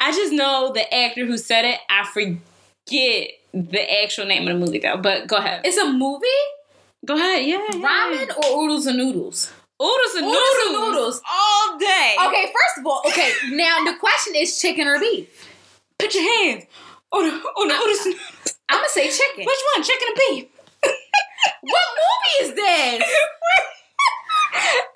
I 0.00 0.12
just 0.12 0.32
know 0.32 0.72
the 0.72 0.92
actor 0.94 1.26
who 1.26 1.36
said 1.36 1.64
it. 1.64 1.78
I 1.88 2.04
forget 2.06 3.30
the 3.52 4.02
actual 4.02 4.26
name 4.26 4.48
of 4.48 4.54
the 4.54 4.64
movie 4.66 4.78
though. 4.78 4.96
But 4.96 5.26
go 5.26 5.36
ahead. 5.36 5.62
It's 5.64 5.76
a 5.78 5.92
movie? 5.92 6.26
Go 7.04 7.16
ahead. 7.16 7.44
Yeah. 7.44 7.58
yeah. 7.70 7.76
Ramen 7.76 8.36
or 8.38 8.62
oodles 8.62 8.86
and 8.86 8.98
noodles? 8.98 9.52
Oodles 9.82 10.14
and 10.16 10.26
Oodles 10.26 10.38
noodles. 10.58 10.76
and 10.76 10.92
noodles. 10.92 11.22
all 11.30 11.78
day. 11.78 12.16
Okay, 12.26 12.44
first 12.52 12.78
of 12.78 12.86
all, 12.86 13.02
okay, 13.06 13.32
now 13.56 13.84
the 13.84 13.96
question 13.98 14.34
is 14.36 14.60
chicken 14.60 14.86
or 14.86 14.98
beef? 15.00 15.48
Put 15.98 16.14
your 16.14 16.24
hands 16.44 16.64
on 17.12 17.24
the 17.24 17.30
on 17.32 17.68
the 17.68 17.74
oodles 17.74 18.06
and 18.06 18.14
noodles. 18.14 18.49
I'm 18.70 18.78
gonna 18.78 18.88
say 18.88 19.10
chicken. 19.10 19.44
Which 19.44 19.60
one? 19.74 19.82
Chicken 19.84 20.08
or 20.08 20.16
beef? 20.16 20.46
What 21.62 21.86
movie 21.96 22.50
is 22.50 22.54
this? 22.54 23.02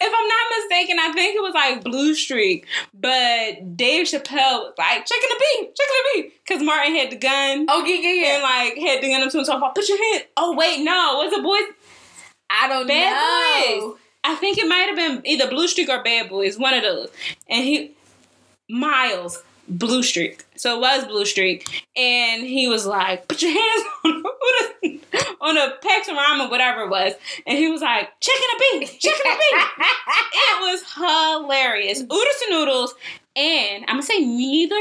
if 0.01 0.13
I'm 0.15 0.29
not 0.29 0.47
mistaken, 0.59 0.99
I 1.01 1.13
think 1.13 1.37
it 1.37 1.43
was 1.43 1.55
like 1.55 1.83
Blue 1.85 2.15
Streak, 2.15 2.67
but 2.93 3.77
Dave 3.77 4.07
Chappelle 4.07 4.61
was 4.65 4.75
like 4.79 5.07
chicken 5.07 5.29
or 5.31 5.39
beef, 5.39 5.75
chicken 5.75 5.95
or 5.97 6.05
beef, 6.23 6.33
because 6.47 6.63
Martin 6.63 6.95
had 6.95 7.11
the 7.11 7.17
gun 7.17 7.67
Oh 7.69 7.85
yeah, 7.85 7.97
yeah, 7.97 8.13
yeah. 8.13 8.35
and 8.35 8.43
like 8.43 8.77
had 8.79 9.03
the 9.03 9.09
gun 9.11 9.23
up 9.23 9.31
to 9.31 9.39
him. 9.39 9.45
So 9.45 9.57
I 9.57 9.73
put 9.75 9.89
your 9.89 10.13
hand. 10.13 10.25
Oh 10.37 10.55
wait, 10.55 10.83
no, 10.85 11.23
was 11.25 11.33
it 11.33 11.43
boys? 11.43 11.63
I 12.51 12.69
don't 12.69 12.87
Bad 12.87 13.11
know. 13.71 13.91
Boys. 13.91 13.99
I 14.25 14.35
think 14.37 14.59
it 14.59 14.67
might 14.69 14.87
have 14.89 14.97
been 14.97 15.23
either 15.27 15.49
Blue 15.49 15.69
Streak 15.69 15.89
or 15.89 16.03
Bad 16.03 16.29
Boys, 16.31 16.59
one 16.59 16.75
of 16.75 16.83
those. 16.83 17.11
And 17.49 17.65
he, 17.65 17.93
Miles, 18.71 19.43
Blue 19.69 20.03
Streak. 20.03 20.45
So 20.57 20.77
it 20.77 20.81
was 20.81 21.05
Blue 21.07 21.25
Streak, 21.25 21.85
and 21.97 22.43
he 22.43 22.69
was 22.69 22.87
like, 22.87 23.29
"Put 23.29 23.43
your 23.43 23.51
hands 23.51 23.87
on 24.05 24.23
the, 24.23 25.37
on 25.41 25.57
of 25.59 25.81
ramen, 25.83 26.51
whatever 26.51 26.83
it 26.83 26.91
was." 26.91 27.15
And 27.47 27.59
he 27.59 27.69
was 27.69 27.81
like, 27.81 28.09
"Chicken 28.21 28.47
a 28.55 28.79
beef, 28.79 28.99
chicken 28.99 29.27
a 29.27 29.37
beef." 29.37 29.65
it 30.35 30.61
was 30.61 30.83
hilarious. 30.95 32.01
Oodles 32.01 32.43
and 32.47 32.51
noodles, 32.51 32.95
and 33.37 33.85
I'm 33.89 33.97
gonna 33.97 34.03
say 34.03 34.21
neither. 34.21 34.75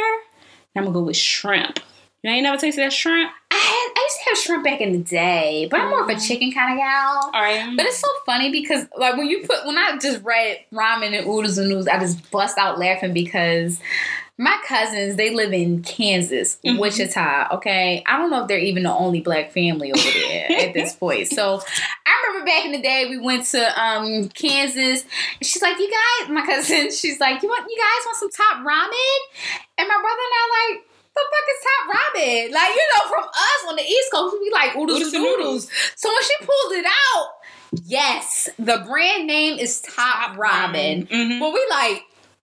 I'm 0.76 0.84
gonna 0.84 0.94
go 0.94 1.04
with 1.04 1.18
shrimp. 1.18 1.80
You 2.24 2.32
ain't 2.32 2.44
never 2.44 2.58
tasted 2.58 2.82
that 2.82 2.94
shrimp? 2.94 3.30
I 3.52 3.56
had 3.56 4.02
I 4.02 4.08
used 4.08 4.18
to 4.18 4.30
have 4.30 4.38
shrimp 4.38 4.64
back 4.64 4.80
in 4.80 4.94
the 4.94 5.00
day, 5.00 5.68
but 5.70 5.82
I'm 5.82 5.90
more 5.90 6.04
of 6.04 6.08
a 6.08 6.14
mm-hmm. 6.14 6.22
chicken 6.22 6.54
kind 6.54 6.72
of 6.72 6.80
gal. 6.80 7.32
All 7.34 7.42
right. 7.42 7.76
But 7.76 7.86
it's 7.86 8.00
so 8.00 8.08
funny 8.26 8.50
because 8.50 8.88
like 8.98 9.18
when 9.18 9.28
you 9.28 9.46
put 9.46 9.66
when 9.66 9.78
I 9.78 9.98
just 10.02 10.24
read 10.24 10.60
ramen 10.72 11.18
and 11.18 11.28
oodles 11.28 11.58
and 11.58 11.68
noodles, 11.68 11.88
I 11.88 12.00
just 12.00 12.32
bust 12.32 12.58
out 12.58 12.80
laughing 12.80 13.14
because 13.14 13.82
my 14.38 14.58
cousins 14.68 15.16
they 15.16 15.30
live 15.34 15.54
in 15.54 15.84
Kansas, 15.84 16.58
Mhm. 16.66 16.80
Wichita. 16.80 17.50
Okay, 17.56 18.04
I 18.08 18.18
don't 18.18 18.30
know 18.32 18.42
if 18.42 18.48
they're 18.48 18.58
even 18.58 18.84
the 18.84 18.92
only 18.92 19.22
black 19.22 19.52
family 19.52 19.92
over 19.92 20.02
there 20.28 20.52
at 20.68 20.74
this 20.74 20.94
point. 20.96 21.28
So 21.28 21.62
I 22.06 22.28
remember 22.28 22.46
back 22.48 22.66
in 22.66 22.72
the 22.72 22.82
day 22.82 23.06
we 23.10 23.18
went 23.20 23.46
to 23.48 23.82
um 23.82 24.30
Kansas. 24.30 25.06
She's 25.42 25.62
like, 25.62 25.78
"You 25.78 25.90
guys, 25.92 26.30
my 26.32 26.46
cousin, 26.46 26.92
she's 26.92 27.20
like, 27.20 27.44
you 27.44 27.50
want 27.50 27.66
you 27.70 27.78
guys 27.78 28.06
want 28.06 28.18
some 28.18 28.30
top 28.32 28.66
ramen?" 28.66 29.20
And 29.78 29.88
my 29.88 29.96
brother 29.96 30.24
and 30.26 30.36
I 30.36 30.72
like. 30.74 30.84
The 31.16 31.22
fuck 31.22 31.48
is 31.48 31.64
top 31.64 31.96
ramen? 31.96 32.52
Like, 32.52 32.70
you 32.76 32.82
know, 32.96 33.08
from 33.08 33.24
us 33.26 33.70
on 33.70 33.76
the 33.76 33.84
East 33.84 34.12
Coast, 34.12 34.36
we 34.42 34.50
like 34.50 34.76
oodles, 34.76 34.98
Oodles 34.98 35.14
and 35.14 35.24
noodles. 35.24 35.70
So 35.96 36.10
when 36.10 36.24
she 36.24 36.34
pulled 36.40 36.74
it 36.74 36.86
out, 36.86 37.28
yes, 37.86 38.50
the 38.58 38.84
brand 38.88 39.28
name 39.28 39.60
is 39.60 39.80
Top, 39.82 40.36
Ramen. 40.36 41.08
Mhm. 41.08 41.40
But 41.40 41.54
we 41.54 41.64
like, 41.70 42.02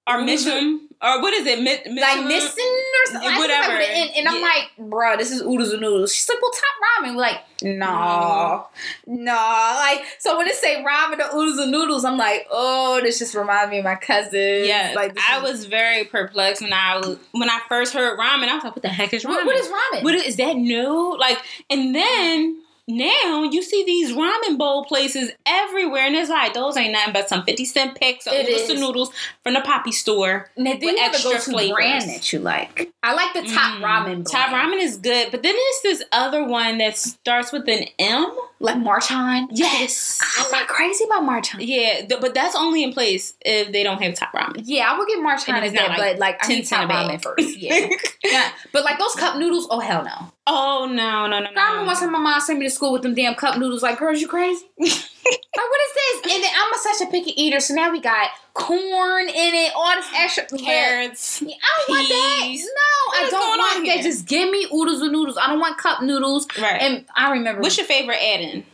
Oodles 0.09 0.47
Mishum. 0.47 0.79
Or 1.03 1.23
what 1.23 1.33
is 1.33 1.47
it? 1.47 1.61
Mi- 1.61 2.01
like 2.01 2.27
missing 2.27 2.65
or 3.03 3.07
something. 3.13 3.31
Yeah, 3.31 3.37
I 3.37 3.39
think 3.39 3.51
it's 3.51 3.59
like 3.59 3.69
whatever. 3.69 3.79
with 3.79 3.89
an 3.89 4.09
And 4.17 4.29
I'm 4.29 4.35
Yeah. 4.35 4.41
like, 4.43 4.71
bro, 4.91 5.17
this 5.17 5.31
is 5.31 5.41
oodles 5.41 5.73
and 5.73 5.81
noodles. 5.81 6.15
She's 6.15 6.29
like, 6.29 6.39
well, 6.43 6.51
Top 6.51 7.05
Ramen. 7.05 7.15
We're 7.15 7.23
like, 7.23 7.39
no, 7.63 7.87
mm-hmm. 7.87 9.25
no. 9.25 9.33
Like, 9.33 10.05
so 10.19 10.37
when 10.37 10.47
it 10.47 10.55
say 10.57 10.85
ramen 10.85 11.19
or 11.21 11.35
oodles 11.37 11.59
and 11.59 11.71
noodles, 11.71 12.05
I'm 12.05 12.19
like, 12.19 12.47
oh, 12.51 13.01
this 13.03 13.19
just 13.19 13.35
reminds 13.35 13.71
me 13.71 13.79
of 13.79 13.85
my 13.85 13.95
cousin. 13.97 14.33
Yes, 14.33 14.95
like 14.95 15.17
I 15.29 15.39
is- 15.39 15.43
was 15.43 15.65
very 15.67 16.05
perplexed 16.05 16.61
when 16.63 16.73
I 16.73 16.99
was 16.99 17.19
when 17.33 17.49
I 17.49 17.61
first 17.69 17.95
heard 17.95 18.19
ramen. 18.19 18.49
I 18.49 18.55
was 18.57 18.65
like, 18.65 18.77
"What 18.77 18.83
the 18.83 18.89
heck 18.89 19.15
is 19.15 19.25
ramen? 19.25 19.29
What, 19.31 19.47
what 19.47 19.57
is 19.57 19.69
ramen? 19.69 20.03
What 20.05 20.15
is, 20.15 20.23
is 20.25 20.37
that 20.37 20.57
new?" 20.57 21.17
Like, 21.19 21.39
and 21.71 21.95
then 21.95 22.63
now 22.91 23.43
you 23.45 23.63
see 23.63 23.85
these 23.85 24.13
ramen 24.13 24.59
bowl 24.59 24.85
places 24.85 25.31
everywhere, 25.47 26.07
and 26.07 26.15
it's 26.17 26.31
like 26.31 26.55
those 26.55 26.77
ain't 26.77 26.93
nothing 26.93 27.13
but 27.13 27.29
some 27.29 27.45
fifty 27.45 27.65
cent 27.65 27.99
packs 28.01 28.27
of 28.27 28.33
It 28.33 28.47
oodles 28.49 28.63
is. 28.63 28.71
and 28.71 28.81
noodles 28.81 29.11
from 29.43 29.55
the 29.55 29.61
Poppy 29.61 29.93
store. 29.93 30.51
now, 30.57 30.73
do 30.75 30.87
with 30.87 30.97
you 30.97 31.03
extra 31.03 31.39
flavors. 31.39 31.73
brand 31.75 32.09
that 32.11 32.33
you 32.33 32.39
like? 32.41 32.93
I 33.03 33.15
like 33.15 33.33
the 33.33 33.43
Top 33.53 33.77
Mm, 33.79 33.81
Ramen. 33.83 34.05
Brand. 34.05 34.27
Top 34.27 34.49
ramen 34.51 34.79
is 34.83 34.97
good, 34.99 35.31
but 35.31 35.43
then 35.43 35.55
there's 35.55 35.99
this 35.99 36.09
other 36.13 36.45
one 36.45 36.79
that 36.79 36.97
starts 36.99 37.53
with 37.53 37.69
an 37.69 37.85
M. 37.99 38.27
like 38.59 38.77
Maruchan. 38.77 39.47
Yes. 39.53 40.21
I'm 40.39 40.51
not 40.51 40.69
crazy 40.69 41.05
about 41.05 41.23
Maruchan. 41.23 41.57
Yeah, 41.61 42.05
th- 42.07 42.21
but 42.21 42.35
that's 42.35 42.55
only 42.55 42.83
in 42.85 42.93
place 42.93 43.35
if 43.45 43.73
they 43.73 43.83
don't 43.83 44.03
have 44.03 44.15
top 44.15 44.33
ramen. 44.33 44.63
Yeah, 44.65 44.91
I 44.93 44.99
would 44.99 45.09
get 45.09 45.19
Maruchan 45.19 45.63
as 45.63 45.73
that, 45.73 45.89
not 45.91 45.97
but 45.99 46.19
like 46.19 46.45
I 46.45 46.49
need 46.49 46.67
top 46.67 46.91
ramen 46.91 47.23
first. 47.23 47.57
Yeah. 47.57 47.89
yeah, 48.25 48.51
but 48.73 48.85
like 48.85 48.99
those 48.99 49.15
cup 49.15 49.37
noodles, 49.39 49.67
oh 49.71 49.81
hell 49.81 50.05
no. 50.05 50.33
Oh 50.47 50.89
no, 50.91 51.27
no, 51.27 51.39
no, 51.41 51.51
I 51.57 51.71
remember 51.73 51.93
no. 51.93 51.95
time 51.95 52.13
my 52.13 52.19
mom 52.19 52.41
sent 52.41 52.59
me 52.59 52.67
to 52.67 52.71
school 52.71 52.93
with 52.93 53.03
them 53.03 53.15
damn 53.15 53.35
cup 53.35 53.59
noodles. 53.59 53.83
Like, 53.83 53.99
girls, 53.99 54.21
you 54.21 54.29
crazy? 54.29 54.65
like, 54.79 54.89
what 54.89 55.81
is 55.89 55.95
this? 55.95 56.35
And 56.35 56.43
then 56.43 56.51
I'm 56.57 56.73
a, 56.73 56.79
such 56.79 57.09
a 57.09 57.11
picky 57.11 57.41
eater, 57.41 57.61
so 57.61 57.75
now 57.75 57.91
we 57.91 58.01
got 58.01 58.31
corn 58.55 59.29
in 59.29 59.55
it, 59.55 59.73
all 59.75 59.95
this 59.95 60.07
extra 60.17 60.59
Carrots. 60.59 61.43
Yeah, 61.43 61.55
I 61.63 61.85
don't 61.87 61.97
want 61.97 62.09
that. 62.09 62.57
No, 62.59 63.27
I 63.27 63.31
don't 63.31 63.59
want 63.59 63.87
that. 63.87 63.95
here? 63.95 64.03
Just 64.03 64.27
give 64.27 64.51
me 64.51 64.67
oodles 64.73 65.01
and 65.03 65.13
noodles. 65.13 65.39
I 65.41 65.49
don't 65.49 65.61
want 65.61 65.79
cup 65.79 66.03
noodles. 66.03 66.47
Right. 66.59 66.81
And 66.81 67.05
I 67.17 67.33
remember 67.33 67.61
What's 67.61 67.77
your 67.77 67.87
favorite 67.87 68.17
add-in 68.17 68.65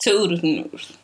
to 0.00 0.10
oodles 0.10 0.40
and 0.40 0.56
noodles? 0.56 0.96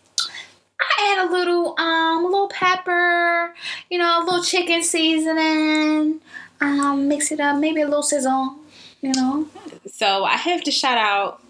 I 0.80 1.16
add 1.16 1.28
a 1.28 1.32
little, 1.32 1.78
um, 1.78 2.24
a 2.24 2.28
little 2.28 2.48
pepper, 2.48 3.54
you 3.90 3.98
know, 3.98 4.22
a 4.22 4.24
little 4.24 4.42
chicken 4.42 4.82
seasoning, 4.82 6.20
um, 6.60 7.08
mix 7.08 7.32
it 7.32 7.40
up, 7.40 7.58
maybe 7.58 7.80
a 7.80 7.86
little 7.86 8.02
sizzle, 8.02 8.58
you 9.00 9.12
know. 9.14 9.46
So 9.92 10.24
I 10.24 10.36
have 10.36 10.62
to 10.64 10.70
shout 10.70 10.98
out 10.98 11.40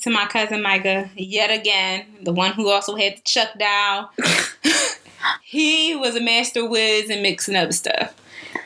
to 0.00 0.10
my 0.10 0.26
cousin 0.26 0.62
Micah 0.62 1.10
yet 1.16 1.50
again, 1.50 2.06
the 2.22 2.32
one 2.32 2.52
who 2.52 2.68
also 2.70 2.96
had 2.96 3.16
the 3.18 3.20
Chuck 3.22 3.50
Dow. 3.58 4.10
he 5.42 5.94
was 5.94 6.16
a 6.16 6.20
master 6.20 6.66
whiz 6.68 7.10
in 7.10 7.22
mixing 7.22 7.56
up 7.56 7.72
stuff. 7.72 8.14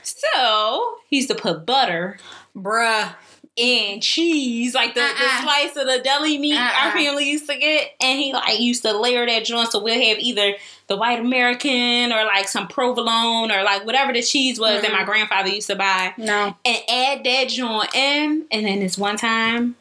So 0.02 0.96
he 1.08 1.16
used 1.16 1.28
to 1.28 1.34
put 1.34 1.66
butter 1.66 2.18
Bruh. 2.56 3.14
and 3.58 4.02
cheese, 4.02 4.74
like 4.74 4.94
the, 4.94 5.00
the 5.00 5.06
Uh-uh. 5.06 5.42
slice 5.42 5.76
of 5.76 5.86
the 5.86 6.00
deli 6.02 6.38
meat 6.38 6.56
our 6.56 6.88
Uh-uh. 6.88 6.92
family 6.92 7.28
used 7.28 7.48
to 7.48 7.58
get, 7.58 7.90
and 8.00 8.18
he 8.18 8.32
like 8.32 8.60
used 8.60 8.82
to 8.82 8.96
layer 8.96 9.26
that 9.26 9.44
joint. 9.44 9.70
So 9.72 9.82
we'll 9.82 9.94
have 10.00 10.18
either 10.18 10.54
the 10.88 10.96
white 10.96 11.18
American 11.20 12.12
or 12.12 12.24
like 12.24 12.46
some 12.48 12.68
provolone 12.68 13.50
or 13.50 13.62
like 13.64 13.84
whatever 13.84 14.12
the 14.12 14.22
cheese 14.22 14.58
was 14.60 14.82
that 14.82 14.92
my 14.92 14.98
Mm-hmm. 14.98 15.06
grandfather 15.10 15.48
used 15.48 15.66
to 15.68 15.76
buy, 15.76 16.14
No. 16.16 16.54
and 16.64 16.76
add 16.88 17.24
that 17.24 17.48
joint 17.48 17.94
in. 17.94 18.44
And 18.52 18.64
then 18.66 18.80
this 18.80 18.96
one 18.96 19.16
time, 19.16 19.74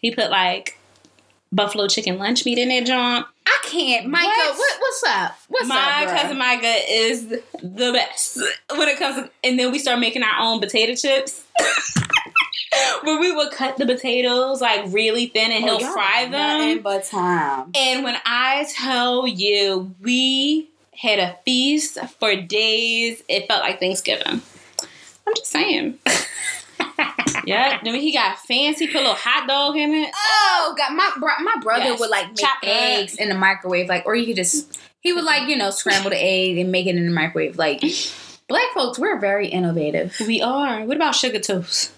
he 0.00 0.14
put 0.14 0.30
like 0.30 0.78
buffalo 1.52 1.86
chicken 1.88 2.18
lunch 2.18 2.44
meat 2.44 2.58
in 2.58 2.68
that 2.70 2.86
joint. 2.86 3.26
I 3.46 3.58
can't. 3.64 4.06
Micah, 4.06 4.26
What? 4.26 4.56
what? 4.58 4.80
what's 4.80 5.04
up? 5.06 5.38
What's 5.48 5.68
my 5.68 5.76
up, 5.76 6.08
bruh? 6.08 6.20
cousin 6.22 6.38
Micah 6.38 6.74
is 6.88 7.28
the 7.28 7.92
best 7.92 8.38
when 8.76 8.88
it 8.88 8.98
comes 8.98 9.16
to, 9.16 9.30
and 9.44 9.58
then 9.58 9.70
we 9.72 9.78
start 9.78 9.98
making 9.98 10.22
our 10.22 10.40
own 10.40 10.60
potato 10.60 10.94
chips. 10.94 11.44
Where 13.02 13.20
we 13.20 13.34
would 13.34 13.52
cut 13.52 13.76
the 13.76 13.86
potatoes 13.86 14.60
like 14.60 14.84
really 14.92 15.26
thin 15.26 15.52
and 15.52 15.64
oh, 15.64 15.78
he'll 15.78 15.88
Oh, 15.88 15.92
fry 15.92 16.22
got 16.24 16.30
Nothing 16.30 16.74
them. 16.76 16.82
but 16.82 17.04
time. 17.04 17.70
And 17.74 18.04
when 18.04 18.16
I 18.24 18.66
tell 18.74 19.26
you, 19.26 19.94
we 20.00 20.68
had 20.94 21.18
a 21.18 21.36
feast 21.44 21.98
for 22.18 22.34
days. 22.36 23.22
It 23.28 23.46
felt 23.48 23.62
like 23.62 23.78
Thanksgiving. 23.80 24.40
I'm 25.26 25.34
just 25.34 25.50
saying. 25.50 25.98
yeah. 27.44 27.78
Then 27.82 27.94
he 27.96 28.12
got 28.12 28.38
fancy, 28.38 28.86
put 28.86 28.96
a 28.96 28.98
little 29.00 29.14
hot 29.14 29.46
dog 29.48 29.76
in 29.76 29.92
it. 29.94 30.10
Oh 30.14 30.74
God, 30.76 30.94
my 30.94 31.10
my 31.42 31.60
brother 31.62 31.84
Yes. 31.84 32.00
would 32.00 32.10
like 32.10 32.28
make 32.28 32.36
Chop 32.38 32.58
it 32.62 32.68
up. 32.68 32.76
eggs 32.76 33.16
in 33.16 33.28
the 33.28 33.34
microwave, 33.34 33.88
like, 33.88 34.04
or 34.06 34.14
you 34.14 34.26
could 34.26 34.36
just 34.36 34.78
he 35.00 35.12
would 35.12 35.24
like 35.24 35.48
you 35.48 35.56
know 35.56 35.70
scramble 35.70 36.10
the 36.10 36.16
egg 36.22 36.58
and 36.58 36.72
make 36.72 36.86
it 36.86 36.96
in 36.96 37.04
the 37.06 37.12
microwave. 37.12 37.56
Like, 37.58 37.80
black 38.48 38.72
folks, 38.74 38.98
we're 38.98 39.18
very 39.18 39.48
innovative. 39.48 40.16
We 40.26 40.40
are. 40.42 40.84
What 40.84 40.96
about 40.96 41.14
sugar 41.14 41.38
toast? 41.40 41.92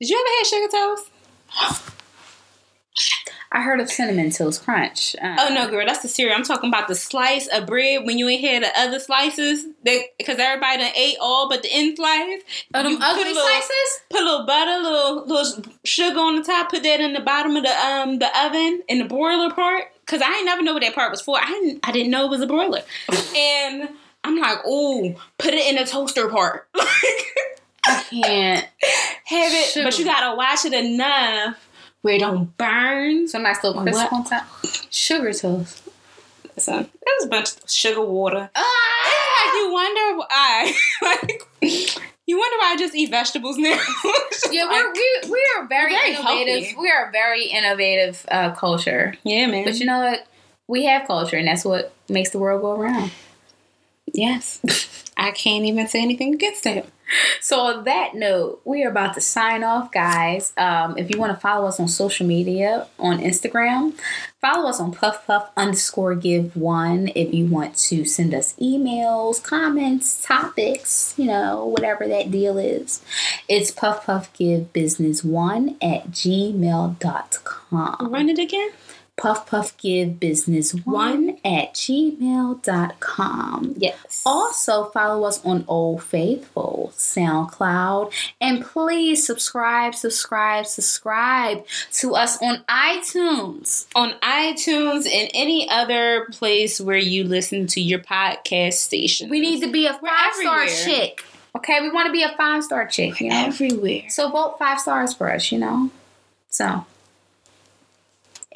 Did 0.00 0.10
you 0.10 0.18
ever 0.18 0.28
have 0.38 0.46
sugar 0.46 0.68
toast? 0.94 1.90
I 3.52 3.62
heard 3.62 3.80
of 3.80 3.88
cinnamon 3.90 4.30
toast 4.30 4.64
crunch. 4.64 5.16
Uh, 5.22 5.36
Oh 5.38 5.54
no, 5.54 5.70
girl, 5.70 5.86
that's 5.86 6.00
the 6.02 6.08
cereal. 6.08 6.36
I'm 6.36 6.42
talking 6.42 6.68
about 6.68 6.88
the 6.88 6.94
slice 6.94 7.46
of 7.46 7.66
bread 7.66 8.04
when 8.04 8.18
you 8.18 8.28
ain't 8.28 8.44
had 8.44 8.62
the 8.64 8.78
other 8.78 8.98
slices. 8.98 9.64
Because 9.82 10.38
everybody 10.38 10.78
done 10.82 10.92
ate 10.96 11.16
all 11.20 11.48
but 11.48 11.62
the 11.62 11.68
end 11.72 11.96
slice. 11.96 12.42
oh, 12.74 12.82
them 12.82 12.92
You 12.92 12.98
put 12.98 13.16
little- 13.16 13.34
slices. 13.34 14.00
Put 14.10 14.20
a 14.20 14.24
little 14.24 14.46
butter, 14.46 14.82
little 14.82 15.26
little 15.26 15.72
sugar 15.84 16.18
on 16.18 16.36
the 16.36 16.42
top. 16.42 16.70
Put 16.70 16.82
that 16.82 17.00
in 17.00 17.12
the 17.14 17.20
bottom 17.20 17.56
of 17.56 17.62
the 17.62 17.70
um 17.86 18.18
the 18.18 18.28
oven 18.44 18.82
in 18.88 18.98
the 18.98 19.04
broiler 19.04 19.50
part. 19.54 19.84
Cause 20.06 20.20
I 20.22 20.32
ain't 20.36 20.44
never 20.46 20.62
know 20.62 20.74
what 20.74 20.82
that 20.82 20.94
part 20.94 21.10
was 21.10 21.20
for. 21.22 21.38
I 21.40 21.46
didn't 21.46 21.80
I 21.84 21.92
didn't 21.92 22.10
know 22.10 22.26
it 22.26 22.30
was 22.30 22.40
a 22.42 22.46
broiler. 22.46 22.82
and 23.36 23.88
I'm 24.24 24.38
like, 24.38 24.58
oh, 24.66 25.14
put 25.38 25.54
it 25.54 25.66
in 25.66 25.76
the 25.82 25.88
toaster 25.88 26.28
part. 26.28 26.68
I 27.86 28.02
can't. 28.10 28.66
Have 29.24 29.52
it, 29.52 29.84
but 29.84 29.98
you 29.98 30.04
gotta 30.04 30.36
watch 30.36 30.64
it 30.64 30.72
enough 30.72 31.56
where 32.02 32.14
it 32.14 32.20
don't 32.20 32.56
burn. 32.56 33.26
Some 33.28 33.42
nice 33.42 33.62
little 33.64 33.82
crisp 33.82 34.00
What? 34.00 34.12
on 34.12 34.24
top. 34.24 34.46
Sugar 34.90 35.32
toast. 35.32 35.82
So 36.58 36.72
there's 36.72 37.24
a 37.24 37.28
bunch 37.28 37.50
of 37.56 37.70
sugar 37.70 38.00
water. 38.02 38.48
Ah! 38.54 39.42
Like 39.44 39.54
you 39.54 39.72
wonder 39.72 40.16
why. 40.18 40.72
like 41.02 41.42
you 42.26 42.38
wonder 42.38 42.56
why 42.58 42.72
I 42.72 42.76
just 42.78 42.94
eat 42.94 43.10
vegetables 43.10 43.56
now. 43.58 43.78
Yeah, 44.52 44.68
we're, 44.70 44.92
we 44.92 45.30
we 45.30 45.46
are 45.56 45.66
very, 45.66 45.90
very 45.90 46.10
innovative. 46.14 46.64
healthy. 46.64 46.76
We 46.80 46.90
are 46.90 47.08
a 47.08 47.12
very 47.12 47.44
innovative 47.46 48.24
uh, 48.30 48.52
culture. 48.52 49.14
yeah, 49.24 49.46
man. 49.46 49.64
But 49.64 49.80
you 49.80 49.86
know 49.86 49.98
what? 49.98 50.26
We 50.68 50.84
have 50.84 51.06
culture, 51.08 51.36
and 51.36 51.48
that's 51.48 51.64
what 51.64 51.92
makes 52.08 52.30
the 52.30 52.38
world 52.38 52.62
go 52.62 52.78
around. 52.80 53.10
yes, 54.12 54.60
I 55.16 55.32
can't 55.32 55.64
even 55.64 55.88
say 55.88 56.00
anything 56.00 56.34
against 56.34 56.64
that. 56.64 56.86
So 57.40 57.60
on 57.60 57.84
that 57.84 58.14
note, 58.14 58.60
we 58.64 58.84
are 58.84 58.90
about 58.90 59.14
to 59.14 59.20
sign 59.20 59.62
off, 59.62 59.92
guys. 59.92 60.52
Um, 60.56 60.98
if 60.98 61.10
you 61.10 61.18
want 61.18 61.32
to 61.32 61.40
follow 61.40 61.68
us 61.68 61.78
on 61.78 61.88
social 61.88 62.26
media 62.26 62.88
on 62.98 63.18
Instagram, 63.18 63.94
follow 64.40 64.68
us 64.68 64.80
on 64.80 64.92
puff 64.92 65.26
puff 65.26 65.50
underscore 65.56 66.14
give 66.14 66.56
one. 66.56 67.10
If 67.14 67.32
you 67.32 67.46
want 67.46 67.76
to 67.76 68.04
send 68.04 68.34
us 68.34 68.54
emails, 68.54 69.42
comments, 69.42 70.22
topics, 70.24 71.14
you 71.16 71.26
know, 71.26 71.64
whatever 71.64 72.08
that 72.08 72.30
deal 72.30 72.58
is, 72.58 73.02
it's 73.48 73.70
puff 73.70 74.06
puff 74.06 74.32
give 74.32 74.72
business 74.72 75.22
one 75.22 75.76
at 75.80 76.10
gmail.com. 76.10 76.96
Run 78.12 78.28
it 78.28 78.38
again. 78.38 78.70
Puff 79.16 79.46
puff 79.46 79.76
give 79.78 80.20
business 80.20 80.74
one 80.74 81.36
mm-hmm. 81.36 81.46
at 81.46 81.72
gmail.com. 81.74 83.74
Yes. 83.78 84.22
Also, 84.26 84.86
follow 84.86 85.24
us 85.24 85.42
on 85.44 85.64
Old 85.68 86.02
Faithful, 86.02 86.92
SoundCloud, 86.94 88.12
and 88.40 88.64
please 88.64 89.24
subscribe, 89.26 89.94
subscribe, 89.94 90.66
subscribe 90.66 91.64
to 91.92 92.14
us 92.14 92.42
on 92.42 92.64
iTunes. 92.68 93.86
on 93.94 94.12
iTunes 94.22 95.06
and 95.06 95.30
any 95.32 95.68
other 95.70 96.26
place 96.32 96.80
where 96.80 96.96
you 96.96 97.24
listen 97.24 97.66
to 97.68 97.80
your 97.80 98.00
podcast 98.00 98.74
station. 98.74 99.30
We 99.30 99.40
need 99.40 99.62
to 99.62 99.72
be 99.72 99.86
a 99.86 99.94
five 99.94 100.34
star 100.34 100.66
chick. 100.66 101.24
Okay, 101.56 101.80
we 101.80 101.90
want 101.90 102.06
to 102.06 102.12
be 102.12 102.22
a 102.22 102.34
five 102.36 102.62
star 102.62 102.86
chick, 102.86 103.18
you 103.20 103.30
know? 103.30 103.46
everywhere. 103.46 104.02
So 104.10 104.30
vote 104.30 104.58
five 104.58 104.78
stars 104.78 105.14
for 105.14 105.32
us, 105.32 105.50
you 105.50 105.58
know? 105.58 105.90
So, 106.50 106.84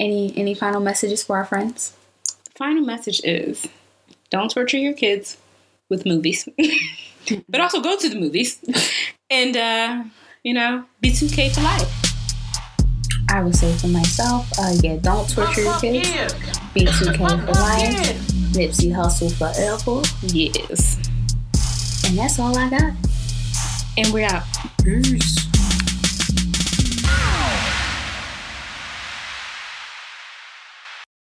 any 0.01 0.33
any 0.35 0.53
final 0.53 0.81
messages 0.81 1.23
for 1.23 1.37
our 1.37 1.45
friends? 1.45 1.93
The 2.45 2.51
final 2.57 2.83
message 2.83 3.21
is 3.23 3.67
don't 4.29 4.49
torture 4.51 4.77
your 4.77 4.93
kids 4.93 5.37
with 5.87 6.05
movies. 6.05 6.49
but 7.49 7.61
also 7.61 7.79
go 7.81 7.95
to 7.95 8.09
the 8.09 8.19
movies. 8.19 8.59
And 9.31 9.55
uh, 9.55 10.03
you 10.43 10.53
know, 10.53 10.83
be 10.99 11.09
2K 11.09 11.55
for 11.55 11.61
life. 11.61 11.89
I 13.29 13.41
would 13.41 13.55
say 13.55 13.71
for 13.77 13.87
myself, 13.87 14.45
uh, 14.59 14.73
yeah, 14.83 14.97
don't 14.97 15.29
torture 15.29 15.61
your 15.61 15.79
kids. 15.79 16.09
Be 16.73 16.83
2K 16.83 17.15
for 17.15 17.53
life. 17.53 18.27
Nipsey 18.51 18.91
Hussle 18.91 19.31
forever. 19.31 20.01
Yes. 20.33 20.97
And 22.05 22.17
that's 22.17 22.39
all 22.39 22.57
I 22.57 22.69
got. 22.69 22.93
And 23.97 24.11
we're 24.11 24.27
out. 24.27 24.43
Peace. 24.83 25.50